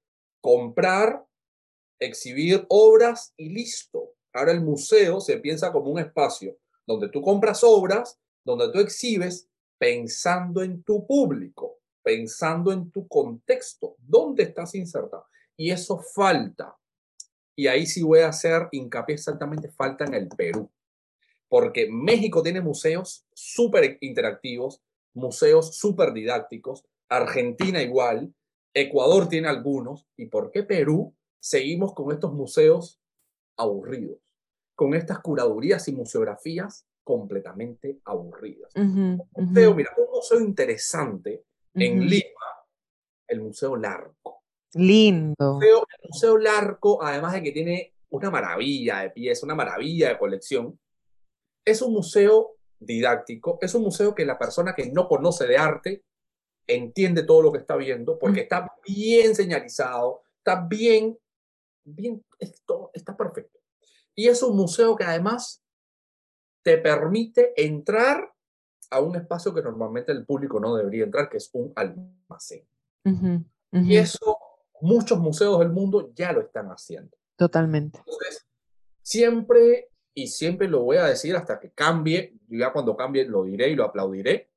comprar, 0.41 1.25
exhibir 1.99 2.65
obras 2.69 3.33
y 3.37 3.49
listo. 3.49 4.13
Ahora 4.33 4.51
el 4.51 4.61
museo 4.61 5.19
se 5.19 5.37
piensa 5.37 5.71
como 5.71 5.91
un 5.91 5.99
espacio 5.99 6.57
donde 6.85 7.09
tú 7.09 7.21
compras 7.21 7.63
obras, 7.63 8.19
donde 8.43 8.71
tú 8.71 8.79
exhibes 8.79 9.47
pensando 9.77 10.61
en 10.61 10.83
tu 10.83 11.05
público, 11.05 11.79
pensando 12.03 12.71
en 12.71 12.91
tu 12.91 13.07
contexto, 13.07 13.95
dónde 13.99 14.43
estás 14.43 14.75
insertado. 14.75 15.25
Y 15.55 15.71
eso 15.71 15.99
falta 15.99 16.75
y 17.59 17.67
ahí 17.67 17.85
sí 17.85 18.01
voy 18.03 18.21
a 18.21 18.29
hacer 18.29 18.69
hincapié 18.71 19.15
exactamente, 19.15 19.69
falta 19.69 20.05
en 20.05 20.13
el 20.13 20.29
Perú. 20.29 20.71
porque 21.49 21.89
México 21.91 22.41
tiene 22.41 22.61
museos 22.61 23.25
súper 23.33 23.97
interactivos, 23.99 24.81
museos 25.13 25.75
súper 25.75 26.13
didácticos, 26.13 26.85
Argentina 27.09 27.81
igual, 27.81 28.33
Ecuador 28.73 29.27
tiene 29.27 29.49
algunos, 29.49 30.07
¿y 30.15 30.27
por 30.27 30.51
qué 30.51 30.63
Perú 30.63 31.13
seguimos 31.41 31.93
con 31.93 32.13
estos 32.13 32.31
museos 32.31 33.01
aburridos? 33.57 34.21
Con 34.73 34.93
estas 34.93 35.19
curadurías 35.19 35.85
y 35.89 35.91
museografías 35.91 36.85
completamente 37.03 37.99
aburridas. 38.05 38.71
un 38.75 39.19
museo, 39.35 39.75
mira, 39.75 39.91
un 39.97 40.15
museo 40.15 40.39
interesante 40.39 41.43
en 41.73 42.07
Lima, 42.07 42.47
el 43.27 43.41
Museo 43.41 43.75
Larco. 43.75 44.38
Lindo. 44.73 45.59
El 45.61 46.09
museo, 46.09 46.37
Larco, 46.37 47.01
además 47.01 47.33
de 47.33 47.43
que 47.43 47.51
tiene 47.51 47.93
una 48.09 48.29
maravilla 48.29 48.99
de 49.01 49.11
pieza, 49.11 49.45
una 49.45 49.55
maravilla 49.55 50.09
de 50.09 50.17
colección, 50.17 50.79
es 51.65 51.81
un 51.81 51.93
museo 51.93 52.57
didáctico, 52.79 53.57
es 53.61 53.73
un 53.75 53.83
museo 53.83 54.15
que 54.15 54.25
la 54.25 54.37
persona 54.37 54.73
que 54.73 54.89
no 54.91 55.07
conoce 55.07 55.45
de 55.47 55.57
arte 55.57 56.03
entiende 56.67 57.23
todo 57.23 57.41
lo 57.41 57.51
que 57.51 57.59
está 57.59 57.75
viendo 57.75 58.17
porque 58.17 58.41
está 58.41 58.73
bien 58.87 59.35
señalizado, 59.35 60.21
está 60.37 60.65
bien, 60.67 61.17
bien, 61.83 62.23
esto 62.37 62.91
está 62.93 63.17
perfecto. 63.17 63.59
Y 64.15 64.27
es 64.27 64.41
un 64.43 64.55
museo 64.55 64.95
que 64.95 65.03
además 65.03 65.63
te 66.63 66.77
permite 66.77 67.53
entrar 67.55 68.33
a 68.91 68.99
un 68.99 69.15
espacio 69.15 69.53
que 69.53 69.61
normalmente 69.61 70.11
el 70.11 70.25
público 70.25 70.59
no 70.59 70.75
debería 70.75 71.03
entrar, 71.03 71.29
que 71.29 71.37
es 71.37 71.49
un 71.53 71.71
almacén. 71.75 72.67
Y 73.71 73.97
eso 73.97 74.37
muchos 74.81 75.19
museos 75.19 75.59
del 75.59 75.69
mundo 75.69 76.11
ya 76.15 76.31
lo 76.31 76.41
están 76.41 76.67
haciendo. 76.67 77.15
Totalmente. 77.35 77.99
Entonces, 77.99 78.47
siempre, 79.01 79.89
y 80.13 80.27
siempre 80.27 80.67
lo 80.67 80.81
voy 80.81 80.97
a 80.97 81.05
decir 81.05 81.35
hasta 81.35 81.59
que 81.59 81.71
cambie, 81.71 82.37
ya 82.47 82.71
cuando 82.71 82.95
cambie 82.95 83.25
lo 83.25 83.43
diré 83.43 83.69
y 83.69 83.75
lo 83.75 83.85
aplaudiré, 83.85 84.51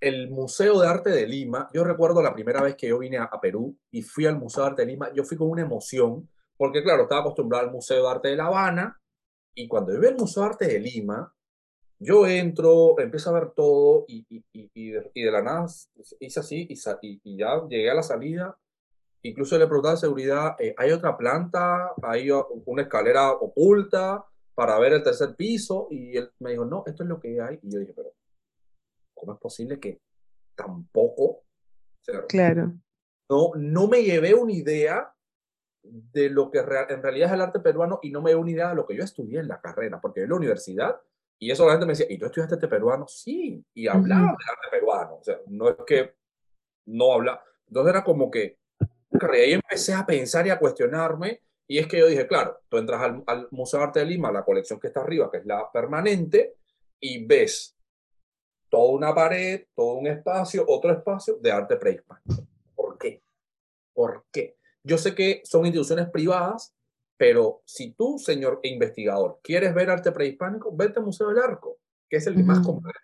el 0.00 0.30
Museo 0.30 0.80
de 0.80 0.88
Arte 0.88 1.10
de 1.10 1.26
Lima, 1.26 1.68
yo 1.74 1.84
recuerdo 1.84 2.22
la 2.22 2.34
primera 2.34 2.62
vez 2.62 2.74
que 2.74 2.88
yo 2.88 2.98
vine 2.98 3.18
a, 3.18 3.24
a 3.24 3.40
Perú 3.40 3.76
y 3.90 4.02
fui 4.02 4.24
al 4.24 4.38
Museo 4.38 4.64
de 4.64 4.70
Arte 4.70 4.82
de 4.82 4.92
Lima, 4.92 5.12
yo 5.12 5.24
fui 5.24 5.36
con 5.36 5.50
una 5.50 5.62
emoción, 5.62 6.28
porque 6.56 6.82
claro, 6.82 7.02
estaba 7.02 7.20
acostumbrado 7.20 7.66
al 7.66 7.72
Museo 7.72 8.02
de 8.02 8.10
Arte 8.10 8.28
de 8.28 8.36
La 8.36 8.46
Habana, 8.46 9.00
y 9.54 9.68
cuando 9.68 9.92
yo 9.92 10.00
vi 10.00 10.06
el 10.06 10.16
Museo 10.16 10.42
de 10.42 10.48
Arte 10.48 10.66
de 10.66 10.80
Lima, 10.80 11.34
yo 12.00 12.26
entro, 12.26 12.98
empiezo 12.98 13.30
a 13.30 13.38
ver 13.38 13.50
todo 13.50 14.06
y, 14.08 14.24
y, 14.30 14.42
y, 14.54 14.70
y 15.12 15.22
de, 15.22 15.30
la 15.30 15.42
nada 15.42 15.66
hice 16.18 16.40
así 16.40 16.66
y, 16.70 17.36
ya 17.36 17.60
llegué 17.68 17.90
a 17.90 17.94
la 17.94 18.02
salida. 18.02 18.58
Incluso 19.22 19.58
le 19.58 19.66
pregunté 19.66 19.90
a 19.90 19.96
seguridad, 19.96 20.56
eh, 20.58 20.74
¿hay 20.78 20.92
otra 20.92 21.16
planta? 21.16 21.92
¿Hay 22.02 22.30
una 22.30 22.82
escalera 22.82 23.32
oculta 23.32 24.24
para 24.54 24.78
ver 24.78 24.94
el 24.94 25.02
tercer 25.02 25.34
piso? 25.36 25.88
Y 25.90 26.16
él 26.16 26.30
me 26.38 26.52
dijo, 26.52 26.64
no, 26.64 26.84
esto 26.86 27.02
es 27.02 27.08
lo 27.08 27.20
que 27.20 27.40
hay. 27.40 27.58
Y 27.62 27.70
yo 27.70 27.80
dije, 27.80 27.92
pero 27.94 28.12
¿cómo 29.14 29.34
es 29.34 29.38
posible 29.38 29.78
que 29.78 30.00
tampoco? 30.54 31.44
claro. 32.28 32.72
No, 33.28 33.52
no 33.54 33.86
me 33.86 34.02
llevé 34.02 34.34
una 34.34 34.52
idea 34.52 35.14
de 35.82 36.28
lo 36.30 36.50
que 36.50 36.58
en 36.58 37.02
realidad 37.02 37.28
es 37.28 37.34
el 37.34 37.40
arte 37.40 37.60
peruano 37.60 38.00
y 38.02 38.10
no 38.10 38.20
me 38.20 38.30
dio 38.30 38.40
una 38.40 38.50
idea 38.50 38.68
de 38.70 38.74
lo 38.74 38.86
que 38.86 38.96
yo 38.96 39.04
estudié 39.04 39.40
en 39.40 39.48
la 39.48 39.60
carrera, 39.60 40.00
porque 40.00 40.22
en 40.22 40.30
la 40.30 40.36
universidad, 40.36 41.00
y 41.38 41.50
eso 41.50 41.64
la 41.64 41.72
gente 41.72 41.86
me 41.86 41.92
decía, 41.92 42.06
¿y 42.08 42.18
tú 42.18 42.26
estudiaste 42.26 42.56
este 42.56 42.68
peruano? 42.68 43.06
Sí, 43.08 43.64
y 43.74 43.86
hablaba 43.86 44.22
del 44.22 44.48
arte 44.48 44.68
peruano, 44.70 45.14
o 45.16 45.22
sea, 45.22 45.38
no 45.46 45.68
es 45.68 45.76
que 45.86 46.14
no 46.86 47.12
habla, 47.12 47.42
entonces 47.66 47.90
era 47.94 48.04
como 48.04 48.30
que, 48.30 48.58
y 49.10 49.36
ahí 49.36 49.52
empecé 49.52 49.94
a 49.94 50.06
pensar 50.06 50.46
y 50.46 50.50
a 50.50 50.58
cuestionarme, 50.58 51.42
y 51.66 51.78
es 51.78 51.86
que 51.86 51.98
yo 51.98 52.06
dije, 52.06 52.26
claro, 52.26 52.58
tú 52.68 52.78
entras 52.78 53.02
al, 53.02 53.22
al 53.26 53.48
Museo 53.50 53.80
de 53.80 53.86
Arte 53.86 54.00
de 54.00 54.06
Lima, 54.06 54.32
la 54.32 54.44
colección 54.44 54.80
que 54.80 54.88
está 54.88 55.00
arriba, 55.00 55.30
que 55.30 55.38
es 55.38 55.46
la 55.46 55.70
permanente, 55.72 56.56
y 57.00 57.24
ves 57.24 57.76
toda 58.70 58.92
una 58.92 59.14
pared, 59.14 59.66
todo 59.74 59.94
un 59.94 60.06
espacio, 60.06 60.64
otro 60.66 60.92
espacio 60.92 61.36
de 61.36 61.50
arte 61.50 61.76
prehispánico. 61.76 62.46
¿Por 62.74 62.96
qué? 62.98 63.22
¿Por 63.92 64.24
qué? 64.30 64.56
Yo 64.82 64.96
sé 64.96 65.14
que 65.14 65.42
son 65.44 65.66
instituciones 65.66 66.08
privadas, 66.08 66.74
pero 67.16 67.62
si 67.66 67.92
tú, 67.92 68.18
señor 68.18 68.60
investigador, 68.62 69.40
quieres 69.42 69.74
ver 69.74 69.90
arte 69.90 70.12
prehispánico, 70.12 70.74
vete 70.74 71.00
al 71.00 71.04
Museo 71.04 71.28
del 71.28 71.38
Arco, 71.38 71.78
que 72.08 72.16
es 72.16 72.26
el 72.26 72.42
más 72.44 72.64
completo. 72.64 72.98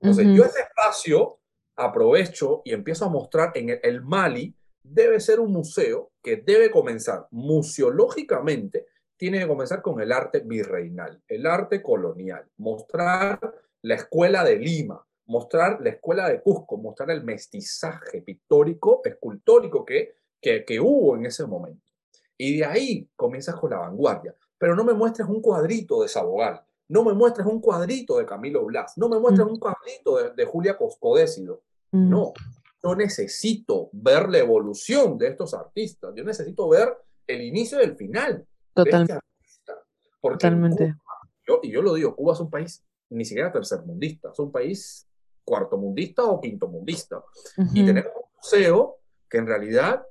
Entonces, 0.00 0.26
yo 0.36 0.44
ese 0.44 0.60
espacio 0.60 1.40
aprovecho 1.74 2.62
y 2.64 2.72
empiezo 2.72 3.06
a 3.06 3.08
mostrar 3.08 3.52
en 3.54 3.80
el, 3.82 4.02
Mali, 4.02 4.54
debe 4.90 5.20
ser 5.20 5.40
un 5.40 5.52
museo 5.52 6.12
que 6.22 6.36
debe 6.36 6.70
comenzar 6.70 7.26
museológicamente, 7.30 8.86
tiene 9.16 9.40
que 9.40 9.46
comenzar 9.46 9.82
con 9.82 10.00
el 10.00 10.12
arte 10.12 10.40
virreinal, 10.40 11.22
el 11.28 11.46
arte 11.46 11.82
colonial, 11.82 12.44
mostrar 12.58 13.40
la 13.82 13.94
escuela 13.94 14.44
de 14.44 14.56
Lima, 14.56 15.06
mostrar 15.26 15.80
la 15.80 15.90
escuela 15.90 16.28
de 16.28 16.40
Cusco, 16.40 16.76
mostrar 16.76 17.10
el 17.10 17.24
mestizaje 17.24 18.22
pictórico, 18.22 19.00
escultórico 19.04 19.84
que 19.84 20.16
que, 20.64 20.80
hubo 20.80 21.16
en 21.16 21.26
ese 21.26 21.46
momento. 21.46 21.82
Y 22.38 22.58
de 22.58 22.64
ahí 22.64 23.08
comienzas 23.16 23.56
con 23.56 23.70
la 23.70 23.78
vanguardia. 23.78 24.34
Pero 24.58 24.74
no 24.74 24.84
me 24.84 24.94
muestres 24.94 25.28
un 25.28 25.40
cuadrito 25.40 26.02
de 26.02 26.08
Sabogal, 26.08 26.62
no 26.88 27.04
me 27.04 27.12
muestres 27.12 27.46
un 27.46 27.60
cuadrito 27.60 28.18
de 28.18 28.26
Camilo 28.26 28.64
Blas, 28.64 28.96
no 28.96 29.08
me 29.08 29.18
muestres 29.18 29.46
mm. 29.46 29.50
un 29.50 29.58
cuadrito 29.58 30.32
de, 30.34 30.44
Julia 30.44 30.76
Coscodécido. 30.76 31.62
Mm. 31.92 32.10
No, 32.10 32.32
yo 32.86 32.94
necesito 32.94 33.90
ver 33.92 34.28
la 34.28 34.38
evolución 34.38 35.18
de 35.18 35.28
estos 35.28 35.54
artistas, 35.54 36.12
yo 36.14 36.22
necesito 36.22 36.68
ver 36.68 36.88
el 37.26 37.42
inicio 37.42 37.80
y 37.80 37.84
el 37.84 37.96
final. 37.96 38.46
Total. 38.72 39.06
De 39.06 39.14
este 39.14 39.72
Totalmente. 40.22 40.94
yo, 41.46 41.60
y 41.62 41.72
yo 41.72 41.82
lo 41.82 41.94
digo, 41.94 42.14
Cuba 42.14 42.34
es 42.34 42.40
un 42.40 42.50
país 42.50 42.84
ni 43.10 43.24
siquiera 43.24 43.52
tercermundista, 43.52 44.30
es 44.32 44.38
un 44.38 44.52
país 44.52 45.08
cuartomundista 45.44 46.24
o 46.24 46.40
quintomundista. 46.40 47.22
Y 47.72 47.86
tenemos 47.86 48.12
un 48.14 48.30
museo 48.36 48.98
que 49.28 49.38
en 49.38 49.46
realidad 49.46 50.06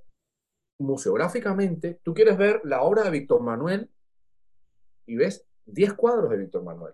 museográficamente, 0.80 2.00
tú 2.04 2.14
quieres 2.14 2.38
ver 2.38 2.62
la 2.64 2.82
obra 2.82 3.04
de 3.04 3.12
Víctor 3.12 3.42
Manuel 3.42 3.90
y 5.06 5.16
ves 5.16 5.46
10 5.66 5.94
cuadros 5.94 6.30
de 6.30 6.38
Víctor 6.38 6.64
Manuel. 6.64 6.94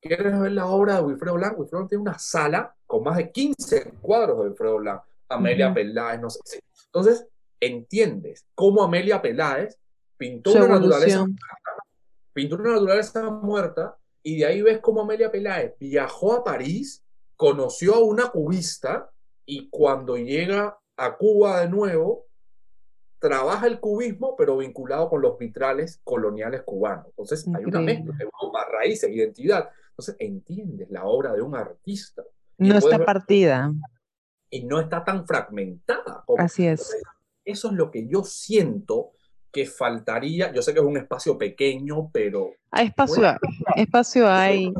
Quieres 0.00 0.40
ver 0.40 0.52
la 0.52 0.66
obra 0.66 0.96
de 0.96 1.02
Wilfredo 1.02 1.34
Blanc, 1.34 1.58
Wilfredo 1.58 1.86
tiene 1.86 2.02
una 2.02 2.18
sala 2.18 2.74
con 2.86 3.04
más 3.04 3.16
de 3.16 3.30
15 3.30 3.92
cuadros 4.00 4.38
de 4.38 4.44
Wilfredo 4.44 4.78
Blanc, 4.78 5.02
Amelia 5.30 5.72
Peláez, 5.72 6.20
no 6.20 6.28
sé. 6.28 6.60
Entonces, 6.86 7.26
entiendes 7.60 8.46
cómo 8.54 8.82
Amelia 8.82 9.22
Peláez 9.22 9.78
pintó 10.16 10.52
una 10.52 10.68
naturaleza 10.68 11.18
muerta, 11.20 11.46
pintó 12.32 12.56
una 12.56 12.72
naturaleza 12.72 13.30
muerta 13.30 13.96
y 14.22 14.38
de 14.38 14.46
ahí 14.46 14.62
ves 14.62 14.80
cómo 14.80 15.02
Amelia 15.02 15.30
Peláez 15.30 15.74
viajó 15.78 16.34
a 16.34 16.44
París, 16.44 17.02
conoció 17.36 17.94
a 17.94 18.04
una 18.04 18.28
cubista 18.28 19.10
y 19.46 19.68
cuando 19.70 20.16
llega 20.16 20.78
a 20.96 21.16
Cuba 21.16 21.60
de 21.60 21.68
nuevo, 21.68 22.26
trabaja 23.18 23.66
el 23.66 23.80
cubismo, 23.80 24.34
pero 24.36 24.56
vinculado 24.56 25.08
con 25.08 25.22
los 25.22 25.38
vitrales 25.38 26.00
coloniales 26.04 26.62
cubanos. 26.62 27.06
Entonces, 27.08 27.46
hay 27.54 27.64
una 27.64 27.80
mezcla 27.80 28.14
de 28.16 28.26
raíces, 28.72 29.10
identidad. 29.10 29.70
Entonces, 29.90 30.16
entiendes 30.18 30.90
la 30.90 31.04
obra 31.04 31.32
de 31.32 31.42
un 31.42 31.54
artista. 31.54 32.22
No 32.58 32.76
está 32.76 33.04
partida. 33.04 33.72
Y 34.50 34.64
no 34.64 34.80
está 34.80 35.04
tan 35.04 35.26
fragmentada. 35.26 36.24
Así 36.38 36.66
es. 36.66 36.96
eso 37.44 37.68
es 37.68 37.74
lo 37.74 37.90
que 37.90 38.06
yo 38.08 38.24
siento 38.24 39.12
que 39.52 39.66
faltaría. 39.66 40.52
Yo 40.52 40.62
sé 40.62 40.72
que 40.72 40.80
es 40.80 40.86
un 40.86 40.96
espacio 40.96 41.38
pequeño, 41.38 42.10
pero... 42.12 42.50
Hay 42.70 42.88
espacio, 42.88 43.36
espacio 43.76 44.28
hay. 44.28 44.72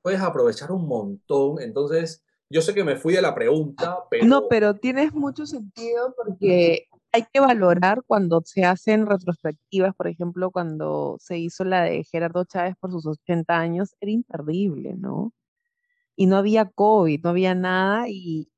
Puedes 0.00 0.20
aprovechar 0.20 0.72
un 0.72 0.86
montón. 0.86 1.60
Entonces, 1.60 2.24
yo 2.50 2.62
sé 2.62 2.74
que 2.74 2.84
me 2.84 2.96
fui 2.96 3.14
de 3.14 3.22
la 3.22 3.34
pregunta, 3.34 3.98
pero... 4.10 4.26
No, 4.26 4.48
pero 4.48 4.74
tienes 4.74 5.14
mucho 5.14 5.46
sentido 5.46 6.14
porque 6.16 6.86
hay 7.12 7.24
que 7.32 7.40
valorar 7.40 8.02
cuando 8.06 8.42
se 8.44 8.64
hacen 8.64 9.06
retrospectivas, 9.06 9.94
por 9.94 10.08
ejemplo, 10.08 10.50
cuando 10.50 11.16
se 11.20 11.38
hizo 11.38 11.64
la 11.64 11.82
de 11.82 12.04
Gerardo 12.04 12.44
Chávez 12.44 12.74
por 12.80 12.90
sus 12.90 13.06
80 13.06 13.58
años, 13.58 13.94
era 14.00 14.10
imperdible, 14.10 14.94
¿no? 14.96 15.32
Y 16.16 16.26
no 16.26 16.36
había 16.36 16.66
COVID, 16.66 17.22
no 17.22 17.30
había 17.30 17.54
nada, 17.54 18.08
y, 18.08 18.51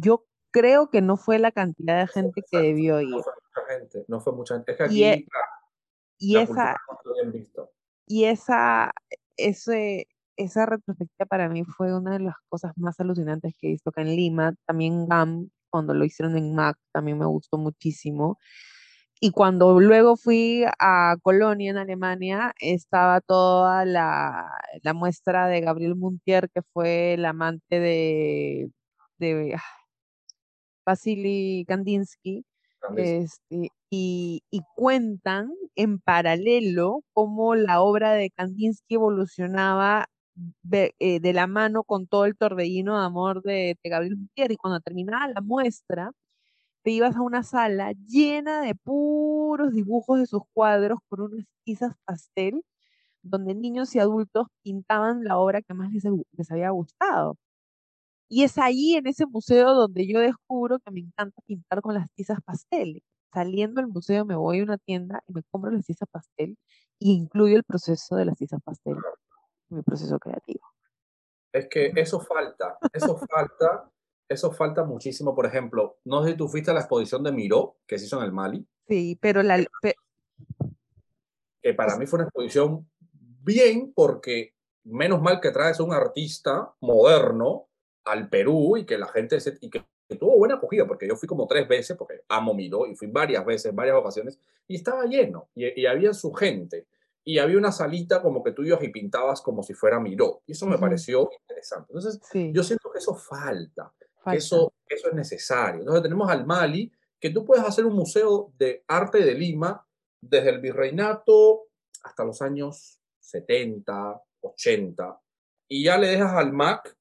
yo 0.00 0.24
creo 0.50 0.88
que 0.90 1.00
no 1.00 1.16
fue 1.16 1.38
la 1.38 1.52
cantidad 1.52 2.00
de 2.00 2.06
gente 2.06 2.42
que 2.50 2.58
debió 2.58 3.00
ir. 3.00 3.10
No 3.10 3.22
fue 3.22 3.32
mucha 3.34 3.72
gente, 3.72 4.04
no 4.08 4.20
fue 4.20 4.32
mucha 4.32 4.54
gente. 4.54 4.72
Es 4.72 4.78
que 4.78 4.84
aquí, 4.84 5.04
e 5.04 5.26
y, 6.18 6.36
esa, 6.36 6.76
y 8.06 8.24
esa, 8.24 8.92
ese, 9.36 10.06
esa 10.36 10.66
retrospectiva 10.66 11.26
para 11.26 11.48
mí 11.48 11.64
fue 11.64 11.94
una 11.94 12.12
de 12.12 12.20
las 12.20 12.36
cosas 12.48 12.72
más 12.76 12.98
alucinantes 13.00 13.54
que 13.58 13.66
he 13.66 13.70
visto 13.70 13.90
acá 13.90 14.02
en 14.02 14.14
Lima. 14.14 14.54
También 14.66 15.06
GAM 15.06 15.50
cuando 15.74 15.92
lo 15.92 16.04
hicieron 16.04 16.36
en 16.36 16.54
Mac, 16.54 16.78
también 16.92 17.18
me 17.18 17.26
gustó 17.26 17.58
muchísimo. 17.58 18.38
Y 19.20 19.32
cuando 19.32 19.80
luego 19.80 20.16
fui 20.16 20.64
a 20.78 21.16
Colonia, 21.22 21.70
en 21.70 21.78
Alemania, 21.78 22.54
estaba 22.60 23.20
toda 23.20 23.84
la, 23.84 24.52
la 24.82 24.94
muestra 24.94 25.48
de 25.48 25.60
Gabriel 25.62 25.96
Muntier, 25.96 26.48
que 26.50 26.62
fue 26.62 27.14
el 27.14 27.24
amante 27.24 27.80
de, 27.80 28.70
de 29.18 29.56
Vasily 30.86 31.64
Kandinsky. 31.66 32.44
Este, 32.96 33.70
y, 33.88 34.42
y, 34.50 34.60
cuentan 34.76 35.50
en 35.74 35.98
paralelo 36.00 37.02
cómo 37.14 37.54
la 37.54 37.80
obra 37.80 38.12
de 38.12 38.30
Kandinsky 38.30 38.96
evolucionaba 38.96 40.06
eh, 40.98 41.20
de 41.20 41.32
la 41.32 41.46
mano 41.46 41.84
con 41.84 42.06
todo 42.08 42.24
el 42.24 42.36
torbellino 42.36 42.98
de 42.98 43.06
amor 43.06 43.42
de, 43.42 43.78
Gabriel 43.84 44.16
Gutiérrez. 44.16 44.54
Y 44.54 44.56
cuando 44.58 44.80
terminaba 44.80 45.28
la 45.28 45.40
muestra, 45.40 46.10
te 46.82 46.90
ibas 46.92 47.16
a 47.16 47.22
una 47.22 47.42
sala 47.44 47.92
llena 48.06 48.62
de 48.62 48.74
puros 48.74 49.72
dibujos 49.74 50.20
de 50.20 50.26
sus 50.26 50.42
cuadros 50.54 51.00
con 51.08 51.22
unas 51.22 51.46
tizas 51.64 51.94
pastel, 52.04 52.62
donde 53.22 53.54
niños 53.54 53.94
y 53.96 54.00
adultos 54.00 54.48
pintaban 54.62 55.24
la 55.24 55.38
obra 55.38 55.62
que 55.62 55.74
más 55.74 55.92
les, 55.92 56.04
les 56.32 56.50
había 56.52 56.70
gustado. 56.70 57.36
Y 58.34 58.42
es 58.42 58.58
ahí 58.58 58.96
en 58.96 59.06
ese 59.06 59.26
museo 59.26 59.74
donde 59.74 60.08
yo 60.08 60.18
descubro 60.18 60.80
que 60.80 60.90
me 60.90 60.98
encanta 60.98 61.40
pintar 61.46 61.80
con 61.82 61.94
las 61.94 62.10
tizas 62.16 62.40
pastel. 62.44 63.00
Saliendo 63.32 63.80
del 63.80 63.88
museo 63.88 64.24
me 64.24 64.34
voy 64.34 64.58
a 64.58 64.64
una 64.64 64.76
tienda 64.76 65.22
y 65.28 65.34
me 65.34 65.44
compro 65.52 65.70
las 65.70 65.86
tizas 65.86 66.08
pastel 66.10 66.58
y 66.98 67.12
incluyo 67.12 67.56
el 67.56 67.62
proceso 67.62 68.16
de 68.16 68.24
las 68.24 68.36
tizas 68.36 68.60
pastel 68.64 68.96
en 69.70 69.76
mi 69.76 69.82
proceso 69.84 70.18
creativo. 70.18 70.66
Es 71.52 71.68
que 71.68 71.92
eso 71.94 72.18
falta, 72.18 72.76
eso 72.92 73.16
falta, 73.18 73.88
eso 74.28 74.50
falta 74.50 74.82
muchísimo. 74.82 75.32
Por 75.32 75.46
ejemplo, 75.46 75.98
no 76.02 76.24
sé 76.24 76.32
si 76.32 76.36
tú 76.36 76.48
fuiste 76.48 76.72
a 76.72 76.74
la 76.74 76.80
exposición 76.80 77.22
de 77.22 77.30
Miró, 77.30 77.76
que 77.86 78.00
se 78.00 78.06
hizo 78.06 78.18
en 78.18 78.24
el 78.24 78.32
Mali. 78.32 78.66
Sí, 78.88 79.16
pero 79.22 79.44
la... 79.44 79.64
que 81.62 81.74
para 81.74 81.96
mí 81.96 82.06
fue 82.06 82.16
una 82.16 82.26
exposición 82.26 82.90
bien 83.44 83.92
porque 83.94 84.56
menos 84.82 85.22
mal 85.22 85.40
que 85.40 85.52
traes 85.52 85.78
a 85.78 85.84
un 85.84 85.92
artista 85.92 86.74
moderno 86.80 87.68
al 88.04 88.28
Perú 88.28 88.76
y 88.76 88.84
que 88.84 88.98
la 88.98 89.08
gente 89.08 89.40
se, 89.40 89.56
y 89.60 89.70
que, 89.70 89.84
tuvo 90.18 90.38
buena 90.38 90.56
acogida, 90.56 90.86
porque 90.86 91.08
yo 91.08 91.16
fui 91.16 91.26
como 91.26 91.46
tres 91.46 91.66
veces, 91.66 91.96
porque 91.96 92.22
amo 92.28 92.54
Miró, 92.54 92.86
y 92.86 92.94
fui 92.94 93.08
varias 93.08 93.44
veces, 93.44 93.74
varias 93.74 93.96
ocasiones, 93.96 94.38
y 94.68 94.76
estaba 94.76 95.06
lleno, 95.06 95.48
y, 95.54 95.86
había 95.86 96.12
su 96.12 96.32
gente, 96.32 96.86
y 97.24 97.38
había 97.38 97.58
una 97.58 97.72
salita 97.72 98.22
como 98.22 98.44
que 98.44 98.52
tú 98.52 98.62
ibas 98.62 98.82
y 98.82 98.90
pintabas 98.90 99.40
como 99.40 99.62
si 99.62 99.74
fuera 99.74 99.98
Miró, 99.98 100.42
y 100.46 100.52
eso 100.52 100.66
me 100.66 100.78
pareció 100.78 101.30
interesante. 101.40 101.92
Entonces, 101.92 102.20
yo 102.52 102.62
siento 102.62 102.90
que 102.92 102.98
eso 102.98 103.14
falta, 103.14 103.92
Que 104.30 104.36
eso, 104.36 104.72
eso 104.86 105.08
es 105.08 105.14
necesario. 105.14 105.80
Entonces, 105.80 106.02
tenemos 106.02 106.30
al 106.30 106.46
Mali, 106.46 106.92
que 107.18 107.30
tú 107.30 107.44
puedes 107.44 107.64
hacer 107.64 107.86
un 107.86 107.94
museo 107.94 108.52
de 108.58 108.84
arte 108.86 109.18
de 109.18 109.34
Lima 109.34 109.84
desde 110.20 110.50
el 110.50 110.60
virreinato 110.60 111.64
hasta 112.02 112.24
los 112.24 112.40
años 112.42 113.00
70, 113.20 114.22
80, 114.40 115.20
y 115.68 115.84
ya 115.84 115.98
le 115.98 116.08
dejas 116.08 116.34
al 116.34 116.52
MAC 116.52 116.94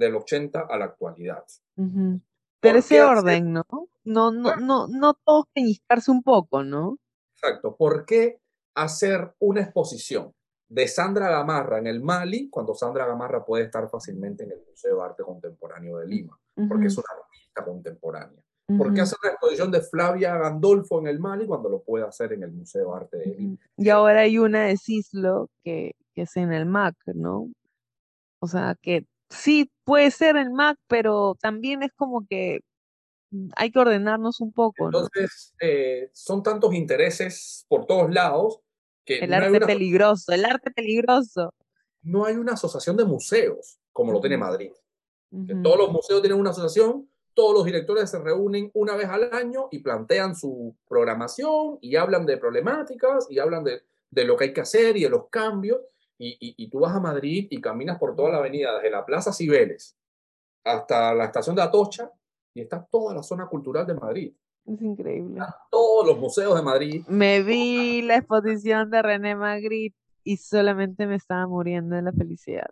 del 0.00 0.16
80 0.16 0.66
a 0.68 0.78
la 0.78 0.86
actualidad. 0.86 1.44
Pero 2.60 2.78
ese 2.78 3.02
orden, 3.02 3.52
¿no? 3.52 3.64
No, 4.04 4.32
no, 4.32 4.56
no, 4.56 4.88
no 4.88 5.14
todos 5.24 5.44
peñiscarse 5.54 6.10
un 6.10 6.22
poco, 6.22 6.64
¿no? 6.64 6.96
Exacto. 7.34 7.76
¿Por 7.76 8.04
qué 8.06 8.40
hacer 8.74 9.34
una 9.38 9.60
exposición 9.62 10.32
de 10.68 10.88
Sandra 10.88 11.28
Gamarra 11.30 11.78
en 11.78 11.86
el 11.86 12.02
Mali 12.02 12.48
cuando 12.48 12.74
Sandra 12.74 13.06
Gamarra 13.06 13.44
puede 13.44 13.64
estar 13.64 13.88
fácilmente 13.88 14.44
en 14.44 14.52
el 14.52 14.64
Museo 14.68 14.96
de 14.96 15.02
Arte 15.02 15.22
Contemporáneo 15.22 15.98
de 15.98 16.06
Lima? 16.06 16.38
Porque 16.68 16.86
es 16.86 16.96
una 16.96 17.06
artista 17.22 17.64
contemporánea. 17.64 18.42
¿Por 18.78 18.94
qué 18.94 19.00
hacer 19.00 19.18
una 19.22 19.32
exposición 19.32 19.70
de 19.70 19.80
Flavia 19.80 20.36
Gandolfo 20.36 21.00
en 21.00 21.08
el 21.08 21.18
Mali 21.18 21.46
cuando 21.46 21.68
lo 21.68 21.82
puede 21.82 22.06
hacer 22.06 22.32
en 22.32 22.44
el 22.44 22.52
Museo 22.52 22.90
de 22.90 22.96
Arte 22.96 23.16
de 23.18 23.26
Lima? 23.26 23.56
Y 23.76 23.88
ahora 23.88 24.20
hay 24.20 24.38
una 24.38 24.66
de 24.66 24.76
Cislo 24.76 25.48
que, 25.64 25.92
que 26.14 26.22
es 26.22 26.36
en 26.36 26.52
el 26.52 26.66
MAC, 26.66 26.94
¿no? 27.14 27.50
O 28.40 28.46
sea, 28.46 28.76
que 28.80 29.06
sí 29.30 29.70
puede 29.84 30.10
ser 30.10 30.36
el 30.36 30.50
Mac, 30.50 30.78
pero 30.86 31.36
también 31.40 31.82
es 31.82 31.92
como 31.96 32.26
que 32.28 32.60
mm, 33.30 33.50
hay 33.56 33.70
que 33.70 33.78
ordenarnos 33.78 34.40
un 34.40 34.52
poco. 34.52 34.86
Entonces, 34.86 35.54
eh, 35.60 36.10
son 36.12 36.42
tantos 36.42 36.74
intereses 36.74 37.64
por 37.68 37.86
todos 37.86 38.12
lados 38.12 38.60
que... 39.04 39.20
El 39.20 39.32
arte 39.32 39.60
peligroso, 39.60 40.32
el 40.32 40.44
arte 40.44 40.70
peligroso. 40.70 41.54
No 42.02 42.24
hay 42.24 42.34
una 42.34 42.52
asociación 42.52 42.96
de 42.96 43.04
museos 43.04 43.80
como 43.92 44.12
lo 44.12 44.20
tiene 44.20 44.38
Madrid. 44.38 44.70
todos 45.62 45.76
los 45.76 45.92
museos 45.92 46.22
tienen 46.22 46.38
una 46.38 46.50
asociación, 46.50 47.08
todos 47.34 47.54
los 47.54 47.64
directores 47.64 48.10
se 48.10 48.18
reúnen 48.18 48.70
una 48.74 48.96
vez 48.96 49.08
al 49.08 49.32
año 49.32 49.68
y 49.70 49.80
plantean 49.80 50.34
su 50.34 50.74
programación 50.88 51.78
y 51.80 51.96
hablan 51.96 52.26
de 52.26 52.38
problemáticas 52.38 53.26
y 53.30 53.38
hablan 53.38 53.64
de, 53.64 53.82
de 54.10 54.24
lo 54.24 54.36
que 54.36 54.44
hay 54.44 54.52
que 54.52 54.62
hacer 54.62 54.96
y 54.96 55.02
de 55.02 55.10
los 55.10 55.28
cambios 55.28 55.80
y, 56.22 56.70
tú 56.70 56.80
vas 56.80 56.94
a 56.94 57.00
Madrid 57.00 57.48
y 57.50 57.60
caminas 57.60 57.98
por 57.98 58.14
toda 58.14 58.30
la 58.30 58.38
avenida, 58.38 58.74
desde 58.74 58.90
la 58.90 59.06
Plaza 59.06 59.32
Cibeles 59.32 59.96
hasta 60.64 61.14
la 61.14 61.24
estación 61.24 61.56
de 61.56 61.62
Atocha, 61.62 62.12
y 62.52 62.60
está 62.60 62.86
toda 62.90 63.14
la 63.14 63.22
zona 63.22 63.46
cultural 63.46 63.86
de 63.86 63.94
Madrid. 63.94 64.34
Es 64.66 64.82
increíble. 64.82 65.40
todos 65.70 66.06
los 66.06 66.18
museos 66.18 66.54
de 66.54 66.62
Madrid. 66.62 67.04
Me 67.08 67.42
vi 67.42 68.02
la 68.02 68.16
exposición 68.16 68.90
de 68.90 69.00
René 69.00 69.34
Magritte 69.34 69.96
y 70.22 70.36
solamente 70.36 71.06
me 71.06 71.14
estaba 71.14 71.46
muriendo 71.46 71.96
de 71.96 72.02
la 72.02 72.12
felicidad. 72.12 72.68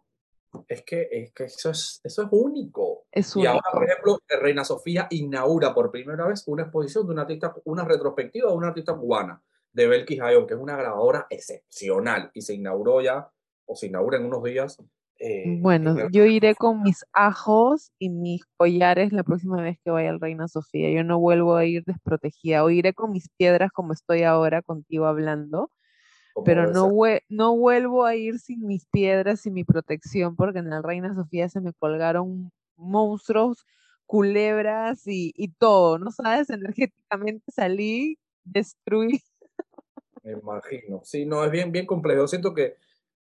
Es 0.66 0.82
que, 0.82 1.08
es 1.10 1.32
que 1.32 1.44
eso, 1.44 1.70
es, 1.70 2.00
eso 2.04 2.22
es 2.22 2.28
único. 2.30 3.06
Es 3.10 3.34
único. 3.34 3.44
Y 3.44 3.54
ahora, 3.54 3.70
por 3.72 3.84
ejemplo, 3.84 4.18
Reina 4.40 4.64
Sofía 4.64 5.06
inaugura 5.10 5.74
por 5.74 5.90
primera 5.90 6.26
vez 6.26 6.42
una 6.46 6.64
exposición 6.64 7.06
de 7.06 7.12
una 7.12 7.22
artista, 7.22 7.54
una 7.64 7.84
retrospectiva 7.84 8.50
de 8.50 8.56
una 8.56 8.68
artista 8.68 8.94
cubana, 8.94 9.42
de 9.72 9.86
Belkis 9.86 10.20
Hayon, 10.20 10.46
que 10.46 10.54
es 10.54 10.60
una 10.60 10.76
grabadora 10.76 11.26
excepcional 11.30 12.30
y 12.34 12.42
se 12.42 12.54
inauguró 12.54 13.00
ya 13.00 13.30
o 13.68 13.76
se 13.76 13.86
inaugura 13.86 14.16
en 14.16 14.24
unos 14.24 14.42
días. 14.42 14.78
Eh, 15.20 15.44
bueno, 15.60 16.08
yo 16.10 16.24
iré 16.24 16.54
con 16.54 16.82
mis 16.82 17.04
ajos 17.12 17.92
y 17.98 18.08
mis 18.08 18.44
collares 18.56 19.12
la 19.12 19.24
próxima 19.24 19.60
vez 19.60 19.78
que 19.84 19.90
vaya 19.90 20.10
al 20.10 20.20
Reina 20.20 20.48
Sofía. 20.48 20.90
Yo 20.90 21.04
no 21.04 21.18
vuelvo 21.18 21.56
a 21.56 21.64
ir 21.64 21.84
desprotegida. 21.84 22.64
O 22.64 22.70
iré 22.70 22.94
con 22.94 23.12
mis 23.12 23.28
piedras 23.36 23.70
como 23.72 23.92
estoy 23.92 24.22
ahora 24.22 24.62
contigo 24.62 25.06
hablando. 25.06 25.70
Pero 26.44 26.70
no, 26.70 26.88
no 27.28 27.56
vuelvo 27.56 28.04
a 28.04 28.14
ir 28.14 28.38
sin 28.38 28.64
mis 28.64 28.86
piedras 28.86 29.44
y 29.44 29.50
mi 29.50 29.64
protección 29.64 30.36
porque 30.36 30.60
en 30.60 30.72
el 30.72 30.84
Reina 30.84 31.12
Sofía 31.14 31.48
se 31.48 31.60
me 31.60 31.72
colgaron 31.72 32.52
monstruos, 32.76 33.66
culebras 34.06 35.04
y, 35.08 35.32
y 35.36 35.48
todo. 35.48 35.98
¿No 35.98 36.12
sabes? 36.12 36.48
Energéticamente 36.48 37.50
salí, 37.50 38.18
destruí. 38.44 39.20
Me 40.22 40.32
imagino. 40.32 41.00
Sí, 41.02 41.26
no, 41.26 41.44
es 41.44 41.50
bien, 41.50 41.72
bien 41.72 41.86
complejo. 41.86 42.28
Siento 42.28 42.54
que 42.54 42.76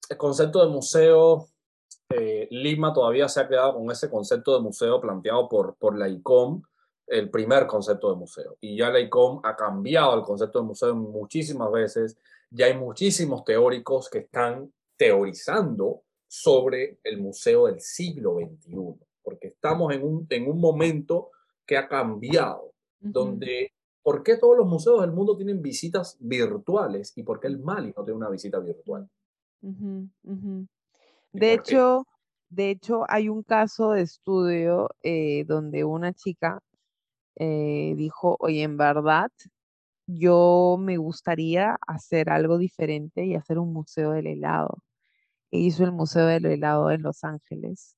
el 0.08 0.16
concepto 0.16 0.64
de 0.64 0.70
museo, 0.70 1.48
eh, 2.10 2.48
Lima 2.50 2.92
todavía 2.92 3.28
se 3.28 3.40
ha 3.40 3.48
quedado 3.48 3.74
con 3.74 3.90
ese 3.90 4.10
concepto 4.10 4.54
de 4.54 4.62
museo 4.62 5.00
planteado 5.00 5.48
por, 5.48 5.76
por 5.76 5.96
la 5.98 6.08
ICOM, 6.08 6.62
el 7.06 7.30
primer 7.30 7.66
concepto 7.66 8.10
de 8.10 8.16
museo. 8.16 8.56
Y 8.60 8.76
ya 8.76 8.90
la 8.90 9.00
ICOM 9.00 9.40
ha 9.44 9.56
cambiado 9.56 10.14
el 10.14 10.22
concepto 10.22 10.60
de 10.60 10.66
museo 10.66 10.94
muchísimas 10.94 11.70
veces. 11.70 12.18
Ya 12.50 12.66
hay 12.66 12.74
muchísimos 12.74 13.44
teóricos 13.44 14.08
que 14.08 14.18
están 14.18 14.72
teorizando 14.96 16.02
sobre 16.26 16.98
el 17.04 17.20
museo 17.20 17.66
del 17.66 17.80
siglo 17.80 18.36
XXI, 18.38 18.76
porque 19.22 19.48
estamos 19.48 19.92
en 19.94 20.04
un, 20.04 20.26
en 20.30 20.50
un 20.50 20.60
momento 20.60 21.30
que 21.66 21.76
ha 21.76 21.88
cambiado, 21.88 22.72
donde 23.00 23.72
¿por 24.02 24.22
qué 24.22 24.36
todos 24.36 24.56
los 24.56 24.66
museos 24.66 25.00
del 25.00 25.12
mundo 25.12 25.36
tienen 25.36 25.62
visitas 25.62 26.16
virtuales 26.20 27.12
y 27.16 27.22
por 27.22 27.40
qué 27.40 27.48
el 27.48 27.58
Mali 27.58 27.92
no 27.96 28.04
tiene 28.04 28.18
una 28.18 28.30
visita 28.30 28.58
virtual? 28.58 29.08
De 31.32 31.52
hecho, 31.52 32.06
de 32.50 32.70
hecho, 32.70 33.04
hay 33.08 33.28
un 33.28 33.42
caso 33.42 33.90
de 33.92 34.02
estudio 34.02 34.90
eh, 35.02 35.44
donde 35.46 35.84
una 35.84 36.12
chica 36.12 36.60
eh, 37.36 37.94
dijo, 37.96 38.36
oye, 38.40 38.62
en 38.62 38.76
verdad, 38.76 39.30
yo 40.06 40.76
me 40.80 40.96
gustaría 40.98 41.76
hacer 41.86 42.30
algo 42.30 42.58
diferente 42.58 43.24
y 43.26 43.34
hacer 43.34 43.58
un 43.58 43.72
museo 43.72 44.12
del 44.12 44.26
helado. 44.28 44.78
E 45.50 45.58
hizo 45.58 45.84
el 45.84 45.92
Museo 45.92 46.26
del 46.26 46.46
Helado 46.46 46.90
en 46.90 47.02
Los 47.02 47.24
Ángeles 47.24 47.96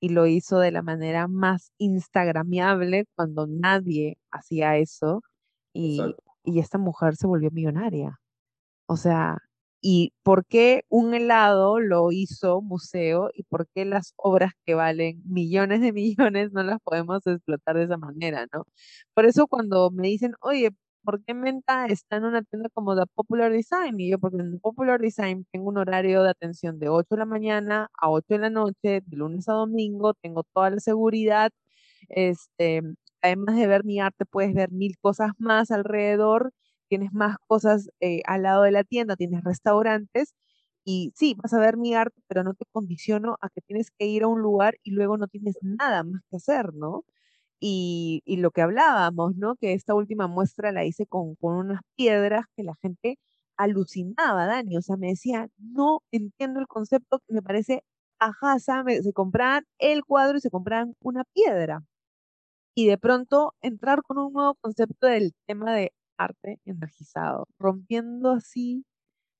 y 0.00 0.10
lo 0.10 0.26
hizo 0.26 0.58
de 0.60 0.72
la 0.72 0.82
manera 0.82 1.28
más 1.28 1.72
instagramiable 1.78 3.06
cuando 3.16 3.46
nadie 3.48 4.18
hacía 4.30 4.76
eso 4.78 5.22
y, 5.74 6.00
y 6.44 6.60
esta 6.60 6.78
mujer 6.78 7.16
se 7.16 7.26
volvió 7.26 7.50
millonaria. 7.50 8.20
O 8.86 8.96
sea, 8.96 9.38
y 9.82 10.12
por 10.22 10.46
qué 10.46 10.84
un 10.88 11.14
helado 11.14 11.80
lo 11.80 12.12
hizo 12.12 12.62
museo 12.62 13.30
y 13.34 13.42
por 13.44 13.66
qué 13.74 13.84
las 13.84 14.14
obras 14.16 14.52
que 14.64 14.74
valen 14.74 15.22
millones 15.26 15.80
de 15.82 15.92
millones 16.32 16.52
no 16.52 16.62
las 16.64 16.78
podemos 16.84 17.26
explotar 17.26 17.76
de 17.76 17.84
esa 17.84 17.98
manera, 17.98 18.46
¿no? 18.52 18.64
Por 19.14 19.26
eso 19.26 19.46
cuando 19.48 19.90
me 19.90 20.08
dicen, 20.08 20.34
oye, 20.40 20.70
¿por 21.04 21.22
qué 21.24 21.34
Menta 21.34 21.86
está 21.86 22.16
en 22.16 22.24
una 22.24 22.42
tienda 22.42 22.68
como 22.74 22.94
The 22.96 23.02
Popular 23.14 23.50
Design? 23.52 23.98
Y 24.00 24.10
yo, 24.10 24.18
porque 24.20 24.38
en 24.38 24.60
Popular 24.60 25.00
Design 25.00 25.46
tengo 25.52 25.68
un 25.70 25.78
horario 25.78 26.22
de 26.22 26.30
atención 26.30 26.78
de 26.78 26.88
8 26.88 27.08
de 27.16 27.18
la 27.18 27.24
mañana 27.26 27.88
a 28.00 28.08
8 28.10 28.34
de 28.34 28.38
la 28.40 28.50
noche, 28.50 29.02
de 29.04 29.16
lunes 29.16 29.48
a 29.48 29.54
domingo, 29.54 30.14
tengo 30.14 30.44
toda 30.54 30.70
la 30.70 30.80
seguridad, 30.80 31.50
este, 32.08 32.82
además 33.22 33.56
de 33.56 33.66
ver 33.66 33.84
mi 33.84 34.00
arte, 34.00 34.24
puedes 34.26 34.54
ver 34.54 34.70
mil 34.72 34.96
cosas 35.00 35.32
más 35.38 35.70
alrededor 35.70 36.52
tienes 36.92 37.14
más 37.14 37.38
cosas 37.46 37.88
eh, 38.00 38.20
al 38.26 38.42
lado 38.42 38.64
de 38.64 38.70
la 38.70 38.84
tienda, 38.84 39.16
tienes 39.16 39.42
restaurantes 39.44 40.34
y 40.84 41.12
sí, 41.16 41.34
vas 41.42 41.54
a 41.54 41.58
ver 41.58 41.78
mi 41.78 41.94
arte, 41.94 42.20
pero 42.28 42.44
no 42.44 42.52
te 42.54 42.66
condiciono 42.70 43.38
a 43.40 43.48
que 43.48 43.62
tienes 43.62 43.90
que 43.90 44.06
ir 44.06 44.24
a 44.24 44.28
un 44.28 44.42
lugar 44.42 44.76
y 44.82 44.90
luego 44.92 45.16
no 45.16 45.26
tienes 45.28 45.56
nada 45.62 46.02
más 46.04 46.20
que 46.30 46.36
hacer, 46.36 46.74
¿no? 46.74 47.04
Y, 47.60 48.22
lo 48.26 48.50
que 48.50 48.62
hablábamos, 48.62 49.36
¿no? 49.36 49.56
Que 49.56 49.72
esta 49.74 49.94
última 49.94 50.26
muestra 50.28 50.72
la 50.72 50.84
hice 50.84 51.06
con, 51.06 51.36
unas 51.40 51.80
piedras 51.96 52.44
que 52.56 52.64
la 52.64 52.74
gente 52.82 53.18
alucinaba, 53.56 54.46
Dani, 54.46 54.76
o 54.76 54.82
sea, 54.82 54.96
me 54.96 55.08
decía, 55.08 55.48
no 55.58 56.02
entiendo 56.12 56.60
el 56.60 56.66
concepto, 56.68 57.20
que 57.26 57.34
me 57.34 57.42
parece 57.42 57.84
ajá, 58.18 58.58
se 58.58 59.12
compraban 59.14 59.64
el 59.78 60.04
cuadro 60.04 60.38
y 60.38 60.40
se 60.40 60.50
compraban 60.50 60.94
una 61.00 61.24
piedra. 61.24 61.84
Y 62.74 62.86
de 62.86 62.98
pronto 62.98 63.54
entrar 63.62 64.02
con 64.02 64.18
un 64.18 64.32
nuevo 64.32 64.54
concepto 64.56 65.06
del 65.06 65.34
tema 65.46 65.74
de 65.74 65.92
arte 66.24 66.60
energizado, 66.64 67.48
rompiendo 67.58 68.30
así 68.30 68.84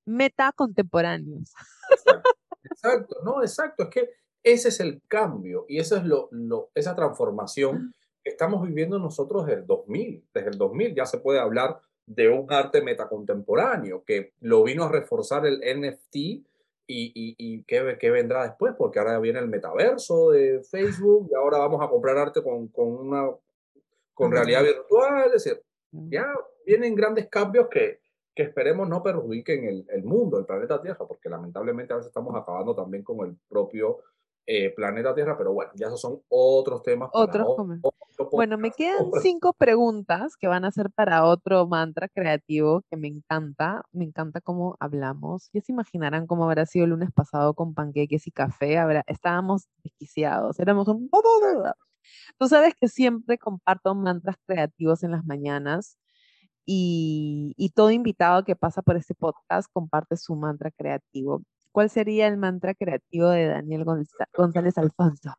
meta 0.06 0.52
contemporáneos. 0.52 1.52
Exacto, 2.64 3.16
no, 3.24 3.42
exacto, 3.42 3.84
es 3.84 3.88
que 3.90 4.10
ese 4.42 4.68
es 4.68 4.80
el 4.80 5.02
cambio 5.06 5.66
y 5.68 5.78
eso 5.78 5.96
es 5.96 6.04
lo, 6.04 6.28
lo, 6.30 6.70
esa 6.74 6.94
transformación 6.94 7.94
que 8.22 8.30
estamos 8.30 8.66
viviendo 8.66 8.98
nosotros 8.98 9.46
desde 9.46 9.60
el 9.60 9.66
2000. 9.66 10.24
Desde 10.32 10.48
el 10.48 10.58
2000 10.58 10.94
ya 10.94 11.06
se 11.06 11.18
puede 11.18 11.38
hablar 11.38 11.80
de 12.06 12.28
un 12.28 12.52
arte 12.52 12.82
metacontemporáneo 12.82 14.04
que 14.04 14.32
lo 14.40 14.64
vino 14.64 14.84
a 14.84 14.90
reforzar 14.90 15.46
el 15.46 15.58
NFT 15.58 16.14
y, 16.14 16.44
y, 16.86 17.34
y 17.38 17.62
¿qué, 17.64 17.96
qué, 18.00 18.10
vendrá 18.10 18.44
después, 18.44 18.74
porque 18.76 18.98
ahora 18.98 19.18
viene 19.18 19.38
el 19.38 19.48
metaverso 19.48 20.30
de 20.30 20.62
Facebook 20.62 21.28
y 21.30 21.34
ahora 21.34 21.58
vamos 21.58 21.80
a 21.82 21.88
comprar 21.88 22.18
arte 22.18 22.42
con, 22.42 22.68
con 22.68 22.88
una 22.88 23.30
con 24.14 24.30
realidad 24.30 24.62
virtual, 24.62 25.26
es 25.26 25.32
decir, 25.32 25.62
ya 25.92 26.26
vienen 26.66 26.94
grandes 26.94 27.28
cambios 27.28 27.68
que, 27.68 28.00
que 28.34 28.44
esperemos 28.44 28.88
no 28.88 29.02
perjudiquen 29.02 29.64
el, 29.64 29.86
el, 29.90 30.04
mundo, 30.04 30.38
el 30.38 30.46
planeta 30.46 30.80
Tierra, 30.80 31.06
porque 31.06 31.28
lamentablemente 31.28 31.92
a 31.92 31.96
veces 31.96 32.08
estamos 32.08 32.34
acabando 32.34 32.74
también 32.74 33.02
con 33.02 33.20
el 33.26 33.36
propio 33.48 34.00
eh, 34.46 34.70
planeta 34.74 35.14
Tierra, 35.14 35.36
pero 35.38 35.52
bueno, 35.52 35.70
ya 35.74 35.86
esos 35.86 36.00
son 36.00 36.20
otros 36.28 36.82
temas. 36.82 37.10
Otros 37.12 37.56
bueno, 38.30 38.58
me 38.58 38.70
quedan 38.70 39.10
cinco 39.22 39.52
preguntas 39.52 40.36
que 40.36 40.46
van 40.46 40.64
a 40.64 40.70
ser 40.70 40.90
para 40.90 41.24
otro 41.24 41.66
mantra 41.66 42.08
creativo 42.08 42.82
que 42.90 42.96
me 42.96 43.08
encanta, 43.08 43.82
me 43.92 44.04
encanta 44.04 44.40
cómo 44.40 44.76
hablamos. 44.80 45.48
Ya 45.52 45.60
se 45.60 45.72
imaginarán 45.72 46.26
cómo 46.26 46.44
habrá 46.44 46.66
sido 46.66 46.84
el 46.84 46.90
lunes 46.90 47.10
pasado 47.12 47.54
con 47.54 47.74
panqueques 47.74 48.26
y 48.26 48.30
café, 48.30 48.78
habrá, 48.78 49.04
estábamos 49.06 49.68
desquiciados, 49.82 50.58
éramos 50.60 50.88
un... 50.88 51.08
Tú 52.38 52.48
sabes 52.48 52.74
que 52.80 52.88
siempre 52.88 53.38
comparto 53.38 53.94
mantras 53.94 54.36
creativos 54.46 55.02
en 55.02 55.12
las 55.12 55.24
mañanas 55.24 55.98
y, 56.66 57.54
y, 57.56 57.70
todo 57.70 57.90
invitado 57.90 58.44
que 58.44 58.56
pasa 58.56 58.82
por 58.82 58.96
este 58.96 59.14
podcast 59.14 59.68
comparte 59.72 60.16
su 60.16 60.36
mantra 60.36 60.70
creativo. 60.70 61.42
¿Cuál 61.72 61.90
sería 61.90 62.28
el 62.28 62.36
mantra 62.38 62.74
creativo 62.74 63.28
de 63.30 63.46
Daniel 63.46 63.84
González 64.34 64.78
Alfonso? 64.78 65.34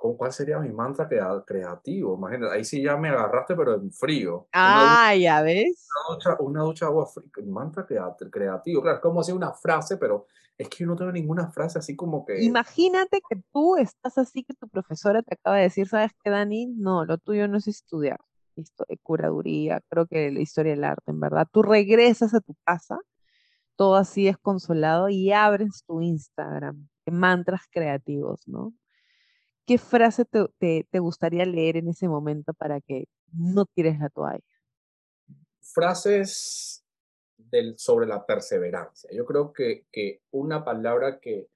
¿Con 0.00 0.16
cuál 0.16 0.32
sería 0.32 0.58
mi 0.58 0.70
mantra 0.70 1.06
creativo? 1.44 2.16
Imagínate, 2.16 2.54
ahí 2.54 2.64
sí 2.64 2.82
ya 2.82 2.96
me 2.96 3.10
agarraste, 3.10 3.54
pero 3.54 3.74
en 3.74 3.92
frío. 3.92 4.48
Ah, 4.50 5.14
ya 5.14 5.42
ves. 5.42 5.86
Una 6.08 6.14
ducha, 6.14 6.36
una 6.40 6.62
ducha 6.62 6.86
agua 6.86 7.06
fría. 7.06 7.28
Mantra 7.44 7.86
creativo. 7.86 8.80
Claro, 8.80 8.96
es 8.96 9.02
como 9.02 9.20
así 9.20 9.30
una 9.30 9.52
frase, 9.52 9.98
pero 9.98 10.24
es 10.56 10.70
que 10.70 10.84
yo 10.84 10.86
no 10.86 10.96
tengo 10.96 11.12
ninguna 11.12 11.50
frase 11.50 11.78
así 11.78 11.94
como 11.94 12.24
que. 12.24 12.42
Imagínate 12.42 13.20
que 13.28 13.42
tú 13.52 13.76
estás 13.76 14.16
así, 14.16 14.42
que 14.42 14.54
tu 14.54 14.68
profesora 14.68 15.22
te 15.22 15.34
acaba 15.34 15.56
de 15.56 15.64
decir, 15.64 15.86
¿sabes 15.86 16.12
qué, 16.24 16.30
Dani? 16.30 16.66
No, 16.66 17.04
lo 17.04 17.18
tuyo 17.18 17.46
no 17.46 17.58
es 17.58 17.68
estudiar. 17.68 18.20
Esto, 18.56 18.86
curaduría, 19.02 19.82
creo 19.90 20.06
que 20.06 20.30
la 20.30 20.40
historia 20.40 20.72
del 20.72 20.84
arte, 20.84 21.10
en 21.10 21.20
verdad. 21.20 21.46
Tú 21.52 21.62
regresas 21.62 22.32
a 22.32 22.40
tu 22.40 22.54
casa 22.64 22.98
todo 23.76 23.96
así 23.96 24.24
desconsolado 24.24 25.08
y 25.08 25.32
abres 25.32 25.84
tu 25.86 26.02
Instagram, 26.02 26.86
mantras 27.06 27.62
creativos, 27.70 28.46
¿no? 28.46 28.74
¿Qué 29.70 29.78
frase 29.78 30.24
te, 30.24 30.84
te, 30.90 30.98
gustaría 30.98 31.46
leer 31.46 31.76
en 31.76 31.86
ese 31.86 32.08
momento 32.08 32.52
para 32.54 32.80
que 32.80 33.04
no 33.32 33.66
tires 33.66 34.00
la 34.00 34.08
toalla? 34.08 34.42
Frases 35.60 36.84
del, 37.36 37.78
sobre 37.78 38.08
la 38.08 38.26
perseverancia. 38.26 39.08
Yo 39.12 39.24
creo 39.24 39.52
que, 39.52 39.86
que 39.92 40.22
una 40.32 40.64
palabra 40.64 41.20
que, 41.20 41.50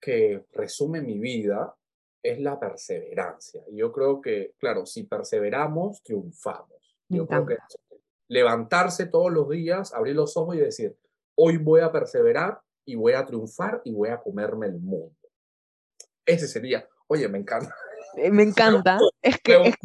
que 0.00 0.46
resume 0.52 1.00
mi 1.00 1.18
vida 1.18 1.76
es 2.22 2.38
la 2.38 2.60
perseverancia. 2.60 3.64
Yo 3.72 3.90
creo 3.90 4.20
que, 4.20 4.54
claro, 4.58 4.86
si 4.86 5.02
perseveramos, 5.02 6.04
triunfamos. 6.04 6.96
Yo 7.08 7.26
creo 7.26 7.44
que 7.44 7.56
levantarse 8.28 9.06
todos 9.06 9.32
los 9.32 9.48
días, 9.48 9.92
abrir 9.92 10.14
los 10.14 10.36
ojos 10.36 10.54
y 10.54 10.60
decir, 10.60 10.96
hoy 11.34 11.56
voy 11.56 11.80
a 11.80 11.90
perseverar 11.90 12.60
y 12.84 12.94
voy 12.94 13.14
a 13.14 13.26
triunfar 13.26 13.82
y 13.82 13.92
voy 13.92 14.10
a 14.10 14.22
comerme 14.22 14.68
el 14.68 14.78
mundo. 14.78 15.16
Ese 16.24 16.46
sería, 16.46 16.88
oye, 17.08 17.28
me 17.28 17.38
encanta. 17.38 17.74
Eh, 18.16 18.30
me 18.30 18.44
encanta, 18.44 18.98
es 19.20 19.38
que, 19.40 19.68
es, 19.68 19.76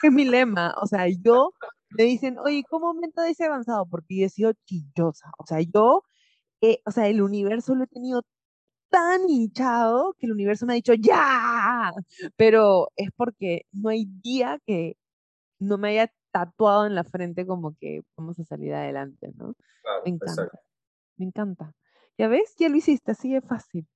que 0.00 0.06
es 0.06 0.12
mi 0.12 0.24
lema, 0.24 0.74
o 0.80 0.86
sea, 0.86 1.06
yo 1.08 1.52
me 1.90 2.04
dicen, 2.04 2.38
oye, 2.38 2.62
¿cómo 2.68 2.88
aumenta 2.88 3.28
ese 3.28 3.46
avanzado? 3.46 3.86
Porque 3.86 4.16
yo 4.16 4.26
he 4.26 4.28
sido 4.28 4.52
chillosa, 4.64 5.32
o 5.38 5.46
sea, 5.46 5.60
yo, 5.60 6.04
eh, 6.60 6.80
o 6.86 6.90
sea, 6.92 7.08
el 7.08 7.20
universo 7.20 7.74
lo 7.74 7.84
he 7.84 7.88
tenido 7.88 8.22
tan 8.90 9.28
hinchado 9.28 10.14
que 10.18 10.26
el 10.26 10.32
universo 10.32 10.66
me 10.66 10.74
ha 10.74 10.76
dicho, 10.76 10.94
ya, 10.94 11.92
pero 12.36 12.88
es 12.96 13.10
porque 13.16 13.62
no 13.72 13.88
hay 13.88 14.06
día 14.22 14.60
que 14.66 14.96
no 15.58 15.78
me 15.78 15.90
haya 15.90 16.12
tatuado 16.32 16.86
en 16.86 16.94
la 16.94 17.04
frente 17.04 17.46
como 17.46 17.76
que 17.80 18.02
vamos 18.16 18.38
a 18.38 18.44
salir 18.44 18.72
adelante, 18.74 19.32
¿no? 19.36 19.54
me 20.04 20.10
encanta. 20.10 20.50
Me 21.16 21.26
encanta. 21.26 21.74
¿Ya 22.18 22.28
ves? 22.28 22.54
Ya 22.58 22.68
lo 22.68 22.76
hiciste, 22.76 23.12
así 23.12 23.32
de 23.32 23.40
fácil. 23.40 23.86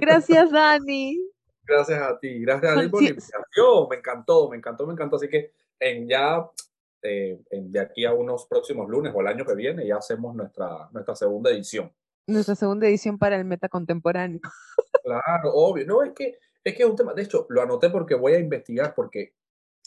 Gracias, 0.00 0.50
Dani. 0.50 1.18
Gracias 1.66 2.00
a 2.00 2.18
ti, 2.18 2.40
gracias 2.40 2.76
a 2.76 2.80
ti 2.80 2.88
por 2.88 3.02
la 3.02 3.08
invitación. 3.08 3.42
Me 3.90 3.96
encantó, 3.96 4.48
me 4.48 4.56
encantó, 4.56 4.86
me 4.86 4.92
encantó. 4.92 5.16
Así 5.16 5.28
que 5.28 5.52
en 5.80 6.08
ya 6.08 6.48
eh, 7.02 7.38
de 7.50 7.80
aquí 7.80 8.04
a 8.04 8.12
unos 8.14 8.46
próximos 8.46 8.88
lunes 8.88 9.12
o 9.14 9.20
el 9.20 9.26
año 9.26 9.44
que 9.44 9.54
viene 9.54 9.86
ya 9.86 9.96
hacemos 9.96 10.34
nuestra, 10.34 10.88
nuestra 10.92 11.14
segunda 11.14 11.50
edición. 11.50 11.92
Nuestra 12.26 12.54
segunda 12.54 12.86
edición 12.86 13.18
para 13.18 13.36
el 13.36 13.44
meta 13.44 13.68
contemporáneo. 13.68 14.40
Claro, 15.02 15.52
obvio. 15.52 15.84
No, 15.86 16.02
es 16.02 16.12
que, 16.12 16.38
es 16.64 16.74
que 16.74 16.82
es 16.82 16.88
un 16.88 16.96
tema. 16.96 17.12
De 17.12 17.20
hecho, 17.20 17.46
lo 17.50 17.60
anoté 17.60 17.90
porque 17.90 18.14
voy 18.14 18.32
a 18.32 18.38
investigar, 18.38 18.94
porque 18.94 19.34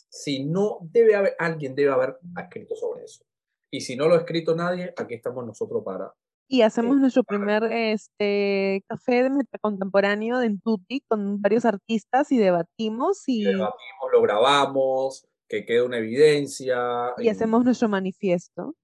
si 0.10 0.46
no 0.46 0.78
debe 0.82 1.16
haber, 1.16 1.36
alguien 1.40 1.74
debe 1.74 1.92
haber 1.92 2.20
escrito 2.40 2.76
sobre 2.76 3.06
eso. 3.06 3.26
Y 3.72 3.82
si 3.82 3.96
no 3.96 4.08
lo 4.08 4.14
ha 4.14 4.20
escrito 4.20 4.56
nadie, 4.56 4.94
aquí 4.96 5.16
estamos 5.16 5.44
nosotros 5.44 5.84
para, 5.84 6.14
y 6.48 6.62
hacemos 6.62 6.98
nuestro 6.98 7.24
primer 7.24 7.64
este, 7.66 8.84
café 8.88 9.24
de 9.24 9.46
contemporáneo 9.60 10.42
en 10.42 10.60
Tutti 10.62 11.02
con 11.08 11.42
varios 11.42 11.66
artistas 11.66 12.32
y 12.32 12.38
debatimos 12.38 13.24
y, 13.28 13.44
debatimos, 13.44 14.12
lo 14.12 14.22
grabamos, 14.22 15.28
que 15.48 15.66
quede 15.66 15.82
una 15.82 15.98
evidencia. 15.98 17.14
Y, 17.18 17.30
hacemos 17.30 17.66
nuestro 17.66 17.90
manifiesto. 17.90 18.76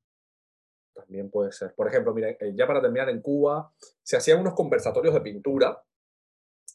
También 0.94 1.32
puede 1.32 1.52
ser. 1.52 1.74
Por 1.74 1.88
ejemplo, 1.88 2.14
mira, 2.14 2.30
eh, 2.32 2.54
ya 2.54 2.68
para 2.68 2.82
terminar, 2.82 3.10
en 3.10 3.22
Cuba 3.22 3.74
se 4.04 4.18
hacían 4.18 4.42
unos 4.42 4.54
conversatorios 4.54 5.14
de 5.14 5.22
pintura 5.22 5.82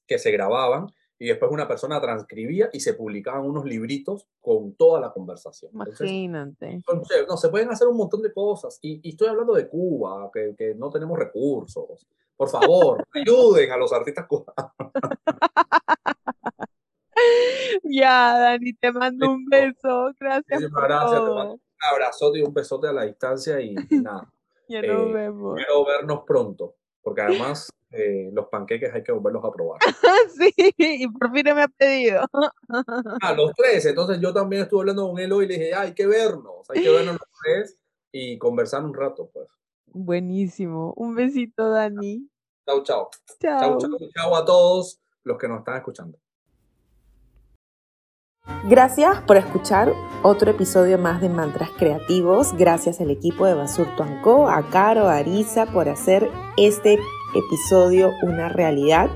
que 0.06 0.18
se 0.18 0.30
grababan 0.30 0.86
y 1.18 1.26
después 1.26 1.50
una 1.50 1.66
persona 1.66 2.00
transcribía 2.00 2.70
y 2.72 2.80
se 2.80 2.94
publicaban 2.94 3.44
unos 3.44 3.64
libritos 3.64 4.26
con 4.40 4.74
toda 4.74 5.00
la 5.00 5.12
conversación. 5.12 5.72
Imagínate. 5.74 6.82
no, 7.26 7.36
se 7.36 7.48
pueden 7.48 7.70
hacer 7.70 7.88
un 7.88 7.96
montón 7.96 8.22
de 8.22 8.32
cosas. 8.32 8.78
Y, 8.82 9.00
y 9.02 9.10
estoy 9.10 9.28
hablando 9.28 9.54
de 9.54 9.68
Cuba, 9.68 10.30
que, 10.32 10.54
que, 10.56 10.74
no 10.74 10.90
tenemos 10.90 11.18
recursos. 11.18 12.06
Por 12.36 12.48
favor, 12.48 13.04
ayuden 13.14 13.72
a 13.72 13.76
los 13.76 13.92
artistas 13.92 14.26
cubanos. 14.26 14.72
ya, 17.82 18.38
Dani, 18.38 18.72
te 18.74 18.92
mando 18.92 19.30
un 19.30 19.44
beso. 19.46 20.12
Gracias. 20.18 20.60
Muchísimas 20.60 20.84
gracias. 20.84 21.10
Te 21.10 21.30
mando 21.30 21.52
un 21.54 21.60
abrazote 21.92 22.38
y 22.38 22.42
un 22.42 22.54
besote 22.54 22.88
a 22.88 22.92
la 22.92 23.02
distancia 23.02 23.60
y, 23.60 23.74
nada. 23.90 24.32
ya 24.68 24.82
nos 24.82 25.08
eh, 25.08 25.12
vemos. 25.12 25.56
Quiero 25.56 25.84
vernos 25.84 26.22
pronto, 26.26 26.76
porque 27.02 27.22
además 27.22 27.70
eh, 27.90 28.30
los 28.32 28.48
panqueques 28.48 28.92
hay 28.92 29.02
que 29.02 29.12
volverlos 29.12 29.44
a 29.44 29.50
probar. 29.50 29.80
sí, 30.36 30.52
y 30.76 31.08
por 31.08 31.32
fin 31.32 31.44
me 31.54 31.62
ha 31.62 31.68
pedido. 31.68 32.26
ah, 33.22 33.32
los 33.32 33.52
tres. 33.56 33.86
Entonces 33.86 34.20
yo 34.20 34.32
también 34.32 34.62
estuve 34.62 34.80
hablando 34.80 35.08
con 35.08 35.18
él 35.18 35.32
hoy 35.32 35.46
y 35.46 35.48
le 35.48 35.54
dije, 35.54 35.74
hay 35.74 35.94
que 35.94 36.06
vernos, 36.06 36.68
hay 36.68 36.82
que 36.82 36.90
vernos 36.90 37.14
los 37.14 37.28
tres 37.42 37.78
y 38.12 38.38
conversar 38.38 38.84
un 38.84 38.94
rato, 38.94 39.30
pues. 39.32 39.48
Buenísimo. 39.86 40.92
Un 40.96 41.14
besito, 41.14 41.70
Dani. 41.70 42.28
Chao, 42.66 42.82
chao. 42.82 43.10
Chao. 43.40 43.78
Chao, 43.78 43.98
chao 44.14 44.36
a 44.36 44.44
todos 44.44 45.00
los 45.24 45.38
que 45.38 45.48
nos 45.48 45.60
están 45.60 45.76
escuchando. 45.76 46.18
Gracias 48.64 49.22
por 49.22 49.36
escuchar 49.36 49.92
otro 50.22 50.50
episodio 50.50 50.98
más 50.98 51.20
de 51.20 51.28
Mantras 51.28 51.70
Creativos. 51.78 52.52
Gracias 52.54 53.00
al 53.00 53.10
equipo 53.10 53.46
de 53.46 53.54
Basurto 53.54 54.04
Co, 54.22 54.48
a 54.48 54.68
Caro, 54.68 55.08
a 55.08 55.16
Arisa 55.16 55.66
por 55.66 55.88
hacer 55.88 56.30
este 56.56 56.98
episodio 57.34 58.10
una 58.22 58.48
realidad. 58.48 59.08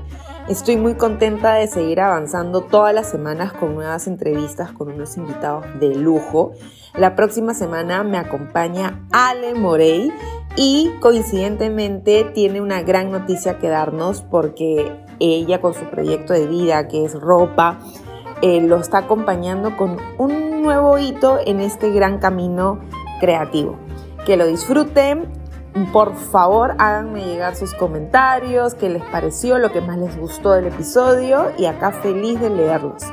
Estoy 0.47 0.77
muy 0.77 0.95
contenta 0.95 1.53
de 1.53 1.67
seguir 1.67 1.99
avanzando 1.99 2.61
todas 2.61 2.93
las 2.93 3.09
semanas 3.09 3.53
con 3.53 3.75
nuevas 3.75 4.07
entrevistas 4.07 4.71
con 4.71 4.91
unos 4.91 5.17
invitados 5.17 5.65
de 5.79 5.93
lujo. 5.93 6.53
La 6.95 7.15
próxima 7.15 7.53
semana 7.53 8.03
me 8.03 8.17
acompaña 8.17 9.05
Ale 9.11 9.53
Morey 9.55 10.11
y 10.55 10.89
coincidentemente 10.99 12.23
tiene 12.33 12.59
una 12.59 12.81
gran 12.81 13.11
noticia 13.11 13.59
que 13.59 13.69
darnos 13.69 14.21
porque 14.21 14.91
ella 15.19 15.61
con 15.61 15.73
su 15.73 15.85
proyecto 15.85 16.33
de 16.33 16.47
vida 16.47 16.87
que 16.87 17.05
es 17.05 17.13
ropa 17.13 17.79
eh, 18.43 18.59
lo 18.59 18.75
está 18.75 18.97
acompañando 18.99 19.77
con 19.77 19.97
un 20.17 20.61
nuevo 20.61 20.97
hito 20.97 21.39
en 21.45 21.61
este 21.61 21.91
gran 21.91 22.19
camino 22.19 22.81
creativo. 23.21 23.77
Que 24.25 24.35
lo 24.35 24.45
disfruten 24.45 25.41
Por 25.91 26.15
favor, 26.15 26.75
háganme 26.77 27.25
llegar 27.25 27.55
sus 27.55 27.73
comentarios, 27.73 28.75
qué 28.75 28.89
les 28.89 29.03
pareció, 29.05 29.57
lo 29.57 29.71
que 29.71 29.81
más 29.81 29.97
les 29.97 30.15
gustó 30.19 30.51
del 30.51 30.67
episodio 30.67 31.47
y 31.57 31.65
acá 31.65 31.91
feliz 31.91 32.39
de 32.39 32.51
leerlos. 32.51 33.03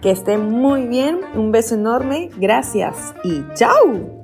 Que 0.00 0.12
estén 0.12 0.48
muy 0.48 0.86
bien, 0.86 1.20
un 1.34 1.52
beso 1.52 1.74
enorme, 1.74 2.30
gracias 2.38 3.14
y 3.24 3.44
chao. 3.54 4.17